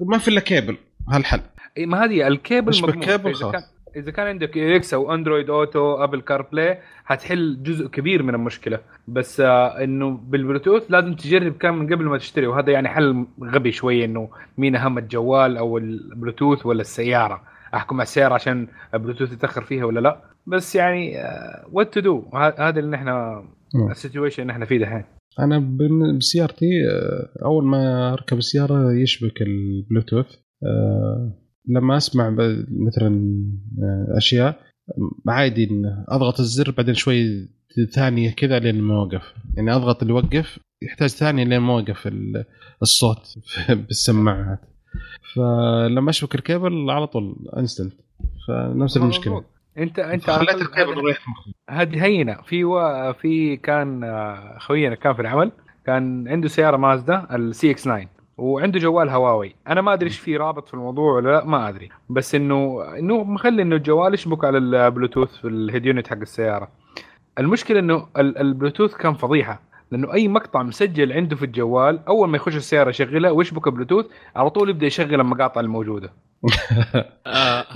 ما 0.00 0.18
في 0.18 0.28
إلا 0.28 0.40
كيبل 0.40 0.76
هالحل. 1.08 1.40
إيه، 1.76 1.86
ما 1.86 2.04
هذه 2.04 2.26
الكيبل 2.28 2.68
اشبك 2.68 2.88
مضمون. 2.88 3.04
كيبل 3.04 3.30
إذا 3.30 3.38
خلاص. 3.38 3.73
إذا 3.96 4.10
كان 4.10 4.26
عندك 4.26 4.58
AUX 4.58 4.94
أو 4.94 5.14
Android 5.14 5.50
Auto 5.50 6.04
Apple 6.04 6.20
CarPlay 6.20 6.78
حتحل 7.04 7.62
جزء 7.62 7.86
كبير 7.86 8.22
من 8.22 8.34
المشكلة. 8.34 8.78
بس 9.08 9.40
آه 9.40 9.84
إنه 9.84 10.10
بالبلوتوث 10.10 10.90
لازم 10.90 11.14
تجرب 11.14 11.52
كان 11.52 11.74
من 11.74 11.94
قبل 11.94 12.04
ما 12.04 12.18
تشتري 12.18 12.46
وهذا 12.46 12.72
يعني 12.72 12.88
حل 12.88 13.26
غبي 13.42 13.72
شوية 13.72 14.04
إنه 14.04 14.28
مين 14.58 14.76
أهم 14.76 14.98
الجوال 14.98 15.56
أو 15.56 15.78
البلوتوث 15.78 16.66
ولا 16.66 16.80
السيارة. 16.80 17.42
أحكم 17.74 17.96
على 17.96 18.02
السيارة 18.02 18.34
عشان 18.34 18.68
البلوتوث 18.94 19.32
يتأخر 19.32 19.62
فيها 19.62 19.84
ولا 19.84 20.00
لا. 20.00 20.20
بس 20.46 20.76
يعني 20.76 21.16
what 21.72 21.94
to 21.94 22.00
do 22.00 22.24
هذا 22.34 22.80
اللي 22.80 22.96
مم. 23.74 23.90
ال 23.90 23.95
situation 23.95 24.42
اللي 24.42 24.52
إحنا 24.52 24.64
فيه 24.66 24.78
دحين. 24.78 25.04
أنا 25.40 25.58
بسيارتي 26.18 26.66
آه، 26.90 27.44
أول 27.44 27.64
ما 27.64 28.12
أركب 28.12 28.38
السيارة 28.38 28.92
يشبك 28.92 29.42
البلوتوث 29.42 30.36
آه، 30.66 31.43
لما 31.68 31.96
أسمع 31.96 32.28
ب- 32.30 32.66
مثلا 32.70 33.42
آه، 33.82 34.06
أشياء 34.16 34.60
عادي 35.28 35.68
أضغط 36.08 36.40
الزر 36.40 36.70
بعدين 36.70 36.94
شوي 36.94 37.48
ثانية 37.92 38.30
كذا 38.30 38.58
لين 38.58 38.80
ما 38.80 38.94
أوقف. 38.94 39.34
يعني 39.56 39.74
أضغط 39.74 40.02
اللي 40.02 40.14
يوقف 40.14 40.58
يحتاج 40.82 41.08
ثانية 41.08 41.44
لين 41.44 41.58
ما 41.58 41.72
أوقف 41.72 42.06
ال- 42.06 42.44
الصوت 42.82 43.34
بالسماعات. 43.86 44.60
فلما 45.34 46.10
أشبك 46.10 46.34
الكيبل 46.34 46.90
على 46.90 47.06
طول 47.06 47.36
instant 47.56 47.92
فنفس 48.48 48.96
المشكلة. 48.96 49.44
انت 49.78 49.98
أنت 49.98 50.30
خليت 50.30 50.62
الكيبل 50.62 50.90
مخي 50.98 51.52
هذه 51.70 52.04
هينة. 52.04 52.34
في 52.42 52.64
و... 52.64 53.12
في 53.12 53.56
كان 53.56 54.04
آه، 54.04 54.58
خوينا 54.58 54.94
كان 54.94 55.14
في 55.14 55.20
العمل 55.22 55.52
كان 55.86 56.28
عنده 56.28 56.48
سيارة 56.48 56.76
مازدا 56.76 57.26
ال 57.36 57.70
CX 57.70 57.82
9 57.84 58.08
وعنده 58.38 58.78
جوال 58.78 59.08
هواوي. 59.08 59.54
أنا 59.68 59.80
ما 59.80 59.92
أدري 59.92 60.06
إيش 60.08 60.18
في 60.18 60.36
رابط 60.36 60.68
في 60.68 60.74
الموضوع 60.74 61.12
ولا 61.12 61.28
لا 61.30 61.44
ما 61.44 61.68
أدري. 61.68 61.88
بس 62.10 62.34
إنه 62.34 62.84
إنه 62.98 63.24
مخلي 63.24 63.62
إنه 63.62 63.76
الجوال 63.76 64.14
يشبك 64.14 64.44
على 64.44 64.58
البلوتوث 64.58 65.36
في 65.36 65.48
ال 65.48 65.56
head 65.56 65.86
unit 65.86 66.08
حق 66.08 66.16
السيارة. 66.16 66.68
المشكلة 67.38 67.78
إنه 67.80 68.06
ال- 68.18 68.38
البلوتوث 68.38 68.94
كان 68.94 69.14
فضيحة. 69.14 69.62
لأنه 69.90 70.12
أي 70.14 70.28
مقطع 70.28 70.62
مسجل 70.62 71.12
عنده 71.12 71.36
في 71.36 71.44
الجوال 71.44 72.00
أول 72.08 72.28
ما 72.28 72.36
يخش 72.36 72.56
السيارة 72.56 72.90
يشغلها 72.90 73.30
ويشبك 73.30 73.68
بلوتوث 73.68 74.06
على 74.36 74.50
طول 74.50 74.70
يبدأ 74.70 74.86
يشغل 74.86 75.14
المقاطع 75.20 75.60
الموجودة. 75.60 76.12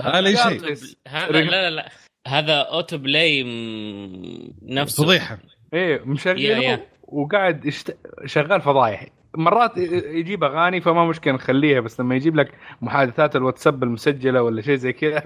هذا 0.01 0.27
أي 0.27 0.35
شيء. 0.35 0.75
هذا 1.07 1.31
لا 1.31 1.41
لا 1.41 1.69
لا. 1.69 1.89
هذا 2.27 2.53
autoplay 2.53 3.43
م- 3.43 4.53
نفسه. 4.73 5.03
فضيحة. 5.03 5.37
إيه 5.73 6.01
مشغله. 6.05 6.79
وقاعد 7.03 7.65
يشت... 7.65 7.97
شغال 8.25 8.61
فضايح 8.61 9.05
مرات 9.39 9.77
يجيب 9.77 10.43
أغاني 10.43 10.81
فما 10.81 11.05
مشكلة 11.05 11.33
نخليها 11.33 11.79
بس 11.79 11.99
لما 11.99 12.15
يجيب 12.15 12.35
لك 12.35 12.51
محادثات 12.81 13.35
الواتساب 13.35 13.83
المسجلة 13.83 14.41
ولا 14.43 14.61
شيء 14.61 14.75
زي 14.75 14.93
كذا 14.93 15.23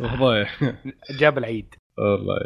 جاب 1.20 1.38
العيد. 1.38 1.74
والله. 1.98 2.38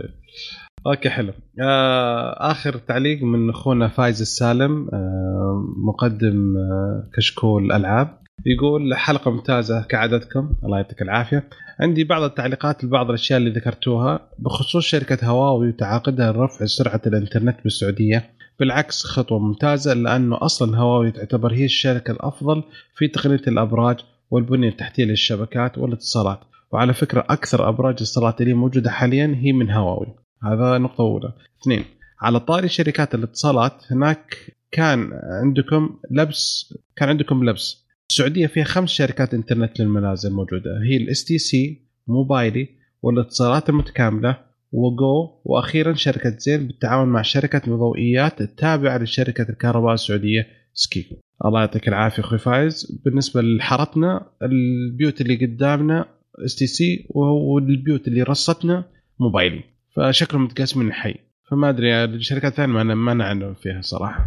okay 0.86 1.10
حلو. 1.10 1.32
آه 1.62 2.50
آخر 2.50 2.72
تعليق 2.76 3.22
من 3.22 3.50
أخونا 3.50 3.88
فايز 3.88 4.20
السالم 4.20 4.88
آه 4.92 5.64
مقدم 5.76 6.56
آه 6.56 7.10
كشكول 7.16 7.72
ألعاب. 7.72 8.18
يقول 8.46 8.94
حلقة 8.94 9.30
ممتازة 9.30 9.82
كعادتكم 9.82 10.50
الله 10.64 10.76
يعطيك 10.76 11.02
العافية. 11.02 11.48
عندي 11.80 12.04
بعض 12.04 12.22
التعليقات 12.22 12.84
لبعض 12.84 13.08
الأشياء 13.08 13.38
اللي 13.38 13.50
ذكرتوها 13.50 14.28
بخصوص 14.38 14.84
شركة 14.84 15.26
هواوي 15.26 15.68
وتعاقدها 15.68 16.32
لرفع 16.32 16.64
سرعة 16.64 17.00
الإنترنت 17.06 17.56
بالسعودية. 17.64 18.30
بالعكس 18.60 19.04
خطوة 19.04 19.38
ممتازة 19.38 19.94
لأنه 19.94 20.38
أصلا 20.40 20.78
هواوي 20.78 21.10
تعتبر 21.10 21.52
هي 21.52 21.64
الشركة 21.64 22.10
الأفضل 22.10 22.62
في 22.96 23.08
تقنية 23.08 23.42
الأبراج 23.48 23.96
والبنية 24.30 24.68
التحتية 24.68 25.04
للشبكات 25.04 25.78
والاتصالات. 25.78 26.40
وعلى 26.72 26.94
فكرة 26.94 27.26
أكثر 27.30 27.68
أبراج 27.68 27.94
الاتصالات 27.94 28.40
اللي 28.40 28.54
موجودة 28.54 28.90
حاليا 28.90 29.36
هي 29.40 29.52
من 29.52 29.70
هواوي. 29.70 30.14
هذا 30.42 30.78
نقطة 30.78 31.02
أولى. 31.02 31.32
اثنين 31.62 31.84
على 32.22 32.40
طاري 32.40 32.68
شركات 32.68 33.14
الاتصالات 33.14 33.82
هناك 33.90 34.36
كان 34.70 35.10
عندكم 35.42 35.96
لبس 36.10 36.74
كان 36.96 37.08
عندكم 37.08 37.44
لبس. 37.44 37.84
السعودية 38.10 38.46
فيها 38.46 38.64
خمس 38.64 38.90
شركات 38.90 39.34
إنترنت 39.34 39.80
للمنازل 39.80 40.32
موجودة. 40.32 40.70
هي 40.90 40.96
ال 40.96 41.24
STC 41.24 41.82
موبايلي 42.06 42.68
والاتصالات 43.02 43.68
المتكاملة 43.68 44.53
و 44.74 44.93
GO 44.93 45.30
وأخيرا 45.44 45.94
شركة 45.94 46.30
زين 46.38 46.66
بالتعاون 46.66 47.08
مع 47.08 47.22
شركة 47.22 47.62
ضوئيات 47.76 48.40
التابعة 48.40 48.98
لشركة 48.98 49.46
الكهرباء 49.50 49.94
السعودية 49.94 50.46
سكيكو 50.72 51.14
الله 51.44 51.60
يعطيك 51.60 51.88
العافية 51.88 52.22
أخوي 52.22 52.38
فايز. 52.38 53.00
بالنسبة 53.04 53.40
لحارتنا 53.42 54.26
البيوت 54.42 55.20
اللي 55.20 55.46
قدامنا 55.46 56.06
STC 56.44 57.06
والبيوت 57.14 58.08
اللي 58.08 58.22
رصتنا 58.22 58.84
موبايلي 59.20 59.62
فشكلهم 59.96 60.44
متقاسمين 60.44 60.86
الحي. 60.88 61.14
فما 61.50 61.68
أدري 61.68 62.04
الشركات 62.04 62.52
الثانية 62.52 62.72
ما 62.72 62.80
أنا- 62.82 62.96
ما 62.96 63.14
نعلم 63.14 63.54
فيها 63.54 63.80
صراحة. 63.80 64.26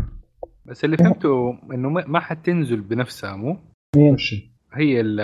بس 0.65 0.85
اللي 0.85 0.97
فهمته 0.97 1.59
إنه 1.73 1.89
ما 1.89 2.03
ما 2.07 2.19
حتنزل 2.19 2.81
بنفسها 2.81 3.35
مو؟ 3.35 3.57
مين؟ 3.95 4.17
هي 4.77 5.01
ال- 5.01 5.19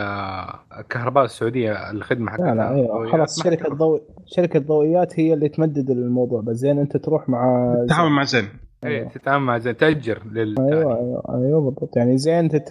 الكهرباء 0.79 1.25
السعودية 1.25 1.91
الخدمة 1.91 2.31
حقتها 2.31 2.45
لا 2.45 2.55
لا 2.55 2.75
أيوه 2.75 3.11
خلاص 3.11 3.43
شركة. 3.43 3.75
ضوء 3.75 4.01
شركة 4.25 4.59
ضوئيات 4.59 5.19
هي 5.19 5.33
اللي 5.33 5.49
تمدد 5.49 5.89
الموضوع 5.89 6.41
بس 6.41 6.55
زين 6.55 6.79
أنت 6.79 6.97
تروح 6.97 7.29
مع 7.29 7.75
تعاون 7.89 8.11
مع 8.11 8.23
زين. 8.23 8.45
إيه 8.83 9.07
تتعامل 9.07 9.45
مع 9.45 9.57
زين 9.57 9.77
تأجر 9.77 10.21
لل 10.31 10.55
أيوه 10.59 10.97
أيوه 10.99 11.23
أيوه 11.29 11.61
بالضبط. 11.61 11.97
يعني 11.97 12.17
زين 12.17 12.49
تت... 12.49 12.69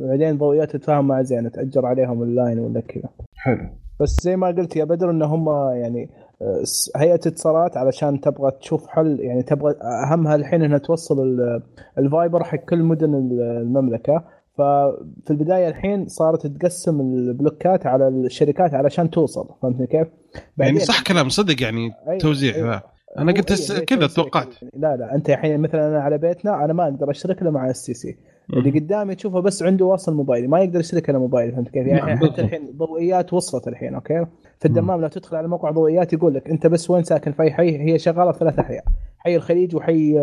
بعدين 0.00 0.38
ضوئيات 0.38 0.70
تتفاهم 0.76 1.06
مع 1.08 1.22
زين 1.22 1.52
تأجر 1.52 1.86
عليهم 1.86 2.22
اللاين 2.22 2.58
ولا 2.58 2.80
كذا. 2.80 3.08
حلو. 3.36 3.68
بس 4.00 4.16
زي 4.22 4.36
ما 4.36 4.46
قلت 4.46 4.76
يا 4.76 4.84
بدر 4.84 5.10
إن 5.10 5.22
هم 5.22 5.48
يعني 5.70 6.10
آه، 6.42 6.62
هيئة 6.96 7.14
اتصالات 7.14 7.76
علشان 7.76 8.20
تبغى 8.20 8.50
تشوف 8.60 8.86
حل 8.86 9.20
يعني 9.20 9.42
تبغى 9.42 9.74
اهمها 10.12 10.34
الحين 10.34 10.62
إنها 10.62 10.78
توصل 10.78 11.22
ال- 11.22 11.62
ال 11.98 12.06
fiber 12.06 12.44
حق 12.44 12.58
كل 12.58 12.82
مدن 12.82 13.14
ال- 13.14 13.40
المملكة. 13.62 14.24
ففي 14.58 15.30
البداية 15.30 15.68
الحين 15.68 16.06
صارت 16.08 16.46
تقسم 16.46 17.00
البلوكات 17.00 17.86
على 17.86 18.08
الشركات 18.08 18.74
علشان 18.74 19.10
توصل 19.10 19.48
فهمتني 19.62 19.86
كيف؟ 19.86 20.08
يعني 20.58 20.78
صح 20.80 21.02
كلام 21.02 21.28
صدق 21.28 21.62
يعني 21.62 21.90
أيوة، 22.08 22.18
توزيع 22.18 22.54
أيوة. 22.54 22.82
أنا 23.18 23.32
قلت 23.32 23.52
هس- 23.52 23.70
هي 23.72 23.80
كذا 23.84 24.06
توقعت 24.06 24.48
كذا. 24.60 24.70
لا 24.74 24.96
لا 24.96 25.14
أنت 25.14 25.30
الحين 25.30 25.60
مثلا 25.60 25.88
أنا 25.88 26.00
على 26.00 26.18
بيتنا 26.18 26.64
أنا 26.64 26.72
ما 26.72 26.84
أقدر 26.84 27.10
أشترك 27.10 27.42
له 27.42 27.50
مع 27.50 27.70
STC 27.70 28.16
اللي 28.52 28.70
قدامي 28.70 29.14
تشوفه 29.14 29.40
بس 29.40 29.62
عنده 29.62 29.84
واصل 29.84 30.14
موبايلي 30.14 30.46
ما 30.46 30.60
يقدر 30.60 30.80
يشترك 30.80 31.10
له 31.10 31.18
موبايلي 31.18 31.52
فهمت 31.52 31.68
كيف؟ 31.68 31.86
نعم، 31.86 31.96
يعني 31.96 32.20
بالضبط. 32.20 32.32
حتى 32.32 32.42
الحين 32.42 32.70
ضوئيات 32.76 33.32
وصلت 33.32 33.68
الحين 33.68 33.94
okay؟ 33.94 34.26
في 34.58 34.66
الدمام 34.68 35.00
لو 35.00 35.08
تدخل 35.08 35.36
على 35.36 35.48
موقع 35.48 35.70
ضوئيات 35.70 36.12
يقول 36.12 36.34
لك 36.34 36.48
أنت 36.50 36.66
بس 36.66 36.90
وين 36.90 37.02
ساكن؟ 37.02 37.32
في 37.32 37.42
أي 37.42 37.52
حي؟ 37.52 37.78
هي 37.78 37.98
شغالة 37.98 38.32
في 38.32 38.38
ثلاث 38.38 38.58
أحياء 38.58 38.84
حي 39.18 39.36
الخليج 39.36 39.76
وحي 39.76 40.14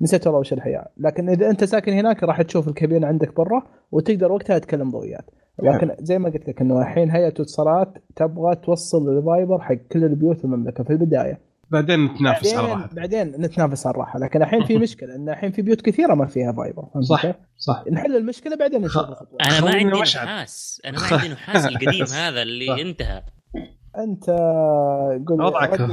نسيت 0.00 0.26
والله 0.26 0.40
وش 0.40 0.52
الاحياء 0.52 0.90
لكن 0.96 1.28
إذا 1.28 1.50
أنت 1.50 1.64
ساكن 1.64 1.92
هناك 1.92 2.22
راح 2.22 2.42
تشوف 2.42 2.68
ال 2.68 2.73
cabinet 2.73 3.04
عندك 3.04 3.36
برا 3.36 3.62
وتقدر 3.92 4.32
وقتها 4.32 4.58
تكلم 4.58 4.90
ضوئيات. 4.90 5.30
لكن 5.62 5.90
زي 5.98 6.18
ما 6.18 6.28
قلت 6.28 6.48
لك 6.48 6.60
إنه 6.60 6.80
الحين 6.80 7.10
هيئة 7.10 7.28
الاتصالات 7.28 7.98
تبغى 8.16 8.56
توصل 8.56 9.18
ال 9.18 9.25
fiber 9.25 9.58
حق 9.60 9.74
كل 9.74 10.04
البيوت 10.04 10.38
في 10.38 10.44
المملكة 10.44 10.84
في 10.84 10.90
البداية. 10.90 11.49
بعدين 11.70 12.04
نتنافس 12.04 12.54
على 12.54 12.66
بعدين 12.66 12.78
راحتك 12.78 12.94
بعدين 12.94 13.28
نتنافس 13.28 13.86
على 13.86 13.94
الراحة 13.94 14.18
لكن 14.18 14.42
الحين 14.42 14.64
في 14.64 14.78
مشكلة 14.78 15.14
إن 15.14 15.28
الحين 15.28 15.52
في 15.52 15.62
بيوت 15.62 15.80
كثيرة 15.80 16.14
ما 16.14 16.26
فيها 16.26 16.52
فايبر 16.52 16.84
صح. 17.00 17.22
صح 17.56 17.84
نحل 17.92 18.16
المشكلة 18.16 18.56
بعدين 18.56 18.82
نشوف. 18.82 19.04
أنا 19.40 19.60
ما 19.60 19.74
عندي. 19.74 20.00
نحاس 20.00 20.82
أنا 20.84 21.00
ما 21.00 21.06
عندي 21.06 21.28
نحاس 21.28 21.66
القديم 21.66 21.90
هذا 21.90 22.04
صح. 22.06 22.42
اللي 22.42 22.82
انتهى 22.82 23.22
أنت 23.98 24.30
قول 25.28 25.42
وضعك. 25.42 25.80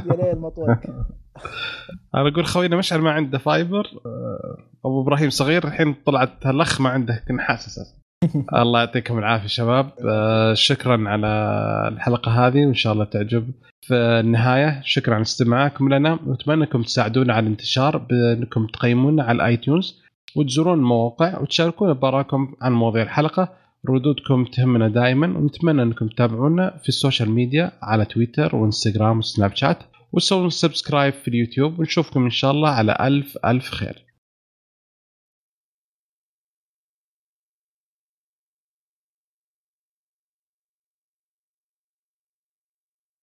أنا 2.16 2.30
أقول 2.30 2.46
خوينا 2.46 2.76
مشعل 2.76 3.00
ما 3.00 3.12
عنده 3.12 3.38
فايبر 3.38 3.86
آه، 4.06 4.58
أبو 4.86 5.02
إبراهيم 5.02 5.30
صغير 5.30 5.68
الحين 5.68 5.96
طلعت 6.06 6.46
الاخ 6.46 6.82
ما 6.82 6.90
عنده 6.90 7.24
نحاس 7.32 7.68
أساسا 7.68 7.98
الله 8.62 8.80
يعطيكم 8.80 9.20
العافية 9.20 9.48
شباب 9.48 9.90
آه، 10.10 10.54
شكرا 10.54 11.10
على 11.10 11.28
الحلقة 11.94 12.48
هذه 12.48 12.66
وإن 12.66 12.74
شاء 12.74 12.94
الله 12.94 13.06
تعجب 13.06 13.52
في 13.88 13.96
النهاية 13.96 14.82
شكرا 14.86 15.14
على 15.14 15.22
استماعكم 15.22 15.90
لنا. 15.94 16.20
واتمنى 16.26 16.64
أنكم 16.64 16.82
تساعدونا 16.82 17.34
على 17.34 17.44
الانتشار 17.44 17.98
بأنكم 17.98 18.68
تقيمونا 18.68 19.24
على 19.24 19.36
الـ 19.36 19.58
iTunes 19.58 20.02
وتزورون 20.36 20.80
المواقع 20.80 21.42
وتشاركونا 21.42 21.94
براكم 21.94 22.54
عن 22.62 22.74
مواضيع 22.74 23.04
الحلقة. 23.04 23.50
ردودكم 23.90 24.46
تهمنا 24.46 24.88
دائما 24.88 25.38
ونتمنى 25.38 25.82
أنكم 25.82 26.08
تتابعونا 26.08 26.78
في 26.84 26.90
السوشيال 26.90 27.32
ميديا 27.32 27.72
على 27.82 28.06
تويتر 28.06 28.56
وإنستغرام 28.56 29.18
وسناب 29.18 29.56
شات. 29.56 29.78
وتسوون 30.14 30.50
subscribe 30.50 31.14
في 31.14 31.28
اليوتيوب 31.28 31.80
ونشوفكم 31.80 32.24
إن 32.24 32.30
شاء 32.30 32.52
الله 32.52 32.70
على 32.70 32.98
ألف 33.02 33.38
ألف 33.46 33.70
خير. 33.70 34.07